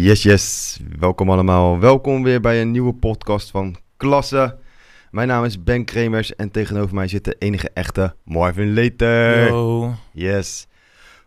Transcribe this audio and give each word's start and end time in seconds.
Yes, 0.00 0.22
yes. 0.22 0.78
Welkom 0.98 1.30
allemaal. 1.30 1.78
Welkom 1.78 2.22
weer 2.22 2.40
bij 2.40 2.60
een 2.60 2.70
nieuwe 2.70 2.92
podcast 2.94 3.50
van 3.50 3.76
Klasse. 3.96 4.56
Mijn 5.10 5.28
naam 5.28 5.44
is 5.44 5.62
Ben 5.62 5.84
Kremers 5.84 6.36
en 6.36 6.50
tegenover 6.50 6.94
mij 6.94 7.08
zit 7.08 7.24
de 7.24 7.36
enige 7.38 7.70
echte 7.74 8.14
Marvin 8.24 8.72
Leter. 8.72 9.46
Yo. 9.48 9.94
Yes. 10.12 10.66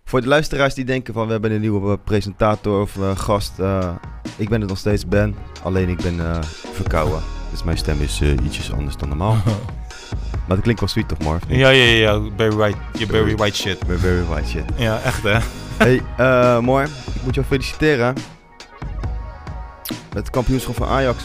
Voor 0.04 0.22
de 0.22 0.28
luisteraars 0.28 0.74
die 0.74 0.86
denken 0.86 1.14
van 1.14 1.26
we 1.26 1.32
hebben 1.32 1.52
een 1.52 1.62
nieuwe 1.62 1.98
presentator 1.98 2.82
of 2.82 2.98
eh, 2.98 3.18
gast. 3.18 3.60
eh, 3.60 3.96
ik 4.38 4.50
ben 4.50 4.60
het 4.60 4.70
nog 4.70 4.80
steeds 4.80 5.08
Ben, 5.08 5.36
alleen 5.64 5.90
ik 5.90 6.02
ben 6.02 6.20
eh, 6.20 6.42
verkouden. 6.74 7.22
Dus 7.52 7.64
mijn 7.64 7.78
stem 7.78 8.02
is 8.02 8.22
eh, 8.22 8.30
ietsjes 8.46 8.72
anders 8.74 8.98
dan 8.98 9.08
normaal. 9.10 9.38
Maar 10.48 10.56
dat 10.56 10.62
klinkt 10.62 10.80
wel 10.80 10.90
sweet 10.90 11.08
toch 11.08 11.18
Marvin? 11.20 11.58
Ja, 11.58 11.70
ja, 11.70 11.84
ja, 11.84 11.96
ja. 12.14 12.30
Barry 12.36 12.56
White. 12.56 12.78
Je 12.98 13.08
Barry 13.08 13.36
White 13.36 13.56
shit. 13.58 13.78
Very 13.88 14.24
white 14.24 14.48
shit. 14.50 14.64
Ja, 14.78 15.02
echt 15.02 15.24
hè. 15.24 15.38
Hey, 15.78 16.02
eh 16.18 16.60
Mar, 16.60 16.84
ik 17.16 17.24
moet 17.24 17.36
jou 17.36 17.48
feliciteren. 17.48 18.16
Het 20.14 20.30
kampioenschap 20.30 20.76
van 20.76 20.88
Ajax. 20.88 21.24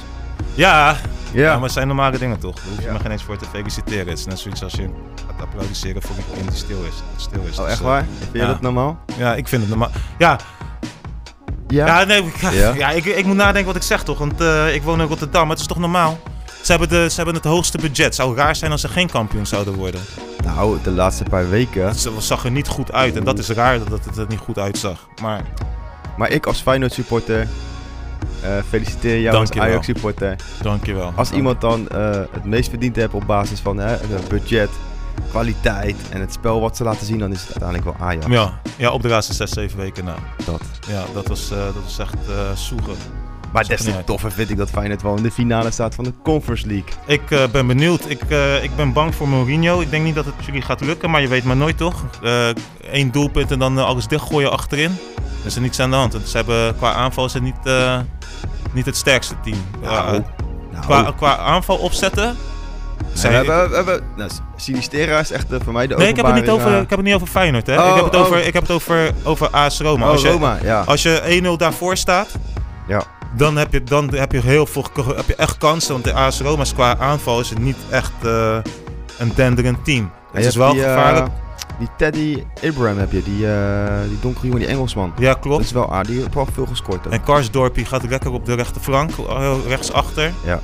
Ja. 0.55 0.97
Ja. 1.33 1.43
ja, 1.43 1.53
maar 1.55 1.63
het 1.63 1.73
zijn 1.73 1.87
normale 1.87 2.19
dingen 2.19 2.39
toch? 2.39 2.55
Daar 2.55 2.65
hoef 2.69 2.79
je 2.79 2.85
Ja. 2.87 2.93
me 2.93 2.99
geen 2.99 3.11
eens 3.11 3.23
voor 3.23 3.37
te 3.37 3.45
feliciteren. 3.53 4.09
Het 4.09 4.19
is 4.19 4.25
net 4.27 4.39
zoiets 4.39 4.63
als 4.63 4.73
je 4.73 4.89
gaat 5.27 5.43
applaudisseren 5.43 6.03
voor 6.03 6.17
een 6.17 6.25
kind 6.35 6.49
die 6.49 6.57
stil 6.59 6.83
is. 6.85 6.95
Stil 7.17 7.41
is. 7.49 7.59
Oh, 7.59 7.65
Dus, 7.65 7.73
echt 7.73 7.81
eh, 7.81 7.87
waar? 7.87 8.05
Vind 8.19 8.33
je 8.33 8.39
ja. 8.39 8.47
dat 8.47 8.61
normaal? 8.61 8.99
Ja, 9.17 9.35
ik 9.35 9.49
vind 9.49 9.61
het 9.63 9.71
normaal. 9.71 9.91
Ja, 10.19 10.39
Ja. 11.69 11.87
ja, 11.87 12.05
nee, 12.05 12.23
ik- 12.23 12.37
Ja? 12.41 12.75
ja? 12.75 12.91
ik, 12.91 13.05
ik 13.05 13.25
moet 13.25 13.37
nadenken 13.37 13.65
wat 13.67 13.77
ik 13.77 13.83
zeg 13.83 14.03
toch, 14.03 14.19
want 14.19 14.41
eh, 14.41 14.75
ik 14.75 14.83
woon 14.83 15.01
in 15.01 15.07
Rotterdam, 15.07 15.41
maar 15.43 15.51
het 15.51 15.61
is 15.61 15.67
toch 15.67 15.79
normaal? 15.79 16.19
Ze 16.63 16.71
hebben, 16.71 16.89
de, 16.89 17.09
ze 17.11 17.17
hebben 17.17 17.35
het 17.35 17.45
hoogste 17.45 17.79
budget. 17.79 18.05
Het 18.05 18.15
zou 18.15 18.37
raar 18.37 18.57
zijn 18.57 18.71
als 18.73 18.81
ze 18.81 18.89
geen 18.89 19.11
kampioen 19.11 19.47
zouden 19.47 19.75
worden. 19.75 20.01
Nou, 20.45 20.79
de 20.83 20.91
laatste 20.91 21.25
paar 21.25 21.51
weken. 21.51 21.87
Het 21.89 22.09
zag 22.19 22.45
er 22.45 22.51
niet 22.51 22.69
goed 22.69 22.93
uit 22.93 23.17
en 23.17 23.25
dat 23.25 23.39
is 23.39 23.49
raar 23.49 23.79
dat 23.89 24.05
het 24.05 24.17
er 24.17 24.27
niet 24.29 24.39
goed 24.39 24.59
uitzag. 24.59 25.09
Maar 25.23 25.43
Maar 26.17 26.31
ik 26.31 26.47
als 26.47 26.61
Feyenoord 26.61 26.93
supporter 26.93 27.49
feliciteer 28.69 29.21
jou 29.21 29.37
als 29.37 29.49
Dankjewel. 29.49 29.69
Ajax 29.69 29.87
supporter. 29.87 30.37
dankjewel. 30.63 31.13
Als 31.15 31.31
iemand 31.31 31.61
dan 31.61 31.89
eh, 31.89 32.11
het 32.31 32.45
meest 32.45 32.69
verdiend 32.69 32.97
heeft 32.97 33.15
op 33.15 33.27
basis 33.27 33.61
van 33.61 33.79
hè, 33.79 33.97
budget, 34.29 34.71
kwaliteit 35.31 35.97
en 36.11 36.21
het 36.21 36.33
spel 36.33 36.61
wat 36.61 36.77
ze 36.77 36.85
laten 36.85 37.07
zien, 37.07 37.19
dan 37.19 37.33
is 37.33 37.41
het 37.41 37.61
uiteindelijk 37.61 37.99
wel 37.99 38.09
Ajax. 38.09 38.27
Ja, 38.27 38.61
ja, 38.77 38.91
op 38.91 39.03
de 39.03 39.09
laatste 39.09 39.35
6, 39.35 39.51
7 39.51 39.79
weken 39.79 40.05
na. 40.05 40.15
Dat. 40.45 40.63
Ja, 40.89 41.05
dat 41.15 41.27
was, 41.27 41.51
eh, 41.51 41.59
dat 41.59 41.83
was 41.85 41.99
echt 41.99 42.15
eh 42.29 42.55
soegen. 42.55 42.95
Maar 43.53 43.67
des 43.67 43.83
te 43.83 44.05
toffer 44.05 44.33
vind 44.33 44.51
ik 44.51 44.57
dat 44.57 44.71
Feyenoord 44.71 45.03
wel 45.03 45.17
in 45.17 45.23
de 45.23 45.31
finale 45.31 45.71
staat 45.71 45.95
van 45.95 46.05
de 46.05 46.13
Conference 46.23 46.67
League. 46.67 46.91
Ik 47.07 47.31
eh, 47.31 47.47
ben 47.53 47.67
benieuwd. 47.67 48.11
Ik, 48.11 48.23
eh, 48.29 48.63
ik 48.63 48.77
ben 48.77 48.93
bang 48.93 49.15
voor 49.15 49.29
Mourinho. 49.29 49.81
Ik 49.81 49.91
denk 49.91 50.05
niet 50.05 50.15
dat 50.15 50.25
het 50.25 50.35
jullie 50.47 50.63
gaat 50.63 50.81
lukken, 50.81 51.11
maar 51.11 51.21
je 51.21 51.29
weet 51.29 51.45
maar 51.45 51.57
nooit 51.57 51.77
toch? 51.77 52.05
Eén 52.91 53.11
doelpunt 53.11 53.51
en 53.51 53.59
dan 53.59 53.79
eh, 53.79 53.85
alles 53.85 54.07
dichtgooien 54.07 54.51
achterin. 54.51 54.91
Er 55.41 55.47
is 55.47 55.57
niets 55.57 55.81
aan 55.81 55.91
de 55.91 55.97
hand. 55.97 56.17
Ze 56.25 56.37
hebben, 56.37 56.77
qua 56.77 56.93
aanval 56.93 57.25
is 57.25 57.33
het 57.33 57.43
niet, 57.43 57.65
eh, 57.65 57.99
niet 58.79 58.87
het 58.87 58.97
sterkste 58.97 59.35
team. 59.43 59.65
Nou, 59.83 60.15
Ja, 60.15 60.23
nou. 60.73 60.85
qua, 60.87 61.13
qua 61.17 61.37
aanval 61.37 61.77
opzetten. 61.77 62.25
Nee, 62.25 63.11
zijn- 63.13 63.33
we 63.33 63.37
hebben, 63.37 63.71
we 63.71 63.77
hebben, 63.77 64.03
nou, 64.17 64.31
Sinistera 64.57 65.19
is 65.19 65.31
echt 65.31 65.53
eh, 65.53 65.59
voor 65.65 65.73
mij 65.73 65.87
de 65.87 65.97
nee, 65.97 66.09
ik 66.09 66.17
heb, 66.17 66.27
het 66.27 66.35
niet 66.35 66.49
over, 66.49 66.67
eh, 66.73 66.81
ik 66.81 66.89
heb 66.89 66.99
het 66.99 67.07
niet 67.07 67.15
over 67.15 67.27
Feyenoord. 67.27 67.67
Hè? 67.67 67.83
Oh, 67.83 67.89
ik, 67.89 67.95
heb 67.95 68.05
het 68.05 68.15
oh. 68.15 68.21
over, 68.21 68.47
ik 68.47 68.53
heb 68.53 68.63
het 68.63 68.71
over, 68.71 69.13
over 69.25 69.51
AS 69.51 69.81
Roma. 69.81 70.05
Oh, 70.05 70.11
als 70.11 70.23
je, 70.23 70.29
Roma, 70.31 70.59
ja. 70.63 70.83
Als 70.87 71.03
je 71.03 71.41
1-0 71.43 71.57
daarvoor 71.57 71.97
staat, 71.97 72.29
Ja. 72.89 73.03
dan, 73.37 73.57
heb 73.57 73.73
je, 73.73 73.83
dan 73.85 74.15
heb 74.15 74.33
je 74.33 74.41
heel 74.41 74.67
veel 74.67 74.85
heb 75.17 75.27
je 75.27 75.35
echt 75.35 75.59
kansen. 75.59 75.93
Want 75.93 76.05
de 76.05 76.13
AS 76.13 76.41
Roma 76.41 76.63
is 76.63 76.75
qua 76.75 76.97
aanval 76.99 77.41
is 77.41 77.51
het 77.51 77.59
niet 77.59 77.77
echt 77.91 78.13
eh, 78.23 78.57
een 79.19 79.33
denderend 79.35 79.85
team. 79.85 80.11
Het 80.33 80.45
is 80.45 80.57
wel 80.57 80.73
die, 80.73 80.83
gevaarlijk. 80.83 81.27
Die 81.79 81.89
Teddy 81.97 82.43
Abraham 82.65 82.99
heb 82.99 83.13
je, 83.13 83.23
die, 83.23 83.47
eh 83.53 84.01
die 84.09 84.19
donkere 84.21 84.47
jongen, 84.47 84.61
die 84.61 84.69
Engelsman. 84.71 85.13
ja, 85.19 85.33
Dat 85.33 85.39
klopt. 85.39 85.65
is 85.65 85.73
wel 85.73 85.93
aardig, 85.93 86.11
die 86.13 86.21
heeft 86.21 86.35
wel 86.35 86.47
veel 86.53 86.67
gescoord. 86.67 87.07
ook. 87.07 87.13
En 87.13 87.23
Karsdorp 87.23 87.77
gaat 87.83 88.09
lekker 88.09 88.31
op 88.33 88.45
de 88.47 88.55
rechterflank, 88.55 89.11
eh, 89.29 89.55
rechtsachter. 89.67 90.33
Ja. 90.45 90.61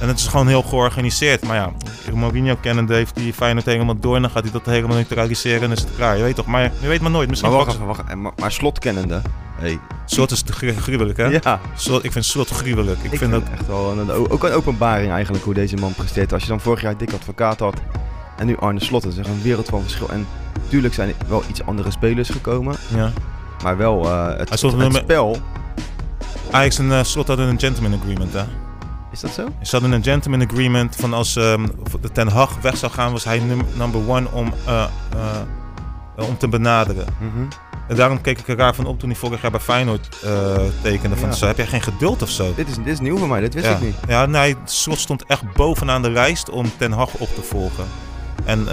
En 0.00 0.08
het 0.08 0.18
is 0.18 0.26
gewoon 0.26 0.48
heel 0.48 0.62
georganiseerd. 0.62 1.46
Maar 1.46 1.56
ja, 1.56 1.72
Mourinho 2.14 2.56
kennende 2.60 2.94
heeft 2.94 3.14
die 3.16 3.32
Feyenoord 3.32 3.66
helemaal 3.66 3.98
door. 3.98 4.16
En 4.16 4.22
dan 4.22 4.30
gaat 4.30 4.42
hij 4.42 4.52
dat 4.52 4.66
helemaal 4.66 4.96
neutraliseren 4.96 5.62
en 5.62 5.70
is 5.70 5.80
het 5.80 5.88
klaar. 5.96 6.16
Je 6.16 6.22
weet 6.22 6.34
toch, 6.34 6.46
maar 6.46 6.62
je 6.80 6.88
weet 6.88 7.00
maar 7.00 7.10
nooit. 7.10 7.28
Misschien 7.28 7.50
Maar 7.50 7.58
wacht 7.58 7.74
even, 7.74 7.86
wacht 7.86 8.02
even. 8.06 8.20
Maar, 8.22 8.32
maar 8.36 8.52
slot 8.52 8.78
kennende. 8.78 9.22
Hey. 9.56 9.78
Slot 10.04 10.30
is 10.30 10.42
te 10.42 10.52
gru- 10.52 10.74
gruwelijk, 10.74 11.16
hè? 11.18 11.24
Ja, 11.24 11.60
Slot, 11.74 12.04
ik 12.04 12.12
vind 12.12 12.24
Slot 12.24 12.48
gruwelijk. 12.50 12.98
Ik, 13.02 13.12
ik 13.12 13.18
vind 13.18 13.30
dat... 13.30 13.42
echt 13.52 13.66
wel 13.66 13.98
een, 13.98 14.10
ook 14.30 14.44
een 14.44 14.52
openbaring 14.52 15.12
eigenlijk 15.12 15.44
hoe 15.44 15.54
deze 15.54 15.76
man 15.76 15.94
presteert. 15.94 16.32
Als 16.32 16.42
je 16.42 16.48
dan 16.48 16.60
vorig 16.60 16.80
jaar 16.80 16.96
Dick 16.96 17.12
Advocaat 17.12 17.58
had 17.58 17.74
en 18.36 18.46
nu 18.46 18.56
Arne 18.56 18.80
Slot, 18.84 19.02
dat 19.02 19.12
is 19.12 19.18
echt 19.18 19.28
een 19.28 19.42
wereld 19.42 19.68
van 19.68 19.82
verschil. 19.82 20.08
En 20.08 20.26
natuurlijk 20.64 20.94
zijn 20.94 21.08
er 21.08 21.14
wel 21.28 21.42
iets 21.50 21.62
andere 21.64 21.90
spelers 21.90 22.28
gekomen, 22.30 22.76
Ja. 22.94 23.10
maar 23.62 23.76
wel 23.76 24.04
eh, 24.04 24.26
het, 24.38 24.50
het, 24.50 24.62
er 24.62 24.76
met- 24.76 24.94
spel. 24.94 25.36
Ajax 26.50 26.78
en 26.78 26.92
eh, 26.92 27.02
Slot 27.02 27.26
hadden 27.26 27.48
een 27.48 27.58
gentleman 27.60 27.98
agreement, 28.00 28.32
hè? 28.32 28.42
Is 29.12 29.20
dat 29.20 29.30
zo? 29.30 29.48
Ze 29.62 29.70
hadden 29.70 29.92
een 29.92 30.02
gentleman 30.02 30.48
agreement 30.48 30.96
van 30.96 31.12
als 31.14 31.36
ehm, 31.36 31.66
Ten 32.12 32.28
Hag 32.28 32.60
weg 32.60 32.76
zou 32.76 32.92
gaan, 32.92 33.12
was 33.12 33.24
hij 33.24 33.38
num- 33.38 33.66
number 33.74 34.08
one 34.08 34.30
om, 34.30 34.52
eh, 34.66 34.84
om 36.28 36.38
te 36.38 36.48
benaderen. 36.48 37.06
Mhm. 37.18 37.44
En 37.88 37.96
daarom 37.96 38.20
keek 38.20 38.38
ik 38.38 38.48
er 38.48 38.56
raar 38.56 38.74
van 38.74 38.86
op 38.86 38.98
toen 38.98 39.08
hij 39.10 39.18
vorig 39.18 39.42
jaar 39.42 39.50
bij 39.50 39.60
Feyenoord 39.60 40.08
tekende. 40.82 41.16
Van, 41.16 41.28
Ja. 41.28 41.34
zo, 41.34 41.46
heb 41.46 41.56
jij 41.56 41.66
geen 41.66 41.82
geduld 41.82 42.22
of 42.22 42.28
zo? 42.30 42.52
Dit, 42.56 42.68
is, 42.68 42.74
dit 42.76 42.86
is 42.86 43.00
nieuw 43.00 43.16
voor 43.18 43.28
mij, 43.28 43.40
dit 43.40 43.54
wist 43.54 43.66
ja. 43.66 43.72
ik 43.72 43.80
niet. 43.80 43.94
Ja, 44.08 44.26
nee, 44.26 44.56
Slot 44.64 44.98
stond 44.98 45.24
echt 45.26 45.52
bovenaan 45.52 46.02
de 46.02 46.10
lijst 46.10 46.50
om 46.50 46.66
Ten 46.76 46.92
Hag 46.92 47.14
op 47.14 47.28
te 47.34 47.42
volgen. 47.42 47.84
En 48.44 48.68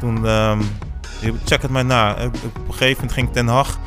toen, 0.00 0.26
ehm, 0.26 0.60
check 1.44 1.62
het 1.62 1.70
maar 1.70 1.84
na. 1.84 2.16
Eh, 2.16 2.26
Op 2.26 2.34
een 2.34 2.72
gegeven 2.74 2.94
moment 2.94 3.12
ging 3.12 3.32
Ten 3.32 3.46
Hag, 3.48 3.78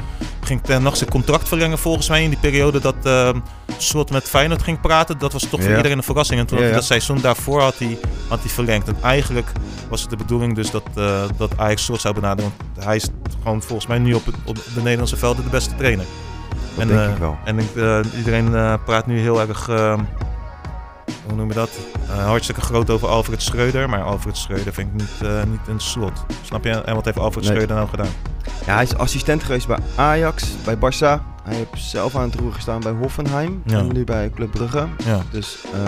ging 0.43 0.61
Ten 0.63 0.83
Hag 0.83 0.97
zijn 0.97 1.09
contract 1.09 1.47
verlengen 1.47 1.77
volgens 1.77 2.09
mij 2.09 2.23
in 2.23 2.29
die 2.29 2.39
periode 2.39 2.79
dat 2.79 2.95
ehm 3.03 3.39
Slot 3.77 4.11
met 4.11 4.23
Feyenoord 4.29 4.63
ging 4.63 4.81
praten. 4.81 5.17
Dat 5.17 5.33
was 5.33 5.41
toch 5.41 5.61
voor 5.61 5.69
iedereen 5.77 5.97
een 5.97 6.03
verrassing. 6.03 6.39
En 6.39 6.45
toen 6.45 6.57
had 6.57 6.65
hij 6.65 6.75
dat 6.79 6.85
seizoen 6.87 7.21
daarvoor 7.21 7.61
had 7.61 7.77
hij, 7.77 7.97
had 8.27 8.39
hij 8.39 8.49
verlengd. 8.49 8.87
En 8.87 8.95
eigenlijk 9.01 9.51
was 9.89 10.01
het 10.01 10.09
de 10.09 10.15
bedoeling 10.15 10.55
dus 10.55 10.71
dat, 10.71 10.83
eh, 10.95 11.21
dat 11.37 11.57
Ajax 11.57 11.83
Slot 11.83 12.01
zou 12.01 12.13
benaderen. 12.13 12.51
Want 12.73 12.85
hij 12.85 12.95
is 12.95 13.07
gewoon 13.43 13.61
volgens 13.61 13.87
mij 13.87 13.97
nu 13.99 14.13
op, 14.13 14.25
het- 14.25 14.35
op 14.45 14.55
de 14.55 14.81
Nederlandse 14.81 15.17
velden 15.17 15.43
de 15.43 15.49
beste 15.49 15.75
trainer. 15.75 16.05
Dat 16.49 16.81
en, 16.81 16.87
denk 16.87 16.99
eh, 16.99 17.11
ik 17.11 17.17
wel. 17.17 17.37
En 17.45 17.59
ik, 17.59 17.69
iedereen 18.17 18.79
praat 18.85 19.07
nu 19.07 19.19
heel 19.19 19.39
erg, 19.41 19.69
eh, 19.69 19.99
hoe 21.27 21.35
noem 21.35 21.47
je 21.47 21.53
dat? 21.53 21.69
Eh, 22.09 22.25
hartstikke 22.25 22.61
groot 22.61 22.89
over 22.89 23.07
Alfred 23.07 23.41
Schreuder. 23.41 23.89
Maar 23.89 24.03
Alfred 24.03 24.37
Schreuder 24.37 24.73
vind 24.73 24.87
ik 24.87 24.93
niet, 24.93 25.29
eh, 25.31 25.43
niet 25.49 25.59
een 25.67 25.79
slot. 25.79 26.25
Snap 26.41 26.63
je? 26.63 26.69
En 26.69 26.95
wat 26.95 27.05
heeft 27.05 27.17
Alfred 27.17 27.43
Nee. 27.43 27.51
Schreuder 27.53 27.75
nou 27.75 27.89
gedaan? 27.89 28.07
Ja, 28.65 28.73
hij 28.73 28.83
is 28.83 28.95
assistent 28.97 29.43
geweest 29.43 29.67
bij 29.67 29.77
Ajax, 29.95 30.45
bij 30.65 30.75
Barça. 30.75 31.21
Hij 31.43 31.55
heeft 31.55 31.69
zelf 31.75 32.15
aan 32.15 32.21
het 32.29 32.35
roer 32.39 32.53
gestaan 32.53 32.79
bij 32.79 32.91
Hoffenheim 32.91 33.61
Ja. 33.65 33.77
en 33.77 33.93
nu 33.93 34.03
bij 34.03 34.29
Club 34.35 34.51
Brugge. 34.51 34.87
Ja, 35.05 35.21
Dus 35.31 35.57
eh, 35.73 35.79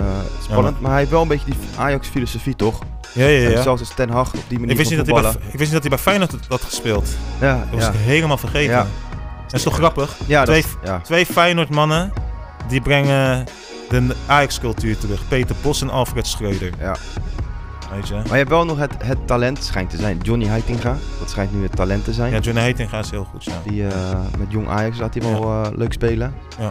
spannend, 0.42 0.80
maar 0.80 0.90
hij 0.90 0.98
heeft 0.98 1.10
wel 1.10 1.22
een 1.22 1.28
beetje 1.28 1.44
die 1.50 1.56
Ajax-filosofie, 1.78 2.56
toch? 2.56 2.78
ja, 3.14 3.26
ja. 3.26 3.48
Ja. 3.48 3.62
Zelfs 3.62 3.80
als 3.80 3.94
Ten 3.94 4.10
Hag 4.10 4.26
op 4.34 4.40
die 4.48 4.58
manier 4.58 4.70
Ik 4.72 4.76
wist, 4.78 4.90
niet 4.90 5.06
dat 5.06 5.22
hij 5.22 5.22
bij, 5.22 5.30
ik 5.52 5.58
wist 5.58 5.72
niet 5.72 5.72
dat 5.72 5.80
hij 5.80 5.90
bij 5.90 5.98
Feyenoord 5.98 6.34
had- 6.48 6.62
gespeeld. 6.62 7.08
Ja, 7.40 7.66
Dat 7.70 7.80
was 7.80 7.88
ik 7.88 7.94
helemaal 8.00 8.36
vergeten. 8.38 8.72
Ja. 8.74 8.86
Dat 9.44 9.52
is 9.54 9.62
toch 9.62 9.74
grappig? 9.74 10.16
ja, 10.26 10.44
twee- 10.44 10.64
ja. 10.84 11.00
Twee 11.00 11.26
Feyenoord 11.26 11.70
mannen 11.70 12.12
die 12.68 12.80
brengen 12.80 13.44
de 13.88 14.14
Ajax-cultuur 14.26 14.98
terug. 14.98 15.20
Peter 15.28 15.56
Bos 15.62 15.82
en 15.82 15.90
Alfred 15.90 16.26
Schreuder. 16.26 16.70
Ja. 16.80 16.96
Weet 17.94 18.08
je? 18.08 18.14
Maar 18.14 18.24
je 18.26 18.32
hebt 18.34 18.48
wel 18.48 18.64
nog 18.64 18.78
het, 18.78 18.92
het 19.04 19.26
talent, 19.26 19.64
schijnt 19.64 19.90
te 19.90 19.96
zijn. 19.96 20.18
Johnny 20.22 20.46
Heitinga, 20.46 20.96
dat 21.18 21.30
schijnt 21.30 21.52
nu 21.54 21.62
het 21.62 21.76
talent 21.76 22.04
te 22.04 22.12
zijn. 22.12 22.32
Ja, 22.32 22.38
Johnny 22.38 22.60
Heitinga 22.62 22.98
is 22.98 23.10
heel 23.10 23.24
goed, 23.30 23.44
ja. 23.44 23.52
Die 23.64 23.86
eh, 23.86 23.92
met 24.38 24.46
jong 24.48 24.68
Ajax 24.68 24.98
laat 24.98 25.14
hij 25.14 25.22
wel 25.32 25.42
eh, 25.42 25.66
leuk 25.76 25.92
spelen. 25.92 26.34
Ja. 26.58 26.70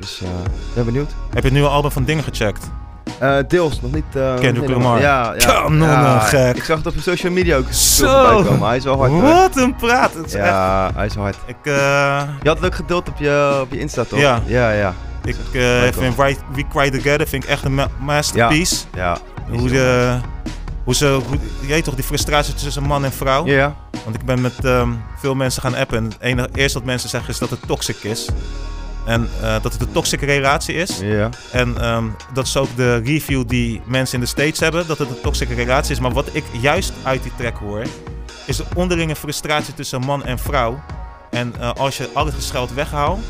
Dus 0.00 0.20
eh 0.22 0.28
ben 0.74 0.84
benieuwd. 0.84 1.10
Heb 1.10 1.38
je 1.38 1.40
het 1.42 1.52
nieuwe 1.52 1.68
album 1.68 1.90
van 1.90 2.04
Dingen 2.04 2.24
gecheckt? 2.24 2.70
Eh, 3.18 3.36
deels, 3.48 3.80
nog 3.80 3.92
niet. 3.92 4.04
eh, 4.16 4.34
Kendrick. 4.34 4.68
Lamar. 4.68 5.00
Ja, 5.00 5.34
ja. 5.38 5.68
Ja, 5.70 6.18
gek. 6.18 6.56
Ik 6.56 6.64
zag 6.64 6.76
het 6.76 6.86
op 6.86 6.94
social 7.00 7.32
media 7.32 7.56
ook 7.56 7.72
Zo. 7.72 8.42
komen. 8.42 8.66
Hij 8.68 8.76
is 8.76 8.84
wel 8.84 8.96
hard. 8.96 9.10
Wat 9.40 9.56
een 9.56 9.74
praat! 9.76 10.14
Het 10.14 10.26
is 10.26 10.34
echt... 10.34 10.46
Ja, 10.46 10.90
hij 10.94 11.06
is 11.06 11.14
hard. 11.14 11.36
Ik, 11.46 11.56
Je 11.64 12.38
had 12.42 12.56
het 12.56 12.64
ook 12.64 12.74
gedeeld 12.74 13.08
op 13.08 13.18
je, 13.18 13.58
op 13.62 13.72
je 13.72 13.78
Insta, 13.78 14.04
toch? 14.04 14.18
Ja. 14.18 14.40
Ja, 14.46 14.70
ja. 14.70 14.94
Ik 15.24 15.36
eh 15.52 15.82
vind 15.92 16.18
Right, 16.18 16.40
We 16.54 16.64
Cry 16.68 16.90
Together 16.90 17.28
vind 17.28 17.44
ik 17.44 17.50
echt 17.50 17.64
een 17.64 17.74
ma- 17.74 17.88
masterpiece. 17.98 18.84
Ja. 18.94 19.18
Hoe, 19.50 19.68
de, 19.68 20.18
hoe 20.84 20.94
ze, 20.94 21.06
hoe, 21.28 21.38
je 21.60 21.66
weet 21.66 21.84
toch, 21.84 21.94
die 21.94 22.04
frustratie 22.04 22.54
tussen 22.54 22.82
man 22.82 23.04
en 23.04 23.12
vrouw. 23.12 23.46
Ja. 23.46 23.74
Want 24.04 24.16
ik 24.16 24.24
ben 24.24 24.40
met 24.40 24.64
ehm, 24.64 24.88
veel 25.18 25.34
mensen 25.34 25.62
gaan 25.62 25.74
appen. 25.74 25.96
En 25.98 26.04
het 26.04 26.16
enige, 26.20 26.48
eerst 26.54 26.74
wat 26.74 26.84
mensen 26.84 27.08
zeggen 27.08 27.30
is 27.30 27.38
dat 27.38 27.50
het 27.50 27.66
toxic 27.66 27.96
is. 28.02 28.28
En 29.06 29.28
eh, 29.42 29.56
dat 29.62 29.72
het 29.72 29.82
een 29.82 29.92
toxic 29.92 30.20
relatie 30.20 30.74
is. 30.74 30.98
Ja. 30.98 31.28
En 31.52 31.80
ehm, 31.80 32.04
dat 32.32 32.46
is 32.46 32.56
ook 32.56 32.76
de 32.76 32.96
review 32.96 33.42
die 33.46 33.80
mensen 33.86 34.14
in 34.14 34.20
de 34.20 34.26
States 34.26 34.60
hebben, 34.60 34.86
dat 34.86 34.98
het 34.98 35.08
een 35.08 35.20
toxische 35.22 35.54
relatie 35.54 35.92
is. 35.92 36.00
Maar 36.00 36.12
wat 36.12 36.28
ik 36.32 36.44
juist 36.60 36.92
uit 37.02 37.22
die 37.22 37.32
track 37.36 37.56
hoor, 37.58 37.82
is 38.46 38.56
de 38.56 38.64
onderlinge 38.74 39.16
frustratie 39.16 39.74
tussen 39.74 40.00
man 40.00 40.24
en 40.24 40.38
vrouw. 40.38 40.80
En 41.30 41.54
eh, 41.60 41.70
als 41.72 41.96
je 41.96 42.08
al 42.12 42.26
het 42.26 42.34
gescheld 42.34 42.72
weghaalt, 42.74 43.20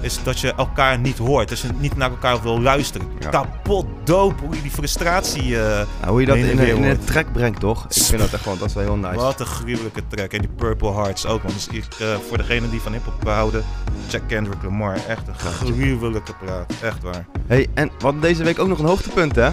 is 0.00 0.18
dat 0.22 0.40
je 0.40 0.52
elkaar 0.56 0.98
niet 0.98 1.18
hoort. 1.18 1.48
Dat 1.48 1.58
je 1.58 1.68
niet 1.78 1.96
naar 1.96 2.10
elkaar 2.10 2.42
wil 2.42 2.60
luisteren. 2.60 3.08
Ja. 3.20 3.28
Kapot 3.28 3.86
dope 4.04 4.44
hoe 4.44 4.54
je 4.54 4.62
die 4.62 4.70
frustratie... 4.70 5.60
eh, 5.60 5.66
Nou, 6.00 6.10
hoe 6.10 6.20
je 6.20 6.26
dat 6.26 6.36
in, 6.36 6.58
een- 6.58 6.66
in 6.76 6.84
een 6.84 7.04
track 7.04 7.32
brengt, 7.32 7.60
toch? 7.60 7.84
Ik 7.88 8.02
vind 8.02 8.20
dat 8.20 8.32
echt 8.32 8.44
wel, 8.44 8.58
dat 8.58 8.68
is 8.68 8.74
wel 8.74 8.84
heel 8.84 8.96
nice. 8.96 9.14
Wat 9.14 9.40
een 9.40 9.46
gruwelijke 9.46 10.02
track. 10.08 10.32
En 10.32 10.38
die 10.40 10.50
Purple 10.56 10.92
Hearts 10.92 11.26
ook. 11.26 11.42
man. 11.42 11.52
Dus 11.52 11.68
ik, 11.68 11.84
eh, 12.00 12.06
voor 12.28 12.36
degenen 12.38 12.70
die 12.70 12.80
van 12.80 12.92
hip-hop 12.92 13.24
houden, 13.28 13.64
check 14.08 14.22
Kendrick 14.26 14.62
Lamar. 14.62 14.94
Echt 15.08 15.28
een 15.28 15.34
gruwelijke 15.34 16.32
praat. 16.44 16.72
Echt 16.82 17.02
waar. 17.02 17.26
Hey, 17.46 17.66
en 17.74 17.86
we 17.86 18.02
hadden 18.02 18.20
deze 18.20 18.42
week 18.44 18.58
ook 18.58 18.68
nog 18.68 18.78
een 18.78 18.84
hoogtepunt, 18.86 19.36
hè? 19.36 19.50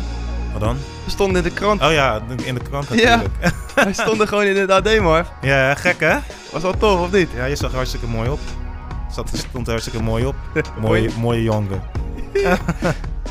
Wat 0.52 0.62
dan? 0.62 0.78
We 1.06 1.12
stonden 1.12 1.38
in 1.38 1.50
de 1.50 1.56
krant. 1.56 1.82
Oh 1.82 1.92
ja, 1.92 2.22
in 2.44 2.54
de 2.54 2.60
krant 2.70 2.88
Ja. 2.92 3.16
natuurlijk. 3.16 3.56
Wij 3.76 3.94
stonden 3.94 4.28
gewoon 4.28 4.44
in 4.44 4.58
het 4.58 4.72
AD, 4.72 5.00
man. 5.00 5.24
Ja, 5.42 5.76
gek 5.76 6.00
hè? 6.00 6.16
Was 6.52 6.62
wel 6.62 6.78
tof, 6.78 7.00
of 7.00 7.12
niet? 7.12 7.30
Ja, 7.36 7.46
je 7.46 7.56
zag 7.56 7.72
hartstikke 7.74 8.08
mooi 8.08 8.30
op. 8.30 8.40
Zat, 9.14 9.30
stond 9.34 9.66
er 9.66 9.72
hartstikke 9.72 10.04
mooi 10.04 10.26
op. 10.26 10.36
Mooi. 10.54 10.64
Mooie, 10.82 11.10
mooie 11.20 11.44
jongen. 11.44 11.82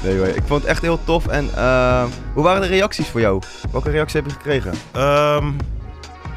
Nee, 0.03 0.17
hoor. 0.19 0.27
Ik 0.27 0.43
vond 0.47 0.61
het 0.61 0.71
echt 0.71 0.83
heel 0.83 1.05
tof. 1.05 1.27
En 1.27 1.49
eh, 1.55 2.05
hoe 2.35 2.43
waren 2.43 2.61
de 2.61 2.67
reacties 2.67 3.09
voor 3.09 3.21
jou? 3.21 3.43
Welke 3.73 3.91
reacties 3.91 4.15
heb 4.15 4.25
je 4.25 4.33
gekregen? 4.33 4.73
Ehm, 4.93 5.53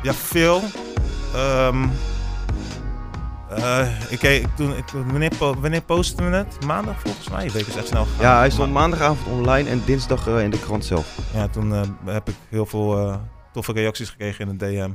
ja, 0.03 0.13
veel. 0.13 0.61
Ehm, 1.33 1.87
eh, 3.49 3.87
ik, 4.09 4.21
ik, 4.21 4.47
toen, 4.55 4.75
ik, 4.77 4.83
wanneer, 4.89 5.31
wanneer 5.39 5.81
posten 5.81 6.29
we 6.31 6.35
het? 6.37 6.65
Maandag 6.65 6.99
volgens 6.99 7.29
mij. 7.29 7.51
Week 7.51 7.67
is 7.67 7.75
echt 7.75 7.87
snel 7.87 8.03
gegaan. 8.05 8.21
Ja, 8.21 8.37
hij 8.37 8.49
stond 8.49 8.71
Ma- 8.73 8.79
maandagavond 8.79 9.27
online 9.39 9.69
en 9.69 9.81
dinsdag 9.85 10.27
eh, 10.27 10.43
in 10.43 10.49
de 10.49 10.59
krant 10.59 10.85
zelf. 10.85 11.17
Ja, 11.33 11.47
toen 11.47 11.71
heb 12.05 12.29
ik 12.29 12.35
heel 12.49 12.65
veel 12.65 13.19
toffe 13.53 13.71
reacties 13.71 14.09
gekregen 14.09 14.49
in 14.49 14.57
de 14.57 14.65
DM. 14.65 14.89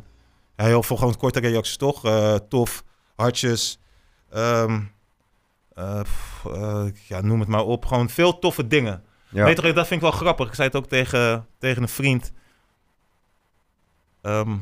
Ja, 0.56 0.64
heel 0.64 0.82
veel 0.82 0.96
gewoon 0.96 1.16
korte 1.16 1.40
reacties, 1.40 1.76
toch? 1.76 2.02
Tof, 2.48 2.82
hartjes. 3.16 3.78
Ehm, 4.30 4.80
eh, 5.74 6.00
pff, 6.00 6.44
eh, 6.46 6.84
ja, 7.08 7.20
noem 7.20 7.40
het 7.40 7.48
maar 7.48 7.64
op. 7.64 7.84
Gewoon 7.86 8.08
veel 8.08 8.38
toffe 8.38 8.66
dingen. 8.66 9.02
Ja. 9.28 9.44
Weet 9.44 9.60
je, 9.62 9.72
dat 9.72 9.86
vind 9.86 10.02
ik 10.02 10.08
wel 10.10 10.18
grappig. 10.18 10.48
Ik 10.48 10.54
zei 10.54 10.66
het 10.68 10.76
ook 10.76 10.86
tegen, 10.88 11.46
tegen 11.58 11.82
een 11.82 11.88
vriend. 11.88 12.32
Ehm, 14.22 14.56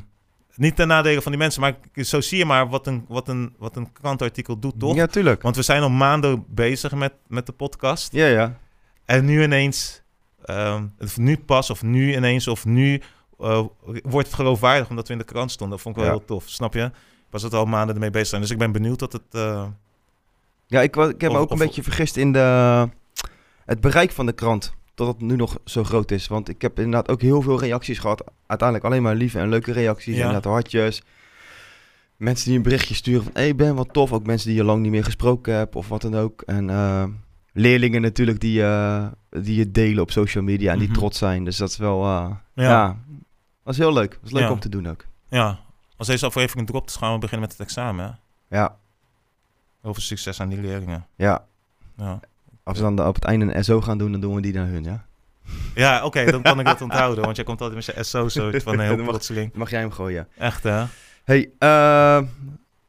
niet 0.54 0.76
ten 0.76 0.88
nadele 0.88 1.22
van 1.22 1.32
die 1.32 1.40
mensen, 1.40 1.60
maar 1.60 1.74
ik- 1.92 2.04
zo 2.04 2.20
zie 2.20 2.38
je 2.38 2.44
maar 2.44 2.68
wat 2.68 2.86
een, 2.86 3.04
wat 3.08 3.28
een, 3.28 3.54
wat 3.58 3.76
een 3.76 3.92
krantartikel 3.92 4.58
doet, 4.58 4.78
toch? 4.78 4.94
Ja, 4.94 5.06
tuurlijk. 5.06 5.42
Want 5.42 5.56
we 5.56 5.62
zijn 5.62 5.82
al 5.82 5.90
maanden 5.90 6.44
bezig 6.48 6.92
met, 6.94 7.12
met 7.26 7.46
de 7.46 7.52
podcast. 7.52 8.12
Ja, 8.12 8.26
ja. 8.26 8.58
En 9.04 9.24
nu 9.24 9.42
ineens, 9.42 10.02
ehm, 10.44 10.84
nu 11.16 11.36
pas, 11.38 11.70
of 11.70 11.82
nu 11.82 12.16
ineens, 12.16 12.48
of 12.48 12.64
nu 12.64 13.02
eh, 13.38 13.64
wordt 14.02 14.26
het 14.26 14.36
geloofwaardig 14.36 14.88
omdat 14.90 15.06
we 15.06 15.12
in 15.12 15.18
de 15.18 15.24
krant 15.24 15.50
stonden. 15.50 15.76
Dat 15.76 15.84
vond 15.84 15.96
ik 15.96 16.02
wel 16.02 16.10
Ja. 16.12 16.18
heel 16.18 16.26
tof, 16.26 16.44
snap 16.48 16.74
je? 16.74 16.90
Was 17.30 17.42
het 17.42 17.54
al 17.54 17.64
maanden 17.64 17.94
ermee 17.94 18.10
bezig 18.10 18.28
zijn. 18.28 18.40
Dus 18.40 18.50
ik 18.50 18.58
ben 18.58 18.72
benieuwd 18.72 18.98
dat 18.98 19.12
het... 19.12 19.22
eh, 19.30 19.66
Ja, 20.66 20.80
ik, 20.82 20.96
ik 20.96 21.20
heb 21.20 21.32
me 21.32 21.38
ook 21.38 21.46
een 21.50 21.52
of- 21.52 21.58
beetje 21.58 21.82
vergist 21.82 22.16
in 22.16 22.32
de, 22.32 22.88
het 23.64 23.80
bereik 23.80 24.10
van 24.12 24.26
de 24.26 24.32
krant. 24.32 24.76
Dat 24.94 25.06
het 25.06 25.20
nu 25.20 25.36
nog 25.36 25.58
zo 25.64 25.84
groot 25.84 26.10
is. 26.10 26.26
Want 26.28 26.48
ik 26.48 26.62
heb 26.62 26.76
inderdaad 26.78 27.08
ook 27.08 27.20
heel 27.20 27.42
veel 27.42 27.60
reacties 27.60 27.98
gehad. 27.98 28.24
Uiteindelijk 28.46 28.88
alleen 28.88 29.02
maar 29.02 29.14
lieve 29.14 29.38
en 29.38 29.48
leuke 29.48 29.72
reacties. 29.72 30.16
Ja. 30.16 30.24
Inderdaad 30.26 30.52
hartjes. 30.52 31.02
Mensen 32.16 32.46
die 32.48 32.56
een 32.56 32.62
berichtje 32.62 32.94
sturen 32.94 33.22
van... 33.22 33.32
Hé 33.34 33.40
hey 33.40 33.54
Ben, 33.54 33.74
wat 33.74 33.92
tof. 33.92 34.12
Ook 34.12 34.26
mensen 34.26 34.48
die 34.48 34.56
je 34.56 34.64
lang 34.64 34.82
niet 34.82 34.90
meer 34.90 35.04
gesproken 35.04 35.54
hebt 35.54 35.74
of 35.76 35.88
wat 35.88 36.02
dan 36.02 36.14
ook. 36.16 36.42
En 36.42 36.70
eh, 36.70 37.04
leerlingen 37.52 38.00
natuurlijk 38.02 38.40
die, 38.40 38.62
eh, 38.62 39.06
die 39.30 39.56
je 39.56 39.70
delen 39.70 40.02
op 40.02 40.10
social 40.10 40.44
media 40.44 40.72
en 40.72 40.78
die 40.78 40.88
Mhm. 40.88 40.96
trots 40.98 41.18
zijn. 41.18 41.44
Dus 41.44 41.56
dat 41.56 41.68
is 41.70 41.76
wel... 41.76 42.04
eh, 42.04 42.30
Ja. 42.54 42.96
is 43.64 43.78
heel 43.78 43.92
leuk. 43.92 44.10
Dat 44.10 44.20
is 44.24 44.32
leuk 44.32 44.42
Ja. 44.42 44.50
om 44.52 44.60
te 44.60 44.68
doen 44.68 44.88
ook. 44.88 45.04
ja, 45.28 45.58
als 45.98 46.06
deze 46.06 46.26
aflevering 46.26 46.66
dropt, 46.66 46.86
dus 46.86 46.96
gaan 46.96 47.12
we 47.12 47.18
beginnen 47.18 47.48
met 47.48 47.58
het 47.58 47.66
examen. 47.66 48.04
Hè? 48.04 48.56
Ja, 48.58 48.76
Heel 49.82 49.94
veel 49.94 50.02
succes 50.02 50.40
aan 50.40 50.48
die 50.48 50.60
leerlingen. 50.60 51.06
ja. 51.16 51.44
Ja, 51.96 52.20
Als 52.62 52.78
we 52.78 52.84
dan 52.94 53.06
op 53.06 53.14
het 53.14 53.24
einde 53.24 53.54
een 53.54 53.64
SO 53.64 53.80
gaan 53.80 53.98
doen, 53.98 54.12
dan 54.12 54.20
doen 54.20 54.34
we 54.34 54.40
die 54.40 54.52
naar 54.52 54.66
hun, 54.66 54.84
ja? 54.84 55.04
ja 55.74 56.04
oké, 56.04 56.24
dan 56.30 56.42
kan 56.42 56.58
ik 56.60 56.66
dat 56.66 56.80
onthouden. 56.82 57.24
Want 57.24 57.36
jij 57.36 57.44
komt 57.44 57.60
altijd 57.60 57.86
met 57.86 57.96
je 57.96 58.02
SO 58.02 58.28
zo 58.28 58.50
van 58.58 58.80
heel 58.80 58.96
mag- 58.96 59.06
plotseling. 59.06 59.52
Mag 59.54 59.70
jij 59.70 59.80
hem 59.80 59.90
gooien. 59.90 60.28
Echt 60.36 60.62
hè? 60.62 60.84
Hey, 61.24 61.50
eh, 61.58 62.22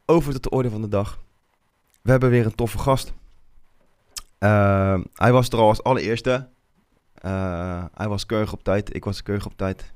over 0.05 0.33
tot 0.33 0.43
de 0.43 0.49
orde 0.49 0.69
van 0.69 0.81
de 0.81 0.87
dag. 0.87 1.19
We 2.01 2.11
hebben 2.11 2.29
weer 2.29 2.45
een 2.45 2.55
toffe 2.55 2.77
gast. 2.77 3.13
Eh, 4.37 4.99
hij 5.13 5.31
was 5.31 5.47
er 5.49 5.57
al 5.59 5.67
als 5.67 5.83
allereerste. 5.83 6.47
Eh, 7.13 7.83
hij 7.93 8.07
was 8.07 8.25
keurig 8.25 8.53
op 8.53 8.63
tijd. 8.63 8.95
Ik 8.95 9.03
was 9.05 9.23
keurig 9.23 9.45
op 9.45 9.53
tijd. 9.57 9.91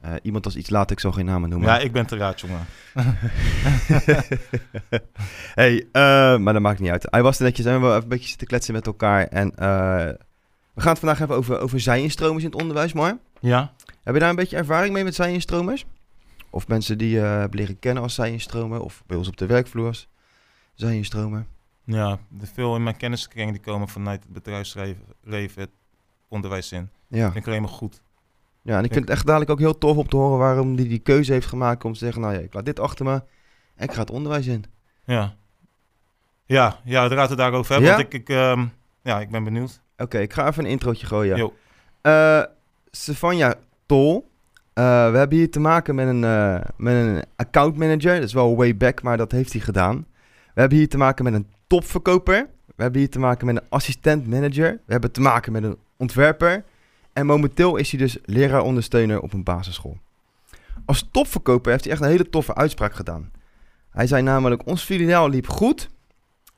Eh, 0.00 0.12
iemand 0.22 0.44
was 0.44 0.56
iets 0.56 0.70
later, 0.70 0.92
ik 0.92 1.00
zal 1.00 1.12
geen 1.12 1.24
namen 1.24 1.48
noemen. 1.48 1.68
Ja, 1.68 1.78
ik 1.78 1.92
ben 1.92 2.06
te 2.06 2.16
raad, 2.16 2.40
jongen. 2.40 2.66
hey, 5.54 5.86
eh, 5.92 6.38
maar 6.38 6.52
dat 6.52 6.62
maakt 6.62 6.80
niet 6.80 6.90
uit. 6.90 7.06
Hij 7.10 7.22
was 7.22 7.38
er 7.38 7.44
netjes 7.44 7.66
en 7.66 7.72
we 7.72 7.78
hebben 7.78 7.90
even 7.90 8.02
een 8.02 8.08
beetje 8.08 8.28
zitten 8.28 8.46
kletsen 8.46 8.74
met 8.74 8.86
elkaar. 8.86 9.26
En 9.26 9.50
eh, 9.56 9.66
we 10.74 10.80
gaan 10.80 10.90
het 10.90 10.98
vandaag 10.98 11.18
hebben 11.18 11.36
over, 11.36 11.58
over 11.60 11.80
zij-instromers 11.80 12.44
in 12.44 12.50
het 12.50 12.60
onderwijs, 12.60 12.92
maar 12.92 13.18
Ja? 13.40 13.72
heb 14.02 14.14
je 14.14 14.20
daar 14.20 14.30
een 14.30 14.36
beetje 14.36 14.56
ervaring 14.56 14.92
mee 14.94 15.04
met 15.04 15.14
zij-instromers? 15.14 15.86
Of 16.50 16.68
mensen 16.68 16.98
die 16.98 17.10
je 17.10 17.48
leren 17.50 17.78
kennen 17.78 18.02
als 18.02 18.14
zij-instromer? 18.14 18.80
Of 18.80 19.02
bij 19.06 19.16
ons 19.16 19.28
op 19.28 19.36
de 19.36 19.46
werkvloers 19.46 20.08
zij-instromer? 20.74 21.46
Ja, 21.84 22.18
de 22.28 22.46
veel 22.46 22.76
in 22.76 22.82
mijn 22.82 22.96
kenniskring 22.96 23.50
die 23.50 23.60
komen 23.60 23.88
vanuit 23.88 24.22
het 24.22 24.32
bedrijfsleven, 24.32 25.04
leven, 25.22 25.60
het 25.60 25.70
onderwijs 26.28 26.72
in. 26.72 26.90
Ja. 27.08 27.24
Vind 27.24 27.36
ik 27.36 27.46
alleen 27.46 27.62
maar 27.62 27.70
goed. 27.70 28.02
Ja, 28.68 28.78
en 28.78 28.84
ik 28.84 28.92
vind 28.92 29.04
het 29.04 29.14
echt 29.14 29.26
dadelijk 29.26 29.50
ook 29.50 29.58
heel 29.58 29.78
tof 29.78 29.96
om 29.96 30.08
te 30.08 30.16
horen 30.16 30.38
waarom 30.38 30.74
hij 30.76 30.88
die 30.88 30.98
keuze 30.98 31.32
heeft 31.32 31.46
gemaakt 31.46 31.84
om 31.84 31.92
te 31.92 31.98
zeggen, 31.98 32.20
nou 32.20 32.34
ja, 32.34 32.40
ik 32.40 32.54
laat 32.54 32.64
dit 32.64 32.80
achter 32.80 33.04
me 33.04 33.22
en 33.74 33.84
ik 33.84 33.92
ga 33.92 34.00
het 34.00 34.10
onderwijs 34.10 34.46
in. 34.46 34.64
Ja. 35.04 35.34
Ja, 36.44 36.80
ja, 36.84 37.02
het 37.02 37.12
gaat 37.12 37.28
het 37.28 37.38
daarover 37.38 37.72
hebben. 37.72 37.90
Ja? 37.90 37.96
Want 37.96 38.14
ik, 38.14 38.20
ik, 38.20 38.28
ehm, 38.28 38.66
ja, 39.02 39.20
ik 39.20 39.30
ben 39.30 39.44
benieuwd. 39.44 39.80
Oké, 39.96 40.18
ik 40.18 40.32
ga 40.32 40.46
even 40.46 40.64
een 40.64 40.70
introotje 40.70 41.06
gooien. 41.06 41.36
Jo. 41.36 41.54
Eh 42.00 42.42
Stefania 42.90 43.54
Tol. 43.86 44.30
Eh, 44.72 45.10
we 45.10 45.18
hebben 45.18 45.38
hier 45.38 45.50
te 45.50 45.60
maken 45.60 45.94
met 45.94 46.08
een, 46.08 46.24
eh, 46.24 46.60
met 46.76 46.94
een 46.94 47.24
account 47.36 47.76
manager. 47.76 48.14
Dat 48.14 48.24
is 48.24 48.32
wel 48.32 48.56
way 48.56 48.76
back, 48.76 49.02
maar 49.02 49.16
dat 49.16 49.32
heeft 49.32 49.52
hij 49.52 49.60
gedaan. 49.60 50.06
We 50.54 50.60
hebben 50.60 50.78
hier 50.78 50.88
te 50.88 50.96
maken 50.96 51.24
met 51.24 51.34
een 51.34 51.46
topverkoper. 51.66 52.48
We 52.66 52.82
hebben 52.82 53.00
hier 53.00 53.10
te 53.10 53.18
maken 53.18 53.46
met 53.46 53.56
een 53.56 53.68
assistent 53.68 54.26
manager. 54.26 54.70
We 54.72 54.92
hebben 54.92 55.12
te 55.12 55.20
maken 55.20 55.52
met 55.52 55.62
een 55.62 55.78
ontwerper. 55.96 56.64
En 57.18 57.26
momenteel 57.26 57.76
is 57.76 57.90
hij 57.90 58.00
dus 58.00 58.18
leraar-ondersteuner 58.24 59.20
op 59.20 59.32
een 59.32 59.42
basisschool. 59.42 59.98
Als 60.84 61.08
topverkoper 61.10 61.70
heeft 61.70 61.84
hij 61.84 61.92
echt 61.92 62.02
een 62.02 62.08
hele 62.08 62.28
toffe 62.28 62.54
uitspraak 62.54 62.94
gedaan. 62.94 63.30
Hij 63.90 64.06
zei 64.06 64.22
namelijk, 64.22 64.66
ons 64.66 64.82
filiaal 64.82 65.28
liep 65.28 65.48
goed. 65.48 65.88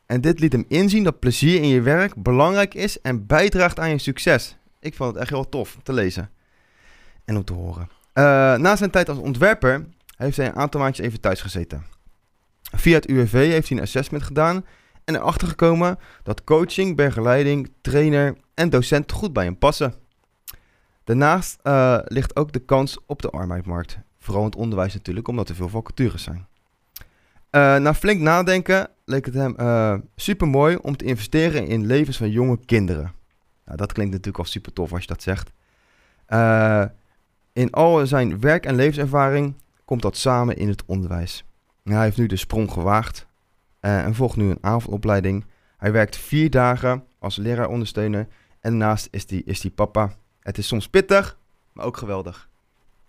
En 0.06 0.20
dit 0.20 0.40
liet 0.40 0.52
hem 0.52 0.64
inzien 0.68 1.04
dat 1.04 1.18
plezier 1.18 1.62
in 1.62 1.68
je 1.68 1.80
werk 1.80 2.23
belangrijk 2.23 2.75
is 2.75 3.00
en 3.00 3.26
bijdraagt 3.26 3.78
aan 3.78 3.90
je 3.90 3.99
succes. 3.99 4.56
Ik 4.80 4.94
vond 4.94 5.12
het 5.12 5.20
echt 5.20 5.30
heel 5.30 5.49
tof 5.49 5.76
te 5.82 5.92
lezen 5.92 6.30
en 7.25 7.37
om 7.37 7.44
te 7.44 7.52
horen. 7.52 7.88
Eh, 8.12 8.25
na 8.56 8.76
zijn 8.76 8.90
tijd 8.90 9.08
als 9.08 9.18
ontwerper 9.18 9.87
heeft 10.16 10.37
hij 10.37 10.46
een 10.46 10.56
aantal 10.56 10.80
maandjes 10.80 11.06
even 11.06 11.20
thuis 11.20 11.40
gezeten. 11.40 11.87
Via 12.62 12.94
het 12.94 13.08
UWV 13.08 13.50
heeft 13.50 13.68
hij 13.68 13.76
een 13.76 13.82
assessment 13.82 14.23
gedaan 14.23 14.64
en 15.04 15.14
erachter 15.14 15.49
gekomen 15.49 15.99
dat 16.23 16.44
coaching, 16.44 16.96
begeleiding, 16.96 17.73
trainer 17.80 18.37
en 18.54 18.70
docent 18.70 19.12
goed 19.12 19.32
bij 19.32 19.44
hem 19.44 19.58
passen. 19.58 20.00
Daarnaast 21.04 21.59
eh, 21.62 21.99
ligt 22.04 22.37
ook 22.37 22.52
de 22.52 22.59
kans 22.59 22.99
op 23.07 23.23
de 23.23 23.30
arbeidsmarkt. 23.30 23.99
Vooral 24.19 24.42
in 24.42 24.49
het 24.49 24.59
onderwijs 24.59 24.95
natuurlijk, 24.95 25.28
omdat 25.28 25.49
er 25.49 25.54
veel 25.54 25.69
vacatures 25.69 26.23
zijn. 26.23 26.47
Eh, 27.50 27.76
na 27.76 27.95
flink 27.95 28.21
nadenken 28.21 28.88
leek 29.04 29.25
het 29.25 29.35
hem 29.35 29.54
super 30.16 30.49
mooi 30.49 30.76
om 30.76 30.97
te 30.97 31.04
investeren 31.04 31.66
in 31.66 31.87
levens 31.87 32.16
van 32.16 32.30
jonge 32.30 32.59
kinderen. 32.64 33.12
Nou, 33.64 33.83
dat 33.83 33.92
klinkt 33.92 34.12
natuurlijk 34.12 34.45
al 34.45 34.50
super 34.50 34.73
tof 34.73 34.92
als 34.92 35.00
je 35.00 35.07
dat 35.07 35.23
zegt. 35.23 35.52
Eh, 36.26 36.85
in 37.52 37.71
al 37.71 38.07
zijn 38.07 38.40
werk- 38.40 38.66
en 38.66 38.75
levenservaring 38.75 39.54
komt 39.85 40.02
dat 40.02 40.16
samen 40.16 40.57
in 40.57 40.69
het 40.69 40.85
onderwijs. 40.87 41.45
Hij 41.83 42.02
heeft 42.02 42.16
nu 42.16 42.26
de 42.26 42.37
sprong 42.37 42.71
gewaagd 42.73 43.26
eh, 43.80 44.04
en 44.04 44.14
volgt 44.14 44.37
nu 44.37 44.50
een 44.50 44.59
avondopleiding. 44.61 45.45
Hij 45.76 45.92
werkt 45.92 46.16
vier 46.16 46.50
dagen 46.50 47.04
als 47.19 47.37
leraarondersteuner 47.37 48.26
en 48.61 48.71
daarnaast 48.71 49.09
is 49.11 49.30
hij 49.30 49.42
is 49.45 49.61
die 49.61 49.71
papa. 49.71 50.12
Het 50.42 50.59
is 50.59 50.66
soms 50.66 50.88
pittig, 50.88 51.37
maar 51.73 51.85
ook 51.87 51.97
geweldig. 51.97 52.49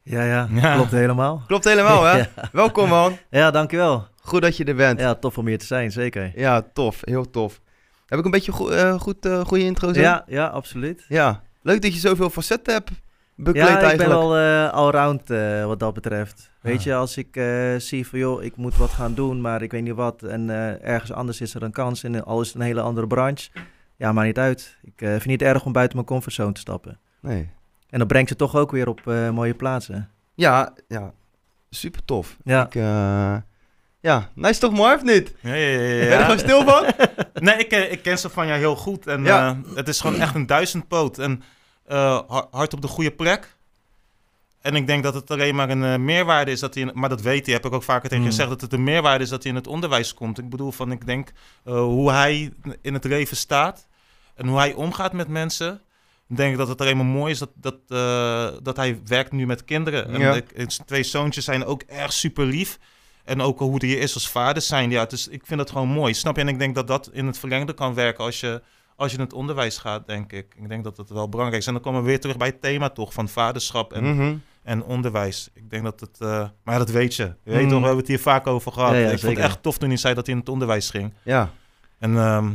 Ja, 0.04 0.24
ja, 0.24 0.48
Ja. 0.52 0.74
klopt 0.76 0.92
helemaal. 0.92 1.44
Klopt 1.48 1.64
helemaal, 1.66 2.04
hè? 2.04 2.18
Ja. 2.18 2.28
Welkom, 2.52 2.90
man. 2.90 3.18
Ja, 3.30 3.52
dankjewel. 3.52 4.08
Goed 4.22 4.42
dat 4.42 4.58
je 4.58 4.64
er 4.64 4.76
bent. 4.76 5.00
Ja, 5.00 5.06
Ja, 5.08 5.16
tof 5.16 5.38
om 5.38 5.48
hier 5.48 5.58
te 5.60 5.66
zijn, 5.66 5.92
zeker. 5.92 6.62
tof. 6.74 7.00
Heel 7.02 7.30
tof. 7.30 7.62
Heb 8.06 8.20
ik 8.20 8.26
een 8.26 8.32
beetje 8.32 8.52
go 8.52 8.70
eh, 8.70 9.00
goed, 9.00 9.26
eh, 9.26 9.40
goede 9.46 9.64
intro 9.64 9.94
zo? 9.94 10.00
Ja, 10.00 10.24
ja, 10.28 10.48
absoluut. 10.48 11.06
Ja. 11.08 11.42
Leuk 11.62 11.82
dat 11.82 11.94
je 11.94 12.00
zoveel 12.00 12.30
facetten 12.30 12.74
hebt 12.74 12.90
bekleed 13.36 13.68
ja, 13.68 13.92
ik 13.92 13.98
ben 13.98 14.08
wel 14.10 14.38
eh 14.38 14.70
allround 14.72 15.30
eh, 15.30 15.66
wat 15.66 15.80
dat 15.80 15.94
betreft. 15.94 16.50
Weet 16.62 16.78
Ah. 16.78 16.84
je, 16.84 16.96
als 16.96 17.18
ik 17.18 17.36
eh, 17.36 17.76
zie 17.78 18.08
van 18.08 18.20
joh, 18.20 18.44
ik 18.44 18.56
moet 18.56 18.76
wat 18.78 18.90
gaan 18.90 19.14
doen, 19.14 19.42
maar 19.42 19.62
ik 19.62 19.72
weet 19.72 19.84
niet 19.84 19.94
wat. 19.96 20.24
En 20.24 20.50
eh, 20.50 20.84
ergens 20.90 21.12
anders 21.12 21.42
is 21.42 21.54
er 21.54 21.64
een 21.64 21.72
kans 21.72 22.04
en 22.04 22.24
al 22.26 22.42
is 22.42 22.48
het 22.48 22.56
een 22.56 22.62
hele 22.62 22.82
andere 22.82 23.08
branche. 23.08 23.50
Ja, 23.98 24.12
maar 24.12 24.26
niet 24.26 24.38
uit. 24.40 24.78
Ik 24.84 24.94
vind 24.98 25.12
het 25.14 25.26
niet 25.26 25.42
erg 25.42 25.66
om 25.66 25.72
buiten 25.72 25.96
mijn 25.96 26.08
comfortzone 26.08 26.52
te 26.52 26.60
stappen. 26.60 27.00
Nee. 27.22 27.50
En 27.90 28.00
dat 28.00 28.08
brengt 28.08 28.30
ze 28.30 28.36
toch 28.36 28.56
ook 28.56 28.72
weer 28.72 28.88
op 28.88 29.08
eh, 29.08 29.30
mooie 29.30 29.54
plaatsen. 29.54 30.10
Ja, 30.36 30.74
ja. 30.88 31.14
Super 31.70 32.06
tof. 32.06 32.38
Ja, 32.44 32.66
Ik, 32.66 32.76
eh, 32.76 33.36
Ja, 34.00 34.30
nice 34.36 34.60
toch 34.60 34.72
mooi 34.74 34.96
of 34.96 35.04
niet? 35.04 35.36
Ja, 35.40 35.54
ja, 35.54 35.68
ja. 35.68 35.78
Ben 36.00 36.08
je 36.08 36.10
er 36.16 36.22
gewoon 36.22 36.40
stil 36.40 36.64
van? 36.64 36.86
Nee, 37.46 37.56
ik, 37.58 37.70
ken- 37.70 37.92
ik 37.92 38.02
ken 38.02 38.18
Stefania 38.18 38.56
heel 38.56 38.76
goed. 38.76 39.08
En 39.08 39.24
Ja. 39.24 39.50
eh, 39.66 39.76
het 39.76 39.88
is 39.88 40.02
gewoon 40.02 40.20
echt 40.22 40.36
een 40.36 40.46
duizendpoot. 40.46 41.18
En 41.18 41.44
eh, 41.86 42.20
ha- 42.28 42.48
hard 42.52 42.74
op 42.74 42.82
de 42.82 42.88
goede 42.88 43.12
plek. 43.12 43.56
En 44.62 44.76
ik 44.76 44.88
denk 44.88 45.04
dat 45.04 45.14
het 45.14 45.32
alleen 45.32 45.56
maar 45.56 45.70
een 45.70 46.06
meerwaarde 46.06 46.52
is 46.52 46.60
dat 46.60 46.74
hij... 46.74 46.84
in- 46.84 46.92
maar 46.94 47.10
dat 47.10 47.22
weet 47.22 47.46
hij, 47.46 47.56
heb 47.56 47.66
ik 47.66 47.74
ook 47.74 47.84
vaker 47.84 48.10
tegen 48.10 48.24
Mm. 48.24 48.30
gezegd... 48.30 48.50
dat 48.50 48.62
het 48.62 48.74
een 48.74 48.84
meerwaarde 48.84 49.24
is 49.24 49.30
dat 49.30 49.42
hij 49.44 49.52
in 49.52 49.58
het 49.58 49.68
onderwijs 49.68 50.14
komt. 50.14 50.38
Ik 50.40 50.50
bedoel, 50.50 50.72
van, 50.72 50.92
ik 50.92 51.06
denk 51.06 51.32
eh, 51.66 51.74
hoe 51.74 52.12
hij 52.12 52.54
in 52.82 52.94
het 52.94 53.04
leven 53.04 53.38
staat... 53.38 53.88
en 54.36 54.48
hoe 54.48 54.58
hij 54.58 54.74
omgaat 54.74 55.14
met 55.14 55.28
mensen... 55.28 55.82
Ik 56.32 56.38
denk 56.38 56.58
dat 56.58 56.68
het 56.68 56.82
alleen 56.82 56.98
maar 56.98 57.06
mooi 57.06 57.32
is 57.32 57.40
dat, 57.40 57.50
dat, 57.56 57.76
eh, 57.88 58.48
dat 58.64 58.76
hij 58.76 59.00
werkt 59.06 59.32
nu 59.32 59.46
met 59.46 59.66
kinderen. 59.66 60.08
En 60.10 60.20
Ja. 60.20 60.34
ik- 60.34 60.70
twee 60.86 61.04
zoontjes 61.04 61.46
zijn 61.46 61.66
ook 61.66 61.82
erg 61.88 62.14
super 62.14 62.46
lief. 62.46 62.80
En 63.24 63.42
ook 63.42 63.60
hoe 63.60 63.76
hij 63.78 63.90
is 63.90 64.14
als 64.14 64.30
vader 64.30 64.62
zijn. 64.62 64.90
Ja, 64.92 65.06
dus 65.06 65.28
ik 65.28 65.42
vind 65.46 65.60
het 65.60 65.70
gewoon 65.72 65.88
mooi. 65.88 66.14
Snap 66.14 66.36
je? 66.36 66.42
En 66.42 66.48
ik 66.48 66.60
denk 66.60 66.76
dat 66.76 66.88
dat 66.88 67.10
in 67.14 67.26
het 67.26 67.38
verlengde 67.38 67.74
kan 67.74 67.94
werken 67.94 68.24
als 68.24 68.40
je, 68.40 68.62
als 68.96 69.12
je 69.12 69.18
in 69.18 69.24
het 69.24 69.34
onderwijs 69.34 69.78
gaat, 69.78 70.08
denk 70.08 70.32
ik. 70.32 70.54
Ik 70.62 70.70
denk 70.70 70.84
dat 70.84 70.96
dat 70.96 71.10
wel 71.10 71.30
belangrijk 71.30 71.62
is. 71.62 71.68
En 71.68 71.74
dan 71.74 71.82
komen 71.82 72.02
we 72.02 72.08
weer 72.08 72.20
terug 72.20 72.38
bij 72.38 72.48
het 72.48 72.62
thema 72.62 72.90
toch 72.90 73.14
van 73.14 73.30
vaderschap 73.30 73.94
en, 73.94 74.16
Mhm. 74.16 74.36
en 74.64 74.84
onderwijs. 74.84 75.50
Ik 75.54 75.70
denk 75.70 75.84
dat 75.84 76.00
het... 76.00 76.18
eh, 76.20 76.48
maar 76.64 76.78
dat 76.78 76.90
weet 76.90 77.16
je. 77.16 77.24
Je 77.24 77.52
weet 77.52 77.62
Mm. 77.64 77.70
toch, 77.70 77.80
we 77.80 77.86
hebben 77.86 77.98
het 77.98 78.08
hier 78.08 78.20
vaak 78.20 78.48
over 78.48 78.72
gehad. 78.72 78.92
Ja, 78.92 78.98
ja, 78.98 79.10
ik 79.10 79.20
vond 79.20 79.36
het 79.36 79.46
echt 79.46 79.64
tof 79.64 79.78
toen 79.78 79.90
hij 79.90 79.98
zei 79.98 80.14
dat 80.14 80.26
hij 80.26 80.34
in 80.36 80.40
het 80.42 80.50
onderwijs 80.50 80.90
ging. 80.90 81.14
Ja. 81.24 81.50
En 82.00 82.18
ehm, 82.18 82.50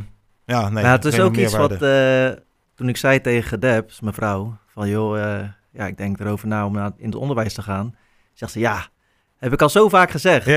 ja, 0.45 0.69
nee. 0.69 0.83
maar 0.83 0.91
het 0.91 1.05
is 1.05 1.19
ook 1.19 1.35
iets 1.35 1.55
wat. 1.55 1.71
Toen 2.77 2.89
ik 2.89 2.97
zei 2.97 3.21
tegen 3.21 3.59
Debs, 3.59 3.99
mijn 3.99 4.13
vrouw, 4.13 4.57
van 4.67 4.89
joh, 4.89 5.19
eh, 5.23 5.47
ja, 5.71 5.85
ik 5.87 5.97
denk 5.97 6.19
erover 6.19 6.47
na 6.47 6.65
om 6.65 6.73
naar, 6.73 6.91
in 6.97 7.05
het 7.05 7.15
onderwijs 7.15 7.53
te 7.53 7.61
gaan. 7.61 7.95
Zegt 8.33 8.51
ze, 8.51 8.59
ja, 8.59 8.87
heb 9.37 9.53
ik 9.53 9.61
al 9.61 9.69
zo 9.69 9.89
vaak 9.89 10.11
gezegd. 10.11 10.45
Ja, 10.45 10.53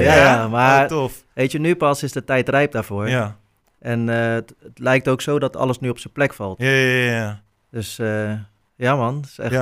ja, 0.00 0.14
ja, 0.14 0.48
maar- 0.48 0.82
Oh, 0.82 0.88
tof. 0.88 1.24
Weet 1.32 1.52
je, 1.52 1.58
nu 1.60 1.74
pas 1.76 2.02
is 2.02 2.12
de 2.12 2.24
tijd 2.24 2.48
rijp 2.48 2.72
daarvoor. 2.72 3.08
Ja. 3.08 3.36
En 3.78 4.08
eh, 4.08 4.32
het, 4.32 4.54
lijkt 4.74 5.08
ook 5.08 5.20
zo 5.20 5.38
dat 5.38 5.56
alles 5.56 5.78
nu 5.78 5.88
op 5.88 5.98
zijn 5.98 6.12
plek 6.12 6.34
valt. 6.34 6.58
Ja, 6.58 6.68
ja, 6.68 7.12
ja. 7.12 7.42
Dus 7.70 7.98
eh, 7.98 8.32
ja 8.76 8.96
man, 8.96 9.24
is 9.26 9.38
echt, 9.38 9.52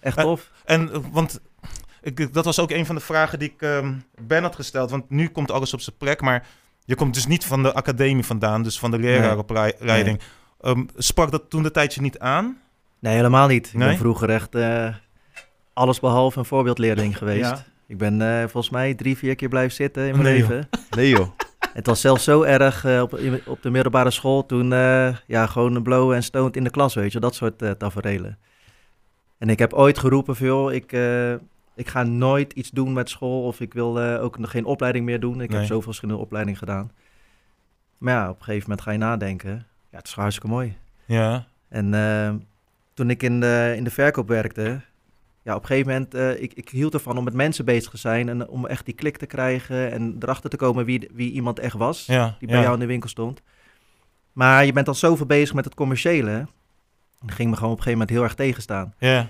echt 0.00 0.16
tof. 0.18 0.50
En, 0.64 0.90
want 1.12 1.40
ik, 2.02 2.32
dat 2.34 2.44
was 2.44 2.58
ook 2.60 2.70
een 2.70 2.86
van 2.86 2.94
de 2.94 3.00
vragen 3.00 3.38
die 3.38 3.52
ik 3.54 3.62
ehm, 3.62 3.92
Ben 4.20 4.42
had 4.42 4.54
gesteld. 4.54 4.90
Want 4.90 5.10
nu 5.10 5.28
komt 5.28 5.50
alles 5.50 5.74
op 5.74 5.80
zijn 5.80 5.96
plek, 5.96 6.20
maar 6.20 6.46
je 6.84 6.94
komt 6.94 7.14
dus 7.14 7.26
niet 7.26 7.44
van 7.44 7.62
de 7.62 7.74
academie 7.74 8.24
vandaan, 8.24 8.62
dus 8.62 8.78
van 8.78 8.90
de 8.90 8.98
leraaropleiding. 8.98 10.20
Ehm, 10.60 10.84
sprak 10.96 11.30
dat 11.30 11.50
toen 11.50 11.62
de 11.62 11.70
tijdje 11.70 12.00
niet 12.00 12.18
aan? 12.18 12.58
Nee, 12.98 13.14
helemaal 13.14 13.46
niet. 13.48 13.66
Ik 13.66 13.72
Nee? 13.74 13.88
ben 13.88 13.98
vroeger 13.98 14.30
echt 14.30 14.54
eh, 14.54 14.94
alles 15.72 16.00
behalve 16.00 16.38
een 16.38 16.44
voorbeeldleerling 16.44 17.16
geweest. 17.18 17.50
Ja. 17.50 17.64
Ik 17.86 17.98
ben 17.98 18.22
eh, 18.22 18.38
volgens 18.40 18.70
mij 18.70 18.94
drie, 18.94 19.16
vier 19.16 19.34
keer 19.34 19.48
blijven 19.48 19.74
zitten 19.74 20.02
in 20.06 20.10
mijn 20.12 20.22
Nee, 20.24 20.38
joh. 20.38 20.48
leven. 20.48 20.68
Nee 20.96 21.08
joh. 21.08 21.28
Het 21.72 21.86
was 21.86 22.00
zelfs 22.00 22.24
zo 22.24 22.42
erg 22.42 22.84
eh, 22.84 23.00
op, 23.02 23.18
op 23.46 23.62
de 23.62 23.70
middelbare 23.70 24.10
school 24.10 24.46
toen 24.46 24.68
ja, 25.26 25.46
gewoon 25.46 25.82
blowen 25.82 26.16
en 26.16 26.22
stoned 26.22 26.56
in 26.56 26.64
de 26.64 26.70
klas, 26.70 26.94
weet 26.94 27.12
je, 27.12 27.20
dat 27.20 27.34
soort 27.34 27.62
eh 27.62 27.70
taferelen. 27.70 28.38
En 29.38 29.48
ik 29.48 29.58
heb 29.58 29.72
ooit 29.72 29.98
geroepen 29.98 30.34
joh, 30.38 30.72
ik, 30.72 30.92
ik 31.74 31.88
ga 31.88 32.02
nooit 32.02 32.52
iets 32.52 32.70
doen 32.70 32.92
met 32.92 33.08
school 33.10 33.42
of 33.46 33.60
ik 33.60 33.74
wil 33.74 33.98
ook 34.00 34.38
nog 34.38 34.50
geen 34.50 34.64
opleiding 34.64 35.04
meer 35.04 35.20
doen. 35.20 35.40
Ik 35.40 35.48
Nee. 35.48 35.58
heb 35.58 35.66
zoveel 35.66 35.82
verschillende 35.82 36.20
opleidingen 36.22 36.58
gedaan. 36.58 36.90
Maar 37.98 38.14
ja, 38.14 38.28
op 38.30 38.38
een 38.38 38.44
gegeven 38.44 38.68
moment 38.68 38.86
ga 38.86 38.92
je 38.92 38.98
nadenken. 38.98 39.66
Ja, 39.94 40.00
het 40.00 40.08
is 40.08 40.14
hartstikke 40.14 40.48
mooi. 40.48 40.76
Ja. 41.04 41.46
En 41.68 41.94
eh, 41.94 42.34
toen 42.94 43.10
ik 43.10 43.22
in 43.22 43.40
de, 43.40 43.74
in 43.76 43.84
de 43.84 43.90
verkoop 43.90 44.28
werkte, 44.28 44.80
ja, 45.42 45.54
op 45.54 45.60
een 45.60 45.66
gegeven 45.66 45.92
moment, 45.92 46.14
eh, 46.14 46.42
ik, 46.42 46.52
ik 46.52 46.68
hield 46.68 46.94
ervan 46.94 47.18
om 47.18 47.24
met 47.24 47.34
mensen 47.34 47.64
bezig 47.64 47.90
te 47.90 47.96
zijn 47.96 48.28
en 48.28 48.48
om 48.48 48.66
echt 48.66 48.84
die 48.84 48.94
klik 48.94 49.16
te 49.16 49.26
krijgen 49.26 49.92
en 49.92 50.16
erachter 50.20 50.50
te 50.50 50.56
komen 50.56 50.84
wie, 50.84 51.10
wie 51.12 51.32
iemand 51.32 51.58
echt 51.58 51.76
was, 51.76 52.06
Ja. 52.06 52.36
die 52.38 52.48
bij 52.48 52.56
ja. 52.56 52.62
jou 52.62 52.74
in 52.74 52.80
de 52.80 52.86
winkel 52.86 53.08
stond. 53.08 53.42
Maar 54.32 54.64
je 54.64 54.72
bent 54.72 54.88
al 54.88 54.94
zoveel 54.94 55.26
bezig 55.26 55.54
met 55.54 55.64
het 55.64 55.74
commerciële, 55.74 56.46
dat 57.20 57.34
ging 57.34 57.50
me 57.50 57.56
gewoon 57.56 57.72
op 57.72 57.78
een 57.78 57.82
gegeven 57.84 57.92
moment 57.92 58.10
heel 58.10 58.22
erg 58.22 58.34
tegenstaan. 58.34 58.94
Ja. 58.98 59.28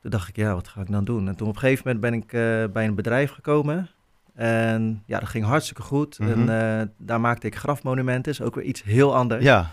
Toen 0.00 0.10
dacht 0.10 0.28
ik, 0.28 0.36
ja, 0.36 0.54
wat 0.54 0.68
ga 0.68 0.80
ik 0.80 0.90
dan 0.90 1.04
doen? 1.04 1.28
En 1.28 1.36
toen 1.36 1.48
op 1.48 1.54
een 1.54 1.60
gegeven 1.60 1.82
moment 1.86 2.00
ben 2.00 2.14
ik 2.14 2.32
eh, 2.32 2.72
bij 2.72 2.84
een 2.84 2.94
bedrijf 2.94 3.30
gekomen. 3.30 3.88
En 4.34 5.02
ja, 5.06 5.18
dat 5.18 5.28
ging 5.28 5.44
hartstikke 5.44 5.82
goed. 5.82 6.18
Mhm. 6.18 6.30
En 6.30 6.40
eh, 6.80 6.86
daar 6.98 7.20
maakte 7.20 7.46
ik 7.46 7.56
grafmonumenten, 7.56 8.32
is 8.32 8.40
ook 8.40 8.54
weer 8.54 8.64
iets 8.64 8.82
heel 8.82 9.14
anders. 9.14 9.44
Ja. 9.44 9.70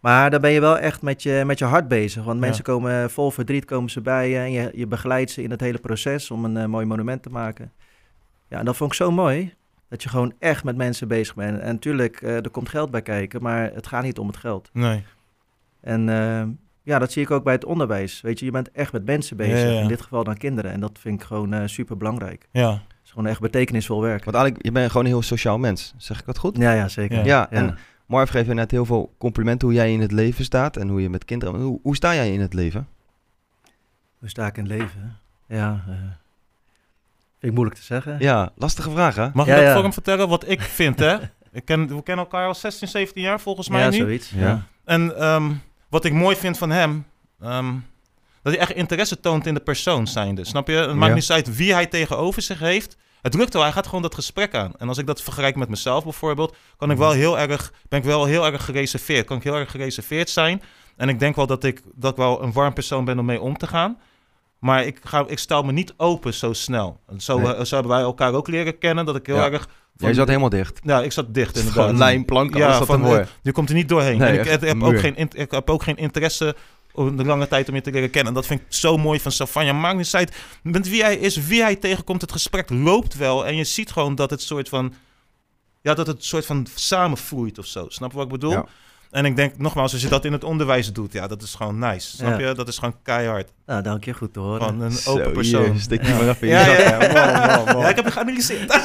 Maar 0.00 0.30
daar 0.30 0.40
ben 0.40 0.50
je 0.50 0.60
wel 0.60 0.78
echt 0.78 1.02
met 1.02 1.22
je, 1.22 1.42
met 1.46 1.58
je 1.58 1.64
hart 1.64 1.88
bezig. 1.88 2.24
Want 2.24 2.38
Ja. 2.40 2.44
mensen 2.46 2.64
komen 2.64 3.10
vol 3.10 3.30
verdriet 3.30 3.64
komen 3.64 3.90
ze 3.90 4.00
bij 4.00 4.30
je. 4.30 4.36
En 4.38 4.52
je, 4.52 4.70
je 4.74 4.86
begeleidt 4.86 5.30
ze 5.30 5.42
in 5.42 5.50
het 5.50 5.60
hele 5.60 5.78
proces 5.78 6.30
om 6.30 6.44
een 6.44 6.56
eh, 6.56 6.64
mooi 6.64 6.86
monument 6.86 7.22
te 7.22 7.30
maken. 7.30 7.72
Ja, 8.48 8.58
en 8.58 8.64
dat 8.64 8.76
vond 8.76 8.90
ik 8.90 8.96
zo 8.96 9.10
mooi. 9.10 9.54
Dat 9.88 10.02
je 10.02 10.08
gewoon 10.08 10.32
echt 10.38 10.64
met 10.64 10.76
mensen 10.76 11.08
bezig 11.08 11.34
bent. 11.34 11.58
En 11.60 11.72
natuurlijk, 11.72 12.22
eh, 12.22 12.34
er 12.36 12.50
komt 12.50 12.68
geld 12.68 12.90
bij 12.90 13.02
kijken. 13.02 13.42
Maar 13.42 13.70
het 13.74 13.86
gaat 13.86 14.02
niet 14.02 14.18
om 14.18 14.26
het 14.26 14.36
geld. 14.36 14.70
Nee. 14.72 15.04
En 15.80 16.04
ja, 16.82 16.98
dat 16.98 17.12
zie 17.12 17.22
ik 17.22 17.30
ook 17.30 17.44
bij 17.44 17.52
het 17.52 17.64
onderwijs. 17.64 18.20
Weet 18.20 18.38
je, 18.38 18.44
je 18.44 18.50
bent 18.50 18.70
echt 18.70 18.92
met 18.92 19.04
mensen 19.04 19.36
bezig. 19.36 19.62
Ja, 19.68 19.74
ja. 19.74 19.80
In 19.80 19.88
dit 19.88 20.00
geval 20.00 20.24
dan 20.24 20.36
kinderen. 20.36 20.70
En 20.70 20.80
dat 20.80 20.98
vind 21.00 21.20
ik 21.20 21.26
gewoon 21.26 21.68
super 21.68 21.96
belangrijk. 21.96 22.48
Ja. 22.50 22.82
Is 23.10 23.16
gewoon 23.16 23.30
echt 23.30 23.40
betekenisvol 23.40 24.00
werk. 24.02 24.24
Want 24.24 24.36
eigenlijk, 24.36 24.64
je 24.66 24.72
bent 24.72 24.90
gewoon 24.90 25.04
een 25.06 25.12
heel 25.12 25.22
sociaal 25.22 25.58
mens. 25.58 25.94
Zeg 25.96 26.20
ik 26.20 26.26
dat 26.26 26.38
goed? 26.38 26.56
Ja, 26.56 26.72
ja, 26.72 26.88
zeker. 26.88 27.16
Ja. 27.16 27.24
Ja, 27.24 27.50
en 27.50 27.78
Marv 28.06 28.30
geeft 28.30 28.46
je 28.46 28.54
net 28.54 28.70
heel 28.70 28.84
veel 28.84 29.14
complimenten 29.18 29.68
hoe 29.68 29.76
jij 29.76 29.92
in 29.92 30.00
het 30.00 30.12
leven 30.12 30.44
staat 30.44 30.76
en 30.76 30.88
hoe 30.88 31.02
je 31.02 31.10
met 31.10 31.24
kinderen... 31.24 31.60
Hoe, 31.60 31.80
hoe 31.82 31.96
sta 31.96 32.14
jij 32.14 32.32
in 32.32 32.40
het 32.40 32.54
leven? 32.54 32.88
Hoe 34.18 34.28
sta 34.28 34.46
ik 34.46 34.56
in 34.56 34.62
het 34.64 34.72
leven? 34.72 35.18
Ja, 35.46 35.84
eh, 35.86 35.94
vind 35.94 36.12
ik 37.40 37.52
moeilijk 37.52 37.76
te 37.76 37.82
zeggen. 37.84 38.16
Ja, 38.18 38.52
lastige 38.56 38.90
vraag 38.90 39.14
hè? 39.14 39.28
Mag 39.32 39.46
Ja, 39.46 39.52
ik 39.52 39.58
dat 39.58 39.66
ja. 39.68 39.72
voor 39.74 39.82
hem 39.82 39.92
vertellen 39.92 40.28
wat 40.28 40.48
ik 40.48 40.60
vind, 40.60 40.98
hè? 40.98 41.16
Ik 41.52 41.64
ken, 41.64 41.80
we 41.96 42.02
kennen 42.02 42.24
elkaar 42.24 42.46
al 42.46 42.54
16, 42.54 42.88
17 42.88 43.22
jaar 43.22 43.40
volgens 43.40 43.68
mij 43.68 43.80
ja 43.82 43.90
nu. 43.90 43.96
zoiets. 43.96 44.30
Ja. 44.30 44.40
Ja. 44.40 44.62
En 44.84 45.16
ehm, 45.18 45.52
wat 45.88 46.04
ik 46.04 46.12
mooi 46.12 46.36
vind 46.36 46.58
van 46.58 46.70
hem, 46.70 47.04
ehm, 47.40 47.74
dat 48.42 48.52
hij 48.52 48.62
echt 48.62 48.72
interesse 48.72 49.20
toont 49.20 49.46
in 49.46 49.54
de 49.54 49.60
persoon 49.60 50.06
zijnde. 50.06 50.44
Snap 50.44 50.68
je? 50.68 50.74
Het 50.74 50.94
maakt 50.94 51.14
niet 51.14 51.30
uit 51.30 51.56
wie 51.56 51.72
hij 51.72 51.86
tegenover 51.86 52.42
zich 52.42 52.58
heeft. 52.58 52.96
Het 53.22 53.34
lukt 53.34 53.52
wel, 53.52 53.62
hij 53.62 53.72
gaat 53.72 53.86
gewoon 53.86 54.02
dat 54.02 54.14
gesprek 54.14 54.54
aan. 54.54 54.72
En 54.78 54.88
als 54.88 54.98
ik 54.98 55.06
dat 55.06 55.22
vergelijk 55.22 55.56
met 55.56 55.68
mezelf 55.68 56.04
bijvoorbeeld, 56.04 56.56
kan 56.76 56.90
ik 56.90 56.96
wel 56.96 57.10
heel 57.10 57.38
erg, 57.38 57.72
ben 57.88 57.98
ik 57.98 58.04
wel 58.04 58.24
heel 58.24 58.46
erg 58.46 58.64
gereserveerd. 58.64 59.26
Kan 59.26 59.36
ik 59.36 59.42
heel 59.42 59.54
erg 59.54 59.70
gereserveerd 59.70 60.30
zijn. 60.30 60.62
En 60.96 61.08
ik 61.08 61.18
denk 61.18 61.36
wel 61.36 61.46
dat 61.46 61.64
ik, 61.64 61.82
dat 61.94 62.10
ik 62.10 62.16
wel 62.16 62.42
een 62.42 62.52
warm 62.52 62.72
persoon 62.72 63.04
ben 63.04 63.18
om 63.18 63.24
mee 63.24 63.40
om 63.40 63.56
te 63.56 63.66
gaan. 63.66 63.98
Maar 64.58 64.84
ik, 64.84 65.00
ga, 65.04 65.24
ik 65.26 65.38
stel 65.38 65.62
me 65.62 65.72
niet 65.72 65.94
open 65.96 66.34
zo 66.34 66.52
snel. 66.52 67.00
Zo, 67.18 67.38
Nee. 67.38 67.54
eh, 67.54 67.64
zo 67.64 67.74
hebben 67.74 67.92
wij 67.92 68.02
elkaar 68.02 68.32
ook 68.34 68.48
leren 68.48 68.78
kennen, 68.78 69.04
dat 69.04 69.16
ik 69.16 69.26
heel 69.26 69.36
Ja. 69.36 69.50
erg... 69.50 69.68
Jij 69.96 70.14
zat 70.14 70.28
helemaal 70.28 70.48
dicht. 70.48 70.80
Ja, 70.82 71.02
ik 71.02 71.12
zat 71.12 71.34
dicht 71.34 71.56
inderdaad. 71.56 71.82
gewoon 71.84 71.98
lijm, 71.98 72.24
plank, 72.24 72.56
Ja, 72.56 72.84
van, 72.84 73.04
eh, 73.06 73.26
je 73.42 73.52
komt 73.52 73.68
er 73.68 73.74
niet 73.74 73.88
doorheen. 73.88 74.18
Nee, 74.18 74.28
en 74.28 74.34
ik, 74.34 74.46
echt 74.46 74.60
heb 74.60 74.82
ook 74.82 74.98
geen, 75.00 75.16
ik 75.16 75.50
heb 75.50 75.70
ook 75.70 75.82
geen 75.82 75.96
interesse 75.96 76.56
om 76.92 77.16
de 77.16 77.24
lange 77.24 77.48
tijd 77.48 77.68
om 77.68 77.74
je 77.74 77.80
te 77.80 77.90
leren 77.90 78.10
kennen. 78.10 78.28
En 78.28 78.34
dat 78.34 78.46
vind 78.46 78.60
ik 78.60 78.66
zo 78.68 78.96
mooi 78.96 79.20
van 79.20 79.32
Savanja. 79.32 79.72
Maakt 79.72 79.96
niet 79.96 80.14
uit 80.14 80.36
met 80.62 80.88
wie 80.88 81.02
hij 81.02 81.16
is, 81.16 81.36
wie 81.46 81.62
hij 81.62 81.76
tegenkomt. 81.76 82.20
Het 82.20 82.32
gesprek 82.32 82.70
loopt 82.70 83.16
wel. 83.16 83.46
En 83.46 83.56
je 83.56 83.64
ziet 83.64 83.90
gewoon 83.92 84.14
dat 84.14 84.30
het 84.30 84.42
soort 84.42 84.68
van... 84.68 84.94
Ja, 85.82 85.94
dat 85.94 86.06
het 86.06 86.24
soort 86.24 86.46
van 86.46 86.66
samenvloeit 86.74 87.58
of 87.58 87.66
zo. 87.66 87.84
Snap 87.88 88.10
je 88.10 88.16
wat 88.16 88.26
ik 88.26 88.32
bedoel? 88.32 88.50
Ja. 88.50 88.64
En 89.10 89.24
ik 89.24 89.36
denk 89.36 89.58
nogmaals, 89.58 89.92
als 89.92 90.02
je 90.02 90.08
dat 90.08 90.24
in 90.24 90.32
het 90.32 90.44
onderwijs 90.44 90.92
doet, 90.92 91.12
ja, 91.12 91.26
dat 91.26 91.42
is 91.42 91.54
gewoon 91.54 91.78
nice. 91.78 92.16
Snap 92.16 92.40
Ja. 92.40 92.48
je? 92.48 92.54
Dat 92.54 92.68
is 92.68 92.78
gewoon 92.78 92.94
keihard. 93.02 93.52
Nou, 93.66 93.82
dank 93.82 94.04
je. 94.04 94.12
Goed 94.14 94.32
te 94.32 94.40
horen. 94.40 94.60
Van 94.60 94.80
een 94.80 94.92
Zo, 94.92 95.10
open 95.10 95.32
persoon. 95.32 95.70
hier, 95.70 95.80
Stik 95.80 96.04
die 96.04 96.14
maar 96.14 96.28
even 96.28 96.40
in 96.48 96.48
Ja, 96.48 96.66
je 96.66 96.82
ja. 96.82 96.98
Man, 96.98 97.64
man, 97.64 97.64
man. 97.74 97.82
Ja, 97.82 97.88
ik 97.88 97.96
heb 97.96 98.04
het 98.04 98.14
geanalyseerd. 98.14 98.72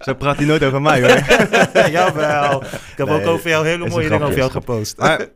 Zo 0.00 0.14
praat 0.14 0.36
hij 0.36 0.44
nooit 0.46 0.62
over 0.64 0.82
mij 0.82 1.00
hoor. 1.02 1.10
Jawel. 1.90 2.62
Ik 2.62 2.68
heb 2.96 3.06
Nee, 3.08 3.20
ook 3.20 3.26
over 3.26 3.50
jou 3.50 3.66
hele 3.66 3.88
mooie 3.88 4.08
dingen 4.08 4.26
over 4.26 4.38
jou 4.38 4.50
gepost. 4.50 4.96
Maar, 4.98 5.26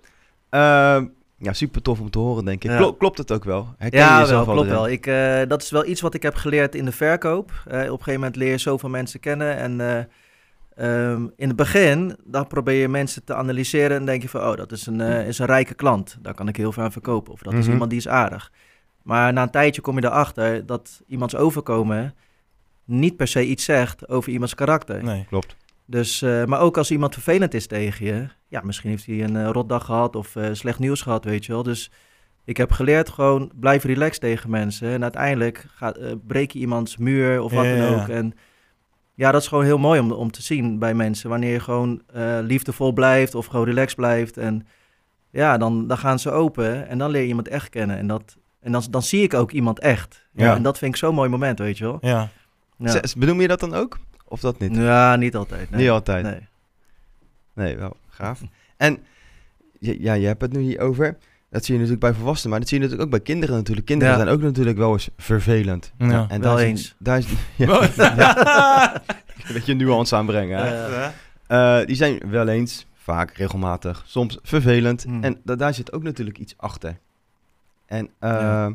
ehm, 0.49 1.07
ja, 1.39 1.53
super 1.53 1.83
tof 1.83 2.01
om 2.01 2.11
te 2.11 2.19
horen 2.19 2.45
denk 2.45 2.65
ik. 2.65 2.71
Ja. 2.71 2.93
Klopt 2.99 3.19
het 3.19 3.33
ook 3.33 3.45
wel? 3.45 3.69
Herken 3.79 3.99
je 4.01 4.05
ja, 4.05 4.21
jezelf 4.21 4.47
wel, 4.47 4.55
klopt 4.55 4.69
wel. 4.71 4.89
Ik, 4.89 5.07
eh, 5.07 5.41
dat 5.49 5.63
is 5.63 5.71
wel 5.71 5.87
iets 5.87 6.01
wat 6.01 6.15
ik 6.15 6.23
heb 6.23 6.35
geleerd 6.35 6.75
in 6.75 6.85
de 6.85 6.93
verkoop. 6.93 7.51
Eh, 7.67 7.79
op 7.79 7.85
een 7.85 7.89
gegeven 7.91 8.13
moment 8.15 8.37
leer 8.37 8.51
je 8.51 8.59
zoveel 8.59 8.89
mensen 8.89 9.21
kennen. 9.21 9.57
En 9.57 9.81
eh, 9.81 11.11
ehm, 11.11 11.27
in 11.37 11.49
het 11.49 11.57
begin, 11.57 12.17
dan 12.25 12.47
probeer 12.47 12.81
je 12.81 12.89
mensen 12.89 13.25
te 13.25 13.35
analyseren. 13.35 13.97
En 13.97 14.05
denk 14.05 14.23
je 14.23 14.29
van, 14.29 14.41
oh, 14.41 14.57
dat 14.57 14.73
is 14.73 14.87
een, 14.87 15.01
is 15.01 15.39
een 15.39 15.47
rijke 15.47 15.75
klant. 15.75 16.17
Daar 16.21 16.35
kan 16.35 16.49
ik 16.49 16.57
heel 16.57 16.73
veel 16.73 16.83
aan 16.83 16.93
verkopen. 16.93 17.33
Of 17.33 17.43
dat 17.43 17.53
is 17.53 17.63
Mhm. 17.65 17.71
iemand 17.73 17.91
die 17.91 17.99
is 17.99 18.09
aardig. 18.09 18.53
Maar 19.03 19.33
na 19.33 19.43
een 19.43 19.51
tijdje 19.51 19.81
kom 19.81 19.99
je 19.99 20.05
erachter 20.05 20.67
dat 20.67 21.03
iemands 21.07 21.37
overkomen 21.37 22.15
niet 22.85 23.17
per 23.17 23.29
se 23.29 23.47
iets 23.47 23.65
zegt 23.65 24.09
over 24.09 24.33
iemands 24.33 24.55
karakter. 24.55 25.05
Nee. 25.05 25.25
Klopt. 25.29 25.57
Dus, 25.87 26.23
eh, 26.23 26.45
maar 26.45 26.61
ook 26.61 26.77
als 26.77 26.91
iemand 26.91 27.13
vervelend 27.13 27.55
is 27.55 27.67
tegen 27.67 28.07
je, 28.07 28.27
ja, 28.49 28.61
misschien 28.65 28.91
heeft 28.91 29.07
hij 29.07 29.23
een 29.23 29.37
eh, 29.37 29.49
rotdag 29.51 29.85
gehad 29.85 30.17
of 30.17 30.37
eh, 30.37 30.49
slecht 30.53 30.79
nieuws 30.79 31.03
gehad, 31.03 31.25
weet 31.25 31.45
je 31.47 31.53
wel. 31.53 31.63
Dus 31.63 31.91
ik 32.45 32.57
heb 32.57 32.73
geleerd 32.73 33.09
gewoon 33.09 33.51
blijf 33.55 33.85
relaxed 33.85 34.21
tegen 34.21 34.51
mensen. 34.51 34.89
En 34.89 35.03
uiteindelijk 35.03 35.67
gaat, 35.75 35.99
breek 36.27 36.51
je 36.51 36.59
iemands 36.59 36.97
muur 36.97 37.41
of 37.43 37.53
wat 37.53 37.65
Ja, 37.65 37.77
dan 37.77 37.91
ja. 37.91 38.01
ook. 38.01 38.09
En 38.09 38.35
ja, 39.15 39.31
dat 39.33 39.41
is 39.43 39.49
gewoon 39.49 39.65
heel 39.65 39.79
mooi 39.79 40.01
om, 40.01 40.13
om 40.13 40.31
te 40.31 40.43
zien 40.43 40.79
bij 40.79 40.95
mensen. 40.95 41.31
Wanneer 41.31 41.53
je 41.53 41.61
gewoon 41.61 42.03
liefdevol 42.43 42.93
blijft 42.93 43.35
of 43.35 43.47
gewoon 43.47 43.67
relaxed 43.67 43.97
blijft. 43.97 44.37
En 44.37 44.67
ja, 45.31 45.59
dan, 45.59 45.87
dan 45.87 45.99
gaan 45.99 46.19
ze 46.19 46.31
open 46.31 46.89
en 46.89 46.99
dan 46.99 47.11
leer 47.11 47.23
je 47.23 47.29
iemand 47.29 47.49
echt 47.49 47.69
kennen. 47.69 47.97
En, 47.97 48.07
dat, 48.07 48.37
en 48.61 48.73
dan, 48.73 48.83
dan 48.91 49.03
zie 49.03 49.23
ik 49.23 49.35
ook 49.35 49.53
iemand 49.53 49.79
echt. 49.79 50.27
Ja. 50.33 50.55
En 50.55 50.63
dat 50.63 50.79
vind 50.79 50.93
ik 50.93 50.99
zo'n 50.99 51.15
mooi 51.15 51.29
moment, 51.29 51.59
weet 51.59 51.79
je 51.79 51.85
wel. 51.85 51.99
Ja. 52.01 52.29
Ja. 52.79 53.01
Benoem 53.17 53.41
je 53.41 53.49
dat 53.49 53.61
dan 53.61 53.75
ook? 53.75 53.99
Of 54.29 54.41
dat 54.41 54.59
niet? 54.59 54.77
Ja, 54.77 55.17
niet 55.17 55.37
altijd. 55.37 55.71
Nee. 55.71 55.81
Niet 55.81 55.91
altijd. 55.91 56.25
Nee. 56.25 56.41
Nee, 57.55 57.77
wel 57.77 57.97
gaaf. 58.09 58.41
En 58.77 58.99
je- 59.79 60.03
ja, 60.03 60.13
je 60.15 60.27
hebt 60.27 60.41
het 60.43 60.53
nu 60.53 60.61
hier 60.61 60.81
over. 60.81 61.17
Dat 61.51 61.65
zie 61.65 61.75
je 61.75 61.81
natuurlijk 61.81 62.07
bij 62.07 62.15
volwassenen, 62.17 62.51
maar 62.51 62.61
dat 62.61 62.69
zie 62.69 62.79
je 62.79 62.85
natuurlijk 62.85 63.11
ook 63.13 63.17
bij 63.17 63.27
kinderen 63.35 63.57
natuurlijk. 63.57 63.87
Kinderen 63.87 64.13
Ja. 64.15 64.21
zijn 64.21 64.35
ook 64.35 64.43
natuurlijk 64.43 64.77
wel 64.79 64.93
eens 64.93 65.09
vervelend. 65.17 65.93
Ja. 65.99 66.27
en 66.29 66.41
Wel 66.41 66.55
daar 66.57 66.63
is- 66.63 66.69
eens. 66.69 66.95
Daar 66.99 67.19
is, 67.19 67.27
ja, 67.57 67.89
ja, 67.97 68.95
een 69.47 69.53
beetje 69.55 69.75
nuance 69.75 70.17
aanbrengen. 70.17 70.59
hè. 70.59 70.87
Ja. 70.87 71.13
Eh, 71.81 71.87
die 71.87 71.97
zijn 71.97 72.21
wel 72.31 72.49
eens, 72.49 72.87
vaak, 72.95 73.31
regelmatig, 73.31 74.03
soms 74.07 74.39
vervelend. 74.43 75.03
Hmm. 75.03 75.23
En 75.25 75.41
da- 75.45 75.57
daar 75.57 75.75
zit 75.75 75.93
ook 75.93 76.03
natuurlijk 76.03 76.39
iets 76.39 76.55
achter. 76.57 76.99
En 77.87 78.11
eh. 78.19 78.67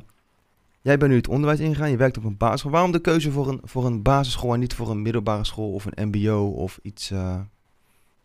Jij 0.82 0.98
bent 0.98 1.12
nu 1.12 1.18
het 1.18 1.28
onderwijs 1.28 1.60
ingegaan, 1.60 1.90
je 1.92 1.98
werkt 1.98 2.18
op 2.18 2.24
een 2.24 2.38
basisschool. 2.38 2.72
Waarom 2.72 2.92
de 2.92 3.00
keuze 3.00 3.32
voor 3.32 3.48
een, 3.50 3.62
voor 3.64 3.86
een 3.86 4.02
basisschool 4.02 4.54
en 4.54 4.60
niet 4.60 4.74
voor 4.74 4.90
een 4.90 5.02
middelbare 5.02 5.44
school 5.46 5.72
of 5.74 5.86
een 5.86 6.08
mbo 6.08 6.48
of 6.48 6.80
iets... 6.82 7.12
eh, 7.12 7.40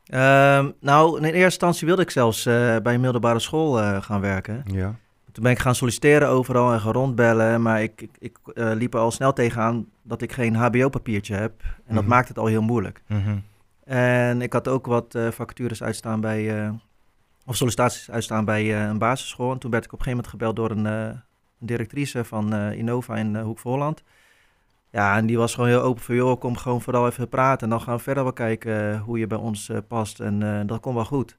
Ehm, 0.07 0.71
nou, 0.81 1.17
in 1.19 1.25
eerste 1.25 1.43
instantie 1.43 1.87
wilde 1.87 2.03
ik 2.03 2.11
zelfs 2.11 2.47
eh, 2.47 2.77
bij 2.83 2.95
een 2.95 3.01
middelbare 3.01 3.39
school 3.39 3.81
eh, 3.81 4.03
gaan 4.03 4.21
werken. 4.21 4.63
ja. 4.67 4.95
Toen 5.33 5.43
ben 5.45 5.53
ik 5.55 5.59
gaan 5.59 5.75
solliciteren 5.75 6.29
overal 6.29 6.73
en 6.73 6.81
gaan 6.81 6.93
rondbellen. 6.93 7.63
Maar 7.63 7.83
ik, 7.83 8.01
ik, 8.01 8.11
ik 8.19 8.39
liep 8.55 8.95
er 8.95 9.01
al 9.01 9.11
snel 9.11 9.33
tegenaan 9.33 9.87
dat 10.03 10.23
ik 10.23 10.33
geen 10.33 10.55
HBO-papiertje 10.55 11.35
heb. 11.35 11.53
En 11.87 11.95
dat 11.95 12.03
Mhm. 12.05 12.13
maakt 12.13 12.29
het 12.29 12.39
al 12.39 12.47
heel 12.47 12.63
moeilijk. 12.63 13.03
Mhm. 13.07 13.37
En 13.85 14.43
ik 14.43 14.53
had 14.53 14.69
ook 14.69 14.87
wat 14.87 15.19
vacatures 15.31 15.83
uitstaan 15.83 16.21
bij, 16.21 16.71
of 17.47 17.57
sollicitaties 17.57 18.11
uitstaan 18.11 18.45
bij 18.45 18.89
een 18.89 18.99
basisschool. 18.99 19.53
En 19.53 19.59
toen 19.59 19.71
werd 19.71 19.85
ik 19.85 19.93
op 19.93 19.99
een 19.99 20.05
gegeven 20.05 20.25
moment 20.33 20.55
gebeld 20.55 20.57
door 20.57 20.85
een 20.85 21.23
directrice 21.59 22.25
van 22.25 22.53
eh, 22.53 22.73
Innova 22.73 23.17
in 23.17 23.37
eh, 23.37 23.43
Hoek 23.43 23.59
van 23.59 23.73
Holland. 23.73 24.03
Ja, 24.91 25.17
en 25.17 25.27
die 25.27 25.39
was 25.39 25.55
gewoon 25.55 25.69
heel 25.69 25.83
open 25.83 26.03
voor, 26.03 26.15
joh, 26.15 26.41
kom 26.41 26.57
gewoon 26.57 26.83
vooral 26.83 27.07
even 27.07 27.29
praten. 27.29 27.63
En 27.63 27.71
dan 27.71 27.81
gaan 27.81 27.97
we 27.97 28.03
verder 28.03 28.23
wel 28.23 28.33
kijken 28.33 28.93
eh, 28.93 29.01
hoe 29.03 29.19
je 29.19 29.27
bij 29.27 29.39
ons 29.39 29.71
past. 29.89 30.21
En 30.21 30.67
dat 30.67 30.81
komt 30.81 30.95
wel 30.95 31.05
goed. 31.05 31.37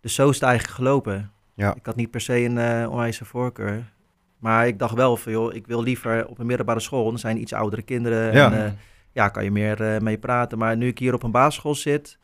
Dus 0.00 0.14
zo 0.14 0.28
is 0.28 0.34
het 0.34 0.44
eigenlijk 0.44 0.76
gelopen. 0.78 1.32
Ja. 1.54 1.74
Ik 1.74 1.86
had 1.86 1.96
niet 1.96 2.10
per 2.10 2.20
se 2.20 2.40
een 2.40 2.88
onwijze 2.88 3.24
voorkeur. 3.24 3.92
Maar 4.38 4.66
ik 4.66 4.78
dacht 4.78 4.94
wel 4.94 5.16
van, 5.16 5.32
joh, 5.32 5.54
ik 5.54 5.66
wil 5.66 5.82
liever 5.82 6.26
op 6.26 6.38
een 6.38 6.46
middelbare 6.46 6.80
school. 6.80 7.04
Dan 7.04 7.18
zijn 7.18 7.40
iets 7.40 7.52
oudere 7.52 7.82
kinderen. 7.82 8.32
Ja. 8.32 8.52
En, 8.52 8.78
ja, 9.12 9.28
kan 9.28 9.44
je 9.44 9.50
meer 9.50 10.02
mee 10.02 10.18
praten. 10.18 10.58
Maar 10.58 10.76
nu 10.76 10.86
ik 10.86 10.98
hier 10.98 11.14
op 11.14 11.22
een 11.22 11.30
basisschool 11.30 11.74
zit, 11.74 12.18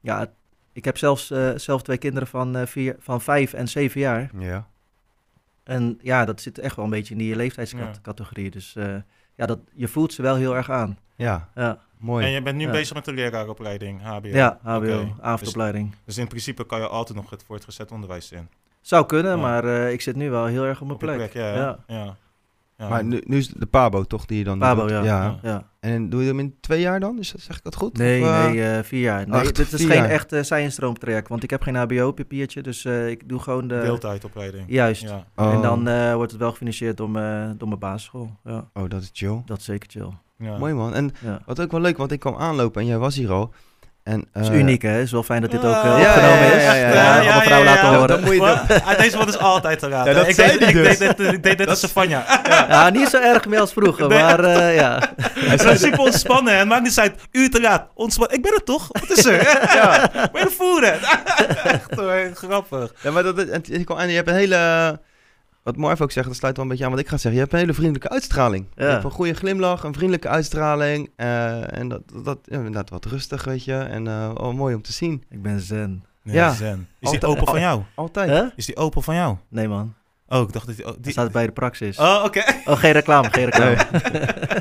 ja, 0.00 0.32
ik 0.72 0.84
heb 0.84 0.98
zelfs 0.98 1.32
zelf 1.56 1.82
twee 1.82 1.98
kinderen 1.98 2.28
van, 2.28 2.66
vier, 2.66 2.96
van 2.98 3.20
vijf 3.20 3.52
en 3.52 3.68
zeven 3.68 4.00
jaar. 4.00 4.30
Ja. 4.38 4.66
En 5.66 5.98
ja, 6.02 6.24
dat 6.24 6.40
zit 6.40 6.58
echt 6.58 6.76
wel 6.76 6.84
een 6.84 6.90
beetje 6.90 7.12
in 7.14 7.18
die 7.20 7.36
leeftijdscategorie. 7.36 8.50
Dus 8.50 8.76
eh, 8.76 8.94
ja, 9.34 9.46
dat, 9.46 9.58
je 9.74 9.88
voelt 9.88 10.12
ze 10.12 10.22
wel 10.22 10.34
heel 10.36 10.56
erg 10.56 10.70
aan. 10.70 10.98
Ja, 11.16 11.48
Ja, 11.54 11.78
mooi. 11.98 12.24
En 12.24 12.30
je 12.30 12.42
bent 12.42 12.56
nu 12.56 12.64
Ja. 12.64 12.70
bezig 12.70 12.94
met 12.94 13.04
de 13.04 13.12
leraaropleiding, 13.12 14.02
HBO? 14.02 14.28
ja 14.28 14.58
HBO, 14.62 14.76
Oké. 14.76 15.14
avondopleiding. 15.20 15.90
Dus, 15.90 15.98
dus 16.04 16.18
in 16.18 16.26
principe 16.28 16.66
kan 16.66 16.80
je 16.80 16.86
altijd 16.88 17.18
nog 17.18 17.30
het 17.30 17.42
voortgezet 17.46 17.90
onderwijs 17.92 18.32
in. 18.32 18.48
Zou 18.80 19.06
kunnen, 19.06 19.30
Ja. 19.36 19.42
maar 19.42 19.64
eh, 19.64 19.92
ik 19.92 20.00
zit 20.00 20.16
nu 20.16 20.30
wel 20.30 20.46
heel 20.46 20.64
erg 20.64 20.80
op 20.80 20.86
mijn 20.86 20.92
Op 20.92 20.98
plek. 20.98 21.16
plek, 21.16 21.32
ja. 21.32 21.78
Ja. 22.76 22.88
Maar 22.88 23.04
nu, 23.04 23.22
nu 23.24 23.36
is 23.36 23.48
het 23.48 23.60
de 23.60 23.66
Pabo 23.66 24.04
toch 24.04 24.26
die 24.26 24.38
je 24.38 24.44
dan 24.44 24.58
Pabo, 24.58 24.80
doet? 24.80 24.90
ja. 24.90 25.02
ja. 25.04 25.38
ja. 25.42 25.70
En 25.80 26.08
doe 26.08 26.20
je 26.22 26.26
hem 26.28 26.38
in 26.38 26.54
twee 26.60 26.80
jaar 26.80 27.00
dan? 27.00 27.18
Is 27.18 27.32
dat, 27.32 27.40
zeg 27.40 27.56
ik 27.56 27.62
dat 27.62 27.74
goed? 27.74 27.98
Nee, 27.98 28.22
Of, 28.22 28.28
eh, 28.28 28.46
nee, 28.46 28.64
eh, 28.64 28.82
vier 28.82 29.00
jaar. 29.00 29.28
Nee, 29.28 29.42
dit 29.52 29.72
is 29.72 29.84
geen 29.84 29.96
jaar? 29.96 30.08
echt 30.08 30.32
uh, 30.32 30.92
traject, 30.92 31.28
want 31.28 31.42
ik 31.42 31.50
heb 31.50 31.62
geen 31.62 31.74
HBO-papiertje, 31.76 32.62
dus 32.62 32.84
eh, 32.84 33.08
ik 33.08 33.28
doe 33.28 33.38
gewoon 33.38 33.68
de... 33.68 33.80
Deeltijdopleiding. 33.80 34.64
Juist. 34.68 35.02
Ja. 35.02 35.26
Oh. 35.36 35.52
En 35.52 35.62
dan 35.62 35.88
eh, 35.88 36.14
wordt 36.14 36.30
het 36.32 36.40
wel 36.40 36.50
gefinancierd 36.50 36.96
door 36.96 37.10
mijn, 37.10 37.58
door 37.58 37.68
mijn 37.68 37.80
basisschool. 37.80 38.30
Ja, 38.44 38.68
Oh, 38.74 38.88
dat 38.88 39.02
is 39.02 39.10
chill. 39.12 39.42
dat 39.46 39.58
is 39.58 39.64
zeker 39.64 39.88
chill. 39.90 40.10
Ja. 40.38 40.58
Mooi 40.58 40.74
man. 40.74 40.94
En 40.94 41.10
Ja. 41.20 41.40
wat 41.46 41.60
ook 41.60 41.70
wel 41.70 41.80
leuk, 41.80 41.96
want 41.96 42.12
ik 42.12 42.20
kwam 42.20 42.34
aanlopen 42.36 42.80
en 42.80 42.86
jij 42.86 42.98
was 42.98 43.16
hier 43.16 43.30
al. 43.30 43.52
En, 44.06 44.24
Dat 44.32 44.42
is 44.42 44.48
eh, 44.48 44.58
uniek, 44.58 44.82
hè? 44.82 44.88
Het 44.88 45.02
is 45.04 45.12
wel 45.12 45.22
fijn 45.22 45.40
dat 45.40 45.50
dit 45.50 45.60
ook 45.64 45.72
Ja, 45.72 45.78
opgenomen 45.78 46.46
ja, 46.46 46.52
is. 46.52 46.62
ja, 46.62 46.74
ja, 46.74 46.92
ja. 46.92 47.18
allemaal 47.20 47.40
vrouwen 47.40 47.68
laten 47.68 47.88
horen. 47.88 48.08
Dat 48.08 48.20
moet 48.20 48.34
je 48.34 48.94
Deze 48.98 49.16
man 49.16 49.28
is 49.28 49.38
altijd 49.38 49.78
te 49.78 49.88
raden. 49.88 50.12
Ja, 50.12 50.18
dat 50.18 50.28
ik 50.28 50.34
zei 50.34 50.50
deed, 50.50 50.58
hij 50.58 50.68
ik 50.68 50.74
dus. 50.74 50.98
deed, 50.98 51.16
dit- 51.16 51.32
ik 51.32 51.42
deed 51.42 51.58
dit 51.58 51.68
als 51.68 51.80
Savanja. 51.80 52.24
Ja, 52.68 52.88
niet 52.90 53.08
zo 53.08 53.18
erg 53.20 53.46
meer 53.46 53.60
als 53.60 53.72
vroeger, 53.72 54.08
Nee. 54.08 54.18
maar 54.22 54.40
eh, 54.44 54.74
ja. 54.74 55.00
Hij 55.40 55.72
is 55.74 55.80
super 55.80 55.98
ontspannen. 55.98 56.52
hè. 56.52 56.58
Het 56.58 56.68
maakt 56.68 56.82
niet 56.82 56.98
uit. 56.98 57.14
U 57.32 57.48
te 57.48 57.60
raad. 57.60 57.88
Ontspannen. 57.94 58.36
Ik 58.36 58.42
ben 58.42 58.54
het 58.54 58.64
toch? 58.66 58.88
Wat 58.90 59.18
is 59.18 59.24
er? 59.24 59.42
ja. 59.78 60.10
Ben 60.32 60.42
je 60.42 60.50
voeren? 60.58 60.92
Echt 61.64 61.94
hoor, 61.94 62.30
grappig. 62.34 62.92
Ja, 63.02 63.10
maar 63.10 63.22
dat, 63.22 63.38
en, 63.38 63.62
en 63.86 64.08
je 64.08 64.14
hebt 64.14 64.28
een 64.28 64.34
hele... 64.34 64.56
Wat 65.66 65.76
Marv 65.76 66.00
ook 66.00 66.10
zegt, 66.12 66.26
dat 66.26 66.36
sluit 66.36 66.56
wel 66.56 66.64
een 66.64 66.70
beetje 66.70 66.84
aan 66.84 66.90
wat 66.90 67.00
ik 67.00 67.08
ga 67.08 67.16
zeggen. 67.16 67.32
Je 67.32 67.38
hebt 67.38 67.52
een 67.52 67.58
hele 67.58 67.72
vriendelijke 67.72 68.08
uitstraling. 68.08 68.66
Je 68.74 68.84
hebt 68.84 69.04
een 69.04 69.10
goede 69.10 69.34
glimlach, 69.34 69.82
een 69.84 69.92
vriendelijke 69.94 70.28
uitstraling. 70.28 71.10
eh, 71.16 71.78
en 71.78 71.88
dat, 71.88 72.00
dat 72.24 72.38
ja, 72.44 72.56
inderdaad 72.56 72.90
wat 72.90 73.04
rustig, 73.04 73.44
weet 73.44 73.64
je. 73.64 73.74
En 73.74 74.06
eh 74.06 74.30
oh, 74.34 74.54
mooi 74.54 74.74
om 74.74 74.82
te 74.82 74.92
zien. 74.92 75.24
Ik 75.30 75.42
ben 75.42 75.60
zen. 75.60 76.04
Ja. 76.22 76.52
Zen. 76.52 76.88
Is 77.00 77.10
die 77.10 77.20
Altijd- 77.20 77.24
Opel 77.32 77.46
van 77.46 77.60
jou? 77.60 77.82
Altijd. 77.94 78.30
Huh? 78.30 78.44
Is 78.56 78.66
die 78.66 78.76
Opel 78.76 79.02
van 79.02 79.14
jou? 79.14 79.36
Nee, 79.48 79.68
man. 79.68 79.94
Oh, 80.28 80.40
ik 80.42 80.52
dacht 80.52 80.66
dat 80.66 80.76
die... 80.76 80.84
Oh, 80.86 80.92
Die 80.92 81.00
die... 81.02 81.12
staat 81.12 81.32
bij 81.32 81.46
de 81.46 81.52
praxis. 81.52 81.98
oh 81.98 82.22
oké. 82.24 82.42
Oh, 82.64 82.78
geen 82.78 82.92
reclame, 82.92 83.28
geen 83.30 83.44
reclame. 83.44 83.76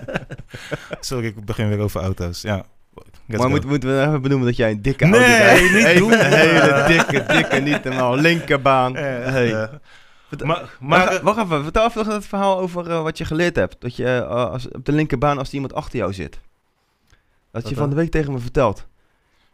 Sorry, 1.00 1.26
ik 1.26 1.46
begin 1.46 1.70
weer 1.70 1.80
over 1.80 2.02
auto's. 2.02 2.42
Ja. 2.42 2.64
Let's 3.28 3.42
maar 3.42 3.50
moeten 3.50 3.70
moeten 3.70 3.90
we 4.00 4.02
even 4.08 4.22
benoemen 4.22 4.48
dat 4.48 4.56
jij 4.58 4.72
een 4.72 4.82
dikke 4.82 5.06
Nee, 5.06 5.20
auto 5.22 5.34
rijdt? 5.44 5.74
niet 5.74 5.86
Een 5.86 5.98
doen. 5.98 6.14
hele 6.20 6.84
dikke, 6.88 7.26
dikke, 7.34 7.56
niet 7.60 7.84
normaal. 7.84 8.16
Linkerbaan. 8.16 8.96
Hey. 8.96 9.70
Eh, 10.30 10.48
maar, 10.48 10.78
Maar, 10.80 11.20
wacht 11.24 11.38
even, 11.40 11.64
vertel 11.64 11.86
even 11.88 12.06
nog 12.06 12.14
het 12.14 12.26
verhaal 12.26 12.60
over 12.60 12.90
eh, 12.92 13.02
wat 13.02 13.18
je 13.18 13.26
geleerd 13.26 13.56
hebt. 13.56 13.76
Dat 13.82 13.96
je 13.96 14.06
eh, 14.06 14.28
als, 14.28 14.68
op 14.72 14.86
de 14.86 14.92
linkerbaan 14.92 15.38
als 15.38 15.48
er 15.48 15.54
iemand 15.54 15.74
achter 15.74 16.00
jou 16.00 16.14
zit. 16.14 16.40
Dat 17.52 17.70
je 17.70 17.76
van 17.76 17.90
de 17.90 17.96
week 17.96 18.12
tegen 18.12 18.34
me 18.34 18.40
vertelt. 18.40 18.88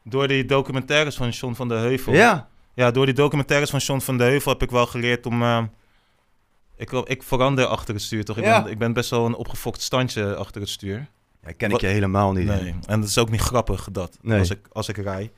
door 0.03 0.27
die 0.27 0.45
documentaires 0.45 1.15
van 1.15 1.29
John 1.29 1.53
van 1.53 1.67
de 1.67 1.73
Heuvel. 1.75 2.13
Ja. 2.13 2.49
Ja, 2.73 2.91
door 2.91 3.05
die 3.05 3.15
documentaires 3.15 3.69
van 3.69 3.79
John 3.79 3.99
van 3.99 4.17
de 4.17 4.23
Heuvel 4.23 4.51
heb 4.51 4.62
ik 4.62 4.71
wel 4.71 4.86
geleerd 4.86 5.25
om... 5.25 5.41
eh, 5.41 5.63
ik, 6.75 6.91
ik 6.91 7.23
verander 7.23 7.65
achter 7.65 7.93
het 7.93 8.03
stuur, 8.03 8.25
toch? 8.25 8.38
Ik, 8.38 8.43
Ja. 8.43 8.62
ben, 8.63 8.71
ik 8.71 8.77
ben 8.77 8.93
best 8.93 9.10
wel 9.10 9.25
een 9.25 9.36
opgefokt 9.36 9.81
standje 9.81 10.36
achter 10.36 10.62
het 10.62 10.69
stuur. 10.69 11.07
ja 11.45 11.51
ken 11.57 11.71
ik 11.71 11.81
je 11.81 11.88
helemaal 11.88 12.31
niet. 12.31 12.45
Nee, 12.47 12.75
en 12.88 12.99
dat 12.99 13.10
is 13.10 13.17
ook 13.17 13.29
niet 13.29 13.41
grappig, 13.41 13.88
dat, 13.91 14.17
Nee. 14.21 14.39
als, 14.39 14.49
ik, 14.49 14.67
als 14.71 14.89
ik 14.89 14.97
rij. 14.97 15.31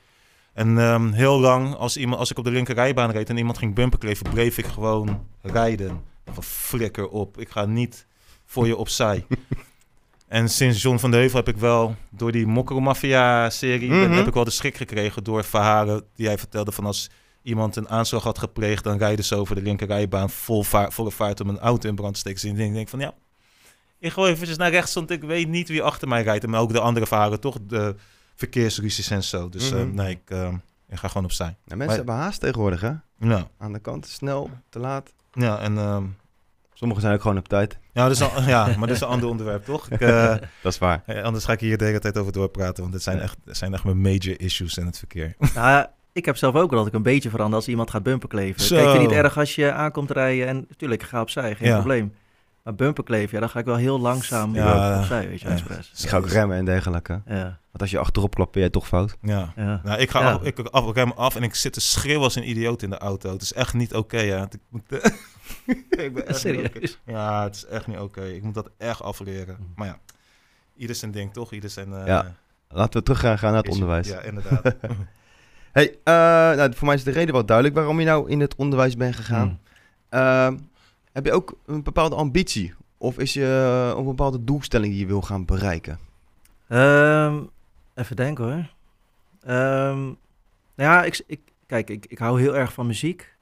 En 0.54 0.78
ehm, 0.78 1.12
heel 1.12 1.40
lang, 1.40 1.76
als, 1.76 1.98
iemand, 1.98 2.20
als 2.20 2.32
ik 2.32 2.38
op 2.38 2.44
de 2.44 2.52
linkerrijbaan 2.52 3.12
reed 3.12 3.30
en 3.30 3.38
iemand 3.38 3.58
ging 3.58 3.76
bumperkleven, 3.76 4.30
bleef 4.30 4.58
ik 4.58 4.66
gewoon 4.66 5.28
rijden. 5.42 6.02
Van 6.32 6.44
flikker 6.44 7.08
op, 7.10 7.38
ik 7.40 7.50
ga 7.50 7.66
niet 7.66 8.06
voor 8.46 8.68
je 8.68 8.78
opzij. 8.78 9.26
en 10.28 10.50
sinds 10.50 10.82
John 10.82 10.98
van 10.98 11.12
de 11.12 11.18
Heuvel 11.18 11.38
heb 11.38 11.48
ik 11.48 11.58
wel, 11.58 11.96
door 12.10 12.32
die 12.32 12.48
Mokro-Mafia-serie, 12.48 13.90
ben- 13.90 14.00
Mhm. 14.10 14.12
heb 14.18 14.28
ik 14.28 14.34
wel 14.34 14.44
de 14.44 14.50
schrik 14.52 14.76
gekregen 14.78 15.24
door 15.24 15.44
verhalen 15.44 16.04
die 16.16 16.26
hij 16.28 16.38
vertelde 16.38 16.72
van 16.72 16.86
als 16.86 17.10
iemand 17.42 17.76
een 17.76 17.90
aanslag 17.90 18.24
had 18.24 18.40
gepleegd, 18.40 18.84
dan 18.84 18.98
rijden 18.98 19.26
ze 19.26 19.36
over 19.36 19.56
de 19.56 19.62
linkerrijbaan 19.62 20.30
vol 20.30 20.64
vaar, 20.64 20.92
volle 20.92 21.12
vaart 21.12 21.40
om 21.42 21.50
een 21.50 21.60
auto 21.60 21.90
in 21.90 21.96
brand 21.96 22.14
te 22.14 22.20
steken. 22.20 22.42
Dus 22.42 22.50
ik 22.52 22.58
denk, 22.58 22.74
denk 22.74 22.90
van 22.90 23.00
ja, 23.00 23.14
ik 24.00 24.12
gooi 24.12 24.32
eventjes 24.32 24.58
naar 24.58 24.72
rechts, 24.72 24.94
want 24.94 25.12
ik 25.12 25.22
weet 25.24 25.48
niet 25.48 25.68
wie 25.68 25.82
achter 25.84 26.08
mij 26.08 26.24
rijdt. 26.24 26.48
Maar 26.48 26.60
ook 26.62 26.72
de 26.74 26.80
andere 26.80 27.06
verhalen, 27.06 27.40
toch? 27.40 27.58
De 27.68 27.96
verkeersruzies 28.36 29.10
en 29.10 29.24
zo. 29.24 29.50
Dus 29.50 29.72
eh, 29.72 29.80
Mhm. 29.80 29.94
nee, 29.96 30.10
ik, 30.10 30.22
eh, 30.30 30.54
ik 30.90 30.98
ga 30.98 31.08
gewoon 31.08 31.24
opzij. 31.24 31.46
Nou, 31.46 31.58
mensen 31.66 31.86
Maar- 31.88 31.96
hebben 31.96 32.16
haast 32.16 32.40
tegenwoordig, 32.40 32.82
hè? 32.82 32.92
Ja, 33.20 33.48
Aan 33.58 33.74
de 33.74 33.80
kant, 33.80 34.08
snel, 34.08 34.50
te 34.70 34.80
laat. 34.80 35.14
ja 35.32 35.60
en... 35.60 35.78
ehm, 35.78 36.04
Sommigen 36.76 37.04
zijn 37.04 37.16
ook 37.16 37.22
gewoon 37.24 37.38
op 37.38 37.48
tijd. 37.48 37.78
ja, 37.94 38.04
dat 38.04 38.12
is 38.12 38.22
al, 38.22 38.42
ja, 38.42 38.66
maar 38.66 38.88
dat 38.88 38.96
is 38.96 39.02
een 39.02 39.08
ander 39.08 39.30
onderwerp, 39.30 39.66
toch? 39.66 39.90
Ik, 39.90 40.02
eh, 40.02 40.28
Dat 40.64 40.72
is 40.74 40.78
waar. 40.78 41.04
eh, 41.06 41.24
anders 41.24 41.46
ga 41.46 41.54
ik 41.54 41.60
hier 41.60 41.78
de 41.78 41.86
hele 41.86 42.00
tijd 42.00 42.18
over 42.18 42.32
doorpraten, 42.32 42.82
want 42.82 42.94
dit 42.94 43.04
zijn 43.04 43.20
echt, 43.20 43.38
dit 43.46 43.58
zijn 43.58 43.74
echt 43.74 43.84
mijn 43.84 44.02
major 44.02 44.40
issues 44.42 44.78
in 44.78 44.86
het 44.86 44.98
verkeer. 44.98 45.36
Nou, 45.40 45.68
ja, 45.68 45.92
ik 46.12 46.26
heb 46.26 46.38
zelf 46.38 46.56
ook 46.56 46.70
wel 46.70 46.80
dat 46.80 46.88
ik 46.88 46.94
een 46.94 47.04
beetje 47.04 47.30
verander 47.30 47.56
als 47.56 47.68
iemand 47.68 47.90
gaat 47.90 48.04
bumperkleven. 48.04 48.62
Zo. 48.62 48.76
Kijk, 48.76 48.90
vind 48.90 49.02
je 49.02 49.08
niet 49.08 49.18
erg 49.18 49.38
als 49.38 49.56
je 49.56 49.72
aankomt 49.72 50.12
rijden 50.12 50.48
en 50.48 50.66
natuurlijk, 50.70 51.02
ik 51.02 51.08
ga 51.08 51.22
opzij, 51.22 51.56
geen 51.56 51.68
Ja. 51.68 51.76
probleem. 51.76 52.14
Maar 52.64 52.76
bumperkleven, 52.76 53.34
ja, 53.34 53.40
dan 53.40 53.50
ga 53.50 53.60
ik 53.60 53.66
wel 53.66 53.76
heel 53.76 54.00
langzaam 54.00 54.56
Ja, 54.56 55.00
opzij, 55.00 55.28
weet 55.30 55.42
je, 55.42 55.48
ja. 55.48 55.54
expres. 55.54 55.90
Dus 55.90 56.04
ik 56.04 56.10
ga 56.10 56.18
ook 56.18 56.28
remmen 56.28 56.58
en 56.58 56.66
dergelijke. 56.66 57.22
Ja, 57.26 57.60
Want 57.74 57.86
als 57.86 57.92
je 57.92 57.98
achterop 58.00 58.36
klapt, 58.36 58.52
ben 58.52 58.62
jij 58.62 58.70
toch 58.70 58.88
fout. 58.88 59.18
Ja. 59.22 59.54
ja. 59.56 59.82
Nou, 59.84 60.00
ik 60.00 60.10
ga 60.10 60.20
Ja. 60.20 60.32
af, 60.32 60.44
ik 60.44 60.60
af, 60.60 60.96
ik 60.96 61.12
af 61.16 61.36
en 61.36 61.44
ik 61.44 61.56
zit 61.56 61.74
te 61.74 61.82
schreeuwen 61.82 62.24
als 62.24 62.36
een 62.36 62.50
idioot 62.50 62.82
in 62.82 62.90
de 62.90 62.98
auto. 62.98 63.32
Het 63.32 63.42
is 63.42 63.54
echt 63.54 63.74
niet 63.74 63.94
oké, 63.94 64.20
ja. 64.20 64.44
Ik 64.44 64.60
moet, 64.70 64.82
ik 66.06 66.14
ben 66.14 66.28
echt. 66.28 67.00
Ja, 67.06 67.44
het 67.44 67.56
is 67.56 67.66
echt 67.66 67.88
niet 67.88 67.98
oké. 67.98 68.22
Ik 68.26 68.44
moet 68.44 68.54
dat 68.54 68.70
echt 68.78 69.02
afleren. 69.02 69.58
Maar 69.76 69.88
ja, 69.88 69.98
ieder 70.76 70.96
zijn 70.96 71.12
ding, 71.12 71.34
toch? 71.34 71.52
Ieder 71.54 71.70
zijn... 71.70 71.94
eh, 71.94 72.08
Ja, 72.08 72.36
Laten 72.70 73.00
we 73.00 73.06
terug 73.06 73.20
gaan 73.20 73.38
gaan 73.38 73.52
naar 73.54 73.62
het 73.62 73.72
onderwijs. 73.72 74.08
Ja, 74.08 74.20
inderdaad. 74.22 74.76
Hey, 75.72 75.98
eh, 76.04 76.14
nou, 76.58 76.74
voor 76.74 76.86
mij 76.88 76.96
is 76.96 77.04
de 77.04 77.12
reden 77.12 77.34
wel 77.34 77.46
duidelijk 77.46 77.76
waarom 77.76 78.00
je 78.00 78.06
nou 78.06 78.30
in 78.30 78.40
het 78.40 78.56
onderwijs 78.56 78.96
bent 78.98 79.16
gegaan. 79.16 79.48
Hmm. 79.48 79.60
Ehm, 80.20 80.58
heb 81.12 81.26
je 81.26 81.32
ook 81.32 81.58
een 81.66 81.84
bepaalde 81.84 82.16
ambitie? 82.16 82.74
Of 82.98 83.18
is 83.18 83.34
je 83.34 83.46
eh, 83.92 83.98
een 83.98 84.06
bepaalde 84.06 84.44
doelstelling 84.44 84.92
die 84.92 85.02
je 85.02 85.08
wil 85.08 85.22
gaan 85.22 85.46
bereiken? 85.46 86.00
Ehm, 86.68 87.40
even 87.96 88.16
denken 88.16 88.44
hoor. 88.44 88.70
Ehm, 89.42 90.02
nou 90.76 90.92
ja, 90.92 91.04
ik, 91.04 91.24
ik, 91.28 91.40
kijk, 91.66 91.90
ik, 91.90 92.06
ik 92.06 92.18
hou 92.18 92.40
heel 92.42 92.56
erg 92.56 92.74
van 92.74 92.88
muziek. 92.88 93.36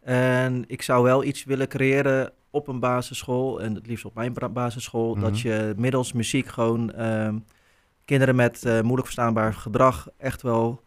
En 0.00 0.64
ik 0.66 0.82
zou 0.82 1.02
wel 1.02 1.24
iets 1.24 1.44
willen 1.44 1.68
creëren 1.68 2.32
op 2.50 2.68
een 2.68 2.80
basisschool, 2.80 3.60
en 3.62 3.74
het 3.74 3.86
liefst 3.86 4.04
op 4.04 4.14
mijn 4.14 4.34
basisschool, 4.52 5.14
dat 5.18 5.30
Mhm. 5.32 5.48
je 5.48 5.74
middels 5.76 6.12
muziek 6.12 6.46
gewoon 6.46 6.92
ehm, 6.92 7.38
kinderen 8.04 8.36
met 8.36 8.64
eh, 8.64 8.72
moeilijk 8.80 9.02
verstaanbaar 9.04 9.54
gedrag 9.54 10.08
echt 10.16 10.42
wel 10.42 10.82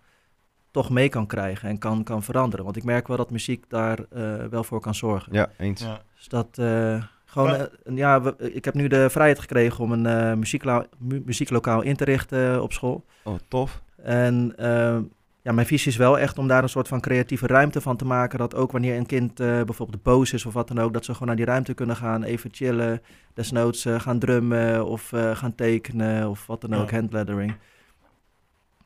toch 0.72 0.90
mee 0.90 1.10
kan 1.10 1.28
krijgen 1.28 1.70
en 1.70 1.78
kan, 1.78 2.04
kan 2.04 2.24
veranderen. 2.24 2.66
Want 2.66 2.78
ik 2.78 2.84
merk 2.84 3.08
wel 3.08 3.18
dat 3.18 3.32
muziek 3.32 3.70
daar 3.70 4.00
eh, 4.10 4.46
wel 4.46 4.64
voor 4.64 4.80
kan 4.80 4.96
zorgen. 4.96 5.34
Ja, 5.34 5.50
eens. 5.58 5.82
Ja. 5.82 6.02
Dus 6.16 6.28
dat 6.28 6.58
eh, 6.58 7.04
gewoon, 7.36 7.56
eh, 7.56 7.96
ja, 7.98 8.22
we- 8.22 8.36
ik 8.54 8.66
heb 8.66 8.74
nu 8.74 8.88
de 8.88 9.10
vrijheid 9.10 9.40
gekregen 9.40 9.84
om 9.84 9.92
een 9.92 10.06
eh, 10.06 10.80
mu- 10.98 11.22
muzieklokaal 11.26 11.82
in 11.82 11.96
te 11.96 12.04
richten 12.04 12.54
eh, 12.54 12.62
op 12.62 12.74
school. 12.74 13.06
Oh, 13.24 13.36
tof. 13.48 13.82
En 14.04 14.54
eh, 14.58 14.98
ja, 15.42 15.52
mijn 15.52 15.68
visie 15.68 15.92
is 15.92 15.98
wel 15.98 16.20
echt 16.20 16.38
om 16.38 16.48
daar 16.48 16.64
een 16.64 16.70
soort 16.70 16.88
van 16.88 17.00
creatieve 17.02 17.48
ruimte 17.48 17.82
van 17.82 17.98
te 17.98 18.06
maken. 18.06 18.40
Dat 18.40 18.56
ook 18.56 18.72
wanneer 18.72 18.98
een 18.98 19.06
kind 19.06 19.40
eh, 19.40 19.62
bijvoorbeeld 19.64 20.04
boos 20.04 20.34
is 20.34 20.46
of 20.46 20.54
wat 20.54 20.68
dan 20.68 20.80
ook, 20.80 20.94
dat 20.94 21.06
ze 21.06 21.12
gewoon 21.12 21.28
naar 21.28 21.36
die 21.38 21.46
ruimte 21.46 21.74
kunnen 21.74 21.96
gaan, 21.96 22.24
even 22.24 22.50
chillen. 22.54 23.02
Desnoods 23.34 23.86
eh, 23.86 24.00
gaan 24.00 24.20
drummen 24.20 24.86
of 24.86 25.14
eh, 25.14 25.36
gaan 25.36 25.56
tekenen 25.56 26.30
of 26.30 26.48
wat 26.48 26.62
dan 26.62 26.74
ook, 26.76 26.90
Ja. 26.90 26.96
handlettering. 26.98 27.56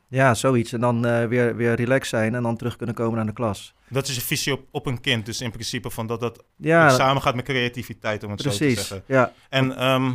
Ja, 0.08 0.34
zoiets. 0.34 0.72
En 0.72 0.80
dan 0.80 1.06
eh, 1.06 1.24
weer, 1.26 1.56
weer 1.56 1.74
relaxed 1.74 2.08
zijn 2.08 2.34
en 2.34 2.42
dan 2.42 2.56
terug 2.56 2.76
kunnen 2.76 2.94
komen 2.94 3.16
naar 3.16 3.26
de 3.26 3.32
klas. 3.32 3.74
Dat 3.90 4.08
is 4.08 4.14
je 4.14 4.20
visie 4.20 4.52
op, 4.52 4.66
op 4.70 4.86
een 4.86 5.00
kind. 5.00 5.26
Dus 5.26 5.40
in 5.40 5.50
principe 5.50 5.90
van 5.90 6.06
dat 6.06 6.20
dat 6.20 6.44
Ja, 6.56 6.88
samen 6.90 7.22
gaat 7.22 7.34
met 7.34 7.44
creativiteit, 7.44 8.24
om 8.24 8.30
het 8.30 8.40
zo 8.40 8.50
te 8.50 8.70
zeggen. 8.70 9.02
Ja, 9.06 9.32
En 9.48 9.76
ehm, 9.76 10.12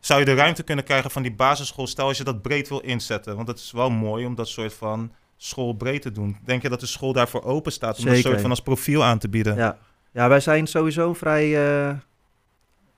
zou 0.00 0.20
je 0.20 0.26
de 0.26 0.34
ruimte 0.34 0.62
kunnen 0.62 0.84
krijgen 0.84 1.10
van 1.10 1.22
die 1.22 1.32
basisschool, 1.32 1.86
stel 1.86 2.06
als 2.06 2.18
je 2.18 2.24
dat 2.24 2.42
breed 2.42 2.68
wil 2.68 2.80
inzetten? 2.80 3.36
Want 3.36 3.48
het 3.48 3.58
is 3.58 3.72
wel 3.72 3.90
mooi 3.90 4.26
om 4.26 4.34
dat 4.34 4.48
soort 4.48 4.74
van 4.74 5.12
school 5.36 5.72
breed 5.72 6.02
te 6.02 6.12
doen. 6.12 6.36
Denk 6.44 6.62
je 6.62 6.68
dat 6.68 6.80
de 6.80 6.86
school 6.86 7.12
daarvoor 7.12 7.42
open 7.42 7.72
staat 7.72 7.98
om 7.98 8.06
een 8.06 8.14
Zeker. 8.14 8.30
soort 8.30 8.40
van 8.40 8.50
als 8.50 8.62
profiel 8.62 9.04
aan 9.04 9.18
te 9.18 9.28
bieden? 9.28 9.56
Ja. 9.56 9.78
ja, 10.12 10.28
wij 10.28 10.40
zijn 10.40 10.66
sowieso 10.66 11.08
een 11.08 11.14
vrij, 11.14 11.76
eh, 11.86 11.96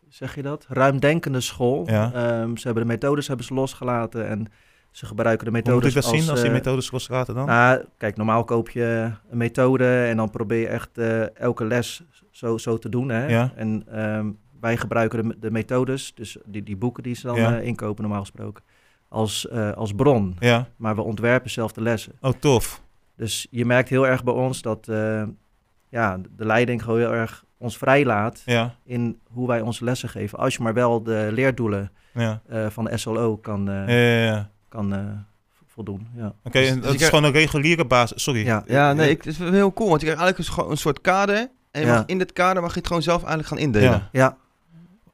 zeg 0.08 0.34
je 0.34 0.42
dat, 0.42 0.66
ruimdenkende 0.68 1.40
school. 1.40 1.84
Ja. 1.86 2.12
Ehm, 2.12 2.56
ze 2.56 2.62
hebben 2.64 2.82
de 2.82 2.92
methodes 2.92 3.28
hebben 3.28 3.46
ze 3.46 3.54
losgelaten 3.54 4.28
en 4.28 4.46
ze 4.94 5.06
gebruiken 5.06 5.44
de 5.44 5.50
Hoe 5.52 5.60
methodes 5.60 5.94
moet 5.94 6.04
ik 6.04 6.10
dat 6.10 6.20
zien 6.20 6.30
als 6.30 6.38
die 6.40 6.48
eh, 6.48 6.54
methodes 6.54 6.90
loslaten 6.90 7.34
dan? 7.34 7.46
Nou, 7.46 7.84
kijk, 7.98 8.16
normaal 8.16 8.44
koop 8.44 8.70
je 8.70 9.10
een 9.30 9.36
methode 9.36 10.04
en 10.04 10.16
dan 10.16 10.30
probeer 10.30 10.60
je 10.60 10.68
echt 10.68 10.98
eh, 10.98 11.36
elke 11.36 11.64
les 11.64 12.02
zo, 12.30 12.58
zo 12.58 12.78
te 12.78 12.88
doen. 12.88 13.08
Hè? 13.08 13.26
Ja. 13.26 13.52
En 13.56 13.84
ehm, 13.90 14.30
wij 14.60 14.76
gebruiken 14.76 15.28
de, 15.28 15.36
de 15.38 15.50
methodes, 15.50 16.12
dus 16.14 16.36
die, 16.44 16.62
die 16.62 16.76
boeken 16.76 17.02
die 17.02 17.14
ze 17.14 17.26
dan 17.26 17.36
Ja. 17.36 17.58
eh, 17.58 17.66
inkopen 17.66 18.02
normaal 18.02 18.20
gesproken, 18.20 18.62
als, 19.08 19.50
als 19.50 19.92
bron. 19.92 20.36
ja. 20.38 20.66
Maar 20.76 20.94
we 20.94 21.02
ontwerpen 21.02 21.50
zelf 21.50 21.72
de 21.72 21.80
lessen. 21.82 22.12
Oh, 22.20 22.32
tof. 22.38 22.82
Dus 23.16 23.46
je 23.50 23.64
merkt 23.64 23.88
heel 23.88 24.06
erg 24.06 24.24
bij 24.24 24.34
ons 24.34 24.62
dat 24.62 24.86
ja, 25.88 26.18
de 26.36 26.44
leiding 26.46 26.82
gewoon 26.82 26.98
heel 26.98 27.12
erg 27.14 27.44
ons 27.58 27.78
vrijlaat 27.78 28.42
Ja, 28.44 28.74
in 28.84 29.20
hoe 29.32 29.46
wij 29.46 29.60
onze 29.60 29.84
lessen 29.84 30.08
geven. 30.08 30.38
Als 30.38 30.54
je 30.56 30.62
maar 30.62 30.74
wel 30.74 31.02
de 31.02 31.28
leerdoelen 31.32 31.90
ja. 32.12 32.40
van 32.68 32.84
de 32.84 32.96
SLO 32.96 33.36
kan, 33.36 33.64
Ja, 33.64 33.86
ja, 33.88 34.24
ja. 34.24 34.50
Kan 34.74 34.94
eh, 34.94 35.00
voldoen. 35.66 36.06
Ja. 36.16 36.32
Oké, 36.44 36.58
Dus- 36.60 36.68
en 36.68 36.74
dus 36.80 36.84
dat 36.84 36.94
is 37.00 37.04
gewoon 37.08 37.24
een 37.24 37.32
reguliere 37.32 37.84
basis. 37.84 38.22
Sorry. 38.22 38.44
Ja. 38.44 38.62
Ja, 38.66 38.92
nee, 38.92 39.10
ik, 39.10 39.16
het 39.16 39.26
is 39.26 39.38
wel 39.38 39.52
heel 39.52 39.72
cool. 39.72 39.88
Want 39.88 40.00
je 40.00 40.06
krijgt 40.06 40.22
eigenlijk 40.22 40.38
een, 40.38 40.44
scho- 40.64 40.70
een 40.70 40.76
soort 40.76 41.00
kader. 41.00 41.36
En 41.70 41.80
je 41.80 41.86
Ja. 41.86 41.94
mag, 41.94 42.02
in 42.06 42.18
dit 42.18 42.32
kader 42.32 42.62
mag 42.62 42.72
je 42.72 42.78
het 42.78 42.86
gewoon 42.86 43.02
zelf 43.02 43.18
eigenlijk 43.18 43.48
gaan 43.48 43.58
indelen. 43.58 43.90
Ja. 43.90 44.08
Ja. 44.12 44.36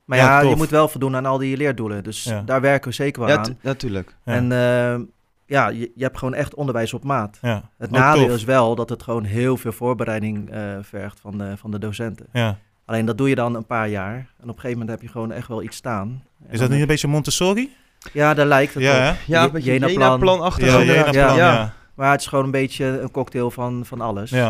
Maar 0.04 0.18
Ja, 0.18 0.40
je 0.40 0.56
moet 0.56 0.68
wel 0.70 0.88
voldoen 0.88 1.16
aan 1.16 1.26
al 1.26 1.38
die 1.38 1.56
leerdoelen. 1.56 2.04
Dus 2.04 2.24
Ja. 2.24 2.42
daar 2.46 2.60
werken 2.60 2.88
we 2.88 2.94
zeker 2.94 3.20
wel 3.20 3.30
Ja, 3.30 3.36
aan. 3.36 3.42
tu- 3.42 3.56
natuurlijk. 3.62 4.14
Ja. 4.24 4.32
En 4.32 4.52
eh, 4.52 5.00
ja, 5.46 5.68
je, 5.68 5.90
je 5.94 6.02
hebt 6.02 6.18
gewoon 6.18 6.34
echt 6.34 6.54
onderwijs 6.54 6.94
op 6.94 7.04
maat. 7.04 7.38
ja. 7.42 7.62
Het 7.78 7.90
Oh, 7.90 7.98
nadeel 7.98 8.26
tof. 8.26 8.36
is 8.36 8.44
wel 8.44 8.74
dat 8.74 8.88
het 8.88 9.02
gewoon 9.02 9.24
heel 9.24 9.56
veel 9.56 9.72
voorbereiding 9.72 10.50
eh, 10.50 10.76
vergt 10.82 11.20
van 11.20 11.38
de, 11.38 11.56
van 11.56 11.70
de 11.70 11.78
docenten. 11.78 12.26
Ja. 12.32 12.58
Alleen 12.84 13.04
dat 13.04 13.18
doe 13.18 13.28
je 13.28 13.34
dan 13.34 13.54
een 13.54 13.66
paar 13.66 13.88
jaar. 13.88 14.14
En 14.14 14.24
op 14.42 14.48
een 14.48 14.54
gegeven 14.54 14.70
moment 14.78 14.90
heb 14.90 15.02
je 15.02 15.08
gewoon 15.08 15.32
echt 15.32 15.48
wel 15.48 15.62
iets 15.62 15.76
staan. 15.76 16.22
En 16.46 16.52
Is 16.52 16.58
dat 16.58 16.70
niet 16.70 16.80
een 16.80 16.86
beetje 16.86 17.08
Montessori? 17.08 17.76
Ja, 18.12 18.34
daar 18.34 18.46
lijkt 18.46 18.74
het 18.74 18.82
Ja, 18.82 19.10
op. 19.10 19.16
Ja, 19.26 19.40
Je- 19.40 19.46
een 19.46 19.52
beetje 19.52 19.72
Jena-plan. 19.72 19.92
Jena-plan 20.10 20.40
achter. 20.40 20.66
Ja. 20.66 20.82
Jena 20.82 21.02
plan, 21.10 21.14
ja. 21.14 21.52
ja. 21.52 21.74
Maar 21.94 22.10
het 22.10 22.20
is 22.20 22.26
gewoon 22.26 22.44
een 22.44 22.50
beetje 22.50 22.84
een 22.84 23.10
cocktail 23.10 23.50
van, 23.50 23.86
van 23.86 24.00
alles. 24.00 24.30
ja. 24.30 24.48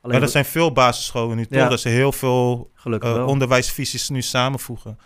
Alleen 0.00 0.18
Maar 0.18 0.20
dat 0.20 0.30
zijn 0.30 0.44
veel 0.44 0.72
basisscholen 0.72 1.36
nu 1.36 1.46
toch? 1.46 1.68
Dat 1.68 1.80
ze 1.80 1.88
heel 1.88 2.12
veel 2.12 2.70
gelukkig 2.74 3.12
wel. 3.12 3.26
onderwijsvisies 3.26 4.08
nu 4.08 4.22
samenvoegen. 4.22 4.98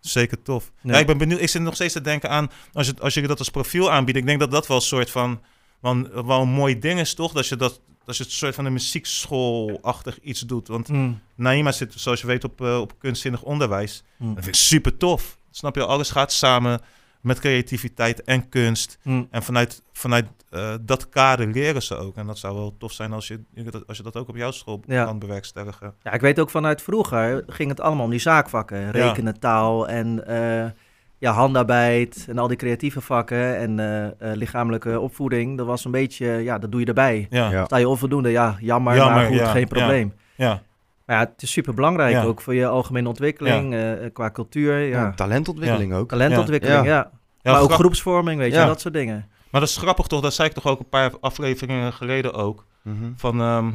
Zeker 0.00 0.42
tof. 0.42 0.72
Ja. 0.82 0.92
Ja. 0.92 0.98
ik 0.98 1.06
ben 1.06 1.18
benieuwd. 1.18 1.40
Ik 1.40 1.48
zit 1.48 1.62
nog 1.62 1.74
steeds 1.74 1.92
te 1.92 2.00
denken 2.00 2.30
aan, 2.30 2.50
als 2.72 2.86
je, 2.86 2.94
als 3.00 3.14
je 3.14 3.26
dat 3.26 3.38
als 3.38 3.50
profiel 3.50 3.90
aanbiedt, 3.90 4.18
ik 4.18 4.26
denk 4.26 4.40
dat 4.40 4.50
dat 4.50 4.66
wel 4.66 4.76
een 4.76 4.82
soort 4.82 5.10
van, 5.10 5.40
van 5.80 6.08
wel 6.26 6.40
een 6.40 6.48
mooi 6.48 6.78
ding 6.78 7.00
is, 7.00 7.14
toch? 7.14 7.32
Dat 7.32 7.46
je 7.46 7.56
dat, 7.56 7.80
dat 8.04 8.16
je 8.16 8.22
het 8.22 8.32
soort 8.32 8.54
van 8.54 8.64
een 8.64 8.72
muziekschoolachtig 8.72 10.20
iets 10.20 10.40
doet. 10.40 10.68
Want 10.68 10.88
Mm, 10.88 11.20
Naima 11.34 11.72
zit, 11.72 11.92
zoals 11.96 12.20
je 12.20 12.26
weet, 12.26 12.44
op, 12.44 12.60
eh, 12.60 12.80
op 12.80 12.92
kunstzinnig 12.98 13.42
onderwijs. 13.42 14.02
mm, 14.16 14.34
Dat 14.34 14.44
vind 14.44 14.56
ik 14.56 14.62
super 14.62 14.96
tof. 14.96 15.38
Snap 15.50 15.74
je? 15.74 15.84
Alles 15.86 16.10
gaat 16.10 16.32
samen 16.32 16.80
met 17.26 17.38
creativiteit 17.40 18.22
en 18.22 18.48
kunst. 18.48 18.98
mm. 19.02 19.28
En 19.30 19.42
vanuit, 19.42 19.82
vanuit 19.92 20.26
eh, 20.50 20.74
dat 20.80 21.08
kader 21.08 21.46
leren 21.46 21.82
ze 21.82 21.94
ook. 21.96 22.16
En 22.16 22.26
dat 22.26 22.38
zou 22.38 22.54
wel 22.54 22.74
tof 22.78 22.92
zijn 22.92 23.12
als 23.12 23.28
je, 23.28 23.40
als 23.86 23.96
je 23.96 24.02
dat 24.02 24.16
ook 24.16 24.28
op 24.28 24.36
jouw 24.36 24.50
school 24.50 24.82
Ja. 24.86 25.04
kan 25.04 25.18
bewerkstelligen. 25.18 25.94
Ja, 26.02 26.12
ik 26.12 26.20
weet 26.20 26.40
ook 26.40 26.50
vanuit 26.50 26.82
vroeger 26.82 27.44
ging 27.46 27.68
het 27.70 27.80
allemaal 27.80 28.04
om 28.04 28.10
die 28.10 28.20
zaakvakken. 28.20 28.90
Rekenen, 28.90 29.40
taal 29.40 29.88
en 29.88 30.26
eh, 30.26 30.70
ja, 31.18 31.32
handarbeid 31.32 32.24
en 32.28 32.38
al 32.38 32.48
die 32.48 32.56
creatieve 32.56 33.00
vakken 33.00 33.56
en 33.56 33.78
eh, 33.80 34.04
eh, 34.06 34.36
lichamelijke 34.36 35.00
opvoeding. 35.00 35.56
Dat 35.56 35.66
was 35.66 35.84
een 35.84 35.90
beetje, 35.90 36.26
ja, 36.26 36.58
dat 36.58 36.70
doe 36.70 36.80
je 36.80 36.86
erbij. 36.86 37.26
Ja. 37.30 37.64
Sta 37.64 37.76
je 37.76 37.88
onvoldoende, 37.88 38.30
ja, 38.30 38.56
jammer, 38.60 38.94
Jammer, 38.96 39.14
maar 39.16 39.26
goed, 39.26 39.36
ja, 39.36 39.50
geen 39.50 39.68
probleem. 39.68 40.12
ja. 40.34 40.62
Maar 41.06 41.16
ja, 41.16 41.22
het 41.32 41.42
is 41.42 41.50
super 41.50 41.74
belangrijk 41.74 42.12
Ja. 42.12 42.22
ook 42.24 42.40
voor 42.40 42.54
je 42.54 42.66
algemene 42.66 43.08
ontwikkeling, 43.08 43.74
eh, 43.74 43.90
qua 44.12 44.30
cultuur, 44.30 44.78
ja. 44.78 45.00
Ja, 45.04 45.12
talentontwikkeling 45.14 45.94
ook. 45.94 46.08
talentontwikkeling, 46.08 46.84
Ja. 46.86 47.10
Maar 47.52 47.60
ook 47.60 47.66
grap- 47.66 47.80
groepsvorming, 47.80 48.38
weet 48.38 48.52
je, 48.52 48.58
dat 48.58 48.80
soort 48.80 48.94
dingen. 48.94 49.28
Maar 49.50 49.60
dat 49.60 49.70
is 49.70 49.76
grappig 49.76 50.06
toch? 50.06 50.20
Dat 50.20 50.34
zei 50.34 50.48
ik 50.48 50.54
toch 50.54 50.66
ook 50.66 50.78
een 50.78 50.88
paar 50.88 51.12
afleveringen 51.20 51.92
geleden 51.92 52.34
ook. 52.34 52.64
Mhm. 52.82 53.10
Van, 53.16 53.40
ehm, 53.40 53.70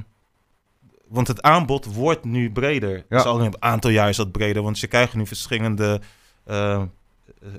want 1.08 1.28
het 1.28 1.42
aanbod 1.42 1.86
wordt 1.86 2.24
nu 2.24 2.52
breder. 2.52 2.96
Ja. 2.96 3.04
Dus 3.10 3.24
al 3.24 3.42
een 3.42 3.56
aantal 3.60 3.92
jaar 3.92 4.10
is 4.10 4.18
dat 4.18 4.32
breder. 4.32 4.64
Want 4.64 4.80
je 4.80 4.88
krijgt 4.88 5.14
nu 5.14 5.28
verschillende 5.28 6.02
eh, 6.44 6.74
eh, 6.74 6.82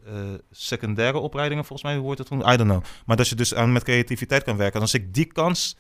eh, 0.07 0.39
secundaire 0.51 1.19
opleidingen, 1.19 1.65
volgens 1.65 1.89
mij 1.89 1.97
hoe 1.97 2.05
wordt 2.05 2.19
het 2.19 2.29
toen. 2.29 2.41
I 2.41 2.57
don't 2.57 2.71
know. 2.71 2.83
Maar 3.07 3.17
dat 3.17 3.29
je 3.29 3.35
dus 3.35 3.55
aan 3.55 3.73
met 3.73 3.83
creativiteit 3.83 4.43
kan 4.43 4.57
werken. 4.57 4.75
En 4.75 4.81
als 4.81 4.95
ik 4.95 5.15
die 5.15 5.27
kans 5.27 5.77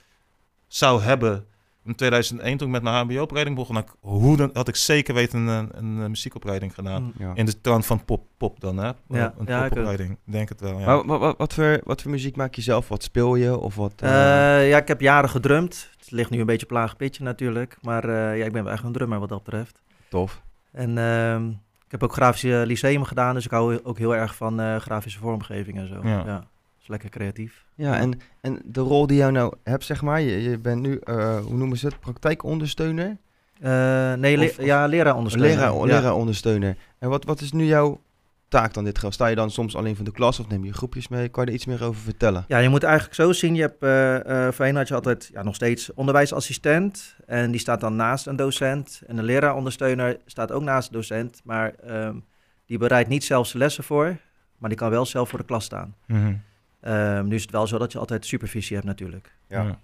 zou 0.67 1.03
hebben 1.03 1.47
in 1.85 1.95
2001, 1.95 2.57
toen 2.57 2.67
ik 2.67 2.73
met 2.73 2.83
mijn 2.83 3.07
HBO-opleiding 3.07 3.57
begon, 3.57 3.75
had 3.75 3.85
ik, 3.85 3.95
hoe 4.01 4.37
dan, 4.37 4.51
had 4.53 4.69
ik 4.69 4.77
zeker 4.77 5.15
weten 5.15 5.47
een, 5.47 5.71
een, 5.73 5.97
een 5.97 6.11
muziekopleiding 6.11 6.75
gedaan. 6.75 7.03
Mm. 7.03 7.13
Ja. 7.19 7.33
In 7.35 7.47
de 7.47 7.61
trant 7.61 7.87
van 7.87 8.05
pop, 8.05 8.27
pop 8.37 8.61
dan, 8.61 8.77
hè? 8.77 8.91
Ja, 9.09 9.35
een 9.39 9.47
ja, 9.47 9.63
popopleiding. 9.69 10.11
Ik 10.11 10.33
denk 10.33 10.49
het 10.49 10.61
wel, 10.61 10.79
ja. 10.79 10.87
Maar 10.87 11.07
wat, 11.07 11.19
wat, 11.19 11.39
wat, 11.39 11.55
voor, 11.55 11.81
wat 11.85 12.03
voor 12.03 12.11
muziek 12.11 12.37
maak 12.37 12.55
je 12.55 12.63
zelf? 12.63 12.89
Wat 12.89 13.03
speel 13.03 13.35
je? 13.35 13.59
Of 13.59 13.75
wat, 13.75 13.93
eh, 13.97 14.11
Eh, 14.59 14.69
ja, 14.69 14.79
ik 14.79 14.89
heb 14.89 15.01
jaren 15.01 15.31
gedrumd. 15.31 15.91
Het 15.99 16.11
ligt 16.11 16.31
nu 16.31 16.41
een 16.41 16.47
beetje 16.47 16.67
plaag 16.67 16.97
pitje 16.97 17.25
natuurlijk. 17.25 17.77
Maar 17.83 18.05
eh, 18.05 18.39
ja, 18.39 18.45
ik 18.45 18.53
ben 18.53 18.65
wel 18.65 18.73
echt 18.73 18.85
een 18.85 18.93
drummer 18.93 19.19
wat 19.19 19.29
dat 19.29 19.43
betreft. 19.43 19.83
tof. 20.09 20.43
En 20.73 20.99
ehm, 20.99 21.49
ik 21.85 21.91
heb 22.01 22.03
ook 22.03 22.13
grafische 22.13 22.63
lyceum 22.67 23.05
gedaan, 23.05 23.35
dus 23.35 23.45
ik 23.45 23.51
hou 23.51 23.85
ook 23.85 23.99
heel 23.99 24.17
erg 24.17 24.35
van 24.35 24.61
eh, 24.61 24.77
grafische 24.77 25.19
vormgeving 25.19 25.79
en 25.79 25.89
zo. 25.89 26.01
Ja. 26.05 26.47
Is 26.83 26.89
lekker 26.89 27.09
creatief. 27.11 27.65
Ja, 27.75 27.99
en, 27.99 28.21
en 28.41 28.63
de 28.65 28.81
rol 28.81 29.07
die 29.07 29.17
jou 29.17 29.33
nou 29.33 29.55
hebt, 29.65 29.85
zeg 29.85 30.03
maar. 30.03 30.21
Je, 30.21 30.43
je 30.43 30.59
bent 30.59 30.81
nu, 30.83 30.97
eh, 31.05 31.39
hoe 31.39 31.57
noemen 31.57 31.79
ze 31.79 31.87
het? 31.87 32.01
Praktijkondersteuner? 32.01 33.17
Eh, 33.61 34.13
nee, 34.15 34.37
le- 34.37 34.45
Of- 34.45 34.59
of- 34.59 34.65
ja, 34.65 34.87
leraarondersteuner. 34.87 35.51
Leraar, 35.57 35.75
ja. 35.75 35.85
leraarondersteuner. 35.85 36.77
En 36.99 37.09
wat, 37.09 37.25
wat 37.25 37.41
is 37.41 37.53
nu 37.53 37.65
jouw 37.65 38.01
taak 38.49 38.75
dan 38.75 38.85
dit 38.85 38.95
geval? 38.95 39.13
Sta 39.13 39.27
je 39.27 39.35
dan 39.35 39.51
soms 39.51 39.77
alleen 39.77 39.97
van 39.97 40.05
de 40.05 40.13
klas 40.13 40.41
of 40.41 40.49
neem 40.49 40.65
je 40.65 40.73
groepjes 40.73 41.09
mee? 41.09 41.29
Kan 41.29 41.45
je 41.45 41.49
er 41.51 41.57
iets 41.57 41.67
meer 41.67 41.85
over 41.85 42.01
vertellen? 42.03 42.45
Ja, 42.49 42.59
je 42.59 42.69
moet 42.69 42.83
eigenlijk 42.83 43.15
zo 43.15 43.33
zien. 43.33 43.55
Je 43.55 43.61
hebt, 43.61 43.83
eh 43.83 44.47
eh 44.47 44.53
voorheen 44.53 44.77
had 44.77 44.89
je 44.89 44.95
altijd 44.95 45.31
ja, 45.33 45.43
nog 45.43 45.55
steeds 45.55 45.95
onderwijsassistent. 45.95 47.17
En 47.27 47.51
die 47.51 47.61
staat 47.61 47.81
dan 47.81 47.97
naast 47.97 48.27
een 48.27 48.37
docent. 48.37 49.03
En 49.07 49.17
de 49.17 49.23
leraarondersteuner 49.23 50.17
staat 50.27 50.53
ook 50.53 50.63
naast 50.63 50.89
de 50.91 50.95
docent. 50.97 51.41
Maar 51.45 51.75
ehm, 51.75 52.17
die 52.67 52.79
bereidt 52.79 53.09
niet 53.09 53.25
zelf 53.25 53.47
zijn 53.47 53.63
lessen 53.63 53.85
voor. 53.85 54.17
Maar 54.59 54.71
die 54.71 54.79
kan 54.79 54.91
wel 54.91 55.07
zelf 55.07 55.29
voor 55.29 55.39
de 55.39 55.45
klas 55.45 55.65
staan. 55.65 55.95
Mhm. 56.07 56.35
Ehm, 56.83 57.27
nu 57.27 57.35
is 57.35 57.43
het 57.43 57.51
wel 57.51 57.67
zo 57.67 57.79
dat 57.79 57.93
je 57.93 57.99
altijd 57.99 58.27
supervisie 58.27 58.77
hebt 58.77 58.89
natuurlijk. 58.89 59.33
Ja. 59.49 59.79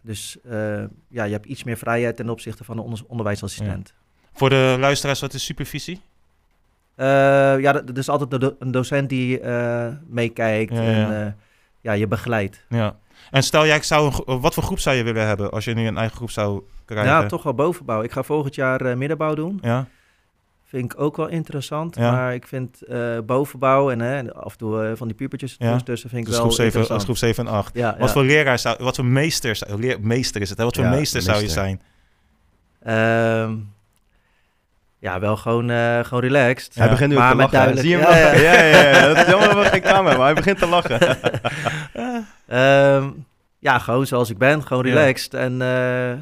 Dus 0.00 0.38
eh, 0.48 0.84
ja, 1.08 1.24
je 1.24 1.32
hebt 1.32 1.46
iets 1.46 1.64
meer 1.64 1.76
vrijheid 1.76 2.16
ten 2.16 2.28
opzichte 2.28 2.64
van 2.64 2.76
de 2.76 2.82
onder- 2.82 3.02
onderwijsassistent. 3.06 3.94
Voor 4.32 4.48
de 4.50 4.76
luisteraars, 4.80 5.20
wat 5.20 5.34
is 5.34 5.44
supervisie? 5.44 6.00
Eh, 6.94 7.06
ja, 7.60 7.72
dat 7.72 7.96
is 7.96 8.08
altijd 8.08 8.40
do- 8.40 8.56
een 8.58 8.70
docent 8.70 9.08
die 9.08 9.40
eh, 9.40 9.88
meekijkt 10.06 10.72
Ja, 10.74 10.82
ja. 10.82 10.90
en 10.90 11.26
eh, 11.26 11.32
ja, 11.80 11.92
je 11.92 12.06
begeleidt. 12.06 12.64
Ja. 12.68 12.96
En 13.30 13.42
stel 13.42 13.66
jij, 13.66 13.82
zou 13.82 14.12
een, 14.26 14.40
wat 14.40 14.54
voor 14.54 14.62
groep 14.62 14.78
zou 14.78 14.96
je 14.96 15.02
willen 15.02 15.26
hebben 15.26 15.50
als 15.50 15.64
je 15.64 15.74
nu 15.74 15.86
een 15.86 15.96
eigen 15.96 16.16
groep 16.16 16.30
zou 16.30 16.62
krijgen? 16.84 17.12
Ja, 17.12 17.26
toch 17.26 17.42
wel 17.42 17.54
bovenbouw. 17.54 18.02
Ik 18.02 18.12
ga 18.12 18.22
volgend 18.22 18.54
jaar 18.54 18.98
middenbouw 18.98 19.34
doen. 19.34 19.58
Ja, 19.62 19.86
Vind 20.68 20.92
ik 20.92 21.00
ook 21.00 21.16
wel 21.16 21.28
interessant. 21.28 21.96
Ja. 21.96 22.10
Maar 22.12 22.34
ik 22.34 22.46
vind 22.46 22.82
eh, 22.82 23.18
bovenbouw 23.26 23.90
en 23.90 24.00
hè, 24.00 24.34
af 24.34 24.52
en 24.52 24.58
toe 24.58 24.84
eh, 24.84 24.90
van 24.94 25.06
die 25.06 25.16
pubertjes 25.16 25.54
Ja. 25.58 25.76
tussen 25.80 26.08
vind 26.10 26.20
ik 26.20 26.26
dus 26.28 26.34
wel 26.36 26.44
groep 26.44 26.56
7, 26.56 26.64
interessant. 26.64 26.94
als 26.98 27.04
groep 27.04 27.16
7 27.16 27.46
en 27.46 27.52
8. 27.52 27.74
Ja, 27.74 27.96
Wat 27.98 28.06
ja. 28.08 28.12
voor 28.12 28.24
leraar 28.24 28.58
zou, 28.58 28.76
wat 28.80 28.96
voor 28.96 29.04
meester, 29.04 29.56
zou, 29.56 29.80
leer, 29.80 30.00
meester 30.00 30.40
is 30.40 30.48
het, 30.48 30.58
hè? 30.58 30.64
Wat 30.64 30.74
voor 30.74 30.84
Ja, 30.84 30.90
meester 30.90 31.22
zou 31.22 31.40
je 31.42 31.48
zijn? 31.48 31.80
Ehm, 32.82 33.56
Ja, 35.00 35.20
wel 35.20 35.36
gewoon, 35.36 35.70
eh, 35.70 36.04
gewoon 36.04 36.22
relaxed. 36.22 36.74
Hij 36.74 36.88
begint 36.88 37.10
nu 37.10 37.16
maar 37.16 37.30
te 37.30 37.36
met 37.36 37.52
lachen. 37.52 37.58
duidelijk- 37.74 37.86
Zie 37.86 37.96
je 37.98 38.04
hem 38.04 38.14
Ja, 38.14 38.22
lachen? 38.24 38.42
ja. 38.42 38.52
Ja, 38.52 38.64
ja, 38.82 38.98
ja. 38.98 39.06
Dat 39.06 39.16
is 39.16 39.26
jammer 39.26 39.48
dat 39.54 39.64
we 39.64 39.70
geen 39.70 39.80
camera 39.82 40.16
maar 40.16 40.26
hij 40.26 40.34
begint 40.34 40.58
te 40.58 40.66
lachen. 40.66 40.98
Ehm, 42.46 43.10
ja, 43.58 43.78
gewoon 43.78 44.06
zoals 44.06 44.30
ik 44.30 44.38
ben, 44.38 44.62
gewoon 44.66 44.86
Ja. 44.86 44.94
relaxed. 44.94 45.34
En, 45.34 45.62
eh, 45.62 46.12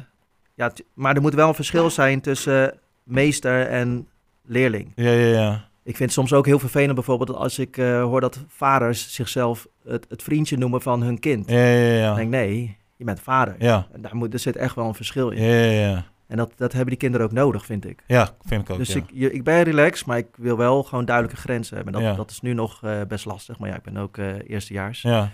ja, 0.53 0.71
maar 0.93 1.15
er 1.15 1.21
moet 1.21 1.33
wel 1.33 1.47
een 1.47 1.53
verschil 1.53 1.89
zijn 1.89 2.21
tussen 2.21 2.79
meester 3.03 3.67
en 3.67 4.07
leerling. 4.47 4.91
Ja, 4.95 5.11
ja, 5.11 5.25
ja. 5.41 5.65
Ik 5.83 5.95
vind 5.95 6.09
het 6.09 6.11
soms 6.19 6.33
ook 6.33 6.45
heel 6.45 6.59
vervelend 6.59 6.95
bijvoorbeeld 6.95 7.33
als 7.37 7.59
ik 7.59 7.77
eh, 7.77 8.01
hoor 8.01 8.21
dat 8.21 8.43
vaders 8.47 9.13
zichzelf 9.13 9.67
het, 9.85 10.05
het 10.09 10.23
vriendje 10.23 10.57
noemen 10.57 10.81
van 10.81 11.01
hun 11.01 11.19
kind. 11.19 11.49
Ja, 11.49 11.57
ja, 11.57 11.93
ja. 11.93 12.05
Dan 12.07 12.15
denk 12.15 12.27
ik, 12.27 12.33
nee, 12.39 12.77
je 12.95 13.03
bent 13.05 13.19
vader. 13.19 13.55
Ja, 13.59 13.87
En 13.93 14.01
daar 14.01 14.15
moet, 14.15 14.33
er 14.33 14.39
zit 14.39 14.55
echt 14.55 14.75
wel 14.75 14.87
een 14.87 14.93
verschil 14.95 15.29
in. 15.29 15.43
ja, 15.43 15.53
ja, 15.55 15.89
ja. 15.89 16.05
En 16.27 16.37
dat, 16.37 16.51
dat 16.55 16.71
hebben 16.71 16.89
die 16.89 16.97
kinderen 16.97 17.25
ook 17.25 17.31
nodig, 17.33 17.65
vind 17.65 17.85
ik. 17.85 18.03
Ja, 18.07 18.29
vind 18.45 18.61
ik 18.61 18.69
ook, 18.69 18.77
dus 18.77 18.93
ja. 18.93 18.99
ik, 18.99 19.03
je- 19.13 19.31
ik 19.33 19.43
ben 19.43 19.63
relaxed, 19.63 20.05
maar 20.07 20.17
ik 20.17 20.27
wil 20.35 20.57
wel 20.57 20.83
gewoon 20.83 21.05
duidelijke 21.05 21.41
grenzen 21.41 21.75
hebben. 21.75 21.93
En 21.93 21.99
dat, 22.01 22.09
Ja. 22.09 22.15
dat 22.17 22.31
is 22.31 22.41
nu 22.41 22.53
nog 22.53 22.83
eh, 22.83 23.01
best 23.07 23.25
lastig. 23.25 23.59
Maar 23.59 23.69
ja, 23.69 23.75
ik 23.75 23.81
ben 23.83 23.97
ook 23.97 24.17
eh, 24.17 24.25
eerstejaars. 24.49 25.01
Ja, 25.01 25.29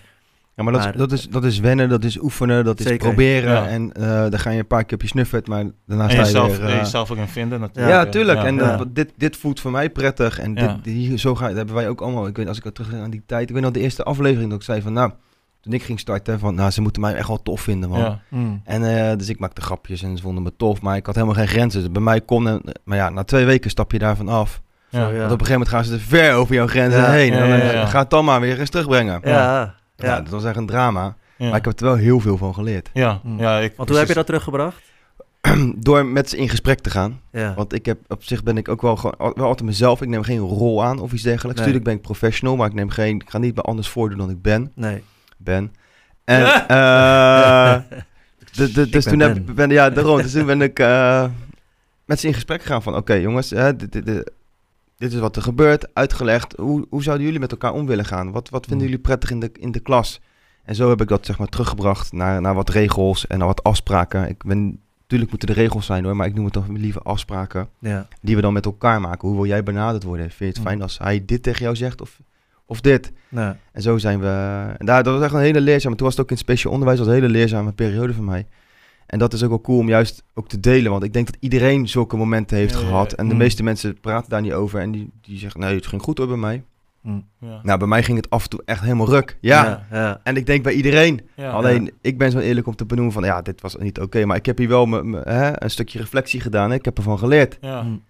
Ja, 0.55 0.63
maar 0.63 0.73
dat, 0.73 0.81
is, 0.81 0.87
Maar- 0.87 0.97
dat, 0.97 1.11
is, 1.11 1.29
dat 1.29 1.43
is 1.43 1.59
wennen, 1.59 1.89
dat 1.89 2.03
is 2.03 2.21
oefenen, 2.21 2.65
dat 2.65 2.79
is 2.79 2.97
proberen. 2.97 3.51
Ja. 3.51 3.67
En 3.67 3.91
eh 3.93 4.29
dan 4.29 4.39
ga 4.39 4.49
je 4.49 4.59
een 4.59 4.67
paar 4.67 4.83
keer 4.83 4.93
op 4.97 5.01
je 5.01 5.07
snuffert, 5.07 5.47
maar 5.47 5.63
daarna 5.85 6.03
sta 6.09 6.17
je 6.17 6.23
jezelf, 6.23 6.57
weer... 6.57 6.69
eh, 6.69 6.77
jezelf 6.77 7.11
ook 7.11 7.17
in 7.17 7.27
vinden 7.27 7.59
ja, 7.59 7.65
natuurlijk. 7.65 8.11
tuurlijk. 8.11 8.39
En 8.43 8.55
Ja. 8.55 8.73
eh, 8.73 8.81
dit, 8.87 9.11
dit 9.17 9.37
voelt 9.37 9.59
voor 9.59 9.71
mij 9.71 9.89
prettig. 9.89 10.39
En 10.39 10.53
Ja. 10.55 10.79
dit, 10.83 10.93
hier, 10.93 11.17
zo 11.17 11.35
ga, 11.35 11.47
dat 11.47 11.55
hebben 11.55 11.75
wij 11.75 11.89
ook 11.89 12.01
allemaal. 12.01 12.27
Ik 12.27 12.37
weet, 12.37 12.47
als 12.47 12.59
ik 12.61 12.73
terug 12.73 12.89
ga 12.89 12.97
aan 13.01 13.09
die 13.09 13.23
tijd. 13.25 13.47
Ik 13.49 13.53
weet 13.55 13.63
nog 13.63 13.71
de 13.73 13.79
eerste 13.79 14.03
aflevering 14.03 14.49
dat 14.49 14.59
ik 14.59 14.65
zei 14.65 14.81
van... 14.81 14.93
Nou, 14.93 15.11
toen 15.61 15.73
ik 15.73 15.83
ging 15.83 15.99
starten, 15.99 16.39
van... 16.39 16.55
Nou, 16.55 16.71
ze 16.71 16.81
moeten 16.81 17.01
mij 17.01 17.13
echt 17.15 17.27
wel 17.27 17.41
tof 17.41 17.61
vinden, 17.61 17.89
man. 17.89 17.99
Ja, 17.99 18.19
Mm. 18.29 18.61
En 18.63 19.09
eh, 19.09 19.17
dus 19.17 19.29
ik 19.29 19.39
maakte 19.39 19.61
grapjes 19.61 20.03
en 20.03 20.17
ze 20.17 20.23
vonden 20.23 20.43
me 20.43 20.53
tof. 20.57 20.81
Maar 20.81 20.95
ik 20.95 21.05
had 21.05 21.15
helemaal 21.15 21.35
geen 21.35 21.47
grenzen. 21.47 21.81
Dus 21.81 21.91
bij 21.91 22.01
mij 22.01 22.21
kon... 22.21 22.47
en- 22.47 22.61
maar 22.83 22.97
ja, 22.97 23.09
na 23.09 23.23
twee 23.23 23.45
weken 23.45 23.69
stap 23.69 23.91
je 23.91 23.99
daarvan 23.99 24.27
af. 24.29 24.61
ja. 24.89 24.99
Want 24.99 25.11
ja. 25.13 25.17
op 25.23 25.23
een 25.23 25.29
gegeven 25.29 25.51
moment 25.51 25.69
gaan 25.69 25.83
ze 25.83 25.93
er 25.93 25.99
ver 25.99 26.33
over 26.33 26.55
jouw 26.55 26.67
grenzen 26.67 27.01
Ja. 27.01 27.09
heen. 27.11 27.31
Ja, 27.33 27.39
en 27.43 27.49
dan 27.49 27.57
ja, 27.57 27.71
ja. 27.71 27.85
ga 27.85 27.99
het 27.99 28.09
dan 28.09 28.25
maar 28.25 28.39
weer 28.41 28.59
eens 28.59 28.69
terugbrengen. 28.69 29.19
Ja. 29.23 29.75
Ja, 29.95 30.06
ja. 30.08 30.21
dat 30.21 30.29
was 30.29 30.43
echt 30.43 30.56
een 30.58 30.65
drama. 30.65 31.15
Ja. 31.38 31.47
Maar 31.49 31.58
ik 31.58 31.65
heb 31.65 31.79
er 31.79 31.86
wel 31.86 31.95
heel 31.95 32.19
veel 32.19 32.38
van 32.38 32.53
geleerd. 32.53 32.89
Ja, 32.93 33.19
Mm. 33.23 33.39
ja, 33.39 33.60
ik, 33.60 33.73
Want 33.77 33.89
hoe 33.89 33.97
heb 33.97 34.08
je 34.08 34.13
dat 34.13 34.25
teruggebracht? 34.25 34.82
Door 35.75 36.06
met 36.06 36.29
ze 36.29 36.38
in 36.38 36.49
gesprek 36.49 36.79
te 36.79 36.89
gaan. 36.89 37.19
Ja. 37.32 37.53
Want 37.53 37.73
ik 37.73 37.86
heb 37.86 37.97
op 38.08 38.23
zich 38.23 38.43
ben 38.43 38.58
ik 38.58 38.67
ook 38.69 38.82
wel, 38.82 38.95
gewoon, 38.95 39.34
wel 39.36 39.47
altijd 39.47 39.69
mezelf. 39.69 40.01
Ik 40.01 40.08
neem 40.08 40.23
geen 40.23 40.39
rol 40.39 40.84
aan 40.84 40.99
of 40.99 41.13
iets 41.13 41.21
dergelijks. 41.21 41.60
Nee. 41.60 41.67
Natuurlijk 41.67 41.84
ben 41.84 41.93
ik 41.93 42.01
professional, 42.01 42.56
maar 42.56 42.67
ik 42.67 42.73
neem 42.73 42.89
geen. 42.89 43.15
Ik 43.15 43.29
ga 43.29 43.38
niet 43.38 43.56
me 43.56 43.62
anders 43.62 43.88
voordoen 43.88 44.17
dan 44.17 44.29
ik 44.29 44.41
ben. 44.41 44.71
Nee. 44.75 45.03
Ben. 45.38 45.73
En 46.23 46.43
eh, 46.67 47.75
de, 48.53 48.71
de, 48.71 48.89
dus 48.89 49.03
ben 49.03 49.13
toen 49.13 49.19
heb 49.19 49.34
Ben. 49.34 49.43
ik 49.47 49.56
ben, 49.56 49.69
ja 49.69 49.89
daarom. 49.89 50.21
Dus 50.21 50.32
toen 50.32 50.45
ben 50.45 50.62
ik 50.62 50.79
eh, 50.79 51.25
met 52.06 52.19
ze 52.19 52.27
in 52.27 52.34
gesprek 52.34 52.62
gegaan 52.62 52.84
van 52.84 52.95
oké 52.95 53.13
jongens, 53.13 53.49
hè, 53.49 53.75
dit, 53.75 53.91
dit, 53.91 54.06
dit, 54.06 54.32
dit 55.03 55.13
is 55.13 55.19
wat 55.19 55.35
er 55.35 55.41
gebeurt. 55.41 55.93
Uitgelegd. 55.93 56.53
Hoe, 56.57 56.85
hoe 56.89 57.03
zouden 57.03 57.25
jullie 57.25 57.39
met 57.41 57.51
elkaar 57.51 57.73
om 57.73 57.85
willen 57.85 58.05
gaan? 58.05 58.31
Wat, 58.31 58.49
wat 58.49 58.65
vinden 58.65 58.85
Mm. 58.85 58.91
jullie 58.91 59.05
prettig 59.07 59.31
in 59.31 59.39
de, 59.39 59.49
in 59.59 59.71
de 59.71 59.79
klas? 59.79 60.21
En 60.63 60.75
zo 60.75 60.89
heb 60.89 61.01
ik 61.01 61.07
dat 61.07 61.25
zeg 61.25 61.37
maar 61.37 61.47
teruggebracht 61.47 62.11
naar, 62.11 62.41
naar 62.41 62.53
wat 62.55 62.69
regels 62.69 63.27
en 63.27 63.37
naar 63.37 63.47
wat 63.47 63.63
afspraken. 63.63 64.29
Ik 64.29 64.43
ben 64.43 64.79
natuurlijk 65.01 65.29
moeten 65.29 65.47
de 65.47 65.61
regels 65.61 65.85
zijn 65.85 66.03
hoor, 66.03 66.15
maar 66.15 66.27
ik 66.27 66.33
noem 66.33 66.43
het 66.43 66.53
toch 66.53 66.67
liever 66.67 67.01
afspraken 67.01 67.69
Ja. 67.79 68.07
die 68.21 68.35
we 68.35 68.41
dan 68.41 68.53
met 68.53 68.65
elkaar 68.65 69.01
maken. 69.01 69.27
Hoe 69.27 69.37
wil 69.37 69.45
jij 69.47 69.63
benaderd 69.63 70.03
worden? 70.03 70.25
Vind 70.25 70.39
je 70.39 70.45
het 70.45 70.57
Mm. 70.57 70.63
fijn 70.63 70.81
als 70.81 70.97
hij 70.97 71.23
dit 71.25 71.43
tegen 71.43 71.63
jou 71.63 71.75
zegt 71.75 72.01
of, 72.01 72.19
of 72.65 72.81
dit? 72.81 73.11
En 73.71 73.81
zo 73.81 73.97
zijn 73.97 74.19
we. 74.19 74.27
En 74.77 74.85
daar, 74.85 75.03
dat 75.03 75.13
was 75.13 75.23
echt 75.23 75.33
een 75.33 75.39
hele 75.39 75.61
leerzame. 75.61 75.95
Toen 75.95 76.05
was 76.05 76.15
het 76.15 76.23
ook 76.23 76.29
in 76.31 76.35
het 76.37 76.45
speciaal 76.45 76.71
onderwijs 76.73 76.99
was 76.99 77.07
een 77.07 77.13
hele 77.13 77.29
leerzame 77.29 77.71
periode 77.71 78.13
voor 78.13 78.23
mij. 78.23 78.45
En 79.13 79.19
dat 79.19 79.34
is 79.34 79.43
ook 79.43 79.49
wel 79.49 79.62
cool 79.62 79.78
om 79.80 79.88
juist 79.88 80.23
ook 80.34 80.47
te 80.47 80.60
delen. 80.60 80.91
Want 80.91 81.04
ik 81.04 81.13
denk 81.13 81.26
dat 81.26 81.38
iedereen 81.39 81.88
zulke 81.88 82.17
momenten 82.17 82.58
heeft 82.58 82.73
Ja, 82.73 82.78
ja, 82.80 82.84
ja. 82.86 82.89
gehad. 82.91 83.13
En 83.13 83.28
de 83.28 83.34
Mm. 83.34 83.39
meeste 83.39 83.63
mensen 83.63 83.99
praten 83.99 84.30
daar 84.30 84.41
niet 84.41 84.54
over. 84.54 84.80
En 84.80 84.91
die, 84.91 85.10
die 85.21 85.38
zeggen, 85.38 85.60
nee, 85.60 85.76
het 85.76 85.88
ging 85.88 86.02
goed 86.02 86.17
hoor 86.17 86.28
bij 86.28 86.38
mij. 86.38 86.63
mm. 87.02 87.26
Ja. 87.39 87.60
Nou, 87.63 87.80
bij 87.80 87.88
mij 87.88 88.04
ging 88.04 88.17
het 88.17 88.30
af 88.30 88.43
en 88.43 88.49
toe 88.49 88.62
echt 88.65 88.82
helemaal 88.82 89.10
ruk. 89.10 89.38
Ja. 89.41 89.86
ja. 89.91 89.97
ja. 89.99 90.19
En 90.23 90.36
ik 90.38 90.45
denk 90.45 90.63
bij 90.63 90.73
iedereen. 90.73 91.21
Ja. 91.36 91.52
Alleen, 91.52 91.91
ik 92.02 92.17
ben 92.17 92.32
zo 92.32 92.39
eerlijk 92.39 92.67
om 92.67 92.76
te 92.76 92.86
benoemen 92.86 93.13
van, 93.13 93.23
ja, 93.23 93.41
dit 93.41 93.62
was 93.62 93.76
niet 93.76 93.99
oké. 93.99 94.26
maar 94.26 94.38
ik 94.38 94.45
heb 94.45 94.58
hier 94.58 94.67
wel 94.67 94.88
hè, 95.23 95.63
een 95.63 95.69
stukje 95.69 95.99
reflectie 95.99 96.39
gedaan. 96.39 96.69
Hè. 96.69 96.76
Ik 96.76 96.86
heb 96.86 96.97
ervan 96.97 97.17
geleerd. 97.19 97.58
Ja. 97.62 97.82
Mm. 97.82 98.02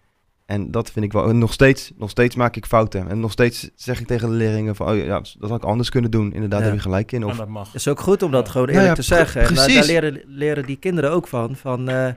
En 0.45 0.71
dat 0.71 0.91
vind 0.91 1.06
ik 1.06 1.12
wel. 1.12 1.29
en 1.29 1.38
Nog 1.38 1.53
steeds, 1.53 1.91
nog 1.97 2.10
steeds 2.10 2.36
maak 2.36 2.56
ik 2.56 2.65
fouten. 2.65 3.10
En 3.10 3.19
nog 3.19 3.32
steeds 3.32 3.69
zeg 3.75 3.99
ik 3.99 4.08
tegen 4.08 4.29
de 4.29 4.36
leerlingen 4.36 4.75
van, 4.75 4.89
oh 4.89 4.97
ja, 4.97 5.21
dat 5.39 5.49
had 5.49 5.58
ik 5.58 5.63
anders 5.63 5.89
kunnen 5.89 6.12
doen. 6.12 6.34
Inderdaad, 6.34 6.60
Ja. 6.60 6.65
heb 6.65 6.75
je 6.75 6.82
gelijk 6.82 7.12
in. 7.12 7.21
En 7.21 7.27
Of, 7.27 7.38
dat 7.38 7.47
mag. 7.47 7.65
Het 7.65 7.75
is 7.75 7.88
ook 7.88 7.99
goed 7.99 8.23
om 8.23 8.32
dat 8.32 8.49
gewoon 8.49 8.67
eerlijk 8.67 8.88
ja, 8.88 8.93
te 8.93 9.01
zeggen. 9.01 9.41
En 9.41 9.56
daar, 9.56 9.67
leren, 9.67 10.21
leren 10.25 10.65
die 10.65 10.75
kinderen 10.77 11.12
ook 11.12 11.27
van. 11.27 11.56
Van 11.56 11.89
eh, 11.89 12.10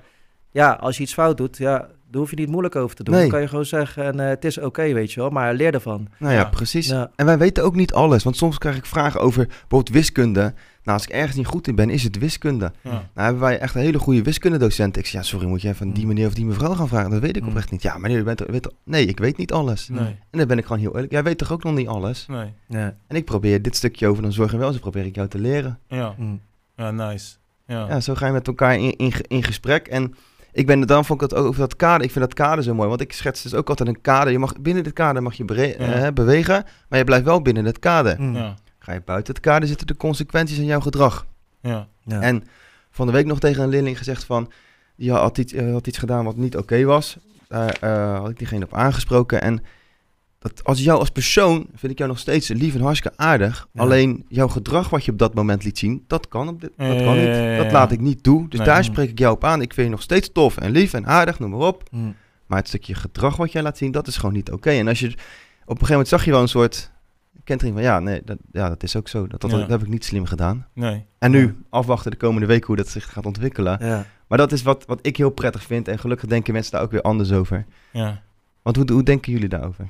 ja, 0.50 0.72
als 0.72 0.96
je 0.96 1.02
iets 1.02 1.12
fout 1.14 1.36
doet, 1.36 1.56
ja, 1.56 1.88
daar 2.10 2.20
hoef 2.20 2.30
je 2.30 2.36
niet 2.36 2.48
moeilijk 2.50 2.76
over 2.76 2.96
te 2.96 3.02
doen. 3.02 3.12
Nee. 3.14 3.22
Dan 3.22 3.32
kan 3.32 3.40
je 3.40 3.48
gewoon 3.48 3.64
zeggen, 3.64 4.04
en, 4.04 4.20
eh, 4.20 4.28
het 4.28 4.44
is 4.44 4.58
oké, 4.58 4.92
weet 4.92 5.12
je 5.12 5.20
wel. 5.20 5.30
Maar 5.30 5.54
leer 5.54 5.74
ervan. 5.74 6.08
nou 6.18 6.32
ja, 6.32 6.38
Ja. 6.40 6.44
precies. 6.44 6.86
Ja. 6.88 7.10
En 7.16 7.26
wij 7.26 7.38
weten 7.38 7.64
ook 7.64 7.74
niet 7.74 7.92
alles. 7.92 8.22
Want 8.24 8.36
soms 8.36 8.58
krijg 8.58 8.76
ik 8.76 8.86
vragen 8.86 9.20
over 9.20 9.46
bijvoorbeeld 9.46 9.88
wiskunde. 9.88 10.40
Nou, 10.82 10.98
als 10.98 11.06
ik 11.06 11.12
ergens 11.12 11.36
niet 11.36 11.46
goed 11.46 11.68
in 11.68 11.74
ben, 11.74 11.90
is 11.90 12.02
het 12.02 12.18
wiskunde. 12.18 12.72
Ja. 12.82 12.90
Nou 12.90 13.02
hebben 13.14 13.40
wij 13.40 13.58
echt 13.58 13.74
een 13.74 13.80
hele 13.80 13.98
goede 13.98 14.22
wiskundedocent. 14.22 14.96
Ik 14.96 15.06
zeg, 15.06 15.12
ja, 15.20 15.22
sorry, 15.22 15.46
moet 15.46 15.62
je 15.62 15.68
even 15.68 15.86
Mm. 15.86 15.92
die 15.94 16.06
meneer 16.06 16.26
of 16.26 16.34
die 16.34 16.44
mevrouw 16.44 16.74
gaan 16.74 16.88
vragen? 16.88 17.10
Dat 17.10 17.20
weet 17.20 17.36
ik 17.36 17.42
Mm. 17.42 17.48
oprecht 17.48 17.70
niet. 17.70 17.82
Ja, 17.82 17.98
meneer, 17.98 18.18
u 18.18 18.22
bent, 18.22 18.40
er- 18.40 18.50
weet 18.52 18.68
nee, 18.84 19.06
ik 19.06 19.18
weet 19.18 19.36
niet 19.36 19.52
alles. 19.52 19.88
Nee. 19.88 20.16
En 20.30 20.38
dan 20.38 20.46
ben 20.46 20.58
ik 20.58 20.64
gewoon 20.66 20.80
heel 20.80 20.94
eerlijk. 20.94 21.12
Jij 21.12 21.22
weet 21.22 21.38
toch 21.38 21.52
ook 21.52 21.62
nog 21.64 21.74
niet 21.74 21.88
alles? 21.88 22.26
Nee. 22.26 22.52
Ja. 22.68 22.94
En 23.06 23.16
ik 23.16 23.24
probeer 23.24 23.62
dit 23.62 23.76
stukje 23.76 24.06
over 24.08 24.22
dan 24.22 24.32
zorg 24.32 24.52
en 24.52 24.58
welzijn, 24.58 24.80
probeer 24.80 25.04
ik 25.06 25.14
jou 25.14 25.28
te 25.28 25.38
leren. 25.38 25.78
Ja. 25.88 26.14
Mm. 26.18 26.40
Ja, 26.76 26.90
nice. 26.90 27.36
Ja. 27.66 27.86
Ja, 27.88 28.00
zo 28.00 28.14
ga 28.14 28.26
je 28.26 28.32
met 28.32 28.46
elkaar 28.46 28.74
in, 28.78 28.96
in, 28.96 29.12
in 29.28 29.42
gesprek. 29.42 29.86
En 29.86 30.14
ik 30.56 30.66
ben, 30.66 30.80
dan 30.80 31.04
vond 31.04 31.22
ik 31.22 31.30
het 31.30 31.38
ook 31.38 31.46
over 31.46 31.60
dat 31.60 31.76
kader. 31.76 32.04
Ik 32.06 32.12
vind 32.12 32.24
dat 32.24 32.34
kader 32.34 32.64
zo 32.64 32.74
mooi. 32.74 32.88
Want 32.88 33.00
ik 33.00 33.12
schets 33.12 33.42
dus 33.42 33.54
ook 33.54 33.68
altijd 33.68 33.88
een 33.88 34.00
kader. 34.00 34.32
Je 34.32 34.38
mag, 34.38 34.60
binnen 34.60 34.84
dit 34.84 34.92
kader 34.92 35.22
mag 35.22 35.34
je 35.34 35.44
bere- 35.44 35.74
Ja. 35.78 35.92
eh, 35.92 36.12
bewegen. 36.12 36.64
Maar 36.88 36.98
je 36.98 37.04
blijft 37.04 37.24
wel 37.24 37.42
binnen 37.42 37.64
het 37.64 37.78
kader. 37.78 38.16
Mm. 38.20 38.36
Ja. 38.36 38.54
Ga 38.78 38.92
je 38.92 39.02
buiten 39.04 39.34
het 39.34 39.42
kader 39.42 39.68
zitten 39.68 39.86
de 39.86 39.96
consequenties 39.96 40.58
aan 40.58 40.64
jouw 40.64 40.80
gedrag. 40.80 41.26
Ja. 41.60 41.86
Ja. 42.02 42.20
En 42.20 42.44
van 42.90 43.06
de 43.06 43.12
week 43.12 43.26
nog 43.26 43.38
tegen 43.38 43.62
een 43.62 43.68
leerling 43.68 43.98
gezegd 43.98 44.24
van... 44.24 44.50
Die 44.96 45.12
had 45.12 45.38
iets, 45.38 45.52
eh, 45.52 45.72
had 45.72 45.86
iets 45.86 45.98
gedaan 45.98 46.24
wat 46.24 46.36
niet 46.36 46.56
oké 46.56 46.84
was. 46.84 47.16
Daar 47.48 47.76
eh, 47.80 48.18
had 48.18 48.30
ik 48.30 48.38
diegene 48.38 48.64
op 48.64 48.74
aangesproken. 48.74 49.42
En 49.42 49.62
dat 50.48 50.64
als 50.64 50.82
jou 50.82 50.98
als 50.98 51.10
persoon 51.10 51.66
vind 51.74 51.92
ik 51.92 51.98
jou 51.98 52.10
nog 52.10 52.18
steeds 52.18 52.48
lief 52.48 52.74
en 52.74 52.80
hartstikke 52.80 53.16
aardig. 53.18 53.68
Ja. 53.72 53.80
Alleen 53.80 54.24
jouw 54.28 54.48
gedrag 54.48 54.88
wat 54.88 55.04
je 55.04 55.12
op 55.12 55.18
dat 55.18 55.34
moment 55.34 55.64
liet 55.64 55.78
zien, 55.78 56.04
dat 56.06 56.28
kan, 56.28 56.48
op 56.48 56.60
dit, 56.60 56.70
dat 56.76 57.02
kan 57.02 57.14
niet. 57.16 57.26
ja, 57.26 57.50
ja, 57.50 57.62
Dat 57.62 57.72
laat 57.72 57.92
ik 57.92 58.00
niet 58.00 58.22
toe. 58.22 58.48
Dus 58.48 58.58
Nee. 58.58 58.68
daar 58.68 58.84
spreek 58.84 59.10
ik 59.10 59.18
jou 59.18 59.34
op 59.34 59.44
aan. 59.44 59.62
Ik 59.62 59.74
vind 59.74 59.86
je 59.86 59.92
nog 59.92 60.02
steeds 60.02 60.32
tof 60.32 60.56
en 60.56 60.70
lief 60.70 60.92
en 60.92 61.06
aardig, 61.06 61.38
noem 61.38 61.50
maar 61.50 61.66
op. 61.66 61.82
Mm. 61.90 62.14
Maar 62.46 62.58
het 62.58 62.68
stukje 62.68 62.94
gedrag 62.94 63.36
wat 63.36 63.52
jij 63.52 63.62
laat 63.62 63.78
zien, 63.78 63.90
dat 63.92 64.06
is 64.06 64.16
gewoon 64.16 64.34
niet 64.34 64.50
oké. 64.52 64.70
En 64.70 64.88
als 64.88 65.00
je 65.00 65.06
op 65.06 65.14
een 65.14 65.22
gegeven 65.66 65.88
moment 65.88 66.08
zag 66.08 66.24
je 66.24 66.30
wel 66.30 66.40
een 66.40 66.48
soort 66.48 66.90
kentering 67.44 67.76
van 67.76 67.84
ja, 67.84 68.00
nee, 68.00 68.22
dat, 68.24 68.38
ja, 68.52 68.68
dat 68.68 68.82
is 68.82 68.96
ook 68.96 69.08
zo. 69.08 69.26
Dat, 69.26 69.40
dat, 69.40 69.68
heb 69.68 69.82
ik 69.82 69.88
niet 69.88 70.04
slim 70.04 70.24
gedaan. 70.24 70.66
Nee. 70.72 71.04
En 71.18 71.30
nu 71.30 71.56
afwachten 71.70 72.10
de 72.10 72.16
komende 72.16 72.46
weken 72.46 72.66
hoe 72.66 72.76
dat 72.76 72.88
zich 72.88 73.12
gaat 73.12 73.26
ontwikkelen. 73.26 73.86
Ja. 73.86 74.06
Maar 74.26 74.38
dat 74.38 74.52
is 74.52 74.62
wat, 74.62 74.84
wat 74.86 74.98
ik 75.02 75.16
heel 75.16 75.30
prettig 75.30 75.62
vind. 75.62 75.88
En 75.88 75.98
gelukkig 75.98 76.28
denken 76.28 76.52
mensen 76.52 76.72
daar 76.72 76.82
ook 76.82 76.90
weer 76.90 77.02
anders 77.02 77.32
over. 77.32 77.66
Ja. 77.92 78.22
Want 78.62 78.76
hoe, 78.76 78.92
hoe 78.92 79.02
denken 79.02 79.32
jullie 79.32 79.48
daarover? 79.48 79.88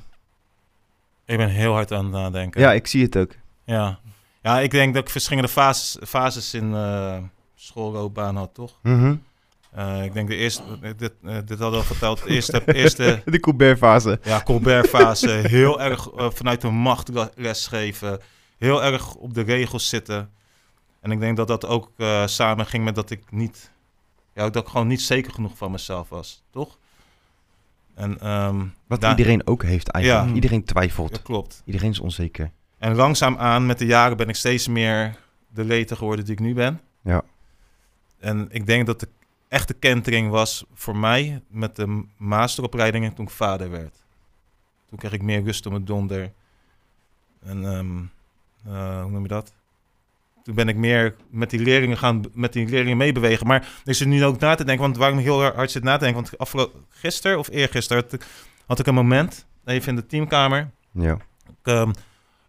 Ik 1.27 1.37
ben 1.37 1.49
heel 1.49 1.73
hard 1.73 1.91
aan 1.91 2.03
het 2.03 2.13
nadenken. 2.13 2.61
Ja, 2.61 2.73
ik 2.73 2.87
zie 2.87 3.03
het 3.03 3.17
ook. 3.17 3.31
Ja. 3.63 3.99
Ja, 4.41 4.59
ik 4.59 4.71
denk 4.71 4.93
dat 4.93 5.03
ik 5.03 5.09
verschillende 5.09 5.49
fases, 5.49 5.97
fases 6.09 6.53
in 6.53 6.73
eh 6.73 7.17
schoolloopbaan 7.55 8.35
had, 8.35 8.53
toch? 8.53 8.79
Mhm. 8.83 9.15
Eh, 9.71 10.03
ik 10.03 10.13
denk 10.13 10.27
de 10.27 10.35
eerste, 10.35 10.61
dit, 10.97 11.13
eh, 11.23 11.35
dit 11.45 11.49
hadden 11.59 11.69
we 11.71 11.75
al 11.77 11.83
verteld, 11.83 12.23
de 12.23 12.29
eerste, 12.29 12.61
eerste 12.73 13.21
De 13.25 13.39
Colbert-fase. 13.39 14.19
ja, 14.23 14.41
Colbert-fase, 14.43 15.29
heel 15.29 15.81
erg 15.81 16.07
vanuit 16.15 16.61
de 16.61 16.69
macht 16.69 17.07
le- 17.07 17.29
lesgeven, 17.35 18.19
heel 18.57 18.83
erg 18.83 19.15
op 19.15 19.33
de 19.33 19.41
regels 19.41 19.89
zitten. 19.89 20.29
En 21.01 21.11
ik 21.11 21.19
denk 21.19 21.37
dat 21.37 21.47
dat 21.47 21.65
ook 21.65 21.91
samen 22.25 22.65
ging 22.65 22.83
met 22.83 22.95
dat 22.95 23.09
ik 23.09 23.21
niet, 23.31 23.71
ja, 24.33 24.49
dat 24.49 24.63
ik 24.63 24.69
gewoon 24.69 24.87
niet 24.87 25.01
zeker 25.01 25.31
genoeg 25.31 25.57
van 25.57 25.71
mezelf 25.71 26.09
was, 26.09 26.43
toch? 26.51 26.77
En 27.97 28.19
ehm, 28.19 28.65
Wat 28.87 29.01
daar- 29.01 29.09
iedereen 29.17 29.47
ook 29.47 29.63
heeft 29.63 29.87
eigenlijk. 29.89 30.27
Ja. 30.29 30.33
Iedereen 30.35 30.63
twijfelt. 30.63 31.11
dat 31.11 31.21
klopt. 31.21 31.61
Iedereen 31.65 31.89
is 31.91 31.99
onzeker. 31.99 32.51
En 32.77 32.95
langzaamaan 32.95 33.65
met 33.65 33.79
de 33.79 33.85
jaren 33.85 34.17
ben 34.17 34.29
ik 34.29 34.35
steeds 34.35 34.67
meer 34.67 35.15
de 35.47 35.63
leter 35.63 35.97
geworden 35.97 36.25
die 36.25 36.33
ik 36.33 36.39
nu 36.39 36.53
ben. 36.53 36.81
Ja. 37.01 37.21
En 38.19 38.47
ik 38.51 38.65
denk 38.65 38.85
dat 38.85 38.99
de 38.99 39.07
echte 39.47 39.73
kentering 39.73 40.29
was 40.29 40.65
voor 40.73 40.97
mij 40.97 41.41
met 41.47 41.75
de 41.75 42.03
masteropleidingen 42.17 43.13
toen 43.13 43.25
ik 43.25 43.31
vader 43.31 43.69
werd. 43.69 44.03
Toen 44.89 44.97
kreeg 44.97 45.11
ik 45.11 45.21
meer 45.21 45.43
rust 45.43 45.65
om 45.65 45.73
het 45.73 45.87
donder. 45.87 46.31
En 47.45 47.65
ehm, 47.65 47.97
eh, 48.73 49.01
hoe 49.01 49.11
noem 49.11 49.21
je 49.21 49.27
dat? 49.27 49.53
Toen 50.47 50.55
ben 50.55 50.67
ik 50.67 50.75
meer 50.75 51.15
met 51.29 51.49
die 51.49 51.59
leerlingen 51.59 51.97
gaan 51.97 52.23
met 52.33 52.53
die 52.53 52.67
leerlingen 52.67 52.97
meebewegen. 52.97 53.47
Maar 53.47 53.67
ik 53.85 53.93
zit 53.93 54.07
nu 54.07 54.25
ook 54.25 54.39
na 54.39 54.55
te 54.55 54.63
denken, 54.63 54.83
want 54.83 54.97
waar 54.97 55.09
ik 55.09 55.15
me 55.15 55.21
heel 55.21 55.43
hard 55.43 55.71
zit 55.71 55.83
na 55.83 55.97
te 55.97 56.03
denken, 56.03 56.21
want 56.21 56.37
afgelopen 56.37 56.85
gisteren 56.89 57.39
of 57.39 57.49
eergisteren 57.49 58.03
had 58.03 58.13
ik, 58.13 58.25
had 58.65 58.79
ik 58.79 58.87
een 58.87 58.93
moment 58.93 59.45
even 59.65 59.89
in 59.89 59.95
de 59.95 60.05
teamkamer. 60.05 60.69
Ja. 60.91 61.17
Ik, 61.47 61.55
ehm, 61.63 61.89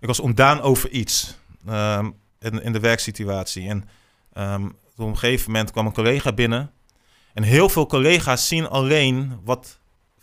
ik 0.00 0.06
was 0.06 0.20
ontdaan 0.20 0.60
over 0.60 0.90
iets 0.90 1.38
ehm, 1.66 2.10
in, 2.40 2.62
in 2.62 2.72
de 2.72 2.80
werksituatie. 2.80 3.68
En 3.68 3.88
ehm, 4.32 4.64
op 4.96 5.08
een 5.08 5.18
gegeven 5.18 5.50
moment 5.50 5.70
kwam 5.70 5.86
een 5.86 5.92
collega 5.92 6.32
binnen. 6.32 6.70
En 7.34 7.42
heel 7.42 7.68
veel 7.68 7.86
collega's 7.86 8.48
zien 8.48 8.68
alleen 8.68 9.40
wat 9.44 9.77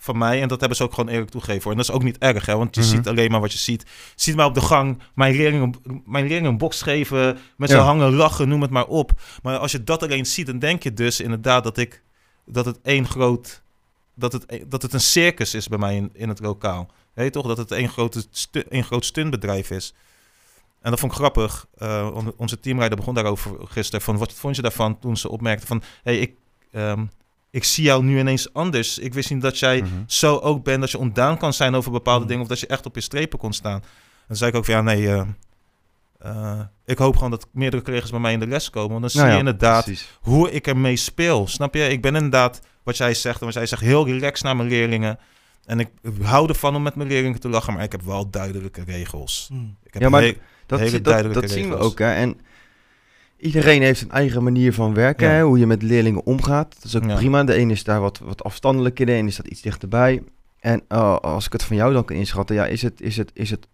van 0.05 0.17
mij. 0.17 0.41
En 0.41 0.47
dat 0.47 0.59
hebben 0.59 0.77
ze 0.77 0.83
ook 0.83 0.93
gewoon 0.93 1.09
eerlijk 1.09 1.31
toegegeven. 1.31 1.71
En 1.71 1.77
dat 1.77 1.85
is 1.89 1.91
ook 1.95 2.03
niet 2.03 2.17
erg, 2.17 2.45
hè. 2.45 2.57
Want 2.57 2.75
je 2.75 2.81
Mhm. 2.81 2.89
ziet 2.89 3.07
alleen 3.07 3.31
maar 3.31 3.39
wat 3.39 3.51
je 3.51 3.57
ziet. 3.57 3.85
Ziet 4.15 4.35
mij 4.35 4.45
op 4.45 4.53
de 4.53 4.61
gang 4.61 5.01
mijn 5.13 5.35
leerlingen, 5.35 5.73
mijn 6.05 6.25
leerlingen 6.27 6.51
een 6.51 6.57
box 6.57 6.81
geven. 6.81 7.37
Met 7.57 7.69
Ja. 7.69 7.79
hangen, 7.79 8.13
lachen, 8.13 8.47
noem 8.47 8.61
het 8.61 8.71
maar 8.71 8.85
op. 8.87 9.11
Maar 9.43 9.57
als 9.57 9.71
je 9.71 9.83
dat 9.83 10.03
alleen 10.03 10.25
ziet, 10.25 10.45
dan 10.45 10.59
denk 10.59 10.83
je 10.83 10.93
dus 10.93 11.19
inderdaad 11.19 11.63
dat 11.63 11.77
ik... 11.77 12.03
Dat 12.45 12.65
het 12.65 12.79
één 12.81 13.07
groot... 13.07 13.63
Dat 14.15 14.31
het, 14.33 14.63
dat 14.67 14.81
het 14.81 14.93
een 14.93 14.99
circus 15.01 15.53
is 15.53 15.67
bij 15.67 15.77
mij 15.77 15.95
in, 15.95 16.09
in 16.13 16.29
het 16.29 16.39
lokaal. 16.39 16.87
Weet 17.13 17.33
toch? 17.33 17.47
Dat 17.47 17.57
het 17.57 17.71
één, 17.71 17.89
grote 17.89 18.25
stu, 18.31 18.59
één 18.69 18.83
groot 18.83 19.05
stuntbedrijf 19.05 19.69
is. 19.71 19.93
En 20.81 20.89
dat 20.91 20.99
vond 20.99 21.11
ik 21.11 21.17
grappig. 21.17 21.67
On- 22.13 22.33
onze 22.37 22.59
teamleider 22.59 22.97
begon 22.97 23.13
daarover 23.13 23.51
gisteren. 23.67 24.01
Van 24.05 24.17
wat 24.17 24.33
vond 24.33 24.55
je 24.55 24.61
daarvan 24.61 24.99
toen 24.99 25.17
ze 25.17 25.29
opmerkte 25.29 25.65
van... 25.67 25.81
hey, 26.03 26.17
ik, 26.19 26.31
ehm, 26.71 27.05
ik 27.55 27.63
zie 27.63 27.83
jou 27.83 28.03
nu 28.03 28.19
ineens 28.19 28.53
anders. 28.53 28.99
Ik 28.99 29.13
wist 29.13 29.29
niet 29.29 29.41
dat 29.41 29.59
jij 29.59 29.81
Mhm. 29.81 29.89
zo 30.07 30.37
ook 30.37 30.63
bent. 30.63 30.81
Dat 30.81 30.91
je 30.91 30.97
ontdaan 30.97 31.37
kan 31.37 31.53
zijn 31.53 31.75
over 31.75 31.91
bepaalde 31.91 32.21
Mm. 32.21 32.27
dingen. 32.27 32.41
Of 32.43 32.47
dat 32.47 32.59
je 32.59 32.67
echt 32.67 32.85
op 32.85 32.95
je 32.95 33.01
strepen 33.01 33.39
kon 33.39 33.53
staan. 33.53 33.81
En 33.81 34.25
dan 34.27 34.37
zei 34.37 34.51
ik 34.51 34.57
ook 34.57 34.65
van 34.65 34.73
ja, 34.73 34.81
nee... 34.81 35.07
eh, 35.07 35.21
eh, 36.19 36.59
ik 36.85 36.97
hoop 36.97 37.15
gewoon 37.15 37.31
dat 37.31 37.47
meerdere 37.51 37.81
collega's 37.83 38.09
bij 38.09 38.19
mij 38.19 38.33
in 38.33 38.39
de 38.39 38.47
les 38.47 38.69
komen. 38.69 38.89
Want 38.89 39.01
dan 39.01 39.09
zie 39.09 39.19
Nou 39.19 39.31
je 39.31 39.37
ja, 39.37 39.43
inderdaad 39.45 39.83
precies. 39.83 40.17
hoe 40.21 40.51
ik 40.51 40.67
ermee 40.67 40.95
speel. 40.95 41.47
Snap 41.47 41.73
je? 41.73 41.87
Ik 41.89 42.01
ben 42.01 42.15
inderdaad, 42.15 42.61
wat 42.83 42.97
jij 42.97 43.13
zegt, 43.13 43.39
en 43.39 43.45
wat 43.45 43.53
jij 43.55 43.65
zegt, 43.65 43.81
heel 43.81 44.05
relaxed 44.05 44.43
naar 44.43 44.55
mijn 44.55 44.69
leerlingen. 44.69 45.19
En 45.65 45.79
ik 45.79 45.89
hou 46.21 46.49
ervan 46.49 46.75
om 46.75 46.81
met 46.83 46.95
mijn 46.95 47.09
leerlingen 47.09 47.39
te 47.39 47.49
lachen, 47.49 47.73
maar 47.73 47.83
ik 47.83 47.91
heb 47.91 48.01
wel 48.01 48.29
duidelijke 48.29 48.83
regels. 48.83 49.49
Mm. 49.51 49.75
Ik 49.83 49.93
heb 49.93 50.01
Ja, 50.01 50.09
maar 50.09 50.33
Dat, 50.65 50.79
Hele 50.79 50.91
zie- 50.91 51.01
dat, 51.01 51.13
duidelijke 51.13 51.41
dat 51.47 51.51
zien 51.57 51.63
we 51.69 51.73
regels. 51.75 51.91
ook. 51.91 51.99
Hè? 51.99 52.13
En 52.13 52.39
iedereen 53.37 53.81
heeft 53.81 54.01
een 54.01 54.11
eigen 54.11 54.43
manier 54.43 54.73
van 54.73 54.93
werken, 54.93 55.27
Ja. 55.27 55.33
hè? 55.33 55.41
hoe 55.43 55.59
je 55.59 55.65
met 55.67 55.81
leerlingen 55.81 56.25
omgaat. 56.25 56.73
Dat 56.75 56.83
is 56.83 56.95
ook 56.95 57.05
Ja. 57.05 57.15
prima. 57.15 57.43
De 57.43 57.57
een 57.57 57.71
is 57.71 57.83
daar 57.83 57.99
wat, 58.01 58.19
wat 58.23 58.43
afstandelijker, 58.43 59.05
de 59.05 59.13
een 59.13 59.27
is 59.27 59.35
dat 59.35 59.47
iets 59.47 59.61
dichterbij. 59.61 60.23
En 60.59 60.81
eh, 60.87 61.15
als 61.17 61.45
ik 61.45 61.51
het 61.51 61.63
van 61.63 61.75
jou 61.75 61.93
dan 61.93 62.05
kan 62.05 62.15
inschatten, 62.15 62.55
ja, 62.55 62.65
is, 62.65 62.81
het, 62.81 63.01
is, 63.01 63.17
het, 63.17 63.31
is, 63.33 63.49
het, 63.49 63.67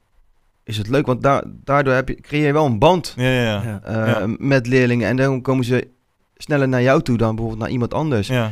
is 0.63 0.77
het 0.77 0.87
leuk. 0.87 1.05
Want 1.05 1.23
da 1.23 1.43
daardoor 1.63 1.93
heb 1.93 2.07
je, 2.07 2.15
creëer 2.15 2.45
je 2.45 2.53
wel 2.53 2.65
een 2.65 2.79
band 2.79 3.13
ja, 3.17 3.23
ja, 3.23 3.41
ja. 3.43 3.63
Ja. 3.63 3.81
eh, 3.83 4.07
Ja. 4.19 4.35
met 4.37 4.67
leerlingen. 4.67 5.07
En 5.07 5.15
dan 5.15 5.41
komen 5.41 5.65
ze 5.65 5.87
sneller 6.37 6.67
naar 6.67 6.81
jou 6.81 7.01
toe 7.01 7.17
dan 7.17 7.29
bijvoorbeeld 7.29 7.61
naar 7.61 7.71
iemand 7.71 7.93
anders. 7.93 8.27
ja. 8.27 8.51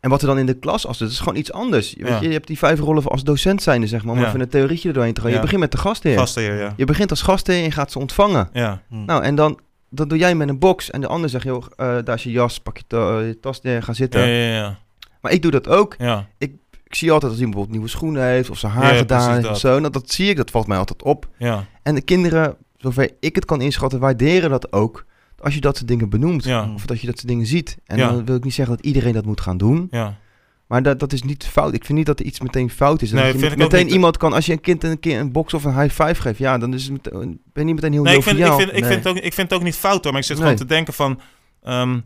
En 0.00 0.10
wat 0.10 0.20
er 0.20 0.26
dan 0.26 0.38
in 0.38 0.46
de 0.46 0.54
klas 0.58 0.86
als 0.86 0.98
het 1.00 1.10
is 1.10 1.18
gewoon 1.18 1.36
iets 1.36 1.52
anders. 1.52 1.90
Je, 1.90 2.02
weet 2.02 2.12
Ja. 2.12 2.20
je, 2.20 2.26
je 2.26 2.32
hebt 2.32 2.46
die 2.46 2.58
vijf 2.58 2.78
rollen 2.80 3.04
als 3.04 3.22
docent 3.24 3.62
zijnde, 3.62 3.86
zeg 3.86 4.04
maar, 4.04 4.14
om 4.14 4.20
Ja. 4.20 4.26
even 4.28 4.40
een 4.40 4.48
theorietje 4.48 4.88
er 4.88 4.94
doorheen 4.94 5.12
te 5.14 5.20
gaan. 5.20 5.30
Je 5.30 5.40
begint 5.40 5.60
met 5.60 5.72
de 5.72 5.78
gastheer. 5.78 6.18
Gastheer, 6.18 6.58
ja. 6.58 6.72
Je 6.76 6.84
begint 6.84 7.10
als 7.10 7.22
gastheer 7.22 7.56
en 7.56 7.62
je 7.62 7.70
gaat 7.70 7.92
ze 7.92 7.98
ontvangen. 7.98 8.48
Ja, 8.52 8.82
Mm. 8.88 9.04
Nou, 9.04 9.22
en 9.22 9.34
dan 9.34 9.58
dat 9.94 10.08
doe 10.08 10.18
jij 10.18 10.34
met 10.34 10.48
een 10.48 10.58
box. 10.58 10.90
En 10.90 11.00
de 11.00 11.06
ander 11.06 11.30
zegt, 11.30 11.44
joh, 11.44 11.64
eh, 11.76 11.96
daar 12.04 12.14
is 12.14 12.22
je 12.22 12.30
jas, 12.30 12.58
pak 12.58 12.76
je, 12.76 12.84
ta- 12.86 13.18
eh, 13.18 13.26
je 13.26 13.40
tas 13.40 13.60
neer, 13.60 13.82
ga 13.82 13.92
zitten. 13.92 14.20
ja, 14.20 14.26
ja, 14.26 14.54
ja. 14.54 14.78
Maar 15.20 15.32
ik 15.32 15.42
doe 15.42 15.50
dat 15.50 15.68
ook. 15.68 15.94
ja. 15.98 16.28
Ik 16.38 17.00
zie 17.00 17.12
altijd 17.12 17.32
als 17.32 17.40
iemand 17.40 17.56
bijvoorbeeld 17.56 17.70
nieuwe 17.70 17.88
schoenen 17.88 18.22
heeft 18.24 18.50
of 18.50 18.58
zijn 18.58 18.72
haar 18.72 18.92
Ja, 18.92 18.98
gedaan 18.98 19.34
heeft 19.34 19.48
of 19.48 19.58
zo. 19.58 19.78
Nou, 19.78 19.92
dat 19.92 20.10
zie 20.10 20.28
ik, 20.30 20.36
dat 20.36 20.50
valt 20.50 20.66
mij 20.66 20.78
altijd 20.78 21.02
op. 21.02 21.28
ja. 21.38 21.64
En 21.82 21.94
de 21.94 22.02
kinderen, 22.02 22.56
zover 22.76 23.10
ik 23.20 23.34
het 23.34 23.44
kan 23.44 23.60
inschatten, 23.60 23.98
waarderen 24.00 24.50
dat 24.50 24.72
ook. 24.72 25.04
Als 25.38 25.54
je 25.54 25.60
dat 25.60 25.76
soort 25.76 25.88
dingen 25.88 26.08
benoemt. 26.08 26.44
ja. 26.44 26.70
Of 26.74 26.86
dat 26.86 27.00
je 27.00 27.06
dat 27.06 27.16
soort 27.16 27.28
dingen 27.28 27.46
ziet. 27.46 27.76
En 27.86 27.98
dan 27.98 28.24
wil 28.24 28.36
ik 28.36 28.44
niet 28.44 28.54
zeggen 28.54 28.76
dat 28.76 28.84
iedereen 28.84 29.12
dat 29.12 29.24
moet 29.24 29.40
gaan 29.40 29.56
doen. 29.56 29.86
ja. 29.90 30.16
Maar 30.66 30.82
dat, 30.82 30.98
dat 30.98 31.12
is 31.12 31.22
niet 31.22 31.46
fout. 31.46 31.74
Ik 31.74 31.84
vind 31.84 31.98
niet 31.98 32.06
dat 32.06 32.20
er 32.20 32.26
iets 32.26 32.40
meteen 32.40 32.70
fout 32.70 33.02
is. 33.02 33.10
En 33.10 33.16
Nee, 33.16 33.24
dat 33.24 33.34
je 33.34 33.40
vind 33.40 33.52
ik 33.52 33.58
meteen 33.58 33.88
iemand 33.88 34.16
kan, 34.16 34.32
als 34.32 34.46
je 34.46 34.52
een 34.52 34.60
kind 34.60 34.84
een 34.84 35.00
keer 35.00 35.18
een 35.20 35.32
box 35.32 35.54
of 35.54 35.64
een 35.64 35.80
high 35.80 36.02
five 36.02 36.20
geeft, 36.22 36.38
ja, 36.38 36.58
dan 36.58 36.74
is 36.74 36.88
het 36.88 37.02
ben 37.02 37.38
je 37.52 37.64
niet 37.64 37.74
meteen 37.74 37.92
heel 37.92 38.02
Nee, 38.02 38.16
ik 38.16 38.22
vind, 38.22 38.38
ik, 38.38 38.44
vind, 38.46 38.60
ik, 38.60 38.72
Nee. 38.72 38.84
vind 38.84 39.04
het 39.04 39.06
ook, 39.06 39.16
ik 39.16 39.34
vind 39.34 39.50
het 39.50 39.58
ook 39.58 39.64
niet 39.64 39.76
fout 39.76 40.02
hoor, 40.04 40.12
maar 40.12 40.20
ik 40.20 40.26
zit 40.26 40.36
Nee. 40.36 40.44
gewoon 40.46 40.60
te 40.60 40.66
denken 40.74 40.94
van... 40.94 41.20
ehm, 41.62 41.98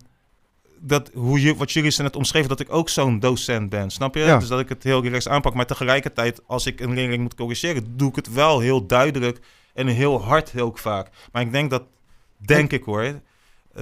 dat, 0.81 1.11
hoe 1.15 1.41
je, 1.41 1.55
wat 1.57 1.73
jullie 1.73 1.93
net 2.03 2.17
omschreven, 2.17 2.49
dat 2.49 2.61
ik 2.61 2.73
ook 2.73 2.89
zo'n 2.89 3.19
docent 3.19 3.71
ben, 3.71 3.91
snap 3.91 4.15
je? 4.15 4.21
Ja. 4.21 4.39
Dus 4.39 4.49
dat 4.49 4.61
ik 4.61 4.69
het 4.69 4.83
heel 4.83 5.03
relaxed 5.03 5.33
aanpak. 5.33 5.55
Maar 5.55 5.67
tegelijkertijd, 5.67 6.41
als 6.47 6.67
ik 6.67 6.81
een 6.81 6.95
leerling 6.95 7.23
moet 7.23 7.35
corrigeren, 7.35 7.93
doe 7.97 8.09
ik 8.09 8.17
het 8.17 8.33
wel 8.33 8.61
heel 8.61 8.87
duidelijk 8.87 9.39
en 9.75 9.87
heel 9.87 10.23
hard 10.23 10.51
heel 10.51 10.73
vaak. 10.75 11.09
Maar 11.33 11.43
ik 11.43 11.53
denk 11.53 11.71
dat, 11.71 11.83
denk 12.37 12.73
ik 12.73 12.83
hoor, 12.85 13.21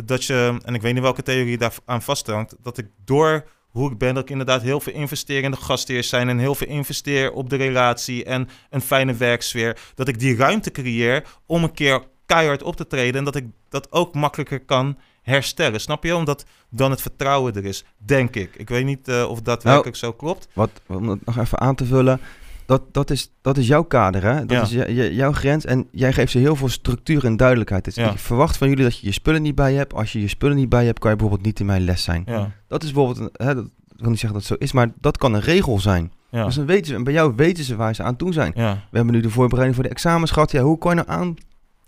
dat 0.04 0.24
je, 0.24 0.58
en 0.64 0.74
ik 0.74 0.82
weet 0.82 0.92
niet 0.92 1.02
welke 1.02 1.22
theorie 1.22 1.58
daar 1.58 1.74
aan 1.84 2.02
vasthangt, 2.02 2.56
dat 2.62 2.78
ik 2.78 2.86
door 3.04 3.44
hoe 3.76 3.90
ik 3.90 3.98
ben, 3.98 4.14
dat 4.14 4.22
ik 4.22 4.30
inderdaad 4.30 4.62
heel 4.62 4.80
veel 4.80 4.92
investeer 4.92 5.42
in 5.42 5.50
de 5.50 5.56
gastheers 5.56 6.08
zijn 6.08 6.28
en 6.28 6.38
heel 6.38 6.54
veel 6.54 6.66
investeer 6.66 7.32
op 7.32 7.50
de 7.50 7.56
relatie 7.56 8.24
en 8.24 8.48
een 8.70 8.80
fijne 8.80 9.14
werksfeer. 9.14 9.78
Dat 9.94 10.08
ik 10.08 10.18
die 10.18 10.36
ruimte 10.36 10.70
creëer 10.70 11.24
om 11.46 11.64
een 11.64 11.72
keer 11.72 12.02
keihard 12.26 12.62
op 12.62 12.76
te 12.76 12.86
treden 12.86 13.18
en 13.18 13.24
dat 13.24 13.36
ik 13.36 13.44
dat 13.68 13.92
ook 13.92 14.14
makkelijker 14.14 14.60
kan 14.60 14.98
herstellen. 15.22 15.80
Snap 15.80 16.04
je? 16.04 16.16
Omdat 16.16 16.44
dan 16.68 16.90
het 16.90 17.02
vertrouwen 17.02 17.54
er 17.54 17.64
is, 17.64 17.84
denk 17.96 18.36
ik. 18.36 18.54
Ik 18.56 18.68
weet 18.68 18.84
niet 18.84 19.08
eh, 19.08 19.30
of 19.30 19.40
dat 19.40 19.62
Nou, 19.62 19.74
werkelijk 19.74 19.96
zo 19.96 20.12
klopt. 20.12 20.48
Wat, 20.52 20.70
om 20.86 21.08
het 21.08 21.26
nog 21.26 21.38
even 21.38 21.60
aan 21.60 21.74
te 21.74 21.84
vullen. 21.84 22.20
Dat, 22.66 22.83
dat, 22.92 23.11
is, 23.11 23.33
dat 23.40 23.57
is 23.57 23.66
jouw 23.66 23.83
kader, 23.83 24.22
hè? 24.22 24.46
Dat 24.46 24.70
Ja. 24.70 24.85
is 24.85 25.14
jouw 25.16 25.33
grens. 25.33 25.64
En 25.64 25.87
jij 25.90 26.12
geeft 26.12 26.33
ze 26.33 26.38
heel 26.38 26.57
veel 26.57 26.68
structuur 26.68 27.24
en 27.24 27.37
duidelijkheid. 27.37 27.85
Dus 27.85 27.94
Ja. 27.94 28.11
Ik 28.11 28.18
verwacht 28.18 28.57
van 28.57 28.68
jullie 28.68 28.85
dat 28.85 28.98
je 28.98 29.07
je 29.07 29.12
spullen 29.12 29.42
niet 29.42 29.55
bij 29.55 29.72
je 29.72 29.79
hebt. 29.79 29.94
Als 29.94 30.12
je 30.12 30.20
je 30.20 30.29
spullen 30.29 30.57
niet 30.57 30.68
bij 30.68 30.81
je 30.81 30.87
hebt, 30.87 30.98
kan 30.98 31.11
je 31.11 31.16
bijvoorbeeld 31.16 31.46
niet 31.46 31.61
in 31.61 31.66
mijn 31.66 31.85
les 31.85 32.02
zijn. 32.02 32.22
Ja, 32.26 32.50
Dat 32.68 32.83
is 32.83 32.92
bijvoorbeeld, 32.92 33.31
hè, 33.33 33.55
dat, 33.55 33.64
ik 33.64 34.02
wil 34.02 34.11
niet 34.11 34.18
zeggen 34.20 34.38
dat 34.40 34.48
het 34.48 34.59
zo 34.59 34.64
is, 34.64 34.72
maar 34.72 34.92
dat 35.00 35.18
kan 35.18 35.35
een 35.35 35.40
regel 35.40 35.79
zijn. 35.81 36.12
Dus 36.31 36.55
dan 36.55 36.66
weten 36.66 36.87
ze, 36.87 36.94
en 36.94 37.05
bij 37.05 37.12
jou 37.12 37.33
weten 37.37 37.64
ze 37.64 37.76
waar 37.76 37.94
ze 37.94 38.02
aan 38.02 38.16
toe 38.16 38.33
zijn. 38.33 38.52
We 38.55 38.96
hebben 38.96 39.14
nu 39.14 39.20
de 39.20 39.31
voorbereiding 39.31 39.74
voor 39.74 39.85
de 39.85 39.90
examens 39.94 40.31
gehad. 40.31 40.50
Ja, 40.50 40.62
hoe 40.62 40.79
kan 40.79 40.96
je 40.96 41.02
nou 41.07 41.35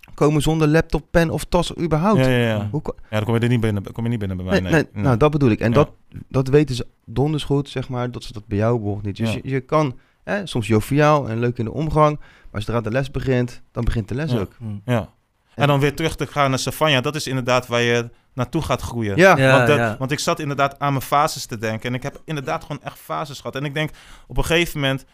aankomen 0.07 0.41
zonder 0.41 0.67
laptop, 0.67 1.03
pen 1.11 1.29
of 1.29 1.43
tas 1.43 1.77
überhaupt? 1.77 2.25
Ja. 2.25 2.67
Hoe 2.71 2.81
kan- 2.81 2.95
ja, 3.09 3.15
dan 3.15 3.23
kom 3.25 3.33
je 3.35 3.39
er 3.39 3.47
niet 3.49 3.59
binnen, 3.61 3.91
kom 3.91 4.03
je 4.03 4.09
niet 4.09 4.19
binnen 4.19 4.37
bij 4.37 4.45
mij. 4.45 4.59
nee, 4.59 4.71
Nee, 4.71 4.83
nee, 4.93 5.03
Nou, 5.03 5.17
dat 5.17 5.31
bedoel 5.31 5.49
ik. 5.49 5.59
En 5.59 5.73
dat, 5.73 5.89
dat 6.29 6.47
weten 6.47 6.75
ze 6.75 6.87
donders 7.05 7.43
goed, 7.43 7.69
zeg 7.69 7.89
maar, 7.89 8.11
dat 8.11 8.23
ze 8.23 8.33
dat 8.33 8.47
bij 8.47 8.57
jou 8.57 8.75
bijvoorbeeld 8.75 9.05
niet. 9.05 9.17
Dus 9.17 9.33
je, 9.33 9.39
je 9.43 9.59
kan 9.59 9.95
hè, 10.29 10.45
soms 10.45 10.67
joviaal 10.67 11.29
en 11.29 11.39
leuk 11.39 11.57
in 11.57 11.65
de 11.65 11.73
omgang, 11.73 12.19
maar 12.51 12.61
zodra 12.61 12.81
de 12.81 12.91
les 12.91 13.11
begint, 13.11 13.61
dan 13.71 13.83
begint 13.83 14.07
de 14.07 14.15
les 14.15 14.31
Ja. 14.31 14.39
ook. 14.39 14.51
Mm. 14.59 14.81
Ja. 14.85 15.09
En 15.55 15.67
dan 15.67 15.79
weer 15.79 15.95
terug 15.95 16.15
te 16.15 16.27
gaan 16.27 16.49
naar 16.49 16.59
Savanja, 16.59 17.01
dat 17.01 17.15
is 17.15 17.27
inderdaad 17.27 17.67
waar 17.67 17.81
je 17.81 18.09
naartoe 18.33 18.61
gaat 18.61 18.81
groeien. 18.81 19.17
Ja, 19.17 19.37
Ja, 19.37 19.51
want, 19.55 19.67
dat- 19.67 19.77
ja. 19.77 19.95
want 19.99 20.11
ik 20.11 20.19
zat 20.19 20.39
inderdaad 20.39 20.79
aan 20.79 20.91
mijn 20.93 21.03
fases 21.05 21.45
te 21.45 21.57
denken. 21.57 21.89
En 21.89 21.95
ik 21.95 22.03
heb 22.03 22.21
inderdaad 22.25 22.61
gewoon 22.63 22.81
echt 22.83 22.97
fases 22.99 23.37
gehad. 23.37 23.55
En 23.55 23.65
ik 23.65 23.73
denk 23.73 23.89
op 24.27 24.37
een 24.37 24.45
gegeven 24.45 24.79
moment. 24.79 25.05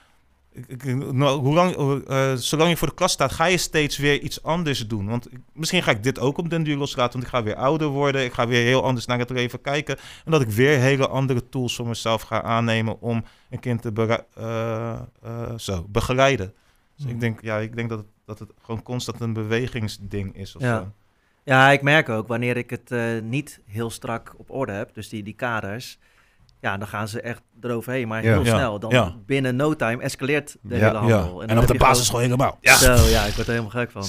Nou, 1.11 1.39
hoe 1.39 1.53
lang, 1.53 1.75
eh, 2.07 2.33
zolang 2.33 2.69
je 2.69 2.77
voor 2.77 2.87
de 2.87 2.93
klas 2.93 3.11
staat, 3.11 3.31
ga 3.31 3.45
je 3.45 3.57
steeds 3.57 3.97
weer 3.97 4.21
iets 4.21 4.43
anders 4.43 4.87
doen. 4.87 5.07
Want 5.07 5.27
misschien 5.53 5.83
ga 5.83 5.91
ik 5.91 6.03
dit 6.03 6.19
ook 6.19 6.37
op 6.37 6.49
den 6.49 6.63
duur 6.63 6.77
loslaten. 6.77 7.11
Want 7.13 7.23
ik 7.23 7.29
ga 7.29 7.43
weer 7.43 7.55
ouder 7.55 7.87
worden. 7.87 8.23
Ik 8.23 8.33
ga 8.33 8.47
weer 8.47 8.63
heel 8.65 8.83
anders 8.83 9.05
naar 9.05 9.19
het 9.19 9.29
leven 9.29 9.61
kijken. 9.61 9.97
En 10.25 10.31
dat 10.31 10.41
ik 10.41 10.47
weer 10.49 10.79
hele 10.79 11.07
andere 11.07 11.49
tools 11.49 11.75
voor 11.75 11.87
mezelf 11.87 12.21
ga 12.21 12.41
aannemen 12.41 13.01
om 13.01 13.23
een 13.49 13.59
kind 13.59 13.81
te 13.81 14.25
eh, 14.35 14.99
eh, 15.23 15.57
zo, 15.57 15.85
begeleiden. 15.89 16.53
Dus 16.95 17.05
Mm. 17.05 17.11
ik 17.11 17.19
denk, 17.19 17.41
ja, 17.41 17.57
ik 17.57 17.75
denk 17.75 17.89
dat, 17.89 17.97
het, 17.97 18.07
dat 18.25 18.39
het 18.39 18.49
gewoon 18.61 18.83
constant 18.83 19.19
een 19.19 19.33
bewegingsding 19.33 20.35
is. 20.35 20.55
Of 20.55 20.61
Ja. 20.61 20.77
zo. 20.77 20.91
Ja, 21.43 21.71
ik 21.71 21.81
merk 21.81 22.09
ook 22.09 22.27
wanneer 22.27 22.57
ik 22.57 22.69
het 22.69 23.21
niet 23.23 23.59
heel 23.65 23.89
strak 23.89 24.33
op 24.37 24.49
orde 24.51 24.71
heb, 24.71 24.93
dus 24.93 25.09
die, 25.09 25.23
die 25.23 25.33
kaders, 25.33 25.97
ja, 26.65 26.77
dan 26.77 26.87
gaan 26.87 27.07
ze 27.07 27.21
echt 27.21 27.41
eroverheen, 27.61 28.07
maar 28.07 28.23
Ja. 28.23 28.31
heel 28.33 28.45
Ja, 28.45 28.59
Ja. 28.59 28.77
Dan 28.77 28.89
ja. 28.89 29.13
binnen 29.25 29.55
no 29.55 29.75
time 29.75 30.01
escaleert 30.03 30.55
de 30.61 30.75
Ja, 30.77 30.85
hele 30.87 30.97
handel. 30.97 31.41
En, 31.41 31.47
dan 31.47 31.57
op 31.57 31.67
de 31.67 31.73
je 31.73 31.79
basisschool 31.79 32.19
helemaal. 32.19 32.57
gewoon- 32.61 32.97
Zo, 32.97 33.07
ja, 33.09 33.23
ik 33.25 33.33
word 33.33 33.47
er 33.47 33.53
helemaal 33.53 33.69
gek 33.85 33.91
van. 33.91 34.03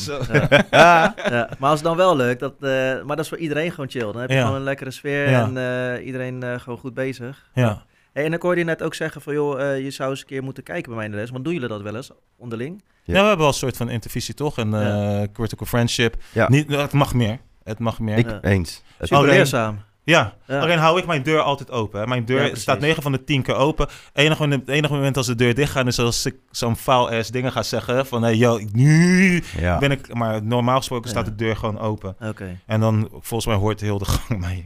Ja. 0.70 1.14
Ja, 1.30 1.48
Maar 1.58 1.70
als 1.70 1.78
het 1.78 1.88
dan 1.88 1.96
wel 1.96 2.16
lukt, 2.16 2.40
dat, 2.40 2.52
eh, 2.60 2.68
maar 3.04 3.16
dat 3.16 3.18
is 3.18 3.28
voor 3.28 3.38
iedereen 3.38 3.70
gewoon 3.70 3.90
chill. 3.90 4.12
Dan 4.12 4.16
heb 4.20 4.28
je 4.30 4.34
Ja. 4.36 4.40
gewoon 4.42 4.56
een 4.56 4.62
lekkere 4.64 4.90
sfeer 4.90 5.30
Ja. 5.30 5.42
en 5.42 5.56
eh, 5.96 6.06
iedereen 6.06 6.42
eh, 6.42 6.58
gewoon 6.58 6.78
goed 6.78 6.94
bezig. 6.94 7.48
Ja. 7.54 7.82
Hey, 8.12 8.24
en 8.24 8.32
ik 8.32 8.42
hoorde 8.42 8.58
je 8.60 8.64
net 8.66 8.82
ook 8.82 8.94
zeggen 8.94 9.20
van, 9.20 9.32
joh, 9.34 9.60
eh, 9.62 9.84
je 9.84 9.90
zou 9.90 10.10
eens 10.10 10.20
een 10.20 10.26
keer 10.26 10.42
moeten 10.42 10.62
kijken 10.62 10.86
bij 10.86 10.96
mij 10.96 11.04
in 11.04 11.10
de 11.10 11.16
les. 11.16 11.30
Want 11.30 11.44
doen 11.44 11.52
jullie 11.52 11.68
dat 11.68 11.82
wel 11.82 11.96
eens 11.96 12.10
onderling? 12.38 12.82
Ja. 12.84 12.92
Ja. 13.04 13.12
we 13.12 13.18
hebben 13.18 13.38
wel 13.38 13.46
een 13.48 13.54
soort 13.54 13.76
van 13.76 13.88
intervisie, 13.88 14.34
toch? 14.34 14.58
En 14.58 14.70
Ja. 14.70 15.20
eh, 15.22 15.28
critical 15.32 15.66
friendship. 15.66 16.14
Ja. 16.32 16.48
Niet, 16.48 16.70
het 16.70 16.92
mag 16.92 17.14
meer. 17.14 17.38
Het 17.64 17.78
mag 17.78 17.98
meer. 18.00 18.16
ik 18.18 18.30
Ja. 18.30 18.38
eens. 18.42 18.82
Het- 18.96 19.08
Super 19.08 19.16
Alleen- 19.24 19.36
leerzaam. 19.36 19.78
Ja. 20.06 20.34
Ja. 20.46 20.60
alleen 20.60 20.78
hou 20.78 20.98
ik 20.98 21.06
mijn 21.06 21.22
deur 21.22 21.40
altijd 21.40 21.70
open. 21.70 22.00
Hè. 22.00 22.06
Mijn 22.06 22.24
deur 22.24 22.46
Ja, 22.46 22.54
staat 22.54 22.80
9 22.80 23.02
van 23.02 23.12
de 23.12 23.24
10 23.24 23.42
keer 23.42 23.54
open. 23.54 23.88
Enige, 24.12 24.48
het 24.48 24.68
enige 24.68 24.92
moment 24.92 25.16
als 25.16 25.26
de 25.26 25.34
deur 25.34 25.54
dicht 25.54 25.72
gaat 25.72 25.86
is 25.86 25.98
als 25.98 26.26
ik 26.26 26.36
zo'n 26.50 26.76
foul-ass 26.76 27.30
dingen 27.30 27.52
ga 27.52 27.62
zeggen. 27.62 28.06
Van, 28.06 28.22
hey, 28.22 28.36
yo, 28.36 28.60
nu 28.72 29.42
ja. 29.56 29.78
ben 29.78 29.90
ik... 29.90 30.14
Maar 30.14 30.42
normaal 30.42 30.76
gesproken 30.76 31.10
staat 31.10 31.24
de 31.24 31.34
deur 31.34 31.56
gewoon 31.56 31.78
open. 31.78 32.16
Oké. 32.20 32.60
En 32.66 32.80
dan, 32.80 33.08
volgens 33.10 33.46
mij 33.46 33.56
hoort 33.56 33.80
heel 33.80 33.98
de 33.98 34.04
gang 34.04 34.40
mij, 34.46 34.64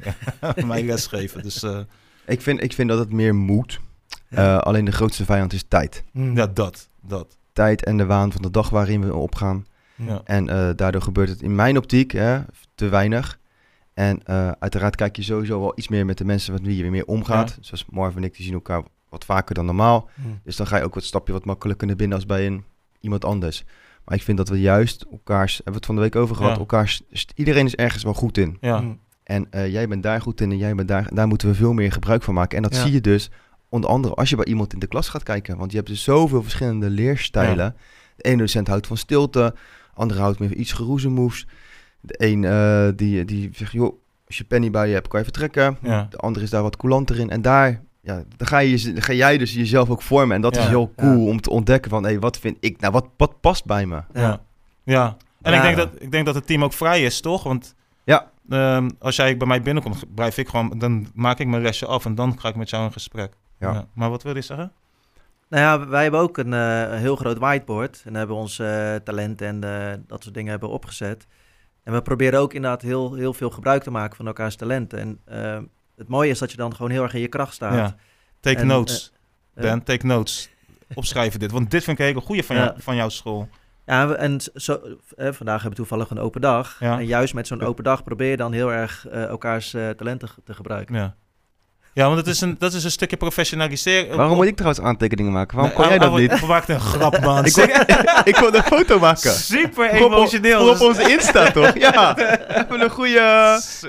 mij 0.65 0.83
lesgeven. 0.83 1.43
Dus 1.43 1.63
eh, 1.63 1.79
ik, 2.27 2.41
vind, 2.41 2.63
ik 2.63 2.73
vind 2.73 2.89
dat 2.89 2.99
het 2.99 3.13
meer 3.13 3.35
moet. 3.35 3.81
Ja. 4.29 4.57
Eh, 4.57 4.59
alleen 4.59 4.85
de 4.85 4.93
grootste 4.93 5.25
vijand 5.25 5.53
is 5.53 5.65
tijd. 5.69 6.05
Mm. 6.13 6.37
ja, 6.37 6.47
dat. 6.47 6.89
Dat. 7.03 7.37
Tijd 7.53 7.85
en 7.85 7.97
de 7.97 8.07
waan 8.07 8.33
van 8.33 8.43
de 8.43 8.51
dag 8.51 8.71
waarin 8.71 9.05
we 9.07 9.15
opgaan. 9.15 9.67
Ja. 9.95 10.21
En 10.25 10.49
eh, 10.49 10.71
daardoor 10.77 11.03
gebeurt 11.03 11.29
het 11.29 11.43
in 11.43 11.55
mijn 11.55 11.77
optiek 11.77 12.13
hè, 12.13 12.39
te 12.75 12.89
weinig. 12.89 13.39
En 14.01 14.21
eh, 14.25 14.51
uiteraard 14.59 14.97
kijk 14.97 15.17
je 15.17 15.23
sowieso 15.23 15.61
wel 15.61 15.73
iets 15.77 15.89
meer 15.89 16.07
met 16.07 16.19
de 16.19 16.25
mensen 16.25 16.53
met 16.53 16.63
wie 16.63 16.77
je 16.77 16.83
weer 16.83 16.91
meer 16.91 17.05
omgaat. 17.07 17.59
Zoals 17.61 17.85
Marv 17.91 18.17
en 18.17 18.25
ik, 18.25 18.35
die 18.37 18.45
zien 18.45 18.55
elkaar 18.55 18.83
wat 19.09 19.25
vaker 19.25 19.55
dan 19.55 19.65
normaal. 19.67 20.09
Mm. 20.15 20.41
Dus 20.45 20.57
dan 20.57 20.67
ga 20.67 20.77
je 20.77 20.85
ook 20.85 20.95
wat 20.95 21.05
stapje 21.05 21.33
wat 21.33 21.45
makkelijker 21.45 21.87
naar 21.87 21.97
binnen 21.97 22.17
als 22.17 22.27
bij 22.27 22.47
een, 22.47 22.65
iemand 23.01 23.25
anders. 23.25 23.65
Maar 24.05 24.15
ik 24.17 24.23
vind 24.23 24.37
dat 24.37 24.49
we 24.49 24.61
juist 24.61 25.07
elkaars, 25.13 25.55
hebben 25.55 25.73
we 25.73 25.79
het 25.79 25.87
van 25.87 25.95
de 25.95 26.01
week 26.01 26.17
over 26.17 26.37
gehad, 26.37 26.53
Ja. 26.53 26.59
elkaars, 26.59 27.03
iedereen 27.35 27.67
is 27.67 27.75
ergens 27.75 28.03
wel 28.03 28.15
goed 28.15 28.39
in. 28.39 28.57
Ja. 28.61 28.81
Mm. 28.81 28.99
En 29.23 29.47
eh, 29.51 29.73
jij 29.73 29.89
bent 29.89 30.03
daar 30.03 30.21
goed 30.21 30.41
in 30.41 30.51
en 30.51 30.59
jij 30.59 30.75
bent 30.75 30.89
daar, 30.89 31.15
daar 31.15 31.29
moeten 31.29 31.49
we 31.49 31.55
veel 31.55 31.73
meer 31.73 31.93
gebruik 31.93 32.23
van 32.23 32.35
maken. 32.35 32.57
En 32.57 32.63
dat 32.63 32.75
Ja. 32.75 32.83
zie 32.83 32.93
je 32.93 33.01
dus 33.01 33.31
onder 33.69 33.91
andere 33.91 34.15
als 34.15 34.31
je 34.31 34.37
bij 34.37 34.45
iemand 34.45 34.73
in 34.73 34.79
de 34.79 34.87
klas 34.87 35.09
gaat 35.09 35.23
kijken. 35.23 35.57
Want 35.57 35.71
je 35.71 35.77
hebt 35.77 35.89
dus 35.89 36.03
zoveel 36.03 36.43
verschillende 36.43 36.91
leerstijlen. 36.91 37.77
De 38.17 38.23
ene 38.23 38.37
docent 38.37 38.69
houdt 38.69 38.87
van 38.87 38.97
stilte, 38.97 39.55
de 39.55 39.61
andere 39.95 40.21
houdt 40.21 40.39
meer 40.39 40.49
van 40.49 40.59
iets 40.59 40.73
geroezemoes. 40.73 41.47
De 42.01 42.15
een 42.19 42.45
eh, 42.45 42.89
die, 42.97 43.25
die 43.25 43.51
zegt, 43.53 43.73
joh, 43.73 43.95
als 44.27 44.39
je 44.39 44.45
penny 44.45 44.71
bij 44.71 44.89
je 44.89 44.95
hebt, 44.95 45.09
kan 45.09 45.19
je 45.19 45.25
vertrekken. 45.25 45.77
Ja. 45.83 46.07
De 46.11 46.17
andere 46.17 46.45
is 46.45 46.51
daar 46.51 46.63
wat 46.63 46.77
coulanter 46.77 47.19
in. 47.19 47.31
En 47.31 47.43
daar, 47.43 47.81
ja, 48.01 48.25
dan 48.37 48.47
ga, 48.47 48.59
je, 48.59 48.93
dan 48.93 49.03
ga 49.03 49.13
jij 49.13 49.39
dus 49.39 49.55
jezelf 49.55 49.91
ook 49.91 50.03
vormen. 50.03 50.37
En 50.37 50.43
dat 50.43 50.55
Ja. 50.55 50.61
is 50.63 50.69
heel 50.69 50.93
cool 50.97 51.19
Ja. 51.25 51.31
om 51.31 51.41
te 51.41 51.51
ontdekken 51.51 51.91
van, 51.91 52.05
hé, 52.05 52.19
wat 52.19 52.39
vind 52.39 52.57
ik, 52.61 52.81
nou, 52.81 52.93
wat, 52.93 53.07
wat 53.17 53.41
past 53.41 53.65
bij 53.65 53.87
me? 53.87 54.03
Ja. 54.15 54.41
ja. 54.85 55.17
En 55.43 55.53
Ja. 55.53 55.57
Ik, 55.59 55.63
denk 55.63 55.77
dat, 55.77 56.03
ik 56.03 56.11
denk 56.13 56.27
dat 56.27 56.35
het 56.35 56.47
team 56.47 56.65
ook 56.65 56.73
vrij 56.73 57.03
is, 57.03 57.21
toch? 57.21 57.43
Want 57.43 57.75
Ja. 58.05 58.31
ehm, 58.49 58.91
als 58.99 59.17
jij 59.17 59.37
bij 59.37 59.47
mij 59.47 59.63
binnenkomt, 59.63 60.15
blijf 60.15 60.39
ik 60.39 60.49
gewoon, 60.49 60.79
dan 60.79 61.07
maak 61.15 61.39
ik 61.39 61.47
mijn 61.47 61.63
restje 61.63 61.87
af 61.87 62.05
en 62.05 62.15
dan 62.15 62.41
ga 62.41 62.49
ik 62.49 62.57
met 62.57 62.71
jou 62.71 62.85
in 62.85 62.93
gesprek. 62.93 63.33
Ja. 63.59 63.87
Maar 63.95 64.11
wat 64.11 64.23
wil 64.23 64.35
je 64.35 64.41
zeggen? 64.43 64.73
Nou 65.49 65.63
ja, 65.63 65.89
wij 65.89 66.03
hebben 66.03 66.21
ook 66.21 66.39
een 66.39 66.53
eh, 66.53 66.95
heel 66.99 67.17
groot 67.17 67.39
whiteboard. 67.39 68.03
En 68.07 68.15
hebben 68.15 68.37
onze 68.37 68.65
eh, 68.67 69.05
talenten 69.05 69.47
en 69.65 70.05
dat 70.07 70.23
soort 70.23 70.35
dingen 70.35 70.51
hebben 70.51 70.69
opgezet. 70.69 71.27
En 71.85 71.93
we 71.93 72.03
proberen 72.03 72.41
ook 72.41 72.55
inderdaad 72.55 72.83
heel, 72.83 73.15
heel 73.15 73.33
veel 73.35 73.51
gebruik 73.51 73.83
te 73.83 73.91
maken 73.91 74.17
van 74.17 74.27
elkaars 74.27 74.57
talenten. 74.57 74.99
En 74.99 75.21
eh, 75.25 75.59
het 75.97 76.09
mooie 76.09 76.31
is 76.31 76.39
dat 76.39 76.51
je 76.51 76.57
dan 76.57 76.75
gewoon 76.75 76.91
heel 76.91 77.03
erg 77.03 77.15
in 77.15 77.21
je 77.21 77.29
kracht 77.29 77.55
staat. 77.55 77.75
Ja. 77.75 77.97
Take 78.41 78.61
En, 78.61 78.67
notes, 78.67 79.13
Eh, 79.55 79.63
Ben, 79.63 79.83
take 79.83 80.07
notes. 80.07 80.51
Opschrijven 80.95 81.41
dit, 81.41 81.51
want 81.51 81.71
dit 81.71 81.85
vind 81.85 81.99
ik 81.99 82.05
een 82.05 82.11
hele 82.13 82.27
goede 82.27 82.43
van, 82.43 82.57
Ja. 82.57 82.63
jou, 82.65 82.75
van 82.81 82.97
jouw 82.97 83.09
school. 83.09 83.49
Ja, 83.87 84.09
we- 84.09 84.15
en 84.15 84.41
zo, 84.55 84.73
eh, 85.17 85.33
vandaag 85.33 85.63
hebben 85.63 85.71
we 85.71 85.77
toevallig 85.77 86.11
een 86.11 86.19
open 86.19 86.41
dag. 86.41 86.77
Ja. 86.81 86.99
En 86.99 87.07
juist 87.07 87.35
met 87.35 87.47
zo'n 87.47 87.63
open 87.63 87.85
dag 87.85 88.05
probeer 88.05 88.31
je 88.31 88.37
dan 88.37 88.53
heel 88.53 88.73
erg 88.73 89.07
elkaars 89.09 89.71
talenten 89.71 90.29
te 90.45 90.55
gebruiken. 90.55 90.95
Ja, 90.95 91.15
ja 91.95 92.05
want 92.07 92.17
het 92.17 92.27
is 92.27 92.41
een, 92.41 92.57
dat 92.59 92.73
is 92.73 92.85
een 92.85 92.91
stukje 92.91 93.17
professionaliseren. 93.17 94.17
Waarom 94.17 94.37
moet 94.37 94.47
ik 94.47 94.57
trouwens 94.57 94.85
aantekeningen 94.85 95.33
maken? 95.33 95.57
Waarom 95.57 95.75
Nee, 95.77 95.87
kon 95.87 95.97
jij 95.99 96.09
dat 96.09 96.19
niet? 96.19 96.41
We 96.41 96.47
maakten 96.47 96.75
een 96.75 96.81
grap, 96.81 97.21
man. 97.25 97.45
Ik 97.45 97.55
wil, 97.55 97.65
ik 98.33 98.37
wil 98.37 98.55
een 98.55 98.63
foto 98.63 98.99
maken. 98.99 99.31
Super 99.33 99.89
op- 99.91 100.13
emotioneel. 100.13 100.61
Op 100.69 100.79
Dus- 100.79 100.81
onze 100.89 101.11
Insta, 101.11 101.51
toch? 101.51 101.79
Ja, 101.79 102.17
even 102.59 102.81
een 102.81 102.91
goede... 102.91 103.21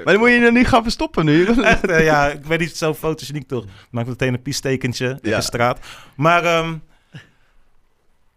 Maar 0.04 0.14
dan 0.14 0.18
moet 0.20 0.30
je 0.30 0.40
je 0.40 0.52
niet 0.52 0.68
gaan 0.68 0.84
verstoppen 0.84 1.26
nu. 1.26 1.46
Echt, 1.64 1.88
eh, 1.88 2.04
ja, 2.04 2.28
ik 2.28 2.48
ben 2.48 2.60
niet 2.60 2.78
zo 2.78 2.94
fotogeniek 2.94 3.48
toch. 3.48 3.66
Maak 3.92 4.06
meteen 4.06 4.34
een 4.34 4.42
piestekentje 4.42 5.18
in 5.22 5.32
de 5.32 5.42
straat. 5.42 5.80
Maar 6.16 6.44
ehm, 6.46 6.74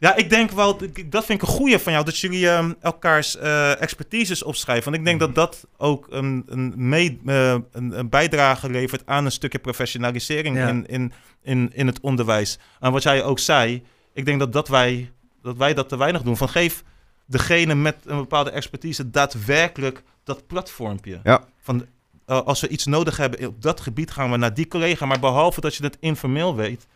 ja, 0.05 0.17
ik 0.17 0.31
denk 0.31 0.51
wel, 0.51 0.83
ik- 0.83 1.13
dat 1.13 1.25
vind 1.25 1.43
ik 1.43 1.49
een 1.49 1.55
goeie 1.55 1.79
van 1.79 1.93
jou, 1.93 2.05
dat 2.05 2.19
jullie 2.19 2.49
ehm, 2.49 2.73
elkaars 2.81 3.37
eh, 3.37 3.81
expertises 3.83 4.43
opschrijven. 4.43 4.85
Want 4.85 4.97
ik 4.97 5.05
denk 5.05 5.21
dat 5.21 5.35
dat 5.35 5.67
ook 5.77 6.07
een, 6.11 6.43
een, 6.47 6.73
mee, 6.77 7.21
eh, 7.27 7.57
een, 7.73 7.99
een 7.99 8.09
bijdrage 8.09 8.71
levert 8.71 9.03
aan 9.07 9.25
een 9.25 9.33
stukje 9.33 9.59
professionalisering 9.59 10.57
Ja. 10.57 10.69
in, 10.69 10.87
in, 10.87 11.13
in, 11.43 11.71
in 11.75 11.87
het 11.87 12.01
onderwijs. 12.01 12.59
En 12.81 12.93
wat 12.93 13.03
jij 13.03 13.23
ook 13.25 13.39
zei, 13.39 13.83
ik 14.15 14.25
denk 14.25 14.39
dat, 14.39 14.53
dat, 14.53 14.69
wij, 14.69 15.11
dat 15.43 15.57
wij 15.57 15.75
dat 15.75 15.89
te 15.89 15.97
weinig 15.97 16.23
doen. 16.23 16.37
Van 16.37 16.49
geef 16.49 16.83
degene 17.27 17.75
met 17.75 17.97
een 18.05 18.17
bepaalde 18.17 18.51
expertise 18.51 19.11
daadwerkelijk 19.11 20.03
dat 20.25 20.47
platformpje. 20.47 21.21
Ja. 21.23 21.45
Van, 21.63 21.87
eh, 22.27 22.41
als 22.41 22.61
we 22.61 22.69
iets 22.69 22.85
nodig 22.87 23.17
hebben 23.17 23.47
op 23.49 23.63
dat 23.63 23.81
gebied, 23.81 24.11
gaan 24.11 24.31
we 24.31 24.37
naar 24.37 24.55
die 24.55 24.69
collega. 24.69 25.07
Maar 25.07 25.21
behalve 25.21 25.61
dat 25.61 25.75
je 25.75 25.85
het 25.85 25.97
informeel 26.01 26.57
weet, 26.57 26.87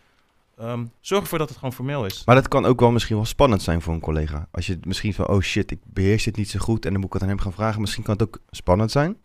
ehm, 0.59 0.85
zorg 1.01 1.23
ervoor 1.23 1.39
dat 1.39 1.49
het 1.49 1.59
gewoon 1.59 1.73
formeel 1.73 2.05
is. 2.07 2.23
Maar 2.25 2.35
dat 2.35 2.49
kan 2.49 2.65
ook 2.65 2.81
wel 2.81 2.91
misschien 2.91 3.17
wel 3.17 3.25
spannend 3.25 3.63
zijn 3.63 3.83
voor 3.83 3.95
een 3.95 4.01
collega. 4.01 4.49
Als 4.51 4.67
je 4.67 4.79
misschien 4.83 5.15
van, 5.15 5.27
oh 5.29 5.41
shit, 5.41 5.71
ik 5.71 5.79
beheers 5.85 6.25
dit 6.25 6.37
niet 6.37 6.51
zo 6.51 6.59
goed 6.59 6.85
en 6.85 6.91
dan 6.91 7.01
moet 7.01 7.09
ik 7.09 7.13
het 7.15 7.23
aan 7.23 7.29
hem 7.29 7.39
gaan 7.39 7.53
vragen. 7.53 7.81
Misschien 7.81 8.05
kan 8.05 8.15
het 8.15 8.23
ook 8.23 8.39
spannend 8.51 8.91
zijn. 8.91 9.17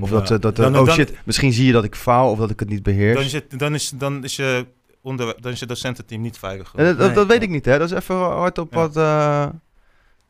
Of 0.00 0.10
dat, 0.10 0.30
eh, 0.30 0.38
dat 0.38 0.56
Dan- 0.56 0.76
oh 0.76 0.86
dan- 0.86 0.94
shit, 0.94 1.14
misschien 1.24 1.52
zie 1.52 1.66
je 1.66 1.72
dat 1.72 1.84
ik 1.84 1.94
faal 1.94 2.30
of 2.30 2.38
dat 2.38 2.50
ik 2.50 2.60
het 2.60 2.68
niet 2.68 2.82
beheers. 2.82 3.14
Dan 3.16 3.24
is, 3.24 3.32
het, 3.32 3.58
dan, 3.58 3.74
is, 3.74 3.90
dan, 3.90 4.24
is 4.24 4.36
je 4.36 4.66
onder, 5.00 5.34
dan 5.40 5.52
is 5.52 5.58
je 5.58 5.66
docententeam 5.66 6.20
niet 6.20 6.38
veilig 6.38 6.66
En 6.66 6.70
genoeg. 6.70 6.86
dat, 6.88 6.98
dat, 6.98 7.06
Nee, 7.06 7.16
dat 7.16 7.26
weet 7.26 7.42
ik 7.42 7.50
niet, 7.50 7.64
hè. 7.64 7.78
Dat 7.78 7.90
is 7.90 7.96
even 7.98 8.16
hard 8.16 8.58
op 8.58 8.72
Ja. 8.72 8.78
wat... 8.78 8.96
eh, 8.96 9.46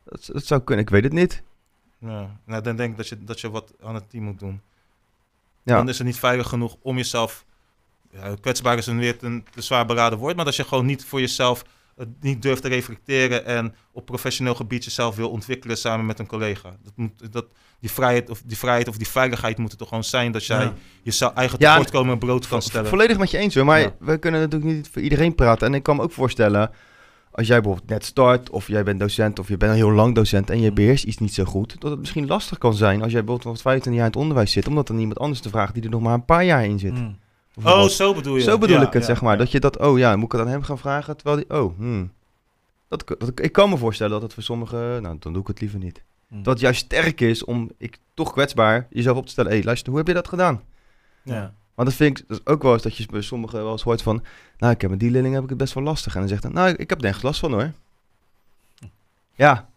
dat, 0.03 0.29
dat 0.33 0.45
zou 0.45 0.61
kunnen, 0.61 0.85
ik 0.85 0.91
weet 0.91 1.03
het 1.03 1.13
niet. 1.13 1.43
Ja. 1.99 2.37
Nou, 2.45 2.61
dan 2.63 2.75
denk 2.75 2.91
ik 2.91 2.97
dat 2.97 3.07
je, 3.07 3.23
dat 3.23 3.39
je 3.41 3.49
wat 3.49 3.73
aan 3.83 3.95
het 3.95 4.09
team 4.09 4.23
moet 4.23 4.39
doen. 4.39 4.61
Ja. 5.63 5.75
Dan 5.75 5.89
is 5.89 5.97
het 5.97 6.07
niet 6.07 6.19
veilig 6.19 6.47
genoeg 6.47 6.75
om 6.81 6.97
jezelf... 6.97 7.45
Ja, 8.21 8.35
kwetsbaar 8.41 8.77
is 8.77 8.85
een 8.87 8.99
weer 8.99 9.15
een 9.19 9.45
te 9.51 9.61
zwaar 9.61 9.85
beraden 9.85 10.19
woord... 10.19 10.35
maar 10.35 10.45
dat 10.45 10.55
je 10.55 10.63
gewoon 10.63 10.85
niet 10.85 11.05
voor 11.05 11.19
jezelf 11.19 11.65
het 11.95 12.07
niet 12.21 12.41
durft 12.41 12.61
te 12.61 12.67
reflecteren... 12.67 13.45
en 13.45 13.75
op 13.91 14.05
professioneel 14.05 14.55
gebied 14.55 14.83
jezelf 14.83 15.15
wil 15.15 15.29
ontwikkelen 15.29 15.77
samen 15.77 16.05
met 16.05 16.19
een 16.19 16.25
collega. 16.27 16.75
Dat 16.83 16.93
moet, 16.95 17.31
dat, 17.33 17.45
die, 17.79 17.91
vrijheid 17.91 18.29
of, 18.29 18.41
die 18.45 18.57
vrijheid 18.57 18.87
of 18.87 18.97
die 18.97 19.07
veiligheid 19.07 19.57
moet 19.57 19.71
er 19.71 19.77
toch 19.77 19.87
gewoon 19.87 20.03
zijn... 20.03 20.31
dat 20.31 20.45
jij 20.45 20.63
Ja. 20.63 20.73
jezelf 21.03 21.33
eigen 21.33 21.59
Ja, 21.59 21.71
tekortkomen 21.73 22.17
bloot 22.17 22.47
kan 22.47 22.61
stellen. 22.61 22.89
Volledig 22.89 23.17
met 23.17 23.31
je 23.31 23.37
eens 23.37 23.55
hoor, 23.55 23.65
maar 23.65 23.79
Ja. 23.79 23.95
we 23.99 24.17
kunnen 24.17 24.41
natuurlijk 24.41 24.71
niet 24.71 24.89
voor 24.93 25.01
iedereen 25.01 25.35
praten. 25.35 25.67
En 25.67 25.73
ik 25.73 25.83
kan 25.83 25.95
me 25.95 26.01
ook 26.01 26.11
voorstellen, 26.11 26.71
als 27.31 27.47
jij 27.47 27.61
bijvoorbeeld 27.61 27.89
net 27.89 28.05
start, 28.05 28.49
of 28.49 28.67
jij 28.67 28.83
bent 28.83 28.99
docent, 28.99 29.39
of 29.39 29.47
je 29.47 29.57
bent 29.57 29.71
al 29.71 29.77
heel 29.77 29.91
lang 29.91 30.15
docent 30.15 30.49
en 30.49 30.61
je 30.61 30.69
Mm. 30.69 30.75
beheerst 30.75 31.03
iets 31.03 31.17
niet 31.17 31.33
zo 31.33 31.43
goed, 31.43 31.75
dat 31.81 31.91
het 31.91 31.99
misschien 31.99 32.27
lastig 32.27 32.57
kan 32.57 32.73
zijn 32.73 33.01
als 33.01 33.11
jij 33.11 33.23
bijvoorbeeld 33.23 33.53
nog 33.53 33.61
25 33.61 33.93
jaar 33.93 34.03
in 34.11 34.11
het 34.11 34.21
onderwijs 34.21 34.51
zit, 34.51 34.67
omdat 34.67 34.87
dan 34.87 34.99
iemand 34.99 35.19
anders 35.19 35.41
te 35.41 35.49
vragen 35.49 35.73
die 35.73 35.83
er 35.83 35.89
nog 35.89 36.01
maar 36.01 36.13
een 36.13 36.25
paar 36.25 36.43
jaar 36.45 36.65
in 36.65 36.79
zit. 36.79 36.93
Mm. 36.93 37.17
Oh, 37.63 37.83
zo 37.83 38.13
bedoel 38.13 38.35
je. 38.35 38.41
Zo 38.41 38.57
bedoel 38.57 38.75
Ja, 38.75 38.87
ik 38.87 38.93
het, 38.93 39.01
ja, 39.01 39.07
zeg 39.07 39.21
maar. 39.21 39.37
Dat 39.37 39.51
je 39.51 39.59
dat, 39.59 39.79
oh 39.79 39.97
ja, 39.97 40.15
moet 40.15 40.25
ik 40.25 40.31
het 40.31 40.41
aan 40.41 40.47
hem 40.47 40.63
gaan 40.63 40.77
vragen, 40.77 41.17
terwijl 41.17 41.37
die, 41.37 41.57
oh, 41.57 41.77
hmm. 41.77 42.11
Dat, 42.87 43.03
dat, 43.07 43.39
ik 43.39 43.51
kan 43.51 43.69
me 43.69 43.77
voorstellen 43.77 44.13
dat 44.13 44.21
het 44.21 44.33
voor 44.33 44.43
sommigen, 44.43 45.01
nou, 45.01 45.15
dan 45.19 45.33
doe 45.33 45.41
ik 45.41 45.47
het 45.47 45.61
liever 45.61 45.79
niet. 45.79 46.03
Mm. 46.27 46.43
Dat 46.43 46.53
het 46.53 46.61
juist 46.61 46.85
sterk 46.85 47.21
is 47.21 47.43
om, 47.43 47.71
ik 47.77 47.99
toch 48.13 48.31
kwetsbaar, 48.31 48.87
jezelf 48.89 49.17
op 49.17 49.25
te 49.25 49.31
stellen, 49.31 49.49
hé, 49.49 49.57
hey, 49.57 49.65
luister, 49.65 49.89
hoe 49.89 49.97
heb 49.97 50.07
je 50.07 50.13
dat 50.13 50.27
gedaan? 50.27 50.61
Ja. 51.23 51.53
Want 51.75 51.87
dat 51.87 51.97
vind 51.97 52.19
ik 52.19 52.27
dat 52.27 52.39
is 52.39 52.53
ook 52.53 52.63
wel 52.63 52.73
eens 52.73 52.83
dat 52.83 52.97
je 52.97 53.05
bij 53.11 53.21
sommigen 53.21 53.63
wel 53.63 53.71
eens 53.71 53.81
hoort 53.81 54.01
van... 54.01 54.23
Nou, 54.57 54.73
ik 54.73 54.81
heb 54.81 54.89
met 54.89 54.99
die 54.99 55.11
leerling 55.11 55.33
heb 55.33 55.43
ik 55.43 55.49
het 55.49 55.57
best 55.57 55.73
wel 55.73 55.83
lastig. 55.83 56.13
En 56.13 56.19
dan 56.19 56.29
zegt 56.29 56.43
hij, 56.43 56.51
nou, 56.51 56.69
ik 56.69 56.89
heb 56.89 56.97
er 56.97 57.03
nergens 57.03 57.23
last 57.23 57.39
van 57.39 57.53
hoor. 57.53 57.71
Ja, 59.33 59.69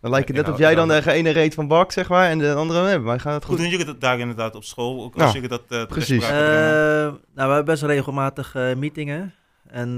dan 0.00 0.10
lijkt 0.10 0.28
het 0.28 0.36
net 0.36 0.48
of 0.48 0.58
jij 0.58 0.74
dan 0.74 0.88
de 0.88 1.12
ene 1.12 1.30
reet 1.30 1.54
van 1.54 1.68
bak, 1.68 1.92
zeg 1.92 2.08
maar. 2.08 2.28
En 2.28 2.38
de 2.38 2.54
andere, 2.54 2.82
nee, 2.82 2.94
bij 2.94 3.04
mij 3.04 3.18
gaat 3.18 3.34
het 3.34 3.44
Hoe 3.44 3.52
goed. 3.52 3.62
doen 3.62 3.70
jullie 3.70 3.86
dat 3.86 4.00
daar 4.00 4.18
inderdaad 4.18 4.54
op 4.54 4.64
school? 4.64 5.04
Ook 5.04 5.16
als 5.16 5.32
jullie 5.32 5.48
dat 5.48 5.62
eh, 5.68 5.86
precies. 5.86 6.24
Eh, 6.24 6.30
nou, 6.30 7.18
we 7.34 7.40
hebben 7.40 7.64
best 7.64 7.82
regelmatig 7.82 8.54
eh, 8.54 8.74
meetingen. 8.74 9.34
En 9.66 9.96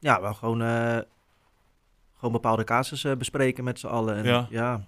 ja, 0.00 0.20
we 0.22 0.34
gewoon, 0.34 0.62
eh, 0.62 0.98
gewoon 2.16 2.32
bepaalde 2.32 2.64
casussen 2.64 3.18
bespreken 3.18 3.64
met 3.64 3.78
z'n 3.78 3.86
allen. 3.86 4.16
En, 4.16 4.24
Ja. 4.24 4.46
ja. 4.50 4.80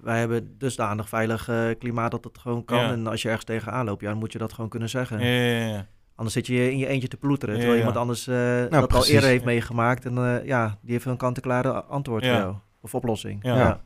Wij 0.00 0.18
hebben 0.18 0.54
dusdanig 0.58 1.08
veilig 1.08 1.48
eh, 1.48 1.68
klimaat 1.78 2.10
dat 2.10 2.24
het 2.24 2.38
gewoon 2.38 2.64
kan. 2.64 2.78
Ja. 2.78 2.90
En 2.90 3.06
als 3.06 3.22
je 3.22 3.28
ergens 3.28 3.44
tegenaan 3.46 3.84
loopt, 3.84 4.00
ja, 4.00 4.08
dan 4.10 4.18
moet 4.18 4.32
je 4.32 4.38
dat 4.38 4.52
gewoon 4.52 4.70
kunnen 4.70 4.88
zeggen. 4.88 5.20
Ja, 5.20 5.26
ja, 5.26 5.66
ja. 5.66 5.86
Anders 6.16 6.34
zit 6.34 6.46
je 6.46 6.70
in 6.70 6.78
je 6.78 6.86
eentje 6.86 7.08
te 7.08 7.16
ploeteren. 7.16 7.54
Terwijl 7.54 7.74
ja. 7.74 7.78
iemand 7.78 7.96
anders 7.96 8.26
eh, 8.26 8.64
dat 8.70 8.92
al 8.94 9.06
eerder 9.06 9.28
heeft 9.28 9.44
meegemaakt. 9.44 10.04
En 10.04 10.18
eh, 10.18 10.46
ja, 10.46 10.78
die 10.80 10.92
heeft 10.92 11.04
een 11.04 11.16
kant-en-klare 11.16 11.84
antwoord 11.84 12.24
Ja. 12.24 12.30
voor 12.32 12.40
jou. 12.40 12.54
Of 12.80 12.94
oplossing. 12.94 13.38
Ja. 13.42 13.56
Ja. 13.56 13.80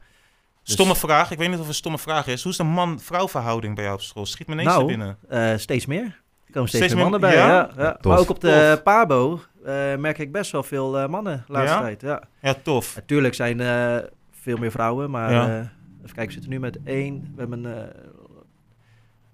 Dus- 0.63 0.73
Stomme 0.73 0.97
vraag. 0.97 1.31
Ik 1.31 1.39
weet 1.39 1.47
niet 1.47 1.55
of 1.57 1.61
het 1.63 1.69
een 1.71 1.75
stomme 1.79 1.99
vraag 1.99 2.27
is. 2.27 2.43
Hoe 2.43 2.53
is 2.53 2.59
de 2.59 2.65
man-vrouw 2.65 3.29
verhouding 3.29 3.75
bij 3.75 3.85
jou 3.85 3.97
op 3.97 4.03
school? 4.03 4.27
Schiet 4.27 4.47
me 4.47 4.53
ineens 4.53 4.69
Nou, 4.69 4.87
binnen. 4.87 5.17
Eh, 5.29 5.57
steeds 5.57 5.87
meer. 5.87 6.03
Er 6.47 6.53
komen 6.53 6.69
steeds, 6.69 6.85
Steeds 6.85 6.95
meer 6.95 7.03
mannen 7.11 7.21
bij. 7.21 7.35
ja? 7.37 7.71
Ja? 7.77 7.99
Maar 8.03 8.19
ook 8.19 8.31
op 8.31 8.41
de 8.41 8.71
Tof. 8.75 8.83
Pabo 8.83 9.41
eh, 9.65 9.97
merk 9.97 10.19
ik 10.19 10.33
best 10.33 10.51
wel 10.53 10.63
veel 10.63 10.99
eh, 10.99 11.09
mannen 11.09 11.45
de 11.47 11.53
laatste 11.53 11.77
Ja? 11.77 11.83
tijd. 11.83 12.01
Ja. 12.01 12.23
Ja, 12.41 12.55
tof. 12.63 12.95
Natuurlijk 12.95 13.35
zijn 13.35 13.61
eh 13.61 13.97
veel 14.31 14.57
meer 14.57 14.71
vrouwen, 14.71 15.11
maar 15.11 15.33
Ja. 15.33 15.47
eh, 15.49 15.55
even 15.57 16.15
kijken, 16.15 16.27
we 16.27 16.33
zitten 16.33 16.51
nu 16.51 16.59
met 16.61 16.79
één. 16.85 17.33
We 17.35 17.41
hebben 17.41 17.77
eh 17.77 17.89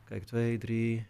kijk, 0.08 0.24
twee, 0.26 0.58
drie, 0.58 1.06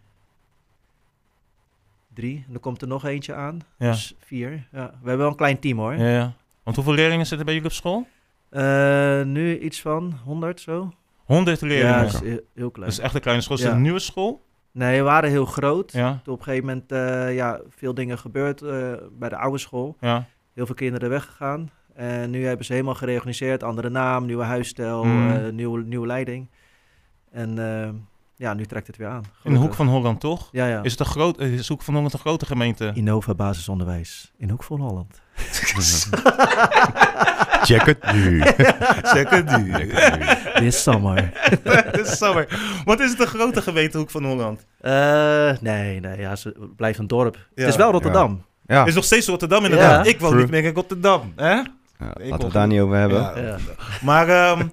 drie. 2.17 2.45
En 2.47 2.53
er 2.53 2.59
komt 2.59 2.81
er 2.81 2.87
nog 2.87 3.05
eentje 3.05 3.33
aan. 3.33 3.59
Ja. 3.77 3.91
Dus 3.91 4.15
vier. 4.19 4.51
Ja. 4.71 4.85
We 4.85 4.97
hebben 4.97 5.17
wel 5.17 5.27
een 5.27 5.35
klein 5.35 5.59
team 5.59 5.77
hoor. 5.77 5.93
Ja, 5.95 6.09
ja. 6.09 6.33
Want 6.63 6.75
hoeveel 6.75 6.93
leerlingen 6.93 7.25
zitten 7.25 7.45
bij 7.45 7.55
jullie 7.55 7.69
op 7.69 7.75
school? 7.75 8.07
Eh, 8.49 9.21
nu 9.23 9.59
iets 9.59 9.81
van 9.81 10.19
100 10.23 10.59
zo. 10.61 10.93
100 11.25 11.61
leerlingen. 11.61 11.97
Ja, 11.99 12.03
is 12.03 12.19
heel, 12.19 12.39
heel 12.55 12.71
klein. 12.71 12.89
is 12.91 12.99
echt 12.99 13.15
een 13.15 13.21
kleine 13.21 13.43
school. 13.43 13.57
Is 13.57 13.63
het 13.63 13.71
een 13.73 13.81
nieuwe 13.81 13.99
school? 13.99 14.45
Nee, 14.71 14.97
we 14.97 15.03
waren 15.03 15.29
heel 15.29 15.45
groot. 15.45 15.91
Ja. 15.91 16.19
Toen 16.23 16.33
op 16.33 16.39
een 16.39 16.45
gegeven 16.45 16.65
moment 16.67 16.91
eh, 16.91 17.35
ja, 17.35 17.61
veel 17.69 17.93
dingen 17.93 18.17
gebeurd 18.17 18.61
eh, 18.61 18.93
bij 19.11 19.29
de 19.29 19.37
oude 19.37 19.57
school. 19.57 19.95
Ja. 19.99 20.25
heel 20.53 20.65
veel 20.65 20.75
kinderen 20.75 21.09
weggegaan. 21.09 21.69
En 21.95 22.29
nu 22.29 22.45
hebben 22.45 22.65
ze 22.65 22.73
helemaal 22.73 22.95
gereorganiseerd. 22.95 23.63
Andere 23.63 23.89
naam, 23.89 24.25
nieuwe 24.25 24.43
huisstijl, 24.43 25.03
Mm. 25.03 25.55
nieuwe, 25.55 25.83
nieuwe 25.83 26.07
leiding. 26.07 26.47
En 27.31 27.57
ja, 28.37 28.53
nu 28.53 28.65
trekt 28.65 28.87
het 28.87 28.97
weer 28.97 29.07
aan. 29.07 29.23
In 29.43 29.53
de 29.53 29.59
hoek 29.59 29.73
van 29.73 29.87
Holland, 29.87 30.19
toch? 30.19 30.49
Ja, 30.51 30.67
ja. 30.67 30.83
Is 30.83 30.91
het 30.91 30.99
een 30.99 31.05
groot, 31.05 31.39
is 31.39 31.67
de 31.67 31.73
Hoek 31.73 31.81
van 31.81 31.93
Holland 31.93 32.13
een 32.13 32.19
grote 32.19 32.45
gemeente? 32.45 32.91
Innova 32.93 33.33
basisonderwijs 33.35 34.31
in 34.37 34.49
Hoek 34.49 34.63
van 34.63 34.79
Holland. 34.79 35.21
Check 37.67 37.85
het 37.85 38.11
nu. 38.13 38.43
Zeker 39.13 39.59
nu. 39.59 39.73
This 40.53 40.83
summer. 40.83 41.31
Dat 41.63 41.99
is 41.99 42.17
summer. 42.17 42.59
Wat 42.85 42.99
is 42.99 43.09
het 43.11 43.19
een 43.19 43.27
grote 43.27 43.61
gemeente 43.61 43.97
Hoek 43.97 44.09
van 44.09 44.25
Holland? 44.25 44.65
Eh, 44.81 45.51
nee, 45.61 45.99
nee, 45.99 46.19
ja, 46.19 46.35
ze 46.35 46.55
het 46.59 46.75
blijft 46.75 46.99
een 46.99 47.07
dorp. 47.07 47.35
Ja. 47.35 47.61
Het 47.63 47.67
is 47.69 47.75
wel 47.75 47.91
Rotterdam. 47.91 48.45
Ja, 48.65 48.85
Is 48.85 48.95
nog 48.95 49.03
steeds 49.03 49.27
Rotterdam 49.27 49.63
inderdaad. 49.63 50.05
Ja. 50.05 50.11
ik 50.11 50.19
woon 50.19 50.29
True. 50.29 50.41
niet 50.41 50.51
meer 50.51 50.63
in 50.63 50.73
Rotterdam. 50.73 51.33
Hè? 51.35 51.49
Ja, 51.51 51.63
Ik 51.99 52.07
laten 52.17 52.37
we 52.37 52.43
het 52.43 52.53
daar 52.53 52.67
niet 52.67 52.79
over 52.79 52.95
hebben. 52.97 53.19
Ja. 53.19 53.37
Ja. 53.41 53.55
Maar 54.01 54.29
ehm, 54.29 54.67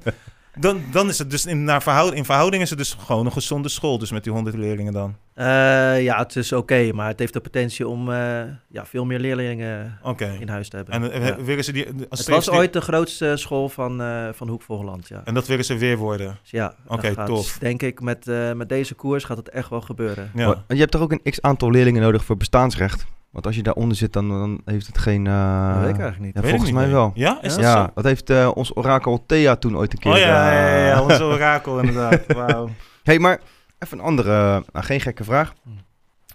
Dan, 0.59 0.83
dan 0.93 1.09
is 1.09 1.19
het 1.19 1.31
dus 1.31 1.47
in, 1.47 1.65
naar 1.65 1.83
verhouding, 1.83 2.19
in 2.19 2.25
verhouding 2.25 2.63
is 2.63 2.71
het 2.71 2.79
dus 2.79 2.97
gewoon 3.07 3.27
een 3.27 3.33
gezonde 3.33 3.69
school. 3.69 3.99
Dus 3.99 4.11
met 4.11 4.25
die 4.25 4.33
100 4.33 4.57
leerlingen 4.57 4.93
dan. 4.93 5.17
Eh, 5.35 6.03
ja, 6.03 6.19
het 6.19 6.37
is 6.37 6.53
oké, 6.53 6.93
maar 6.93 7.09
het 7.09 7.19
heeft 7.19 7.33
de 7.33 7.41
potentie 7.41 7.89
om 7.89 8.13
eh, 8.13 8.43
ja, 8.69 8.87
veel 8.87 9.05
meer 9.05 9.19
leerlingen 9.19 9.99
in 10.41 10.49
huis 10.49 10.69
te 10.69 10.77
hebben. 10.77 10.95
En 10.95 11.13
eh, 11.13 11.27
Ja. 11.29 11.37
willen 11.43 11.65
ze 11.65 11.73
die... 11.73 11.87
Als 12.09 12.19
Het 12.19 12.29
was 12.29 12.45
die- 12.45 12.55
ooit 12.55 12.73
de 12.73 12.81
grootste 12.81 13.37
school 13.37 13.69
van, 13.69 14.01
eh 14.03 14.29
van 14.33 14.49
Hoek 14.49 14.63
Holland, 14.67 15.09
ja. 15.09 15.21
En 15.25 15.35
dat 15.35 15.47
willen 15.47 15.65
ze 15.65 15.77
weer 15.77 15.97
worden. 15.97 16.39
Dus 16.43 16.51
ja, 16.51 16.75
dat 16.89 16.97
Oké, 16.99 17.25
tof. 17.27 17.57
Denk 17.59 17.83
ik, 17.83 18.01
met, 18.01 18.29
eh, 18.29 18.53
met 18.53 18.69
deze 18.69 18.95
koers 18.95 19.25
gaat 19.25 19.37
het 19.37 19.49
echt 19.49 19.71
wel 19.71 19.81
gebeuren. 19.81 20.31
Ja. 20.35 20.45
Want 20.47 20.59
je 20.67 20.77
hebt 20.77 20.91
toch 20.91 21.01
ook 21.03 21.13
een 21.13 21.23
x 21.31 21.41
aantal 21.43 21.71
leerlingen 21.71 22.03
nodig 22.03 22.25
voor 22.25 22.37
bestaansrecht? 22.37 23.07
Want 23.35 23.47
als 23.47 23.57
je 23.57 23.63
daaronder 23.63 23.97
zit, 23.97 24.13
dan, 24.13 24.29
dan 24.29 24.61
heeft 24.65 24.87
het 24.87 24.99
geen... 24.99 25.27
eh, 25.27 25.73
dat 25.75 25.81
weet 25.81 25.95
ik 25.95 26.01
eigenlijk 26.01 26.19
niet. 26.21 26.35
ja, 26.35 26.41
Weet 26.41 26.51
ik 26.51 26.57
volgens 26.59 26.71
niet 26.71 26.81
mij 26.81 26.91
wel. 26.91 27.11
Ja, 27.15 27.43
is 27.43 27.55
Ja? 27.55 27.61
dat 27.61 27.65
ja, 27.65 27.85
zo? 27.85 27.91
dat 27.95 28.05
heeft 28.05 28.31
eh, 28.31 28.51
ons 28.55 28.77
orakel 28.77 29.25
Thea 29.27 29.57
toen 29.57 29.77
ooit 29.77 29.93
een 29.93 29.99
keer... 29.99 30.13
Oh 30.13 30.19
ja, 30.19 30.53
ja, 30.53 30.69
ja, 30.69 30.77
ja, 30.87 30.95
eh, 30.95 31.03
onze 31.03 31.23
orakel 31.35 31.79
inderdaad. 31.79 32.33
Wauw. 32.33 32.69
hey, 33.03 33.19
maar 33.19 33.41
even 33.79 33.99
een 33.99 34.05
andere, 34.05 34.63
nou, 34.73 34.85
geen 34.85 35.01
gekke 35.01 35.25
vraag. 35.25 35.53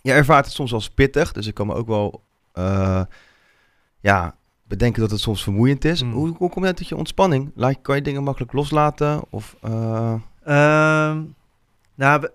Je 0.02 0.12
ervaart 0.12 0.45
het 0.45 0.54
soms 0.54 0.74
als 0.74 0.89
pittig, 0.89 1.32
dus 1.32 1.47
ik 1.47 1.54
kan 1.54 1.68
me 1.68 1.74
ook 1.74 1.88
wel 1.88 2.24
eh, 2.54 3.02
ja, 4.00 4.36
bedenken 4.68 5.02
dat 5.02 5.12
het 5.12 5.20
soms 5.20 5.43
vermoeiend 5.43 5.86
is. 5.86 6.02
Hmm. 6.02 6.12
Hoe, 6.12 6.36
hoe 6.38 6.50
kom 6.50 6.66
je 6.66 6.74
tot 6.74 6.88
je 6.88 6.95
ontspanning? 6.95 7.52
Laat, 7.56 7.78
kan 7.82 7.95
je 7.95 8.02
dingen 8.02 8.24
makkelijk 8.24 8.54
loslaten? 8.54 9.22
Of, 9.30 9.56
eh, 9.62 10.14
Ehm, 10.43 11.22
nou, 11.95 12.28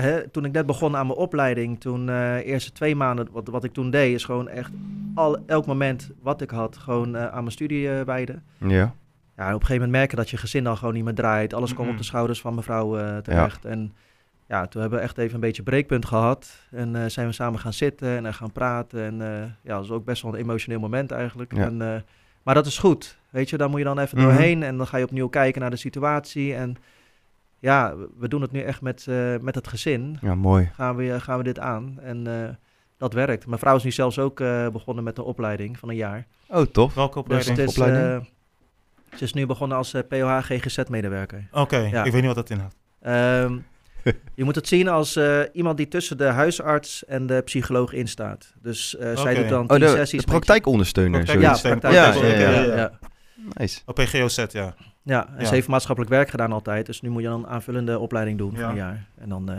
hè, 0.00 0.28
toen 0.28 0.44
ik 0.44 0.52
net 0.52 0.66
begon 0.66 0.96
aan 0.96 1.06
mijn 1.06 1.18
opleiding, 1.18 1.80
toen 1.80 2.08
eh 2.08 2.46
eerste 2.46 2.72
twee 2.72 2.94
maanden, 2.96 3.28
wat, 3.32 3.48
wat 3.48 3.64
ik 3.64 3.72
toen 3.72 3.90
deed, 3.90 4.14
is 4.14 4.24
gewoon 4.24 4.48
echt 4.48 4.70
al, 5.14 5.38
elk 5.46 5.66
moment 5.66 6.10
wat 6.22 6.40
ik 6.40 6.50
had, 6.50 6.76
gewoon 6.76 7.16
eh, 7.16 7.26
aan 7.26 7.40
mijn 7.40 7.50
studie 7.52 7.90
eh, 7.90 8.00
wijden. 8.04 8.42
ja. 8.58 8.94
Ja, 9.36 9.48
op 9.48 9.52
een 9.54 9.60
gegeven 9.66 9.74
moment 9.74 9.92
merken 9.98 10.16
dat 10.16 10.30
je 10.30 10.36
gezin 10.36 10.64
dan 10.64 10.76
gewoon 10.76 10.94
niet 10.94 11.04
meer 11.04 11.14
draait. 11.14 11.54
Alles 11.54 11.74
komt 11.74 11.88
op 11.90 11.96
de 11.96 12.02
schouders 12.04 12.40
van 12.40 12.54
mevrouw 12.54 13.20
terecht. 13.22 13.64
En 13.64 13.92
ja, 14.48 14.66
toen 14.66 14.80
hebben 14.80 14.98
we 14.98 15.04
echt 15.04 15.18
even 15.18 15.34
een 15.34 15.40
beetje 15.40 15.62
breekpunt 15.62 16.04
gehad. 16.06 16.58
En 16.70 17.10
zijn 17.10 17.26
we 17.26 17.32
samen 17.32 17.58
gaan 17.60 17.72
zitten 17.72 18.26
en 18.26 18.34
gaan 18.34 18.52
praten. 18.52 19.02
En 19.04 19.16
ja, 19.62 19.76
dat 19.76 19.86
was 19.86 19.90
ook 19.90 20.04
best 20.04 20.22
wel 20.22 20.32
een 20.34 20.38
emotioneel 20.40 20.80
moment 20.80 21.10
eigenlijk. 21.10 21.54
Ja. 21.56 21.64
En, 21.64 22.04
maar 22.42 22.54
dat 22.54 22.66
is 22.66 22.78
goed. 22.78 23.18
Weet 23.30 23.50
je, 23.50 23.56
daar 23.56 23.68
moet 23.70 23.78
je 23.78 23.84
dan 23.84 23.98
even 23.98 24.18
Mhm. 24.18 24.26
doorheen. 24.26 24.62
En 24.62 24.76
dan 24.76 24.86
ga 24.86 24.96
je 24.96 25.04
opnieuw 25.04 25.28
kijken 25.28 25.60
naar 25.60 25.70
de 25.70 25.76
situatie. 25.76 26.54
En 26.54 26.76
ja, 27.62 27.94
we- 28.18 28.28
doen 28.28 28.42
het 28.42 28.52
nu 28.52 28.60
echt 28.60 28.80
met, 28.80 29.06
eh, 29.08 29.34
met 29.40 29.54
het 29.54 29.68
gezin. 29.68 30.18
ja, 30.20 30.34
mooi. 30.34 30.70
Gaan 30.74 30.96
we, 30.96 31.20
gaan 31.20 31.38
we 31.38 31.44
dit 31.44 31.58
aan. 31.58 31.98
En 32.02 32.26
eh, 32.26 32.48
dat 32.98 33.12
werkt. 33.12 33.46
Mijn 33.46 33.58
vrouw 33.58 33.76
is 33.76 33.82
nu 33.82 33.90
zelfs 33.90 34.18
ook 34.18 34.40
eh, 34.40 34.68
begonnen 34.68 35.04
met 35.04 35.18
een 35.18 35.24
opleiding 35.24 35.78
van 35.78 35.88
een 35.88 35.96
jaar. 35.96 36.26
Oh, 36.48 36.62
tof. 36.62 36.94
Welke 36.94 37.14
Dus 37.14 37.22
opleiding? 37.22 37.56
het 37.56 37.68
is, 37.68 37.78
opleiding? 37.78 38.22
eh, 39.10 39.16
ze 39.18 39.24
is 39.24 39.32
nu 39.32 39.46
begonnen 39.46 39.76
als 39.76 39.94
POH 40.08 40.38
GGZ-medewerker. 40.42 41.48
Oké, 41.52 41.76
Ja. 41.76 42.04
ik 42.04 42.12
weet 42.12 42.22
niet 42.22 42.34
wat 42.34 42.48
dat 42.48 42.50
inhoudt. 42.50 42.74
Ehm, 43.00 43.58
je 44.34 44.44
moet 44.44 44.54
het 44.54 44.68
zien 44.68 44.88
als 44.88 45.16
eh, 45.16 45.40
iemand 45.52 45.76
die 45.76 45.88
tussen 45.88 46.18
de 46.18 46.24
huisarts 46.24 47.04
en 47.04 47.26
de 47.26 47.40
psycholoog 47.44 47.92
instaat. 47.92 48.54
Dus 48.62 48.96
eh, 48.96 49.16
zij 49.16 49.34
doet 49.34 49.48
dan 49.48 49.70
Oh, 49.70 49.78
de, 49.78 49.88
sessies. 49.88 50.20
de 50.20 50.26
praktijkondersteuner. 50.26 51.24
Praktijk- 51.24 51.40
Ja, 51.40 51.54
zoiets. 51.54 51.80
praktijk. 51.80 51.94
Ja, 51.94 52.26
ja, 52.28 52.34
ja, 52.36 52.50
ja, 52.50 52.60
ja. 52.64 52.76
ja. 52.76 52.98
Nice. 53.54 53.80
Op 53.86 53.94
PGOZ, 53.94 54.44
ja. 54.48 54.74
Ja, 55.04 55.26
en 55.28 55.34
Ja. 55.38 55.44
ze 55.44 55.54
heeft 55.54 55.68
maatschappelijk 55.68 56.12
werk 56.12 56.28
gedaan 56.30 56.52
altijd. 56.52 56.86
Dus 56.86 57.00
nu 57.00 57.08
moet 57.08 57.22
je 57.22 57.28
dan 57.28 57.44
een 57.44 57.50
aanvullende 57.50 57.98
opleiding 57.98 58.38
doen 58.38 58.52
Ja. 58.54 58.60
van 58.60 58.68
een 58.70 58.76
jaar. 58.76 59.04
En 59.18 59.28
dan, 59.28 59.50
eh, 59.50 59.58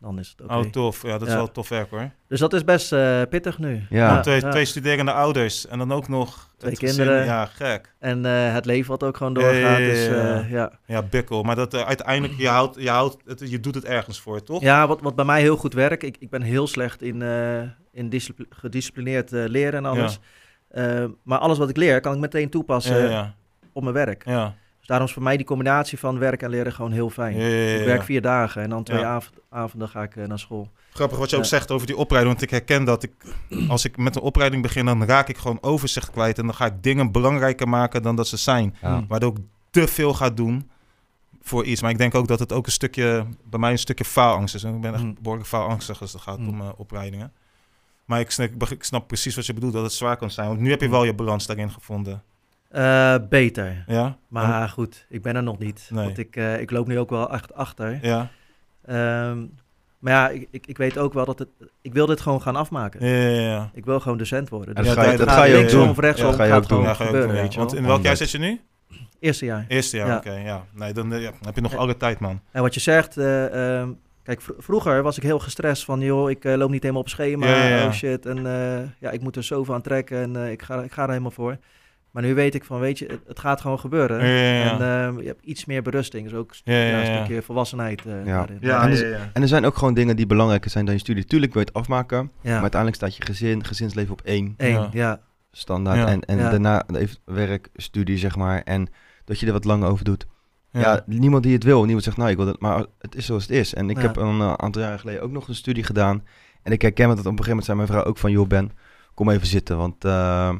dan 0.00 0.18
is 0.18 0.28
het 0.28 0.40
oké. 0.42 0.54
Oh, 0.54 0.64
tof. 0.64 1.02
Ja, 1.02 1.08
dat 1.18 1.22
is 1.22 1.28
Ja. 1.28 1.34
wel 1.36 1.50
tof 1.52 1.68
werk 1.68 1.90
hoor. 1.90 2.10
Dus 2.28 2.40
dat 2.40 2.52
is 2.52 2.64
best 2.64 2.92
eh, 2.92 3.22
pittig 3.30 3.58
nu. 3.58 3.86
Ja. 3.90 4.20
twee, 4.20 4.40
ja. 4.40 4.50
twee 4.50 4.64
studerende 4.64 5.12
ouders 5.12 5.66
en 5.66 5.78
dan 5.78 5.92
ook 5.92 6.08
nog 6.08 6.50
Twee 6.56 6.76
gezin. 6.76 6.96
kinderen. 6.96 7.24
Ja, 7.24 7.44
gek. 7.46 7.94
En 7.98 8.24
eh, 8.24 8.52
het 8.52 8.64
leven 8.64 8.90
wat 8.90 9.02
ook 9.02 9.16
gewoon 9.16 9.32
Ja, 9.34 9.40
ja, 9.40 9.52
doorgaat. 9.52 9.78
ja, 9.78 9.84
Dus, 9.84 10.06
ja. 10.06 10.12
eh, 10.40 10.50
ja. 10.50 10.72
Ja, 10.86 11.02
bikkel. 11.02 11.42
Maar 11.42 11.56
dat 11.56 11.74
uiteindelijk, 11.74 12.38
je, 12.38 12.48
houdt, 12.48 12.76
je, 12.80 12.88
houdt 12.90 13.16
het, 13.26 13.50
je 13.50 13.60
doet 13.60 13.74
het 13.74 13.84
ergens 13.84 14.20
voor, 14.20 14.42
toch? 14.42 14.60
Ja, 14.62 14.86
wat, 14.86 15.00
wat 15.00 15.14
bij 15.14 15.24
mij 15.24 15.40
heel 15.40 15.56
goed 15.56 15.74
werkt. 15.74 16.02
Ik, 16.02 16.16
ik 16.18 16.30
ben 16.30 16.42
heel 16.42 16.66
slecht 16.66 17.02
in, 17.02 17.22
eh, 17.22 17.60
in 17.92 18.08
discipli- 18.08 18.46
gedisciplineerd 18.50 19.30
leren 19.30 19.74
en 19.78 19.84
alles. 19.84 20.20
Eh, 20.68 21.04
maar 21.22 21.38
alles 21.38 21.58
wat 21.58 21.68
ik 21.68 21.76
leer, 21.76 22.00
kan 22.00 22.12
ik 22.14 22.18
meteen 22.20 22.50
toepassen 22.50 23.02
ja, 23.02 23.08
ja. 23.10 23.34
op 23.72 23.82
mijn 23.82 23.94
werk. 23.94 24.22
ja. 24.26 24.54
Daarom 24.88 25.06
is 25.06 25.12
voor 25.12 25.22
mij 25.22 25.36
die 25.36 25.46
combinatie 25.46 25.98
van 25.98 26.18
werk 26.18 26.42
en 26.42 26.50
leren 26.50 26.72
gewoon 26.72 26.92
heel 26.92 27.10
fijn. 27.10 27.36
Ja, 27.36 27.46
ja, 27.46 27.54
ja, 27.68 27.78
Ik 27.78 27.84
werk 27.84 28.02
vier 28.02 28.22
dagen 28.22 28.62
en 28.62 28.70
dan 28.70 28.82
twee 28.84 29.04
avonden 29.50 29.88
ga 29.88 30.02
ik 30.02 30.16
eh, 30.16 30.26
naar 30.26 30.38
school. 30.38 30.70
Grappig 30.92 31.18
wat 31.18 31.30
je 31.30 31.36
ook 31.36 31.44
zegt 31.44 31.70
over 31.70 31.86
die 31.86 31.96
opleiding. 31.96 32.34
Want 32.34 32.44
ik 32.52 32.58
herken 32.58 32.84
dat 32.84 33.02
ik, 33.02 33.12
als 33.68 33.84
ik 33.84 33.96
met 33.96 34.16
een 34.16 34.22
opleiding 34.22 34.62
begin, 34.62 34.84
dan 34.84 35.04
raak 35.04 35.28
ik 35.28 35.36
gewoon 35.36 35.58
overzicht 35.60 36.10
kwijt. 36.10 36.38
En 36.38 36.44
dan 36.46 36.54
ga 36.54 36.66
ik 36.66 36.82
dingen 36.82 37.12
belangrijker 37.12 37.68
maken 37.68 38.02
dan 38.02 38.16
dat 38.16 38.28
ze 38.28 38.36
zijn. 38.36 38.76
Ja. 38.82 39.04
Waardoor 39.08 39.30
ik 39.36 39.42
te 39.70 39.88
veel 39.88 40.14
ga 40.14 40.30
doen 40.30 40.70
voor 41.42 41.64
iets. 41.64 41.82
Maar 41.82 41.90
ik 41.90 41.98
denk 41.98 42.14
ook 42.14 42.28
dat 42.28 42.38
het 42.38 42.52
ook 42.52 42.66
een 42.66 42.72
stukje, 42.72 43.26
bij 43.44 43.58
mij 43.60 43.70
een 43.70 43.78
stukje 43.78 44.04
faalangst 44.04 44.54
is. 44.54 44.64
En 44.64 44.74
ik 44.74 44.80
ben 44.80 44.94
echt 44.94 45.02
Mm. 45.02 45.16
behoorlijk 45.20 45.48
faalangstig 45.48 46.00
als 46.00 46.12
het 46.12 46.22
gaat 46.22 46.38
Mm. 46.38 46.48
om 46.48 46.60
eh, 46.60 46.68
opleidingen. 46.76 47.32
Maar 48.04 48.20
ik 48.20 48.30
snap, 48.30 48.62
ik 48.70 48.84
snap 48.84 49.06
precies 49.06 49.36
wat 49.36 49.46
je 49.46 49.54
bedoelt, 49.54 49.72
dat 49.72 49.82
het 49.82 49.92
zwaar 49.92 50.16
kan 50.16 50.30
zijn. 50.30 50.48
Want 50.48 50.60
nu 50.60 50.70
heb 50.70 50.80
je 50.80 50.88
wel 50.88 51.04
je 51.04 51.14
balans 51.14 51.46
daarin 51.46 51.70
gevonden. 51.70 52.22
Eh, 52.68 53.14
beter. 53.28 53.84
Ja? 53.86 54.16
Maar 54.28 54.68
goed, 54.68 55.06
ik 55.08 55.22
ben 55.22 55.36
er 55.36 55.42
nog 55.42 55.58
niet. 55.58 55.88
Nee. 55.92 56.04
Want 56.04 56.18
ik, 56.18 56.36
eh, 56.36 56.60
ik 56.60 56.70
loop 56.70 56.86
nu 56.86 56.98
ook 56.98 57.10
wel 57.10 57.32
echt 57.32 57.54
achter. 57.54 57.98
Ja? 58.02 58.28
Ehm, 58.84 59.38
maar 59.98 60.12
ja, 60.12 60.28
ik, 60.28 60.48
ik, 60.50 60.66
ik 60.66 60.76
weet 60.76 60.98
ook 60.98 61.12
wel 61.12 61.24
dat 61.24 61.38
het... 61.38 61.48
Ik 61.82 61.92
wil 61.92 62.06
dit 62.06 62.20
gewoon 62.20 62.42
gaan 62.42 62.56
afmaken. 62.56 63.06
Ja, 63.06 63.28
ja, 63.28 63.40
ja. 63.40 63.70
Ik 63.74 63.84
wil 63.84 64.00
gewoon 64.00 64.18
docent 64.18 64.48
worden. 64.48 64.74
En 64.74 64.82
Dus 64.82 64.94
dat 64.94 65.04
ga 65.04 65.10
je, 65.10 65.16
dat 65.16 65.26
dat 65.26 65.36
ga 65.36 65.44
je 65.44 65.52
ook 65.52 65.58
linksom 65.58 65.80
doen. 65.80 65.88
of 65.90 65.98
rechtsom 65.98 66.24
Ja, 66.24 66.30
dat 66.30 66.40
ga 66.40 66.44
je 66.46 66.50
gaat 66.52 66.62
ook 66.62 66.68
doen. 66.68 66.78
gewoon 66.78 66.88
Ja, 66.88 66.94
ga 66.94 67.04
je 67.04 67.08
ook 67.10 67.26
doen, 67.28 67.34
ja. 67.50 67.56
Want 67.58 67.70
wel. 67.72 67.80
in 67.80 67.86
welk 67.86 68.02
jaar 68.02 68.16
zit 68.16 68.30
je 68.30 68.38
nu? 68.38 68.60
Eerste 69.20 69.44
jaar. 69.44 69.64
Eerste 69.68 69.96
jaar, 69.96 70.06
Ja. 70.08 70.16
oké. 70.16 70.32
ja. 70.32 70.64
Nee, 70.72 70.92
dan, 70.92 71.10
ja, 71.10 71.18
dan 71.30 71.32
heb 71.44 71.54
je 71.54 71.60
nog 71.60 71.76
alle 71.76 71.96
tijd, 71.96 72.18
man. 72.18 72.40
En 72.50 72.62
wat 72.62 72.74
je 72.74 72.80
zegt, 72.80 73.16
eh, 73.16 73.78
ehm, 73.80 73.88
kijk, 74.22 74.40
vro- 74.40 74.54
vroeger 74.58 75.02
was 75.02 75.16
ik 75.16 75.22
heel 75.22 75.38
gestrest 75.38 75.84
van, 75.84 76.00
joh, 76.00 76.30
ik 76.30 76.44
loop 76.44 76.70
niet 76.70 76.82
helemaal 76.82 77.02
op 77.02 77.08
schema, 77.08 77.46
Ja, 77.46 77.64
ja, 77.68 77.76
ja. 77.76 77.86
oh 77.86 77.92
shit, 77.92 78.26
en 78.26 78.46
eh, 78.46 78.88
ja, 78.98 79.10
ik 79.10 79.20
moet 79.20 79.36
er 79.36 79.42
zoveel 79.44 79.74
aan 79.74 79.82
trekken 79.82 80.18
en 80.22 80.36
eh, 80.44 80.50
ik, 80.50 80.62
ga, 80.62 80.82
ik 80.82 80.92
ga 80.92 81.02
er 81.02 81.08
helemaal 81.08 81.30
voor. 81.30 81.56
Maar 82.18 82.26
nu 82.26 82.34
weet 82.34 82.54
ik 82.54 82.64
van, 82.64 82.80
weet 82.80 82.98
je, 82.98 83.06
het, 83.06 83.20
het 83.26 83.38
gaat 83.38 83.60
gewoon 83.60 83.78
gebeuren. 83.78 84.18
Ja, 84.26 84.32
ja, 84.34 84.64
ja. 84.64 84.70
En 84.72 85.06
ehm, 85.08 85.20
je 85.20 85.26
hebt 85.26 85.44
iets 85.44 85.64
meer 85.64 85.82
berusting, 85.82 86.24
dus 86.24 86.34
ook 86.38 86.54
Ja, 86.64 86.74
ja, 86.74 86.84
ja, 86.88 87.00
een 87.00 87.14
stukje 87.24 87.42
volwassenheid 87.42 88.06
eh, 88.06 88.12
Ja. 88.26 88.36
daarin. 88.36 88.58
Ja, 88.60 88.82
En 88.82 88.82
ja, 88.82 88.94
dus- 88.94 89.00
ja. 89.00 89.30
En 89.32 89.42
er 89.42 89.48
zijn 89.48 89.64
ook 89.64 89.76
gewoon 89.76 89.94
dingen 89.94 90.16
die 90.16 90.26
belangrijker 90.26 90.70
zijn 90.70 90.84
dan 90.84 90.94
je 90.94 91.00
studie. 91.00 91.24
Tuurlijk 91.24 91.52
wil 91.52 91.62
je 91.62 91.68
het 91.68 91.76
afmaken, 91.76 92.30
Ja. 92.40 92.50
maar 92.52 92.60
uiteindelijk 92.60 93.00
staat 93.02 93.16
je 93.16 93.22
gezin, 93.24 93.64
gezinsleven 93.64 94.12
op 94.12 94.20
één 94.20 94.54
Eén, 94.56 94.72
Ja. 94.72 94.88
ja. 94.92 95.20
standaard. 95.52 95.98
Ja. 95.98 96.06
En, 96.06 96.20
en 96.20 96.38
Ja. 96.38 96.50
daarna 96.50 96.84
even 96.92 97.16
werk, 97.24 97.68
studie, 97.74 98.18
zeg 98.18 98.36
maar. 98.36 98.62
En 98.62 98.88
dat 99.24 99.40
je 99.40 99.46
er 99.46 99.52
wat 99.52 99.64
langer 99.64 99.88
over 99.88 100.04
doet. 100.04 100.26
Ja. 100.70 100.80
Ja. 100.80 101.02
niemand 101.06 101.42
die 101.42 101.52
het 101.54 101.64
wil. 101.64 101.82
Niemand 101.84 102.04
zegt, 102.04 102.16
nou, 102.16 102.30
ik 102.30 102.36
wil 102.36 102.46
het. 102.46 102.60
Maar 102.60 102.84
het 102.98 103.14
is 103.14 103.26
zoals 103.26 103.42
het 103.42 103.52
is. 103.52 103.74
En 103.74 103.90
ik 103.90 103.96
Ja. 103.96 104.02
heb 104.02 104.16
een 104.16 104.40
eh, 104.40 104.52
aantal 104.52 104.82
jaren 104.82 104.98
geleden 104.98 105.22
ook 105.22 105.30
nog 105.32 105.48
een 105.48 105.54
studie 105.54 105.84
gedaan. 105.84 106.24
En 106.62 106.72
ik 106.72 106.82
herken 106.82 107.08
dat 107.08 107.18
op 107.18 107.24
een 107.24 107.30
gegeven 107.30 107.48
moment 107.48 107.64
zei 107.66 107.76
mijn 107.76 107.88
vrouw 107.88 108.04
ook 108.04 108.18
van... 108.18 108.30
joh 108.30 108.46
Ben, 108.48 108.70
kom 109.14 109.30
even 109.30 109.46
zitten, 109.46 109.76
want 109.76 110.04
eh, 110.04 110.54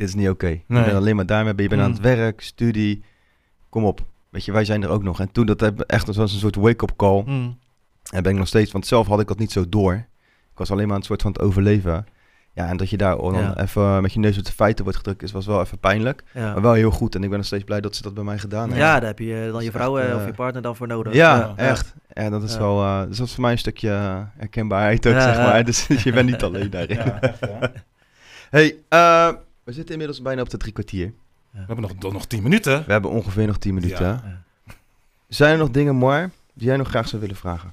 dit 0.00 0.08
is 0.08 0.14
niet 0.14 0.28
oké. 0.28 0.46
Je 0.46 0.60
Nee. 0.66 0.84
bent 0.84 0.96
alleen 0.96 1.16
maar 1.16 1.26
daarmee, 1.26 1.54
je 1.56 1.68
bent 1.68 1.80
aan 1.80 1.86
Mm. 1.88 1.92
het 1.94 2.02
werk, 2.02 2.40
studie. 2.40 3.02
Kom 3.68 3.84
op. 3.84 4.00
Weet 4.30 4.44
je, 4.44 4.52
wij 4.52 4.64
zijn 4.64 4.82
er 4.82 4.88
ook 4.88 5.02
nog. 5.02 5.20
En 5.20 5.32
toen 5.32 5.46
dat 5.46 5.60
heb 5.60 5.80
echt 5.80 6.14
zoals 6.14 6.32
een 6.32 6.38
soort 6.38 6.56
wake-up 6.56 6.92
call. 6.96 7.22
Mm. 7.26 7.58
En 8.10 8.22
ben 8.22 8.32
ik 8.32 8.38
nog 8.38 8.48
steeds, 8.48 8.72
want 8.72 8.86
zelf 8.86 9.06
had 9.06 9.20
ik 9.20 9.26
dat 9.28 9.38
niet 9.38 9.52
zo 9.52 9.68
door. 9.68 9.94
Ik 10.52 10.58
was 10.58 10.70
alleen 10.70 10.88
maar 10.88 10.96
een 10.96 11.02
soort 11.02 11.22
van 11.22 11.32
het 11.32 11.40
overleven. 11.40 12.06
Ja, 12.52 12.66
en 12.66 12.76
dat 12.76 12.90
je 12.90 12.96
daar 12.96 13.16
dan 13.16 13.34
Ja. 13.34 13.58
even 13.58 14.02
met 14.02 14.12
je 14.12 14.18
neus 14.18 14.38
op 14.38 14.44
de 14.44 14.52
feiten 14.52 14.82
wordt 14.84 14.98
gedrukt, 14.98 15.22
is 15.22 15.32
was 15.32 15.46
wel 15.46 15.60
even 15.60 15.78
pijnlijk. 15.78 16.22
Ja. 16.34 16.52
Maar 16.52 16.62
wel 16.62 16.72
heel 16.72 16.90
goed. 16.90 17.14
En 17.14 17.22
ik 17.22 17.28
ben 17.28 17.38
nog 17.38 17.46
steeds 17.46 17.64
blij 17.64 17.80
dat 17.80 17.96
ze 17.96 18.02
dat 18.02 18.14
bij 18.14 18.24
mij 18.24 18.38
gedaan 18.38 18.68
heeft. 18.68 18.80
ja, 18.80 18.98
daar 18.98 19.08
heb 19.08 19.18
je 19.18 19.34
eh, 19.36 19.42
dan 19.44 19.52
Dat 19.52 19.62
je 19.64 19.70
vrouw 19.70 19.98
echt, 19.98 20.06
eh, 20.06 20.12
eh, 20.12 20.18
of 20.20 20.26
je 20.26 20.32
partner 20.32 20.62
dan 20.62 20.76
voor 20.76 20.86
nodig. 20.86 21.12
Ja, 21.12 21.36
Ja. 21.38 21.52
echt. 21.56 21.94
Ja, 22.12 22.30
dat 22.30 22.42
is 22.42 22.52
Ja. 22.52 22.58
wel, 22.58 22.82
eh, 22.82 23.02
dus 23.08 23.16
dat 23.18 23.26
is 23.26 23.32
voor 23.32 23.42
mij 23.42 23.52
een 23.52 23.58
stukje 23.58 23.90
eh, 23.90 24.20
herkenbaarheid 24.36 25.06
ook, 25.06 25.12
Ja, 25.14 25.20
zeg 25.20 25.36
ja. 25.36 25.42
maar. 25.42 25.64
Dus 25.70 25.86
je 25.86 26.12
bent 26.12 26.30
niet 26.30 26.42
alleen 26.42 26.70
daarin. 26.76 26.96
Ja, 26.96 27.20
echt, 27.20 27.40
hè? 27.40 27.66
Hey, 28.50 28.76
eh, 28.88 29.28
we 29.70 29.76
zitten 29.76 29.92
inmiddels 29.94 30.22
bijna 30.22 30.42
op 30.42 30.50
de 30.50 30.56
drie 30.56 30.72
kwartier. 30.72 31.12
We 31.50 31.58
hebben 31.58 31.80
nog, 31.80 31.98
nog, 31.98 32.12
nog 32.12 32.26
tien 32.26 32.42
minuten. 32.42 32.84
We 32.86 32.92
hebben 32.92 33.10
ongeveer 33.10 33.46
nog 33.46 33.58
tien 33.58 33.74
minuten. 33.74 34.04
Ja. 34.04 34.22
Ja. 34.24 34.74
Zijn 35.28 35.52
er 35.52 35.58
nog 35.58 35.70
dingen, 35.70 35.96
Mar, 35.96 36.30
die 36.54 36.66
jij 36.66 36.76
nog 36.76 36.88
graag 36.88 37.08
zou 37.08 37.20
willen 37.20 37.36
vragen? 37.36 37.72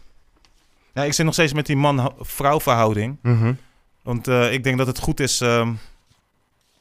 Ja, 0.93 1.03
ik 1.03 1.13
zit 1.13 1.25
nog 1.25 1.33
steeds 1.33 1.53
met 1.53 1.65
die 1.65 1.75
man-vrouw 1.75 2.59
verhouding. 2.59 3.17
Mhm. 3.21 3.53
Want 4.01 4.27
eh, 4.27 4.53
ik 4.53 4.63
denk 4.63 4.77
dat 4.77 4.87
het 4.87 4.99
goed 4.99 5.19
is. 5.19 5.41
ehm, 5.41 5.73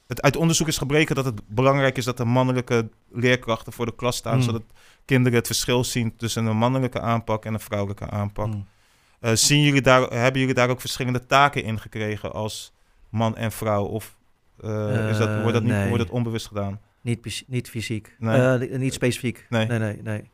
het 0.06 0.22
uit 0.22 0.36
onderzoek 0.36 0.68
is 0.68 0.78
gebleken 0.78 1.14
dat 1.14 1.24
het 1.24 1.40
belangrijk 1.46 1.96
is 1.96 2.04
dat 2.04 2.18
er 2.18 2.26
mannelijke 2.26 2.88
leerkrachten 3.12 3.72
voor 3.72 3.86
de 3.86 3.94
klas 3.94 4.16
staan. 4.16 4.36
Mm. 4.36 4.42
Zodat 4.42 4.62
kinderen 5.04 5.38
het 5.38 5.46
verschil 5.46 5.84
zien 5.84 6.16
tussen 6.16 6.46
een 6.46 6.56
mannelijke 6.56 7.00
aanpak 7.00 7.44
en 7.44 7.54
een 7.54 7.60
vrouwelijke 7.60 8.10
aanpak. 8.10 8.46
Mm. 8.46 8.66
Eh, 9.20 9.34
zien 9.34 9.62
jullie 9.62 9.82
daar, 9.82 10.02
hebben 10.02 10.40
jullie 10.40 10.54
daar 10.54 10.68
ook 10.68 10.80
verschillende 10.80 11.26
taken 11.26 11.62
in 11.64 11.80
gekregen 11.80 12.32
als 12.32 12.72
man 13.08 13.36
en 13.36 13.52
vrouw? 13.52 13.84
Of 13.84 14.15
eh, 14.62 15.08
is 15.10 15.18
dat, 15.18 15.28
Eh, 15.28 15.36
wordt, 15.40 15.52
dat 15.52 15.62
niet, 15.62 15.72
nee. 15.72 15.88
wordt 15.88 16.02
dat 16.04 16.12
onbewust 16.12 16.46
gedaan? 16.46 16.80
Niet, 17.00 17.44
niet 17.46 17.68
fysiek. 17.70 18.16
Nee. 18.18 18.40
Eh, 18.40 18.58
ni- 18.58 18.76
niet 18.78 18.94
specifiek. 18.94 19.46
Nee. 19.48 19.66
Nee, 19.66 19.78
nee, 19.78 20.00
nee. 20.02 20.30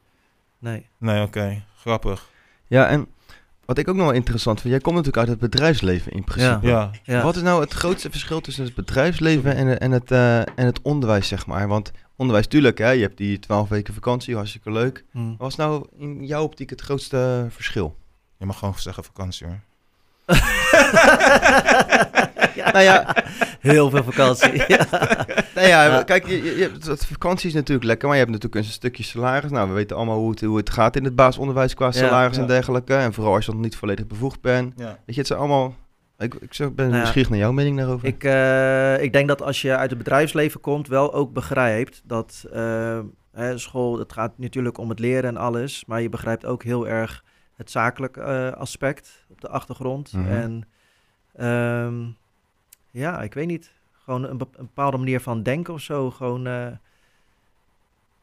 nee. 0.58 0.86
Nee, 0.98 1.22
oké. 1.22 1.62
Grappig. 1.76 2.30
Ja, 2.66 2.86
en 2.88 3.06
wat 3.64 3.78
ik 3.78 3.88
ook 3.88 3.96
nog 3.96 4.04
wel 4.06 4.14
interessant 4.14 4.60
vind, 4.60 4.72
jij 4.72 4.82
komt 4.82 4.96
natuurlijk 4.96 5.28
uit 5.28 5.40
het 5.40 5.50
bedrijfsleven 5.50 6.12
in 6.12 6.24
principe. 6.24 6.66
Ja. 6.66 6.90
Ja. 7.02 7.22
Wat 7.22 7.36
is 7.36 7.42
nou 7.42 7.60
het 7.60 7.72
grootste 7.72 8.10
verschil 8.10 8.40
tussen 8.40 8.64
het 8.64 8.74
bedrijfsleven 8.74 9.54
en, 9.56 9.80
en, 9.80 9.90
het, 9.90 10.10
eh, 10.10 10.38
en 10.38 10.66
het 10.66 10.82
onderwijs, 10.82 11.28
zeg 11.28 11.46
maar? 11.46 11.68
Want 11.68 11.92
onderwijs, 12.16 12.46
tuurlijk, 12.46 12.78
hè, 12.78 12.90
je 12.90 13.02
hebt 13.02 13.16
die 13.16 13.38
12 13.38 13.68
weken 13.68 13.94
vakantie, 13.94 14.34
hartstikke 14.34 14.72
leuk. 14.72 15.04
Hm. 15.10 15.36
Wat 15.38 15.48
is 15.50 15.56
nou 15.56 15.86
in 15.98 16.26
jouw 16.26 16.42
optiek 16.42 16.70
het 16.70 16.80
grootste 16.80 17.46
verschil? 17.50 17.96
Je 18.38 18.46
mag 18.46 18.58
gewoon 18.58 18.74
zeggen 18.78 19.04
vakantie 19.04 19.46
hoor. 19.46 19.60
Nou 22.56 22.80
ja, 22.80 23.14
Heel 23.60 23.90
veel 23.90 24.04
vakantie. 24.04 24.52
ja. 24.76 24.86
nou 25.54 25.66
ja, 25.66 26.02
kijk, 26.02 26.26
je, 26.26 26.70
dat 26.84 27.06
vakantie 27.06 27.48
is 27.48 27.54
natuurlijk 27.54 27.86
lekker, 27.86 28.08
maar 28.08 28.16
je 28.16 28.22
hebt 28.22 28.34
natuurlijk 28.34 28.66
een 28.66 28.72
stukje 28.72 29.02
salaris. 29.02 29.50
Nou, 29.50 29.68
we 29.68 29.74
weten 29.74 29.96
allemaal 29.96 30.18
hoe 30.18 30.30
het, 30.30 30.40
hoe 30.40 30.56
het 30.56 30.70
gaat 30.70 30.96
in 30.96 31.04
het 31.04 31.16
basisonderwijs 31.16 31.74
qua 31.74 31.92
salaris 31.92 32.38
en 32.38 32.46
dergelijke. 32.46 32.94
En 32.94 33.12
vooral 33.12 33.34
als 33.34 33.46
je 33.46 33.52
nog 33.52 33.60
niet 33.60 33.76
volledig 33.76 34.06
bevoegd 34.06 34.40
bent. 34.40 34.74
Weet 34.76 34.96
je, 35.04 35.14
het 35.14 35.26
zijn 35.26 35.38
allemaal... 35.38 35.74
Ik, 36.18 36.34
ik 36.34 36.56
ben 36.58 36.74
Nou 36.76 36.90
nieuwsgierig 36.90 37.30
naar 37.30 37.38
jouw 37.38 37.52
mening 37.52 37.76
daarover. 37.76 38.08
Ik, 38.08 38.24
eh, 38.24 39.02
ik 39.02 39.12
denk 39.12 39.28
dat 39.28 39.42
als 39.42 39.62
je 39.62 39.76
uit 39.76 39.90
het 39.90 39.98
bedrijfsleven 39.98 40.60
komt, 40.60 40.88
wel 40.88 41.14
ook 41.14 41.32
begrijpt 41.32 42.02
dat 42.04 42.46
hè, 43.32 43.58
school, 43.58 43.98
het 43.98 44.12
gaat 44.12 44.32
natuurlijk 44.36 44.78
om 44.78 44.88
het 44.88 44.98
leren 44.98 45.30
en 45.30 45.36
alles, 45.36 45.84
maar 45.86 46.02
je 46.02 46.08
begrijpt 46.08 46.46
ook 46.46 46.62
heel 46.62 46.88
erg 46.88 47.24
het 47.54 47.70
zakelijk 47.70 48.16
eh, 48.16 48.52
aspect 48.52 49.24
op 49.28 49.40
de 49.40 49.48
achtergrond. 49.48 50.12
Mhm. 50.12 50.30
En 50.30 50.68
ehm, 51.34 52.04
ja, 52.92 53.22
ik 53.22 53.34
weet 53.34 53.46
niet, 53.46 53.72
gewoon 54.04 54.24
een, 54.28 54.38
bep- 54.38 54.58
een 54.58 54.64
bepaalde 54.66 54.96
manier 54.96 55.20
van 55.20 55.42
denken 55.42 55.74
of 55.74 55.80
zo. 55.80 56.10
Gewoon, 56.10 56.46
eh, 56.46 56.66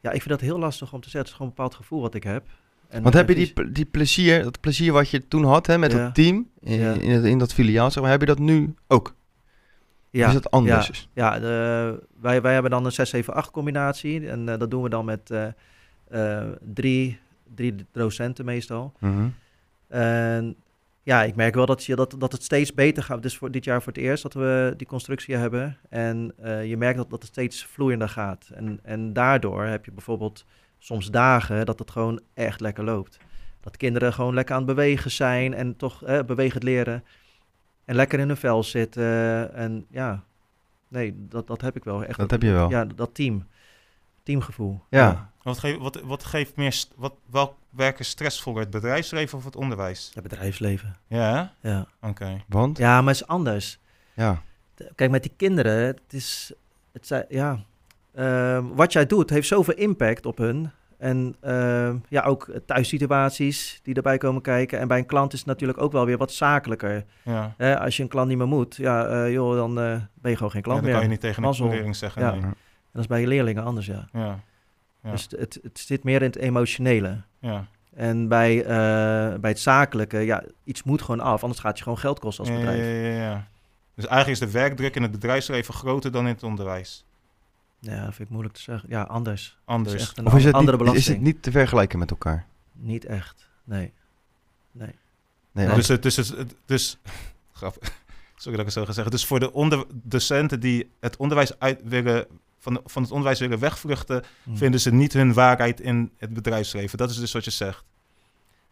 ja, 0.00 0.10
ik 0.10 0.22
vind 0.22 0.28
dat 0.28 0.40
heel 0.40 0.58
lastig 0.58 0.92
om 0.92 1.00
te 1.00 1.10
zeggen. 1.10 1.20
Het 1.20 1.28
is 1.28 1.34
gewoon 1.34 1.48
een 1.48 1.56
bepaald 1.56 1.74
gevoel 1.74 2.00
wat 2.00 2.14
ik 2.14 2.22
heb. 2.22 2.46
En, 2.88 3.02
Want 3.02 3.14
heb 3.14 3.28
je 3.28 3.34
die, 3.34 3.70
die 3.72 3.84
plezier, 3.84 4.42
dat 4.42 4.60
plezier 4.60 4.92
wat 4.92 5.10
je 5.10 5.28
toen 5.28 5.44
had 5.44 5.66
hè, 5.66 5.78
met 5.78 5.92
Ja. 5.92 5.98
dat 6.04 6.14
team 6.14 6.48
in, 6.60 6.78
Ja. 6.80 6.92
in, 6.92 7.10
het- 7.10 7.24
in 7.24 7.38
dat 7.38 7.52
filiaal, 7.52 7.90
zeg 7.90 8.02
maar, 8.02 8.12
heb 8.12 8.20
je 8.20 8.26
dat 8.26 8.38
nu 8.38 8.74
ook? 8.86 9.14
ja, 10.10 10.26
is 10.26 10.32
dat 10.32 10.50
anders? 10.50 11.08
Ja, 11.12 11.34
ja 11.34 11.40
de, 11.40 12.02
wij, 12.20 12.42
wij 12.42 12.52
hebben 12.52 12.70
dan 12.70 12.84
een 12.84 13.24
6-7-8 13.46 13.50
combinatie. 13.52 14.28
En 14.28 14.48
eh, 14.48 14.58
dat 14.58 14.70
doen 14.70 14.82
we 14.82 14.88
dan 14.88 15.04
met 15.04 15.30
eh, 15.30 16.42
drie, 16.74 17.18
drie 17.54 17.74
docenten 17.92 18.44
meestal. 18.44 18.92
Mhm. 18.98 19.28
En 19.88 20.56
ja, 21.02 21.22
ik 21.22 21.36
merk 21.36 21.54
wel 21.54 21.66
dat, 21.66 21.84
je, 21.84 21.96
dat, 21.96 22.14
dat 22.18 22.32
het 22.32 22.42
steeds 22.42 22.74
beter 22.74 23.02
gaat. 23.02 23.22
Dus 23.22 23.36
voor 23.36 23.50
dit 23.50 23.64
jaar 23.64 23.82
voor 23.82 23.92
het 23.92 24.02
eerst 24.02 24.22
dat 24.22 24.34
we 24.34 24.74
die 24.76 24.86
constructie 24.86 25.36
hebben. 25.36 25.78
En 25.88 26.32
eh, 26.36 26.66
je 26.66 26.76
merkt 26.76 26.96
dat, 26.96 27.10
dat 27.10 27.22
het 27.22 27.30
steeds 27.30 27.64
vloeiender 27.64 28.08
gaat. 28.08 28.50
En, 28.54 28.80
en 28.82 29.12
daardoor 29.12 29.64
heb 29.64 29.84
je 29.84 29.92
bijvoorbeeld 29.92 30.44
soms 30.78 31.10
dagen 31.10 31.66
dat 31.66 31.78
het 31.78 31.90
gewoon 31.90 32.20
echt 32.34 32.60
lekker 32.60 32.84
loopt. 32.84 33.18
Dat 33.60 33.76
kinderen 33.76 34.12
gewoon 34.12 34.34
lekker 34.34 34.54
aan 34.54 34.66
het 34.66 34.74
bewegen 34.74 35.10
zijn 35.10 35.54
en 35.54 35.76
toch 35.76 36.04
eh, 36.04 36.22
bewegend 36.22 36.62
leren. 36.62 37.04
En 37.84 37.94
lekker 37.94 38.18
in 38.18 38.26
hun 38.26 38.36
vel 38.36 38.62
zitten. 38.62 39.54
En 39.54 39.86
ja, 39.90 40.24
nee, 40.88 41.14
dat, 41.28 41.46
dat 41.46 41.60
heb 41.60 41.76
ik 41.76 41.84
wel. 41.84 42.04
Echt 42.04 42.18
Dat 42.18 42.30
heb 42.30 42.42
je 42.42 42.52
wel. 42.52 42.70
Ja, 42.70 42.84
dat 42.84 43.14
team. 43.14 43.46
Teamgevoel. 44.22 44.80
Ja. 44.90 45.29
Wat, 45.42 45.58
geeft 45.58 45.78
wat, 45.78 46.00
wat 46.04 46.24
geeft 46.24 46.56
meer, 46.56 46.84
wat, 46.96 47.14
welk 47.30 47.54
werk 47.70 47.98
is 47.98 48.08
stressvoller, 48.08 48.60
het 48.60 48.70
bedrijfsleven 48.70 49.38
of 49.38 49.44
het 49.44 49.56
onderwijs? 49.56 50.10
Ja, 50.14 50.22
bedrijfsleven. 50.22 50.96
Ja, 51.06 51.52
hè? 51.62 51.70
Ja. 51.70 51.86
oké. 52.00 52.42
Want? 52.48 52.78
ja, 52.78 53.00
maar 53.00 53.12
het 53.12 53.22
is 53.22 53.28
anders. 53.28 53.78
Ja. 54.14 54.42
Kijk, 54.94 55.10
met 55.10 55.22
die 55.22 55.32
kinderen, 55.36 55.72
het 55.86 56.00
is, 56.08 56.52
het 56.92 57.06
zijn, 57.06 57.24
ja, 57.28 57.58
ehm, 58.14 58.64
wat 58.66 58.92
jij 58.92 59.06
doet 59.06 59.30
heeft 59.30 59.48
zoveel 59.48 59.74
impact 59.74 60.26
op 60.26 60.38
hun. 60.38 60.70
En 60.98 61.36
ehm, 61.40 61.96
ja, 62.08 62.22
ook 62.22 62.50
thuissituaties 62.66 63.80
die 63.82 63.94
erbij 63.94 64.18
komen 64.18 64.42
kijken. 64.42 64.78
En 64.78 64.88
bij 64.88 64.98
een 64.98 65.06
klant 65.06 65.32
is 65.32 65.38
het 65.38 65.48
natuurlijk 65.48 65.80
ook 65.80 65.92
wel 65.92 66.06
weer 66.06 66.16
wat 66.18 66.32
zakelijker. 66.32 67.04
Ja. 67.22 67.54
Hè, 67.56 67.78
als 67.80 67.96
je 67.96 68.02
een 68.02 68.08
klant 68.08 68.28
niet 68.28 68.38
meer 68.38 68.48
moet, 68.48 68.76
ja, 68.76 69.06
eh, 69.06 69.32
joh, 69.32 69.54
dan 69.54 69.70
eh, 69.80 69.96
ben 70.14 70.30
je 70.30 70.36
gewoon 70.36 70.50
geen 70.52 70.60
Ja, 70.60 70.66
klant 70.66 70.76
dat 70.76 70.82
meer. 70.82 70.92
kan 70.92 71.02
je 71.02 71.08
niet 71.08 71.20
tegen 71.20 71.36
een 71.36 71.42
Mazzel. 71.48 71.68
leerling 71.68 71.96
zeggen. 71.96 72.22
Ja. 72.22 72.30
Nee. 72.30 72.40
En 72.42 72.56
dat 72.92 73.02
is 73.02 73.08
bij 73.08 73.20
je 73.20 73.26
leerlingen 73.26 73.64
anders, 73.64 73.86
ja. 73.86 74.08
Ja. 74.12 74.40
Ja. 75.02 75.10
Dus 75.10 75.26
het, 75.30 75.58
het 75.62 75.78
zit 75.78 76.04
meer 76.04 76.22
in 76.22 76.26
het 76.26 76.36
emotionele. 76.36 77.20
Ja. 77.38 77.66
En 77.94 78.28
bij, 78.28 78.58
eh, 78.64 79.38
bij 79.40 79.50
het 79.50 79.58
zakelijke, 79.60 80.18
ja, 80.18 80.44
iets 80.64 80.82
moet 80.82 81.02
gewoon 81.02 81.20
af. 81.20 81.42
Anders 81.42 81.60
gaat 81.60 81.76
je 81.76 81.82
gewoon 81.82 81.98
geld 81.98 82.18
kosten 82.18 82.44
als 82.44 82.54
bedrijf. 82.54 82.78
Ja, 82.78 82.84
ja, 82.84 83.30
ja. 83.30 83.46
Dus 83.94 84.06
eigenlijk 84.06 84.42
is 84.42 84.52
de 84.52 84.58
werkdruk 84.58 84.96
in 84.96 85.02
het 85.02 85.10
bedrijfsleven 85.10 85.74
groter 85.74 86.12
dan 86.12 86.26
in 86.26 86.32
het 86.34 86.42
onderwijs. 86.42 87.04
Ja, 87.78 87.96
dat 88.04 88.14
vind 88.14 88.20
ik 88.20 88.28
moeilijk 88.28 88.54
te 88.54 88.60
zeggen. 88.62 88.88
Ja, 88.88 89.02
anders. 89.02 89.42
Het 89.44 89.50
is 89.56 89.62
Anders. 89.64 90.12
een 90.16 90.26
Of 90.26 90.34
is 90.34 90.44
het, 90.44 90.54
andere 90.54 90.84
niet, 90.84 90.94
is 90.94 91.06
het 91.06 91.20
niet 91.20 91.42
te 91.42 91.50
vergelijken 91.50 91.98
met 91.98 92.10
elkaar? 92.10 92.46
Niet 92.72 93.04
echt, 93.04 93.48
nee. 93.64 93.92
Nee. 94.72 94.86
Nee, 94.86 94.94
Nee. 95.52 95.64
want- 95.66 95.76
Dus, 95.76 95.88
het- 95.88 96.02
dus, 96.02 96.16
het- 96.16 96.54
dus, 96.66 96.98
grappig. 97.52 97.98
Sorry 98.40 98.58
dat 98.58 98.66
ik 98.66 98.74
het 98.74 98.82
zo 98.82 98.84
ga 98.84 98.92
zeggen. 98.92 99.12
Dus 99.12 99.24
voor 99.26 99.40
de 99.40 99.52
onder, 99.52 99.84
docenten 100.02 100.60
die 100.60 100.90
het 101.00 101.16
onderwijs 101.16 101.58
uit 101.58 101.80
willen, 101.84 102.26
van, 102.58 102.74
de- 102.74 102.80
van 102.84 103.02
het 103.02 103.10
onderwijs 103.10 103.40
willen 103.40 103.58
wegvluchten, 103.58 104.22
Hm. 104.44 104.54
vinden 104.56 104.80
ze 104.80 104.92
niet 104.92 105.12
hun 105.12 105.32
waarheid 105.32 105.80
in 105.80 106.10
het 106.18 106.34
bedrijfsleven. 106.34 106.98
Dat 106.98 107.10
is 107.10 107.16
dus 107.18 107.32
wat 107.32 107.44
je 107.44 107.50
zegt. 107.50 107.84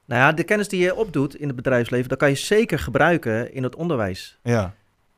Nou 0.05 0.21
ja, 0.21 0.33
de 0.33 0.45
kennis 0.45 0.69
die 0.69 0.81
je 0.81 0.95
opdoet 0.95 1.35
in 1.37 1.47
het 1.47 1.57
bedrijfsleven, 1.57 2.09
dat 2.09 2.19
kan 2.19 2.29
je 2.29 2.35
zeker 2.35 2.79
gebruiken 2.79 3.55
in 3.55 3.63
het 3.63 3.77
onderwijs. 3.77 4.39
Ja. 4.43 4.75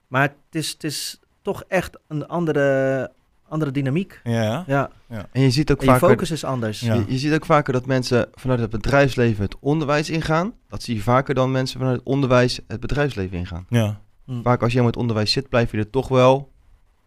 Maar 0.06 0.22
het 0.22 0.34
is, 0.50 0.70
het 0.70 0.84
is 0.84 1.18
toch 1.42 1.64
echt 1.68 1.98
een 2.08 2.26
andere, 2.26 3.10
andere 3.48 3.70
dynamiek. 3.70 4.20
Ja. 4.24 4.64
Ja, 4.66 4.90
En 5.32 5.42
je 5.42 5.50
ziet 5.50 5.70
ook 5.70 5.80
en 5.80 5.84
je 5.86 5.90
vaker... 5.92 6.08
focus 6.08 6.30
is 6.30 6.44
anders. 6.44 6.80
Ja. 6.80 6.94
Je, 6.94 7.04
je 7.08 7.18
ziet 7.18 7.32
ook 7.32 7.44
vaker 7.44 7.72
dat 7.72 7.86
mensen 7.86 8.28
vanuit 8.34 8.60
het 8.60 8.70
bedrijfsleven 8.70 9.44
het 9.44 9.56
onderwijs 9.60 10.10
ingaan. 10.10 10.52
Dat 10.68 10.82
zie 10.82 10.94
je 10.94 11.02
vaker 11.02 11.34
dan 11.34 11.50
mensen 11.50 11.78
vanuit 11.78 11.96
het 11.98 12.06
onderwijs 12.06 12.60
het 12.66 12.80
bedrijfsleven 12.80 13.38
ingaan. 13.38 13.66
Ja. 13.68 14.00
Hm. 14.30 14.42
Vaak 14.42 14.62
als 14.62 14.72
je 14.72 14.78
in 14.78 14.84
het 14.86 14.96
onderwijs 14.96 15.32
zit, 15.32 15.48
blijf 15.48 15.70
je 15.70 15.78
er 15.78 15.90
toch 15.90 16.08
wel 16.08 16.52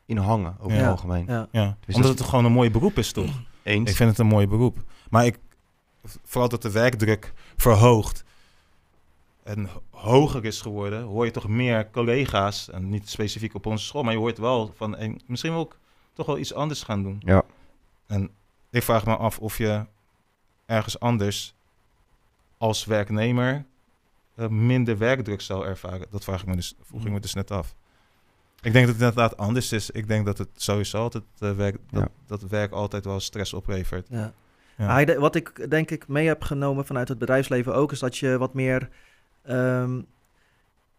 in 0.05 0.17
hangen, 0.17 0.55
over 0.59 0.77
het 0.77 0.87
algemeen. 0.87 1.25
Ja. 1.27 1.47
ja. 1.51 1.77
Dus 1.85 1.95
Omdat 1.95 2.09
dat- 2.09 2.19
het 2.19 2.29
gewoon 2.29 2.45
een 2.45 2.51
mooi 2.51 2.71
beroep 2.71 2.97
is, 2.97 3.11
toch? 3.11 3.41
Eens. 3.63 3.89
Ik 3.89 3.95
vind 3.95 4.09
het 4.09 4.19
een 4.19 4.27
mooi 4.27 4.47
beroep. 4.47 4.83
Maar 5.09 5.25
ik, 5.25 5.39
vooral 6.23 6.49
dat 6.49 6.61
de 6.61 6.71
werkdruk 6.71 7.33
verhoogt 7.55 8.23
en 9.43 9.69
hoger 9.89 10.45
is 10.45 10.61
geworden, 10.61 11.03
hoor 11.03 11.25
je 11.25 11.31
toch 11.31 11.47
meer 11.47 11.89
collega's, 11.91 12.69
en 12.69 12.89
niet 12.89 13.09
specifiek 13.09 13.55
op 13.55 13.65
onze 13.65 13.85
school, 13.85 14.03
maar 14.03 14.13
je 14.13 14.19
hoort 14.19 14.37
wel 14.37 14.73
van, 14.75 14.95
hey, 14.95 15.19
misschien 15.27 15.51
wil 15.51 15.61
ik 15.61 15.77
toch 16.13 16.25
wel 16.25 16.37
iets 16.37 16.53
anders 16.53 16.83
gaan 16.83 17.03
doen. 17.03 17.21
Ja. 17.25 17.43
En 18.07 18.29
ik 18.69 18.83
vraag 18.83 19.05
me 19.05 19.15
af 19.17 19.39
of 19.39 19.57
je 19.57 19.85
ergens 20.65 20.99
anders 20.99 21.55
als 22.57 22.85
werknemer 22.85 23.65
eh, 24.35 24.47
minder 24.47 24.97
werkdruk 24.97 25.41
zou 25.41 25.65
ervaren. 25.65 26.07
Dat 26.09 26.23
vraag 26.23 26.41
ik 26.41 26.47
me 26.47 26.55
dus, 26.55 26.75
vroeg 26.81 27.05
ik 27.05 27.11
me 27.11 27.19
dus 27.19 27.33
net 27.33 27.51
af. 27.51 27.75
Ik 28.61 28.73
denk 28.73 28.85
dat 28.85 28.95
het 28.95 29.03
inderdaad 29.03 29.37
anders 29.37 29.71
is. 29.71 29.89
Ik 29.89 30.07
denk 30.07 30.25
dat 30.25 30.37
het 30.37 30.49
sowieso 30.55 30.97
altijd 31.01 31.23
eh, 31.39 31.51
werk, 31.51 31.77
dat, 31.91 32.01
Ja. 32.01 32.07
dat 32.25 32.41
werk 32.41 32.71
altijd 32.71 33.05
wel 33.05 33.19
stress 33.19 33.53
oplevert. 33.53 34.07
Ja. 34.09 34.33
Ja. 34.77 35.01
Ah, 35.01 35.17
wat 35.19 35.35
ik 35.35 35.69
denk 35.69 35.91
ik 35.91 36.07
mee 36.07 36.27
heb 36.27 36.41
genomen 36.43 36.85
vanuit 36.85 37.07
het 37.07 37.17
bedrijfsleven 37.17 37.75
ook, 37.75 37.91
is 37.91 37.99
dat 37.99 38.17
je 38.17 38.37
wat 38.37 38.53
meer. 38.53 38.89
ehm, 39.43 40.01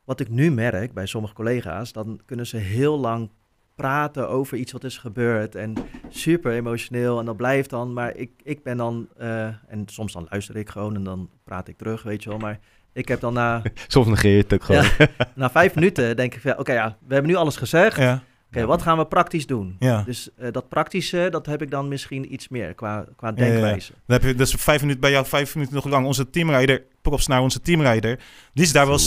wat 0.04 0.20
ik 0.20 0.28
nu 0.28 0.50
merk 0.50 0.92
bij 0.94 1.06
sommige 1.06 1.34
collega's, 1.34 1.92
dan 1.92 2.20
kunnen 2.26 2.46
ze 2.46 2.56
heel 2.56 2.98
lang 2.98 3.30
praten 3.74 4.28
over 4.28 4.56
iets 4.58 4.72
wat 4.72 4.84
is 4.84 4.98
gebeurd 4.98 5.54
en 5.54 5.74
super 6.08 6.52
emotioneel 6.52 7.18
en 7.18 7.24
dat 7.24 7.36
blijft 7.36 7.70
dan. 7.70 7.92
Maar 7.92 8.16
ik, 8.16 8.30
ik 8.42 8.62
ben 8.62 8.76
dan, 8.76 9.08
eh, 9.16 9.44
en 9.46 9.82
soms 9.86 10.12
dan 10.12 10.26
luister 10.30 10.56
ik 10.56 10.68
gewoon 10.68 10.94
en 10.94 11.04
dan 11.04 11.30
praat 11.44 11.68
ik 11.68 11.76
terug, 11.76 12.02
weet 12.02 12.22
je 12.22 12.28
wel. 12.28 12.38
Maar 12.38 12.60
ik 12.94 13.08
heb 13.08 13.20
dan 13.20 13.32
na, 13.32 13.62
Soms 13.88 14.06
negeer 14.06 14.30
je 14.36 14.38
het 14.42 14.54
ook 14.54 14.64
gewoon. 14.64 14.84
Ja. 14.98 15.06
na 15.34 15.50
vijf 15.50 15.74
minuten 15.74 16.16
denk 16.16 16.34
ik, 16.34 16.40
van, 16.40 16.58
oké 16.58 16.72
ja, 16.72 16.96
we 17.06 17.14
hebben 17.14 17.30
nu 17.32 17.36
alles 17.36 17.56
gezegd. 17.56 17.96
Ja, 17.96 18.22
Oké, 18.56 18.66
wat 18.66 18.82
gaan 18.82 18.98
we 18.98 19.06
praktisch 19.06 19.46
doen? 19.46 19.76
ja. 19.78 20.02
Dus 20.02 20.28
eh, 20.36 20.52
dat 20.52 20.68
praktische, 20.68 21.28
dat 21.30 21.46
heb 21.46 21.62
ik 21.62 21.70
dan 21.70 21.88
misschien 21.88 22.32
iets 22.32 22.48
meer 22.48 22.74
qua, 22.74 23.04
qua 23.16 23.32
Ja, 23.34 23.44
ja, 23.44 23.44
ja. 23.44 23.50
denkwijze. 23.52 23.92
Dan 24.06 24.20
heb 24.20 24.22
je 24.28 24.34
dus 24.34 24.54
vijf 24.58 24.80
minuten 24.80 25.00
bij 25.00 25.10
jou, 25.10 25.26
vijf 25.26 25.54
minuten 25.54 25.74
nog 25.74 25.84
lang. 25.84 26.06
Onze 26.06 26.30
teamrijder, 26.30 26.82
props 27.02 27.26
naar 27.26 27.40
onze 27.40 27.60
teamrijder, 27.60 28.18
die 28.52 28.64
is 28.64 28.72
daar 28.72 28.86
wel, 28.86 28.98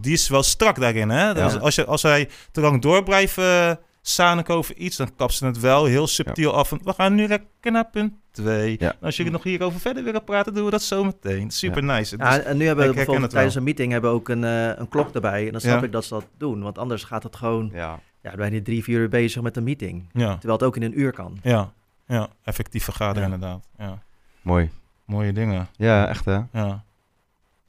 die 0.00 0.12
is 0.12 0.28
wel 0.28 0.42
strak 0.42 0.80
daarin. 0.80 1.08
Hè? 1.10 1.34
Dus 1.34 1.52
Ja. 1.52 1.58
als, 1.58 1.74
je, 1.74 1.84
als 1.84 2.02
hij 2.02 2.28
te 2.50 2.60
lang 2.60 2.82
door 2.82 3.02
blijft 3.02 3.38
eh 3.38 3.70
zaniken 4.02 4.54
over 4.54 4.76
iets, 4.76 4.96
dan 4.96 5.14
kapt 5.16 5.32
ze 5.34 5.46
het 5.46 5.60
wel 5.60 5.84
heel 5.84 6.06
subtiel 6.06 6.54
af. 6.54 6.72
En 6.72 6.80
we 6.84 6.92
gaan 6.92 7.14
nu 7.14 7.26
lekker 7.26 7.72
naar 7.72 7.86
punt 7.90 8.12
2. 8.30 8.76
Ja. 8.78 8.94
Als 9.00 9.16
jullie 9.16 9.32
nog 9.32 9.42
hierover 9.42 9.80
verder 9.80 10.04
willen 10.04 10.24
praten, 10.24 10.54
doen 10.54 10.64
we 10.64 10.70
dat 10.70 10.82
zo 10.82 11.04
meteen. 11.04 11.50
Super 11.50 11.82
nice. 11.84 12.16
Ja, 12.16 12.38
en 12.38 12.56
nu 12.56 12.66
hebben 12.66 12.88
we 12.88 12.94
bijvoorbeeld 12.94 13.30
tijdens 13.30 13.54
een 13.54 13.62
meeting 13.62 13.92
hebben 13.92 14.10
we 14.10 14.16
ook 14.16 14.28
een, 14.28 14.44
eh, 14.44 14.66
een 14.78 14.88
klok 14.88 15.14
erbij. 15.14 15.46
En 15.46 15.52
dan 15.52 15.60
snap 15.60 15.78
Ja. 15.80 15.86
ik 15.86 15.92
dat 15.92 16.04
ze 16.04 16.14
dat 16.14 16.26
doen. 16.36 16.62
Want 16.62 16.78
anders 16.78 17.04
gaat 17.04 17.22
het 17.22 17.36
gewoon... 17.36 17.70
Ja. 17.72 18.00
Ja, 18.22 18.30
dan 18.30 18.38
ben 18.38 18.52
je 18.52 18.62
drie, 18.62 18.82
vier 18.82 18.98
uur 18.98 19.08
bezig 19.08 19.42
met 19.42 19.56
een 19.56 19.62
meeting. 19.64 20.08
ja, 20.12 20.32
Terwijl 20.32 20.52
het 20.52 20.62
ook 20.62 20.76
in 20.76 20.82
een 20.82 21.00
uur 21.00 21.12
kan. 21.12 21.38
ja, 21.42 21.72
ja, 22.06 22.28
effectief 22.44 22.84
vergaderen 22.84 23.28
Ja. 23.28 23.34
inderdaad. 23.34 23.68
Ja. 23.78 23.98
Mooi. 24.42 24.70
Mooie 25.04 25.32
dingen. 25.32 25.68
Ja, 25.76 26.08
echt 26.08 26.24
hè? 26.24 26.40
Ja, 26.52 26.84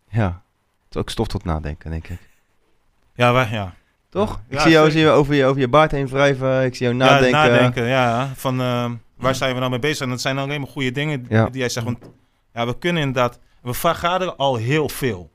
Ja. 0.09 0.41
Het 0.85 0.95
is 0.95 0.97
ook 1.01 1.09
stof 1.09 1.27
tot 1.27 1.43
nadenken, 1.43 1.91
denk 1.91 2.07
ik. 2.07 2.19
ja, 3.15 3.33
wij, 3.33 3.47
ja. 3.51 3.73
Toch? 4.13 4.41
Ja, 4.49 4.55
ik 4.55 4.59
zie 4.61 4.71
jou, 4.71 4.91
zie 4.91 4.99
je 4.99 5.09
over, 5.09 5.33
je 5.35 5.45
over 5.45 5.61
je 5.61 5.67
baard 5.67 5.91
heen 5.91 6.07
wrijven. 6.07 6.63
Ik 6.63 6.75
zie 6.75 6.85
jou 6.87 6.97
Ja, 6.99 7.05
nadenken. 7.05 7.31
nadenken, 7.31 7.85
ja. 7.85 8.31
Van 8.35 8.61
ehm, 8.61 8.93
waar 9.17 9.35
zijn 9.35 9.53
we 9.53 9.59
nou 9.59 9.69
mee 9.71 9.79
bezig? 9.79 9.99
En 10.01 10.09
dat 10.09 10.21
zijn 10.21 10.37
alleen 10.37 10.61
maar 10.61 10.69
goede 10.69 10.91
dingen 10.91 11.25
Ja. 11.29 11.45
die 11.45 11.59
jij 11.59 11.69
zegt. 11.69 11.85
Want 11.85 11.97
ja, 12.53 12.65
we 12.65 12.77
kunnen 12.77 13.01
inderdaad... 13.03 13.39
We 13.61 13.73
vergaderen 13.73 14.37
al 14.37 14.55
heel 14.55 14.89
veel. 14.89 15.31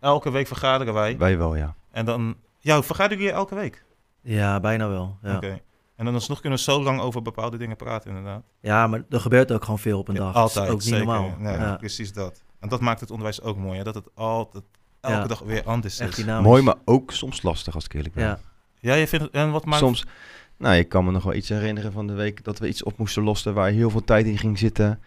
Elke 0.00 0.30
week 0.30 0.46
vergaderen 0.46 0.94
wij. 0.94 1.16
Wij 1.18 1.38
wel, 1.38 1.54
ja. 1.56 1.74
En 1.90 2.04
dan, 2.04 2.36
ja, 2.58 2.82
vergaderen 2.82 3.18
jullie 3.18 3.34
elke 3.34 3.54
week? 3.54 3.84
Ja, 4.22 4.60
bijna 4.60 4.88
wel. 4.88 5.18
Ja. 5.22 5.36
Oké. 5.36 5.60
En 5.96 6.04
dan 6.04 6.14
alsnog 6.14 6.40
kunnen 6.40 6.58
we 6.58 6.64
zo 6.64 6.82
lang 6.82 7.00
over 7.00 7.22
bepaalde 7.22 7.56
dingen 7.56 7.76
praten, 7.76 8.08
inderdaad. 8.10 8.42
ja, 8.60 8.86
maar 8.86 9.02
er 9.10 9.20
gebeurt 9.20 9.52
ook 9.52 9.62
gewoon 9.64 9.78
veel 9.78 9.98
op 9.98 10.08
een 10.08 10.14
Ja, 10.14 10.20
dag. 10.20 10.34
altijd, 10.34 10.54
Dat 10.54 10.64
is 10.66 10.70
ook 10.72 10.78
niet 10.80 10.88
zeker. 10.88 11.06
normaal. 11.06 11.34
Nee, 11.38 11.56
ja. 11.58 11.76
precies 11.76 12.12
dat. 12.12 12.42
En 12.60 12.68
dat 12.68 12.80
maakt 12.80 13.00
het 13.00 13.10
onderwijs 13.10 13.42
ook 13.42 13.56
mooi, 13.56 13.78
hè? 13.78 13.84
dat 13.84 13.94
het 13.94 14.08
altijd, 14.14 14.64
elke 15.08 15.20
Ja. 15.22 15.26
dag 15.26 15.38
weer 15.40 15.62
anders 15.64 15.98
Echt 15.98 16.10
is. 16.10 16.16
dynamisch. 16.24 16.46
Mooi, 16.46 16.62
maar 16.62 16.74
ook 16.84 17.12
soms 17.12 17.42
lastig 17.42 17.74
als 17.74 17.84
ik 17.84 17.94
eerlijk 17.94 18.14
ben. 18.14 18.24
Ja, 18.24 18.38
Ja, 18.80 18.94
je 18.94 19.06
vindt 19.08 19.24
het, 19.24 19.34
en 19.34 19.50
wat 19.50 19.64
maakt... 19.64 19.78
Soms, 19.78 20.04
nou, 20.56 20.76
ik 20.76 20.88
kan 20.88 21.04
me 21.04 21.10
nog 21.10 21.22
wel 21.22 21.34
iets 21.34 21.48
herinneren 21.48 21.92
van 21.92 22.06
de 22.06 22.12
week 22.12 22.44
dat 22.44 22.58
we 22.58 22.68
iets 22.68 22.82
op 22.82 22.98
moesten 22.98 23.22
lossen 23.22 23.54
waar 23.54 23.68
heel 23.70 23.90
veel 23.90 24.04
tijd 24.04 24.26
in 24.26 24.38
ging 24.38 24.58
zitten. 24.58 25.00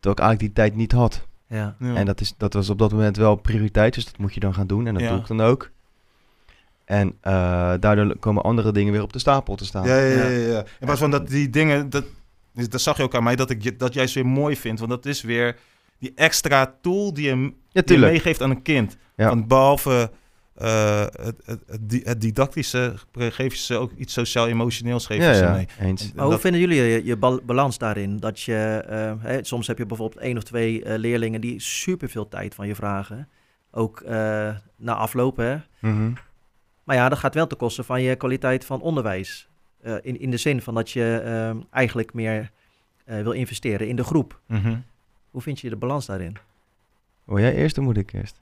Terwijl 0.00 0.14
ik 0.14 0.18
eigenlijk 0.18 0.40
die 0.40 0.52
tijd 0.64 0.74
niet 0.76 0.92
had. 0.92 1.26
ja. 1.48 1.76
Ja. 1.78 1.94
En 1.94 2.06
dat, 2.06 2.20
is, 2.20 2.34
dat 2.36 2.52
was 2.52 2.70
op 2.70 2.78
dat 2.78 2.92
moment 2.92 3.16
wel 3.16 3.34
prioriteit, 3.36 3.94
dus 3.94 4.04
dat 4.04 4.18
moet 4.18 4.34
je 4.34 4.40
dan 4.40 4.54
gaan 4.54 4.66
doen. 4.66 4.86
En 4.86 4.94
dat 4.94 5.02
Ja. 5.02 5.08
doe 5.10 5.18
ik 5.18 5.26
dan 5.26 5.40
ook. 5.40 5.70
En 6.84 7.14
eh, 7.20 7.32
daardoor 7.80 8.16
komen 8.18 8.42
andere 8.42 8.72
dingen 8.72 8.92
weer 8.92 9.02
op 9.02 9.12
de 9.12 9.18
stapel 9.18 9.54
te 9.56 9.64
staan. 9.64 9.86
Ja, 9.86 9.96
ja, 9.96 10.04
ja. 10.10 10.24
Ja. 10.24 10.28
ja, 10.28 10.46
ja. 10.48 10.58
In 10.58 10.66
plaats 10.86 11.00
van 11.00 11.10
dat 11.10 11.28
die 11.28 11.50
dingen, 11.50 11.90
dat, 11.90 12.04
dat 12.52 12.80
zag 12.80 12.96
je 12.96 13.02
ook 13.02 13.14
aan 13.14 13.22
mij, 13.24 13.36
dat 13.36 13.50
ik 13.50 13.62
je- 13.62 13.76
dat 13.76 13.94
juist 13.94 14.14
weer 14.14 14.26
mooi 14.26 14.56
vind. 14.56 14.78
Want 14.78 14.90
dat 14.90 15.06
is 15.06 15.22
weer 15.22 15.56
die 15.98 16.12
extra 16.14 16.74
tool 16.82 17.14
die 17.14 17.24
je, 17.24 17.30
Ja, 17.30 17.36
die 17.36 17.52
je 17.72 17.82
tuurlijk. 17.84 18.12
meegeeft 18.12 18.42
aan 18.42 18.50
een 18.50 18.62
kind. 18.62 18.96
Ja. 19.16 19.28
Want 19.28 19.48
behalve 19.48 20.10
eh, 20.54 21.00
het, 21.00 21.36
het, 21.44 21.60
het, 21.66 21.88
di- 21.90 22.00
het 22.04 22.20
didactische, 22.20 22.94
geef 23.12 23.52
je 23.54 23.58
ze 23.60 23.76
ook 23.76 23.92
iets 23.92 24.12
sociaal-emotioneels 24.12 25.06
geef 25.06 25.16
je 25.18 25.22
Ja, 25.24 25.34
ze 25.34 25.42
ja, 25.44 25.52
mee. 25.52 25.66
eens. 25.80 26.02
En 26.02 26.10
Maar 26.14 26.22
hoe 26.24 26.32
dat- 26.32 26.40
vinden 26.40 26.60
jullie 26.60 26.76
je, 26.82 27.04
je 27.04 27.16
bal- 27.16 27.40
balans 27.44 27.78
daarin? 27.78 28.16
Dat 28.16 28.40
je, 28.40 28.82
eh, 28.88 29.12
hè, 29.18 29.44
soms 29.44 29.66
heb 29.66 29.78
je 29.78 29.86
bijvoorbeeld 29.86 30.22
één 30.22 30.36
of 30.36 30.42
twee 30.42 30.84
eh, 30.84 30.98
leerlingen 30.98 31.40
die 31.40 31.60
superveel 31.60 32.28
tijd 32.28 32.54
van 32.54 32.66
je 32.66 32.74
vragen. 32.74 33.28
Ook 33.70 34.00
eh, 34.00 34.54
na 34.76 34.94
aflopen. 34.94 35.44
Hè? 35.46 35.88
Mhm. 35.90 36.12
Maar 36.84 36.96
ja, 36.96 37.08
dat 37.08 37.18
gaat 37.18 37.34
wel 37.34 37.46
ten 37.46 37.58
koste 37.58 37.82
van 37.84 38.02
je 38.02 38.16
kwaliteit 38.16 38.64
van 38.64 38.80
onderwijs. 38.80 39.48
Eh, 39.82 39.94
in, 40.02 40.20
in 40.20 40.30
de 40.30 40.36
zin 40.36 40.62
van 40.62 40.74
dat 40.74 40.90
je 40.90 41.20
eh, 41.24 41.62
eigenlijk 41.70 42.14
meer 42.14 42.50
eh, 43.04 43.22
wil 43.22 43.32
investeren 43.32 43.88
in 43.88 43.96
de 43.96 44.04
groep. 44.04 44.40
Mhm. 44.46 44.76
Hoe 45.36 45.44
vind 45.44 45.60
je 45.60 45.68
de 45.68 45.76
balans 45.76 46.06
daarin? 46.06 46.36
Wil 47.24 47.38
jij 47.38 47.54
eerst 47.54 47.78
of 47.78 47.84
moet 47.84 47.96
ik 47.96 48.12
eerst? 48.12 48.40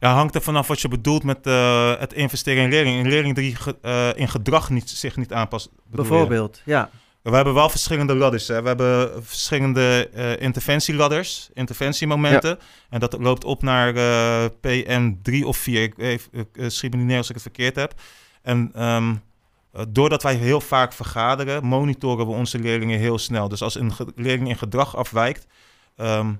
Ja, 0.00 0.14
hangt 0.14 0.34
er 0.34 0.42
vanaf 0.42 0.66
wat 0.68 0.80
je 0.80 0.88
bedoelt 0.88 1.22
met 1.24 1.46
eh, 1.46 1.98
het 1.98 2.12
investeren 2.12 2.62
in 2.62 2.68
leerlingen. 2.70 3.00
Een 3.04 3.10
leerling 3.10 3.34
die 3.34 3.54
ge- 3.56 3.76
eh, 3.82 4.08
in 4.14 4.28
gedrag 4.28 4.70
niet, 4.70 4.90
zich 4.90 5.16
niet 5.16 5.32
aanpast. 5.32 5.68
je? 5.90 5.96
Bijvoorbeeld, 5.96 6.62
ja. 6.64 6.90
We 7.22 7.30
hebben 7.34 7.54
wel 7.54 7.68
verschillende 7.68 8.14
ladders. 8.14 8.48
Hè. 8.48 8.62
We 8.62 8.68
hebben 8.68 9.24
verschillende 9.24 10.08
eh 10.14 10.40
interventieladders, 10.42 11.50
interventiemomenten. 11.54 12.58
En 12.90 13.00
dat 13.00 13.18
loopt 13.20 13.44
op 13.44 13.62
naar 13.62 13.94
eh, 13.94 14.44
PM3 14.60 15.44
of 15.44 15.56
4. 15.56 15.82
Ik, 15.82 15.98
even, 15.98 16.30
ik 16.32 16.70
schiet 16.70 16.90
me 16.92 16.96
niet 16.98 17.06
neer 17.06 17.16
als 17.16 17.28
ik 17.28 17.34
het 17.34 17.42
verkeerd 17.42 17.76
heb. 17.76 17.94
En 18.42 18.70
ehm, 18.74 19.14
eh, 19.72 19.82
doordat 19.88 20.22
wij 20.22 20.34
heel 20.34 20.60
vaak 20.60 20.92
vergaderen, 20.92 21.64
monitoren 21.64 22.26
we 22.26 22.32
onze 22.32 22.58
leerlingen 22.58 22.98
heel 22.98 23.18
snel. 23.18 23.48
Dus 23.48 23.62
als 23.62 23.74
een 23.74 23.92
leerling 24.14 24.48
in 24.48 24.58
gedrag 24.58 24.96
afwijkt, 24.96 25.46
ehm, 25.98 26.32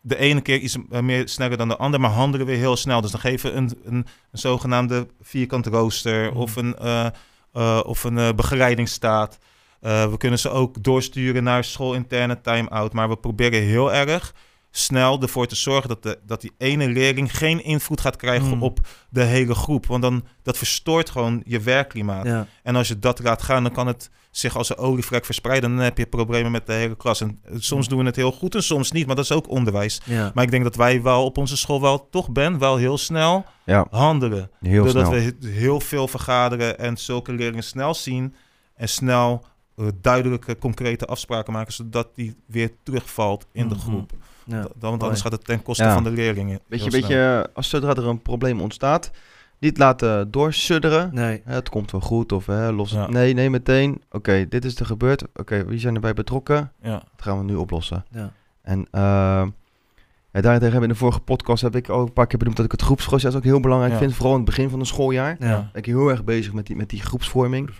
de 0.00 0.16
ene 0.16 0.40
keer 0.40 0.58
iets 0.58 0.76
eh, 0.90 1.00
meer 1.00 1.28
sneller 1.28 1.56
dan 1.56 1.68
de 1.68 1.76
ander, 1.76 2.00
maar 2.00 2.10
handelen 2.10 2.46
we 2.46 2.52
heel 2.52 2.76
snel. 2.76 3.00
Dus 3.00 3.10
dan 3.10 3.20
geven 3.20 3.50
we 3.50 3.56
een, 3.56 3.70
een, 3.84 3.94
een 4.30 4.38
zogenaamde 4.38 5.06
vierkant 5.20 5.66
rooster 5.66 6.30
Mhm. 6.30 6.36
of 6.36 6.56
een, 6.56 6.76
eh, 6.76 7.80
of 7.84 8.04
een 8.04 8.18
eh, 8.18 8.32
begeleidingsstaat. 8.32 9.38
We 9.80 10.14
kunnen 10.18 10.38
ze 10.38 10.50
ook 10.50 10.82
doorsturen 10.82 11.42
naar 11.42 11.64
schoolinterne 11.64 12.40
time-out. 12.40 12.92
Maar 12.92 13.08
we 13.08 13.16
proberen 13.16 13.62
heel 13.62 13.92
erg 13.92 14.34
snel 14.74 15.20
ervoor 15.22 15.46
te 15.46 15.54
zorgen 15.56 15.88
dat, 15.88 16.02
de, 16.02 16.18
dat 16.26 16.40
die 16.40 16.52
ene 16.58 16.88
leerling 16.88 17.36
geen 17.36 17.64
invloed 17.64 18.00
gaat 18.00 18.16
krijgen 18.16 18.48
Hmm. 18.48 18.62
op 18.62 18.78
de 19.10 19.22
hele 19.22 19.54
groep. 19.54 19.86
Want 19.86 20.02
dan 20.02 20.24
dat 20.42 20.58
verstoort 20.58 21.10
gewoon 21.10 21.42
je 21.44 21.60
werkklimaat. 21.60 22.26
ja. 22.26 22.46
En 22.62 22.76
als 22.76 22.88
je 22.88 22.98
dat 22.98 23.22
laat 23.22 23.42
gaan, 23.42 23.62
dan 23.62 23.72
kan 23.72 23.86
het 23.86 24.10
zich 24.30 24.56
als 24.56 24.68
een 24.70 24.76
olievlek 24.76 25.24
verspreiden. 25.24 25.70
Dan 25.76 25.84
heb 25.84 25.98
je 25.98 26.06
problemen 26.06 26.50
met 26.50 26.66
de 26.66 26.72
hele 26.72 26.96
klas. 26.96 27.20
En 27.20 27.40
eh, 27.44 27.54
soms 27.58 27.88
doen 27.88 27.98
we 27.98 28.04
het 28.04 28.16
heel 28.16 28.32
goed 28.32 28.54
en 28.54 28.62
soms 28.62 28.92
niet. 28.92 29.06
Maar 29.06 29.16
dat 29.16 29.24
is 29.24 29.32
ook 29.32 29.48
onderwijs. 29.48 30.00
ja. 30.04 30.30
Maar 30.34 30.44
ik 30.44 30.50
denk 30.50 30.62
dat 30.64 30.76
wij 30.76 31.02
wel 31.02 31.24
op 31.24 31.38
onze 31.38 31.56
school 31.56 31.80
wel 31.80 32.08
toch 32.10 32.30
ben, 32.30 32.58
wel 32.58 32.76
heel 32.76 32.98
snel 32.98 33.44
Ja, 33.64 33.86
handelen. 33.90 34.50
heel 34.60 34.84
Doordat 34.84 35.06
snel. 35.06 35.18
we 35.18 35.34
he- 35.40 35.48
heel 35.48 35.80
veel 35.80 36.08
vergaderen 36.08 36.78
en 36.78 36.96
zulke 36.96 37.32
leerlingen 37.32 37.64
snel 37.64 37.94
zien 37.94 38.34
en 38.76 38.88
snel 38.88 39.44
eh, 39.76 39.86
duidelijke, 40.00 40.58
concrete 40.58 41.06
afspraken 41.06 41.52
maken, 41.52 41.72
zodat 41.72 42.08
die 42.14 42.36
weer 42.46 42.70
terugvalt 42.82 43.46
in 43.52 43.68
de 43.68 43.74
Mhm. 43.74 43.84
groep. 43.84 44.12
Ja. 44.46 44.60
Da- 44.62 44.68
Want 44.90 45.02
anders 45.02 45.20
gaat 45.20 45.32
het 45.32 45.44
ten 45.44 45.62
koste 45.62 45.82
Ja. 45.84 45.92
van 45.94 46.04
de 46.04 46.10
leerlingen. 46.10 46.60
Weet 46.66 46.84
je, 46.84 46.90
weet 46.90 47.06
je, 47.06 47.50
als 47.54 47.68
zodra 47.68 47.94
er 47.94 48.06
een 48.06 48.22
probleem 48.22 48.60
ontstaat, 48.60 49.10
niet 49.58 49.78
laten 49.78 50.30
doorsudderen. 50.30 51.10
Nee, 51.14 51.42
het 51.44 51.68
komt 51.68 51.90
wel 51.90 52.00
goed 52.00 52.32
of 52.32 52.46
hè, 52.46 52.72
los. 52.72 52.90
Ja. 52.90 53.08
Nee, 53.08 53.34
nee, 53.34 53.50
meteen. 53.50 54.02
Oké, 54.10 54.46
dit 54.48 54.64
is 54.64 54.80
er 54.80 54.86
gebeurd. 54.86 55.24
Oké, 55.34 55.64
wie 55.64 55.78
zijn 55.78 55.94
erbij 55.94 56.14
betrokken? 56.14 56.72
Ja. 56.82 56.90
Dat 56.92 57.02
gaan 57.26 57.38
we 57.38 57.44
nu 57.44 57.54
oplossen. 57.54 58.04
ja. 58.10 58.32
En 58.62 58.78
uh, 58.78 58.82
ja, 58.92 60.40
daarentegen 60.40 60.60
hebben 60.72 60.80
we 60.80 60.86
in 60.86 60.92
de 60.92 60.94
vorige 60.98 61.20
podcast 61.20 61.62
heb 61.62 61.76
ik 61.76 61.90
ook 61.90 62.06
een 62.06 62.12
paar 62.12 62.26
keer 62.26 62.38
benoemd 62.38 62.56
dat 62.56 62.66
ik 62.66 62.72
het 62.72 62.82
groepsproces 62.82 63.34
ook 63.34 63.44
heel 63.44 63.60
belangrijk 63.60 63.92
Ja. 63.92 63.98
vind. 63.98 64.14
Vooral 64.14 64.32
in 64.32 64.40
het 64.40 64.46
begin 64.48 64.70
van 64.70 64.80
een 64.80 64.86
schooljaar. 64.86 65.36
Ja. 65.38 65.46
Ja. 65.48 65.56
Ben 65.72 65.82
ik 65.82 65.86
heel 65.86 66.08
erg 66.08 66.24
bezig 66.24 66.52
met 66.52 66.66
die, 66.66 66.76
met 66.76 66.88
die 66.90 67.00
groepsvorming. 67.00 67.70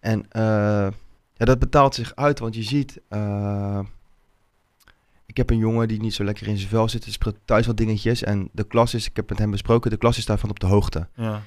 En 0.00 0.24
eh, 0.30 0.42
ja, 1.34 1.44
dat 1.44 1.58
betaalt 1.58 1.94
zich 1.94 2.12
uit, 2.14 2.38
want 2.38 2.54
je 2.54 2.62
ziet... 2.62 3.00
eh, 3.08 3.78
heb 5.38 5.50
een 5.50 5.56
jongen 5.58 5.88
die 5.88 6.00
niet 6.00 6.14
zo 6.14 6.24
lekker 6.24 6.46
in 6.48 6.56
zijn 6.56 6.68
vel 6.68 6.88
zit. 6.88 7.04
Er 7.04 7.12
speelt 7.12 7.36
thuis 7.44 7.66
wat 7.66 7.76
dingetjes. 7.76 8.22
En 8.22 8.48
de 8.52 8.64
klas 8.64 8.94
is, 8.94 9.06
ik 9.08 9.16
heb 9.16 9.28
met 9.28 9.38
hem 9.38 9.50
besproken, 9.50 9.90
de 9.90 9.96
klas 9.96 10.18
is 10.18 10.26
daarvan 10.26 10.50
op 10.50 10.60
de 10.60 10.66
hoogte. 10.66 11.08
Ja. 11.14 11.42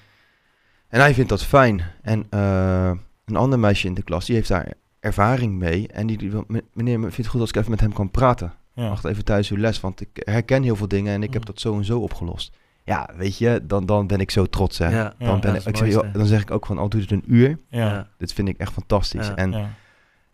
En 0.88 1.00
hij 1.00 1.14
vindt 1.14 1.30
dat 1.30 1.44
fijn. 1.44 1.82
En 2.02 2.26
eh, 2.30 2.92
een 3.26 3.36
ander 3.36 3.60
meisje 3.60 3.88
in 3.88 3.94
de 3.94 4.04
klas, 4.04 4.26
die 4.26 4.36
heeft 4.36 4.48
daar 4.48 4.74
ervaring 5.00 5.58
mee. 5.60 5.88
En 5.88 6.08
die, 6.08 6.18
die 6.18 6.32
wil, 6.32 6.44
"Me- 6.48 6.64
meneer, 6.74 7.00
vindt 7.00 7.16
het 7.18 7.28
goed 7.28 7.40
als 7.42 7.50
ik 7.50 7.56
even 7.56 7.72
met 7.72 7.80
hem 7.80 7.94
kan 7.94 8.12
praten. 8.12 8.54
Ja. 8.74 8.88
Wacht 8.90 9.06
even 9.06 9.26
thuis 9.26 9.50
uw 9.52 9.58
les, 9.58 9.80
want 9.80 10.02
ik 10.02 10.10
herken 10.14 10.64
heel 10.64 10.76
veel 10.76 10.88
dingen 10.88 11.14
en 11.14 11.24
ik 11.24 11.34
heb 11.34 11.42
Mm. 11.42 11.48
dat 11.48 11.60
zo 11.60 11.76
en 11.78 11.86
zo 11.86 12.00
opgelost. 12.00 12.52
Ja, 12.84 13.10
weet 13.16 13.38
je, 13.38 13.62
dan, 13.64 13.86
dan 13.86 14.08
ben 14.08 14.20
ik 14.20 14.32
zo 14.32 14.46
trots, 14.46 14.78
hè. 14.78 14.90
Ja. 14.90 15.14
Dan, 15.18 15.28
Ja, 15.28 15.40
ben 15.40 15.56
ik, 15.56 15.66
ik 15.66 15.78
zeg, 15.78 16.12
dan 16.12 16.26
zeg 16.26 16.42
ik 16.42 16.52
ook 16.52 16.66
van, 16.66 16.78
al 16.78 16.90
doet 16.90 17.02
het 17.02 17.12
een 17.12 17.24
uur. 17.28 17.58
Ja. 17.70 17.80
Ja. 17.94 18.08
Dit 18.18 18.34
vind 18.34 18.48
ik 18.48 18.58
echt 18.58 18.72
fantastisch. 18.74 19.28
Ja. 19.28 19.36
En 19.36 19.52
Ja. 19.52 19.70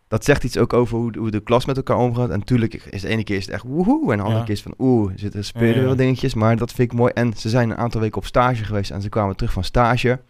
Dat 0.08 0.24
zegt 0.24 0.44
iets 0.44 0.58
ook 0.58 0.72
over 0.72 0.96
hoe, 0.98 1.12
de- 1.12 1.18
hoe 1.18 1.30
de 1.30 1.40
klas 1.40 1.64
met 1.64 1.76
elkaar 1.76 1.96
omgaat. 1.96 2.30
En 2.30 2.38
natuurlijk 2.38 2.74
is 2.74 3.00
de 3.00 3.08
ene 3.08 3.24
keer 3.24 3.36
is 3.36 3.44
het 3.44 3.54
echt 3.54 3.64
woehoe. 3.66 4.10
En 4.12 4.16
de 4.16 4.22
andere 4.22 4.38
Ja. 4.40 4.44
keer 4.46 4.54
is 4.54 4.62
van 4.62 4.74
oeh, 4.78 5.12
er 5.12 5.18
zitten 5.18 5.44
spelen 5.44 5.88
Ja, 5.88 5.94
dingetjes. 5.94 6.34
Maar 6.34 6.56
dat 6.56 6.72
vind 6.72 6.92
ik 6.92 6.98
mooi. 6.98 7.12
En 7.14 7.32
ze 7.36 7.48
zijn 7.48 7.70
een 7.70 7.76
aantal 7.76 8.00
weken 8.00 8.16
op 8.16 8.26
stage 8.26 8.64
geweest. 8.64 8.90
En 8.90 9.02
ze 9.02 9.08
kwamen 9.08 9.36
terug 9.36 9.52
van 9.52 9.64
stage. 9.64 10.20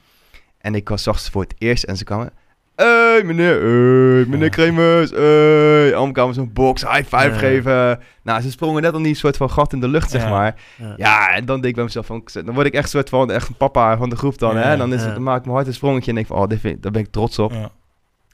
En 0.59 0.75
ik 0.75 0.89
was 0.89 1.03
zag 1.03 1.19
ze 1.19 1.31
voor 1.31 1.43
het 1.43 1.55
eerst. 1.59 1.85
En 1.85 1.97
ze 1.97 2.05
kwamen... 2.05 2.31
Hey 2.77 3.23
meneer, 3.25 3.61
hey, 3.61 4.25
meneer. 4.27 4.49
Kremers, 4.49 5.11
hey. 5.11 5.95
Allemaal 5.95 6.13
kwamen 6.13 6.35
zo'n 6.35 6.53
box, 6.53 6.83
high 6.83 7.17
five 7.17 7.33
geven. 7.39 8.01
Nou, 8.23 8.41
ze 8.41 8.51
sprongen 8.51 8.83
net 8.83 8.93
al 8.93 8.99
niet 9.01 9.09
een 9.09 9.17
soort 9.17 9.37
van 9.37 9.51
gat 9.51 9.73
in 9.73 9.81
de 9.81 9.89
lucht, 9.89 10.11
zeg 10.11 10.29
maar. 10.29 10.55
Ja. 10.97 11.31
En 11.35 11.45
dan 11.45 11.55
denk 11.57 11.65
ik 11.67 11.75
bij 11.75 11.85
mezelf 11.85 12.07
van, 12.07 12.23
dan 12.45 12.55
word 12.55 12.67
ik 12.67 12.73
echt 12.75 12.83
een 12.85 12.89
soort 12.91 13.09
van, 13.09 13.31
echt 13.31 13.49
een 13.49 13.57
papa 13.57 13.97
van 13.97 14.09
de 14.11 14.17
groep 14.17 14.39
dan, 14.39 14.57
hè. 14.57 14.77
Dan, 14.77 14.93
is 14.93 15.03
het, 15.03 15.15
dan 15.15 15.23
maak 15.23 15.39
ik 15.39 15.43
mijn 15.45 15.55
hart 15.55 15.67
een 15.67 15.75
sprongetje 15.75 16.09
en 16.09 16.15
denk 16.15 16.27
ik 16.27 16.33
van, 16.33 16.43
oh, 16.43 16.49
dit 16.49 16.61
vind, 16.61 16.83
daar 16.83 16.93
ben 16.93 17.01
ik 17.03 17.11
trots 17.11 17.39
op. 17.39 17.53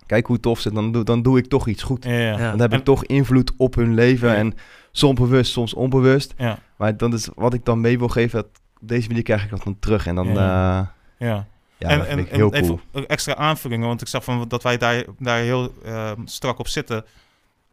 Kijk 0.06 0.26
hoe 0.26 0.40
tof 0.40 0.60
ze 0.60 0.68
het, 0.68 0.76
dan, 0.76 0.92
doe- 0.92 1.04
dan 1.04 1.22
doe 1.22 1.38
ik 1.38 1.46
toch 1.46 1.68
iets 1.68 1.82
goed. 1.82 2.04
Ja. 2.04 2.10
Ja. 2.12 2.38
Ja. 2.38 2.50
Dan 2.50 2.60
heb 2.60 2.72
En- 2.72 2.78
ik 2.78 2.84
toch 2.84 3.04
invloed 3.04 3.52
op 3.56 3.74
hun 3.74 3.94
leven 3.94 4.28
Ja. 4.28 4.34
en 4.34 4.54
soms 4.92 5.20
bewust, 5.20 5.52
soms 5.52 5.74
onbewust. 5.74 6.34
Ja. 6.36 6.58
Maar 6.76 6.96
dan 6.96 7.12
is 7.12 7.28
wat 7.34 7.54
ik 7.54 7.64
dan 7.64 7.80
mee 7.80 7.98
wil 7.98 8.08
geven, 8.08 8.38
dat, 8.42 8.48
op 8.80 8.88
deze 8.88 9.08
manier 9.08 9.22
krijg 9.22 9.44
ik 9.44 9.50
dat 9.50 9.62
dan 9.64 9.78
terug. 9.78 10.06
En 10.06 10.14
dan, 10.14 10.26
Ja. 10.26 10.34
ja, 10.34 10.94
ja. 11.18 11.46
ja 11.78 11.88
en 11.88 12.06
en, 12.06 12.18
en 12.18 12.38
cool. 12.38 12.54
even 12.54 12.80
extra 13.06 13.34
aanvullingen, 13.34 13.86
want 13.86 14.00
ik 14.00 14.08
zag 14.08 14.24
van 14.24 14.44
dat 14.48 14.62
wij 14.62 14.78
daar, 14.78 15.04
daar 15.18 15.38
heel 15.40 15.74
eh, 15.84 16.10
strak 16.24 16.58
op 16.58 16.68
zitten. 16.68 17.04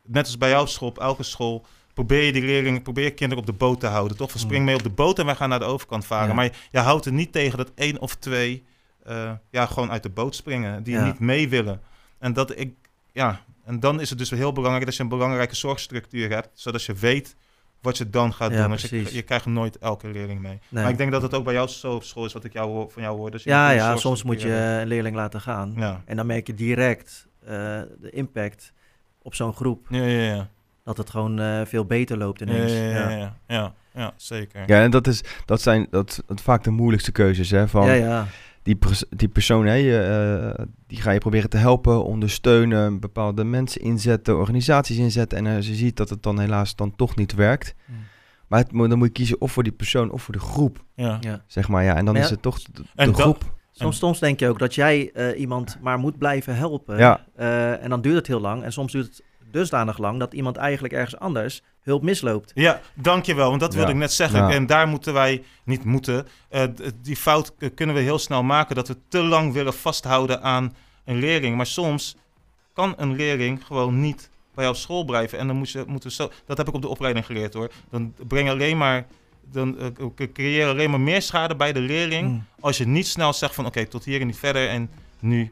Net 0.06 0.26
als 0.26 0.38
bij 0.38 0.50
jouw 0.50 0.66
school, 0.66 0.88
op 0.90 1.00
elke 1.00 1.24
school, 1.24 1.66
probeer 1.94 2.24
je 2.24 2.32
die 2.32 2.42
leerlingen, 2.46 2.82
probeer 2.82 3.04
je 3.04 3.12
kinderen 3.14 3.44
op 3.44 3.50
de 3.50 3.58
boot 3.58 3.80
te 3.80 3.88
houden. 3.88 4.18
Toch? 4.18 4.32
Van 4.32 4.40
spring 4.40 4.60
Mm. 4.60 4.66
mee 4.66 4.76
op 4.76 4.84
de 4.84 4.90
boot 4.90 5.20
en 5.20 5.26
wij 5.26 5.36
gaan 5.36 5.50
naar 5.50 5.60
de 5.60 5.66
overkant 5.66 6.06
varen. 6.06 6.28
Ja. 6.28 6.34
Maar 6.34 6.44
je, 6.46 6.52
je 6.72 6.80
houdt 6.80 7.06
er 7.06 7.12
niet 7.14 7.32
tegen 7.32 7.58
dat 7.58 7.72
één 7.76 8.00
of 8.00 8.16
twee 8.16 8.64
eh, 9.04 9.32
ja, 9.52 9.66
gewoon 9.66 9.92
uit 9.92 10.04
de 10.04 10.10
boot 10.10 10.36
springen, 10.36 10.84
die 10.84 10.94
Ja. 10.94 11.06
niet 11.06 11.20
mee 11.20 11.50
willen. 11.50 11.82
En 12.22 12.34
dat 12.34 12.60
ik, 12.60 12.74
ja, 13.12 13.40
en 13.66 13.80
dan 13.80 14.00
is 14.02 14.10
het 14.10 14.18
dus 14.18 14.30
heel 14.30 14.52
belangrijk 14.54 14.86
dat 14.86 14.96
je 14.96 15.04
een 15.04 15.10
belangrijke 15.10 15.56
zorgstructuur 15.56 16.30
hebt, 16.30 16.50
zodat 16.54 16.84
je 16.84 16.94
weet 16.94 17.36
wat 17.82 17.98
je 17.98 18.10
dan 18.10 18.34
gaat 18.34 18.52
Ja, 18.52 18.58
doen. 18.58 18.68
Want 18.68 18.82
je, 18.82 18.88
precies. 18.88 19.12
je 19.12 19.22
krijgt 19.22 19.46
nooit 19.46 19.78
elke 19.78 20.08
leerling 20.08 20.40
mee. 20.42 20.60
Nee. 20.70 20.82
Maar 20.84 20.92
ik 20.92 20.98
denk 20.98 21.12
dat 21.12 21.22
het 21.22 21.34
ook 21.34 21.44
bij 21.44 21.54
jou 21.54 21.68
zo 21.68 21.94
op 21.96 22.04
school 22.04 22.26
is, 22.26 22.34
wat 22.34 22.44
ik 22.44 22.54
jou, 22.54 22.70
hoor- 22.70 22.92
van 22.92 23.02
jou 23.02 23.18
hoor. 23.18 23.32
Dus 23.32 23.44
Ja, 23.44 23.70
ja, 23.70 23.96
soms 23.96 24.24
moet 24.24 24.42
je 24.42 24.54
een 24.54 24.88
leerling 24.88 25.16
laten 25.16 25.42
gaan. 25.42 25.74
Ja. 25.78 26.02
En 26.06 26.16
dan 26.16 26.26
merk 26.26 26.48
je 26.48 26.54
direct 26.54 27.28
eh, 27.44 27.48
de 28.00 28.10
impact 28.12 28.74
op 29.22 29.36
zo'n 29.36 29.54
groep. 29.54 29.86
Ja, 29.90 30.04
ja, 30.04 30.34
ja. 30.36 30.50
Dat 30.84 30.98
het 30.98 31.10
gewoon 31.10 31.40
eh, 31.40 31.62
veel 31.66 31.86
beter 31.86 32.18
loopt 32.18 32.40
Ja, 32.40 32.46
ineens. 32.46 32.72
ja, 32.72 32.78
ja, 32.78 33.10
Ja, 33.10 33.10
ja, 33.10 33.36
ja, 33.48 33.74
ja, 33.94 34.14
zeker. 34.16 34.64
Ja, 34.68 34.82
en 34.84 34.92
dat, 34.92 35.08
is, 35.08 35.24
dat 35.46 35.62
zijn 35.62 35.88
dat, 35.90 36.24
dat 36.28 36.42
vaak 36.42 36.64
de 36.64 36.70
moeilijkste 36.70 37.12
keuzes. 37.12 37.50
Hè, 37.50 37.68
van 37.68 37.86
ja. 37.86 37.94
ja. 37.94 38.28
Die, 38.64 38.76
pers- 38.76 39.06
die 39.10 39.28
persoon, 39.28 39.66
hè, 39.66 39.74
je, 39.74 39.98
eh, 40.58 40.66
die 40.88 41.02
ga 41.02 41.12
je 41.12 41.20
proberen 41.20 41.50
te 41.50 41.58
helpen, 41.58 42.04
ondersteunen, 42.06 43.00
bepaalde 43.00 43.44
mensen 43.44 43.82
inzetten, 43.82 44.38
organisaties 44.38 44.98
inzetten. 44.98 45.38
En 45.38 45.56
als 45.56 45.68
je 45.68 45.74
ziet 45.76 45.98
dat 45.98 46.10
het 46.10 46.24
dan 46.24 46.40
helaas 46.40 46.76
dan 46.76 46.96
toch 46.96 47.16
niet 47.16 47.34
werkt. 47.34 47.76
Hmm. 47.86 47.96
Maar 48.48 48.60
het, 48.60 48.70
dan 48.72 48.98
moet 48.98 49.08
je 49.08 49.14
kiezen 49.14 49.42
of 49.42 49.52
voor 49.52 49.64
die 49.64 49.72
persoon 49.72 50.12
of 50.12 50.24
voor 50.24 50.34
de 50.34 50.40
groep, 50.40 50.84
Ja. 50.96 51.18
Ja. 51.22 51.44
zeg 51.48 51.68
maar. 51.68 51.84
Ja. 51.84 51.90
En 51.96 51.96
dan 51.96 52.14
Maar 52.14 52.16
ja, 52.16 52.22
is 52.24 52.30
het 52.30 52.42
toch 52.42 52.62
de, 52.62 52.72
de 52.74 52.84
en 52.96 53.12
dat- 53.12 53.20
groep. 53.22 53.60
Soms, 53.74 53.98
soms 53.98 54.20
denk 54.20 54.40
je 54.40 54.48
ook 54.50 54.60
dat 54.60 54.76
jij 54.76 55.12
eh, 55.14 55.40
iemand 55.40 55.78
maar 55.82 55.98
moet 56.00 56.18
blijven 56.18 56.56
helpen. 56.56 56.98
Ja. 56.98 57.26
Eh, 57.36 57.84
en 57.84 57.90
dan 57.90 58.02
duurt 58.02 58.16
het 58.16 58.28
heel 58.28 58.40
lang. 58.42 58.64
En 58.64 58.72
soms 58.74 58.92
duurt 58.92 59.06
het 59.06 59.24
dusdanig 59.52 59.98
lang 59.98 60.20
dat 60.20 60.34
iemand 60.34 60.58
eigenlijk 60.58 60.94
ergens 60.94 61.20
anders 61.20 61.62
hulp 61.82 62.02
misloopt. 62.04 62.52
Ja, 62.54 62.82
dankjewel. 62.94 63.50
Want 63.50 63.60
dat 63.62 63.74
wilde 63.74 63.88
Ja. 63.88 63.94
ik 63.94 64.00
net 64.00 64.14
zeggen. 64.14 64.40
Ja. 64.40 64.50
En 64.52 64.66
daar 64.66 64.88
moeten 64.88 65.14
wij 65.14 65.44
niet 65.64 65.84
moeten. 65.84 66.28
eh, 66.50 66.64
die 67.02 67.16
fout 67.16 67.54
kunnen 67.76 67.96
we 67.96 68.02
heel 68.02 68.20
snel 68.20 68.44
maken. 68.44 68.76
Dat 68.76 68.88
we 68.88 68.98
te 69.08 69.24
lang 69.24 69.54
willen 69.54 69.74
vasthouden 69.74 70.42
aan 70.44 70.76
een 71.06 71.18
leerling. 71.20 71.56
Maar 71.56 71.66
soms 71.66 72.16
kan 72.74 72.94
een 72.98 73.16
leerling 73.16 73.66
gewoon 73.66 74.00
niet 74.02 74.30
bij 74.54 74.64
jou 74.64 74.76
op 74.76 74.82
school 74.82 75.04
blijven. 75.06 75.38
En 75.40 75.48
dan 75.48 75.56
moet 75.56 75.70
je, 75.72 75.84
moeten 75.88 76.10
we 76.10 76.16
zo. 76.16 76.32
Dat 76.46 76.58
heb 76.58 76.68
ik 76.68 76.74
op 76.74 76.82
de 76.82 76.88
opleiding 76.88 77.26
geleerd 77.26 77.54
hoor. 77.54 77.72
Dan 77.90 78.14
breng 78.28 78.48
je 78.48 78.54
alleen 78.54 78.78
maar. 78.78 79.06
Dan 79.52 79.80
eh, 79.80 80.28
creëer 80.34 80.66
je 80.66 80.72
alleen 80.72 80.90
maar 80.90 81.00
meer 81.00 81.22
schade 81.22 81.56
bij 81.56 81.74
de 81.74 81.80
leerling. 81.80 82.28
Mm. 82.28 82.46
Als 82.60 82.78
je 82.78 82.88
niet 82.88 83.08
snel 83.08 83.34
zegt 83.34 83.56
van 83.56 83.66
oké, 83.66 83.86
tot 83.86 84.06
hier 84.06 84.22
en 84.22 84.28
niet 84.28 84.38
verder. 84.38 84.68
En 84.70 84.90
nu. 85.20 85.52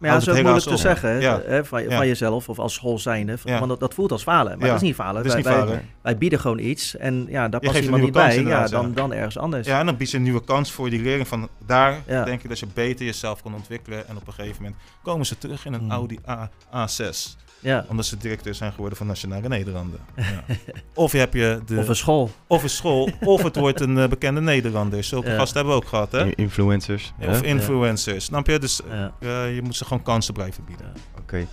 Maar 0.00 0.08
ja, 0.08 0.14
dat 0.14 0.22
is 0.26 0.28
ook 0.34 0.42
moeilijk 0.42 0.66
te 0.66 0.76
zeggen 0.76 1.10
hè, 1.50 1.64
van, 1.64 1.82
Ja. 1.82 1.96
van 1.96 2.06
jezelf 2.06 2.48
of 2.48 2.58
als 2.58 2.74
school 2.74 2.98
zijnde. 2.98 3.36
Ja. 3.44 3.56
Want 3.58 3.68
dat, 3.70 3.80
dat 3.80 3.94
voelt 3.94 4.12
als 4.12 4.22
falen. 4.22 4.58
Maar 4.58 4.66
dat 4.66 4.76
is 4.76 4.82
niet 4.82 4.94
falen. 4.94 5.22
Is 5.22 5.26
wij, 5.28 5.36
niet 5.36 5.44
wij- 5.46 5.54
falen. 5.58 5.82
wij 6.02 6.18
bieden 6.18 6.40
gewoon 6.40 6.58
iets 6.58 6.96
en 6.96 7.26
ja, 7.28 7.48
daar 7.48 7.60
past 7.60 7.78
iemand 7.78 8.02
niet 8.02 8.12
bij. 8.12 8.42
Ja, 8.42 8.66
dan, 8.66 8.94
dan 8.94 9.12
ergens 9.12 9.38
anders. 9.38 9.66
Ja, 9.66 9.78
en 9.80 9.86
dan 9.86 9.96
bied 9.96 10.10
je 10.10 10.16
een 10.16 10.22
nieuwe 10.22 10.44
kans 10.44 10.72
voor 10.72 10.90
die 10.90 11.02
leerling. 11.02 11.28
Van 11.28 11.48
daar 11.66 11.96
denk 12.06 12.42
ik 12.42 12.48
dat 12.48 12.58
je 12.58 12.66
beter 12.74 13.06
jezelf 13.06 13.42
kan 13.42 13.54
ontwikkelen. 13.54 14.08
En 14.08 14.16
op 14.16 14.26
een 14.26 14.32
gegeven 14.32 14.62
moment 14.62 14.80
komen 15.02 15.26
ze 15.26 15.38
terug 15.38 15.64
in 15.66 15.72
een 15.72 15.80
Hmm. 15.80 15.90
Audi 15.90 16.18
A, 16.28 16.50
A6. 16.74 17.36
Ja. 17.60 17.84
Omdat 17.88 18.06
ze 18.06 18.16
directeur 18.16 18.54
zijn 18.54 18.72
geworden 18.72 18.98
van 18.98 19.06
Nationale 19.06 19.48
Nederlanden. 19.48 20.00
Ja. 20.16 20.54
Of 20.94 21.12
je 21.12 21.18
hebt 21.18 21.32
je 21.34 21.60
de, 21.66 21.76
Of 21.78 21.88
een 21.88 21.96
school. 21.96 22.30
of 22.46 22.62
een 22.62 22.70
school, 22.70 23.08
of 23.24 23.42
het 23.42 23.56
wordt 23.56 23.80
een 23.80 23.98
eh, 23.98 24.08
bekende 24.08 24.40
Nederlander. 24.40 25.04
Zulke 25.04 25.28
Ja. 25.30 25.36
gasten 25.36 25.56
hebben 25.56 25.74
we 25.76 25.82
ook 25.82 25.88
gehad, 25.88 26.12
hè? 26.12 26.34
Influencers. 26.34 27.12
Hè? 27.18 27.30
Of 27.30 27.42
influencers. 27.42 28.24
Snap 28.24 28.46
je? 28.46 28.58
Dus 28.58 28.80
Ja. 28.90 29.12
eh, 29.20 29.54
je 29.54 29.62
moet 29.62 29.76
ze 29.76 29.84
gewoon 29.84 30.02
kansen 30.02 30.34
blijven 30.34 30.64
bieden. 30.64 30.86
Oké. 31.20 31.46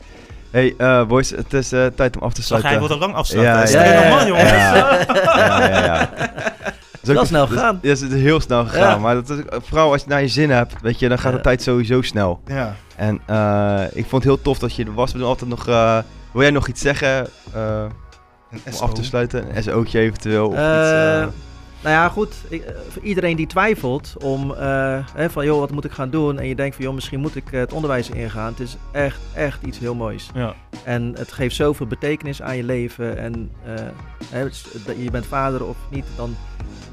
Hey, 0.51 0.74
eh, 0.78 1.05
boys, 1.05 1.30
het 1.30 1.53
is 1.53 1.72
eh, 1.72 1.86
tijd 1.86 2.16
om 2.18 2.22
af 2.24 2.34
te 2.34 2.43
sluiten. 2.43 2.72
hij 2.72 2.80
wilde 2.80 2.97
lang 2.97 3.14
afsluiten. 3.14 3.53
Ja, 3.53 3.58
Hij 3.60 3.68
is 3.68 3.74
ja, 3.74 3.84
er 3.84 3.93
ja, 3.93 3.99
helemaal, 3.99 4.20
ja. 4.20 4.28
jongens. 4.28 4.49
Ja. 4.49 6.10
is 7.02 7.10
is 7.10 7.28
snel 7.28 7.48
dus- 7.48 7.56
gegaan. 7.58 7.80
Ja, 7.82 7.89
het 7.89 8.02
is 8.02 8.22
heel 8.22 8.39
snel 8.39 8.66
gegaan. 8.66 8.89
Ja. 8.89 8.98
Maar 8.98 9.16
dat 9.16 9.30
is, 9.30 9.38
vooral 9.50 9.91
als 9.91 10.02
je 10.02 10.10
naar 10.10 10.22
je 10.22 10.28
zin 10.28 10.50
hebt, 10.50 10.82
weet 10.82 11.00
je, 11.00 11.08
dan 11.10 11.20
gaat 11.20 11.32
de 11.32 11.38
Ja. 11.38 11.43
tijd 11.43 11.62
sowieso 11.62 12.02
snel. 12.02 12.41
Ja. 12.45 12.76
En 12.95 13.20
eh, 13.26 13.84
ik 13.93 14.06
vond 14.06 14.24
het 14.24 14.34
heel 14.34 14.41
tof 14.41 14.60
dat 14.60 14.76
je 14.76 14.86
er 14.86 14.93
was. 14.93 15.12
We 15.12 15.18
doen 15.18 15.28
altijd 15.28 15.50
nog... 15.50 15.68
eh, 15.68 15.98
wil 16.32 16.41
jij 16.41 16.52
nog 16.52 16.68
iets 16.68 16.82
zeggen 16.82 17.28
eh, 17.54 17.84
Een 18.52 18.60
om 18.66 18.72
SO. 18.74 18.84
af 18.84 18.93
te 18.93 19.04
sluiten? 19.04 19.56
Een 19.58 19.64
SO'tje 19.64 20.00
eventueel? 20.00 20.45
Of 20.48 20.54
iets, 20.54 21.36
Nou 21.82 21.95
ja, 21.95 22.10
goed. 22.10 22.36
Ik, 22.50 22.64
voor 22.89 23.02
iedereen 23.04 23.36
die 23.36 23.48
twijfelt 23.48 24.14
om 24.24 24.54
eh, 24.54 24.98
hè, 25.14 25.30
van 25.30 25.45
joh, 25.45 25.60
wat 25.60 25.72
moet 25.72 25.86
ik 25.86 25.91
gaan 25.91 26.10
doen? 26.10 26.39
En 26.39 26.48
je 26.48 26.56
denkt 26.56 26.76
van 26.76 26.86
joh, 26.86 26.93
misschien 26.93 27.20
moet 27.20 27.36
ik 27.36 27.43
het 27.52 27.74
onderwijs 27.74 28.10
ingaan. 28.10 28.48
Het 28.52 28.60
is 28.60 28.78
echt, 28.91 29.20
echt 29.34 29.64
iets 29.64 29.80
heel 29.80 29.95
moois. 29.95 30.30
Ja. 30.34 30.54
En 30.84 31.14
het 31.18 31.32
geeft 31.32 31.56
zoveel 31.56 31.88
betekenis 31.88 32.41
aan 32.41 32.58
je 32.58 32.64
leven. 32.64 33.18
En 33.18 33.52
eh, 33.66 33.74
hè, 34.30 34.43
dat 34.86 34.95
je 34.98 35.12
bent 35.12 35.26
vader 35.26 35.66
of 35.66 35.76
niet, 35.89 36.06
dan, 36.16 36.36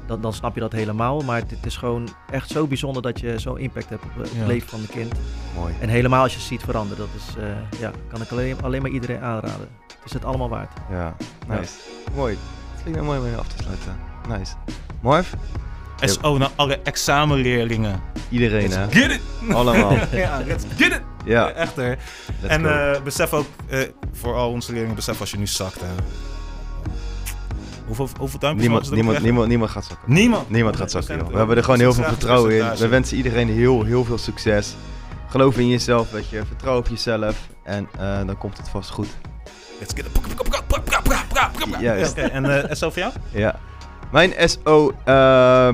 dan, 0.07 0.21
dan 0.21 0.33
snap 0.33 0.53
je 0.53 0.59
dat 0.59 0.71
helemaal. 0.71 1.21
Maar 1.21 1.39
het, 1.41 1.49
het 1.51 1.65
is 1.65 1.77
gewoon 1.77 2.07
echt 2.31 2.49
zo 2.49 2.67
bijzonder 2.67 3.01
dat 3.01 3.19
je 3.19 3.39
zo'n 3.39 3.57
impact 3.59 3.89
hebt 3.89 4.03
op 4.03 4.15
het 4.15 4.31
Ja. 4.35 4.45
leven 4.45 4.69
van 4.69 4.81
de 4.81 4.87
kind. 4.87 5.13
mooi. 5.55 5.73
En 5.79 5.89
helemaal 5.89 6.21
als 6.23 6.31
je 6.31 6.37
het 6.37 6.47
ziet 6.47 6.61
veranderen. 6.63 7.07
Dat 7.13 7.21
is, 7.21 7.43
eh, 7.43 7.79
ja, 7.79 7.91
kan 8.09 8.21
ik 8.21 8.31
alleen, 8.31 8.61
alleen 8.63 8.81
maar 8.81 8.91
iedereen 8.91 9.21
aanraden. 9.21 9.67
Het 9.87 10.05
is 10.05 10.13
het 10.13 10.25
allemaal 10.25 10.49
waard. 10.49 10.71
Ja, 10.89 11.15
nice. 11.47 11.73
Mooi. 12.15 12.37
Vind 12.75 12.87
ik 12.87 12.93
nou 12.95 13.05
mooi 13.05 13.19
om 13.19 13.25
mee 13.25 13.35
af 13.35 13.47
te 13.47 13.55
sluiten. 13.63 13.95
Nice. 14.29 14.53
Marv? 15.01 15.33
SO 15.99 16.37
naar 16.37 16.49
alle 16.55 16.79
examenleerlingen. 16.83 18.01
Iedereen, 18.29 18.61
Let's 18.69 18.75
hè? 18.75 18.91
get 19.01 19.11
it! 19.11 19.21
Allemaal. 19.55 19.91
ja, 20.11 20.41
let's 20.45 20.63
get 20.77 20.91
it! 20.91 21.01
Ja, 21.25 21.49
Echt 21.51 21.75
hè. 21.75 21.87
let's 21.87 21.97
En 22.47 22.63
go. 22.63 22.67
eh, 22.69 23.01
besef 23.01 23.33
ook, 23.33 23.45
eh, 23.67 23.79
voor 24.11 24.33
al 24.35 24.49
onze 24.51 24.71
leerlingen, 24.71 24.95
besef 24.95 25.19
als 25.19 25.31
je 25.31 25.37
nu 25.37 25.47
zakt. 25.47 25.79
Hè. 25.79 25.87
Hoeveel, 27.85 28.09
hoeveel 28.19 28.39
duimpjes 28.39 28.67
niemand, 28.67 28.91
niemand, 28.91 29.21
niemand, 29.21 29.47
niemand 29.47 29.71
gaat 29.71 29.85
zakken. 29.85 30.13
Niemand? 30.13 30.49
Niemand 30.49 30.75
gaat 30.75 30.91
zakken, 30.91 31.17
joh. 31.17 31.27
We 31.27 31.37
hebben 31.37 31.57
er 31.57 31.63
gewoon 31.63 31.79
heel 31.79 31.93
veel 31.93 32.03
vertrouwen 32.03 32.57
in. 32.57 32.77
We 32.77 32.87
wensen 32.87 33.17
iedereen 33.17 33.49
heel, 33.49 33.83
heel 33.83 34.03
veel 34.05 34.17
succes. 34.17 34.75
Geloof 35.27 35.57
in 35.57 35.67
jezelf, 35.67 36.11
weet 36.11 36.29
je. 36.29 36.45
Vertrouw 36.47 36.77
op 36.77 36.87
jezelf. 36.87 37.47
En 37.63 37.87
eh, 37.99 38.25
dan 38.25 38.37
komt 38.37 38.57
het 38.57 38.69
vast 38.69 38.89
goed. 38.89 39.07
Let's 39.79 39.93
get 39.93 40.05
it. 40.05 41.79
Juist. 41.79 42.11
Oké, 42.11 42.21
en 42.21 42.63
eh 42.63 42.75
SO 42.75 42.89
voor 42.89 43.01
jou? 43.01 43.13
Ja. 43.31 43.59
Mijn 44.11 44.33
SO... 44.49 44.91
eh 45.03 45.67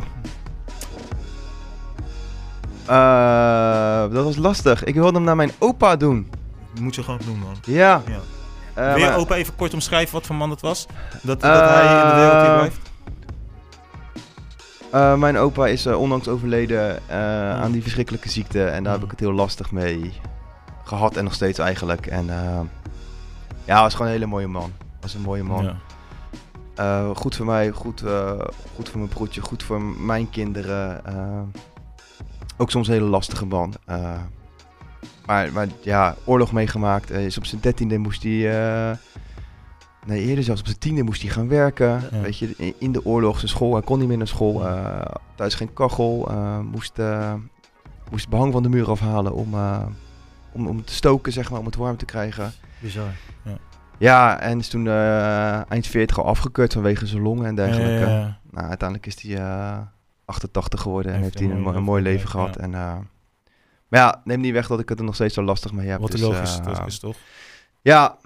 eh, 2.86 4.12
dat 4.12 4.24
was 4.24 4.36
lastig. 4.36 4.84
Ik 4.84 4.94
wilde 4.94 5.14
hem 5.14 5.24
naar 5.24 5.36
mijn 5.36 5.52
opa 5.60 5.96
doen. 5.96 6.30
Moet 6.80 6.96
je 6.96 7.04
gewoon 7.04 7.20
doen, 7.26 7.40
man. 7.40 7.56
Ja. 7.66 8.02
Ja. 8.08 8.20
Eh, 8.74 8.88
Wil 8.94 8.98
je 8.98 9.06
maar- 9.10 9.18
opa 9.18 9.36
even 9.36 9.56
kort 9.56 9.74
omschrijven 9.74 10.14
wat 10.14 10.26
voor 10.26 10.36
man 10.36 10.50
het 10.50 10.62
was? 10.62 10.86
Dat, 11.22 11.44
Eh, 11.44 11.50
dat 11.54 11.70
hij 11.70 12.02
in 12.04 12.10
de 12.10 12.16
wereld 12.16 12.42
hier 12.48 12.56
blijft? 12.56 12.90
Eh, 14.92 15.16
mijn 15.16 15.38
opa 15.38 15.68
is 15.68 15.86
onlangs 15.88 16.28
overleden 16.28 17.00
Hmm. 17.08 17.18
aan 17.64 17.72
die 17.72 17.82
verschrikkelijke 17.82 18.30
ziekte. 18.30 18.66
En 18.66 18.84
daar 18.84 18.94
heb 18.94 19.04
ik 19.04 19.12
het 19.12 19.20
heel 19.20 19.34
lastig 19.34 19.72
mee 19.72 20.14
gehad 20.84 21.16
en 21.16 21.24
nog 21.24 21.34
steeds 21.34 21.60
eigenlijk. 21.60 22.08
En 22.08 22.26
ja, 23.66 23.74
hij 23.74 23.82
was 23.82 23.92
gewoon 23.94 24.08
een 24.08 24.14
hele 24.14 24.26
mooie 24.26 24.48
man. 24.48 24.72
was 25.02 25.14
een 25.14 25.22
mooie 25.22 25.44
man. 25.44 25.64
Ja. 26.76 27.14
Goed 27.14 27.36
voor 27.36 27.46
mij, 27.46 27.70
goed, 27.72 28.04
goed 28.76 28.90
voor 28.90 28.98
mijn 28.98 29.10
broertje, 29.10 29.42
goed 29.42 29.64
voor 29.64 29.82
mijn 29.82 30.30
kinderen. 30.30 31.02
ook 32.58 32.72
soms 32.72 32.88
een 32.88 32.94
hele 32.94 33.06
lastige 33.06 33.46
man. 33.46 33.74
Maar, 35.32 35.52
maar 35.54 35.68
ja, 35.82 36.16
oorlog 36.24 36.52
meegemaakt. 36.52 37.12
Eh, 37.12 37.26
is 37.26 37.38
op 37.38 37.46
zijn 37.46 37.62
dertiende 37.62 37.98
moest 37.98 38.24
hij... 38.24 38.32
eh, 38.92 38.98
nee, 40.06 40.22
eerder 40.24 40.44
zelfs 40.44 40.60
op 40.60 40.66
zijn 40.68 40.80
tiende 40.80 41.04
moest 41.04 41.22
hij 41.22 41.32
gaan 41.32 41.48
werken. 41.48 42.02
Ja. 42.12 42.22
Weet 42.22 42.38
je, 42.38 42.74
in, 42.78 42.92
de 42.92 43.06
oorlog, 43.06 43.36
zijn 43.38 43.48
school. 43.52 43.74
Hij 43.74 43.82
kon 43.82 44.00
niet 44.00 44.08
meer 44.08 44.18
naar 44.18 44.28
school. 44.28 44.68
eh, 44.68 45.02
thuis 45.36 45.56
geen 45.56 45.74
kachel. 45.74 46.32
moest, 46.72 46.94
moest 48.12 48.30
behang 48.30 48.52
van 48.52 48.64
de 48.64 48.70
muur 48.70 48.90
afhalen 48.90 49.34
om, 49.34 49.54
om, 50.52 50.68
om 50.68 50.84
te 50.86 50.94
stoken, 50.94 51.32
zeg 51.32 51.50
maar, 51.50 51.60
om 51.60 51.66
het 51.66 51.76
warm 51.76 51.98
te 51.98 52.06
krijgen. 52.06 52.52
Bizar. 52.80 53.10
Ja, 53.98 54.40
en 54.40 54.60
is 54.60 54.68
toen 54.68 54.88
eind 55.70 55.88
40 55.88 56.20
al 56.20 56.26
afgekeurd 56.26 56.74
vanwege 56.74 57.06
zijn 57.08 57.22
longen 57.22 57.46
en 57.46 57.56
dergelijke. 57.56 58.06
Ja, 58.06 58.10
ja, 58.10 58.20
ja. 58.20 58.40
Nou, 58.52 58.68
uiteindelijk 58.68 59.08
is 59.16 59.22
hij 59.22 59.38
eh 59.38 59.78
88 60.26 60.82
geworden 60.82 61.14
en 61.14 61.22
Heeft 61.22 61.40
hij 61.40 61.48
een, 61.48 61.56
een 61.56 61.62
mo- 61.62 61.74
een 61.74 61.84
mooi 61.84 62.04
leven 62.04 62.30
gehad. 62.30 62.56
En, 62.56 62.74
maar 63.92 64.00
ja, 64.00 64.22
neem 64.24 64.40
niet 64.40 64.54
weg 64.54 64.68
dat 64.68 64.80
ik 64.80 64.90
het 64.90 65.00
er 65.00 65.06
nog 65.06 65.16
steeds 65.16 65.34
zo 65.34 65.44
lastig 65.44 65.72
mee 65.72 65.88
heb. 65.88 66.00
Wat 66.00 66.12
dus, 66.12 66.22
logisch 66.22 66.58
eh, 66.58 66.66
dat 66.66 66.88
is 66.88 67.00
toch? 67.00 67.16
Ja, 67.82 68.18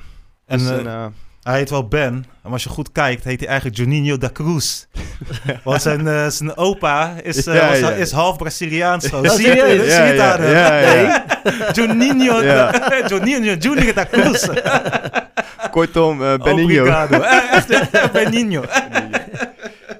En 0.46 0.58
dus 0.58 0.70
eh, 0.70 0.78
een, 0.78 0.88
eh, 0.88 1.06
hij 1.42 1.58
heet 1.58 1.70
wel 1.70 1.88
Ben, 1.88 2.26
maar 2.44 2.52
als 2.52 2.64
je 2.64 2.70
goed 2.70 2.92
kijkt, 2.92 3.24
heet 3.24 3.40
hij 3.40 3.48
eigenlijk 3.50 3.78
Juninho 3.78 4.18
da 4.18 4.30
Cruz. 4.34 4.86
Want 5.64 5.82
zijn, 5.82 6.32
zijn 6.32 6.58
opa 6.58 7.14
is, 7.24 7.44
Ja, 7.44 7.72
is 7.92 8.12
half 8.12 8.38
Braziliaans. 8.38 9.10
Ja, 9.22 9.30
zie 9.30 9.48
je 9.48 9.62
het? 9.62 10.20
aan 10.20 10.42
ja, 10.42 10.70
hem? 10.72 11.74
Juninho. 11.74 12.42
Juninho, 13.10 13.54
Junior 13.54 13.94
da 13.94 14.06
Cruz. 14.12 14.48
kortom, 15.72 16.24
eh 16.24 16.38
Benigno. 16.38 16.82
Obrigado. 16.82 17.20
Benigno. 18.12 18.64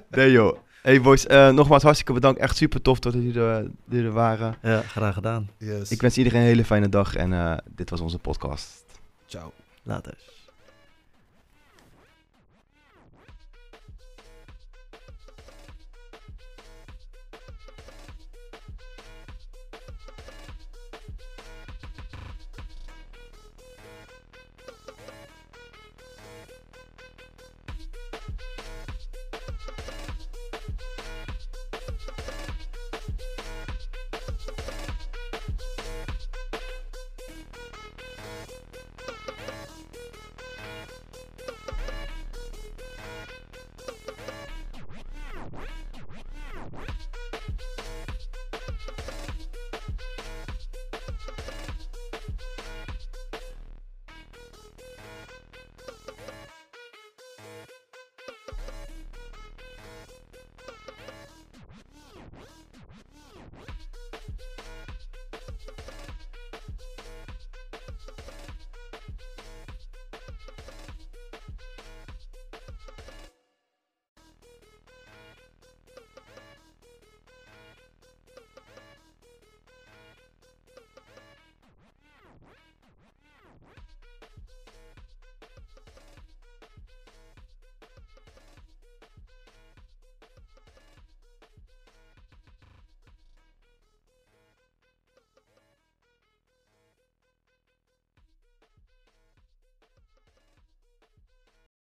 Nee 0.10 0.32
joh. 0.32 0.65
Hey 0.86 1.02
boys, 1.02 1.26
eh, 1.26 1.50
nogmaals 1.50 1.84
hartstikke 1.84 2.14
bedankt. 2.14 2.40
Echt 2.40 2.56
super 2.56 2.82
tof 2.82 3.00
dat 3.00 3.14
jullie 3.14 3.40
er, 3.40 3.72
jullie 3.90 4.06
er 4.06 4.12
waren. 4.12 4.56
Ja, 4.62 4.82
graag 4.82 5.14
gedaan. 5.14 5.50
Yes. 5.58 5.92
Ik 5.92 6.02
wens 6.02 6.18
iedereen 6.18 6.42
een 6.42 6.48
hele 6.48 6.66
fijne 6.66 6.90
dag 6.90 7.16
en 7.16 7.34
eh, 7.34 7.58
dit 7.76 7.90
was 7.90 8.02
onze 8.02 8.20
podcast. 8.20 8.86
Ciao. 9.26 9.52
Later. 9.84 10.35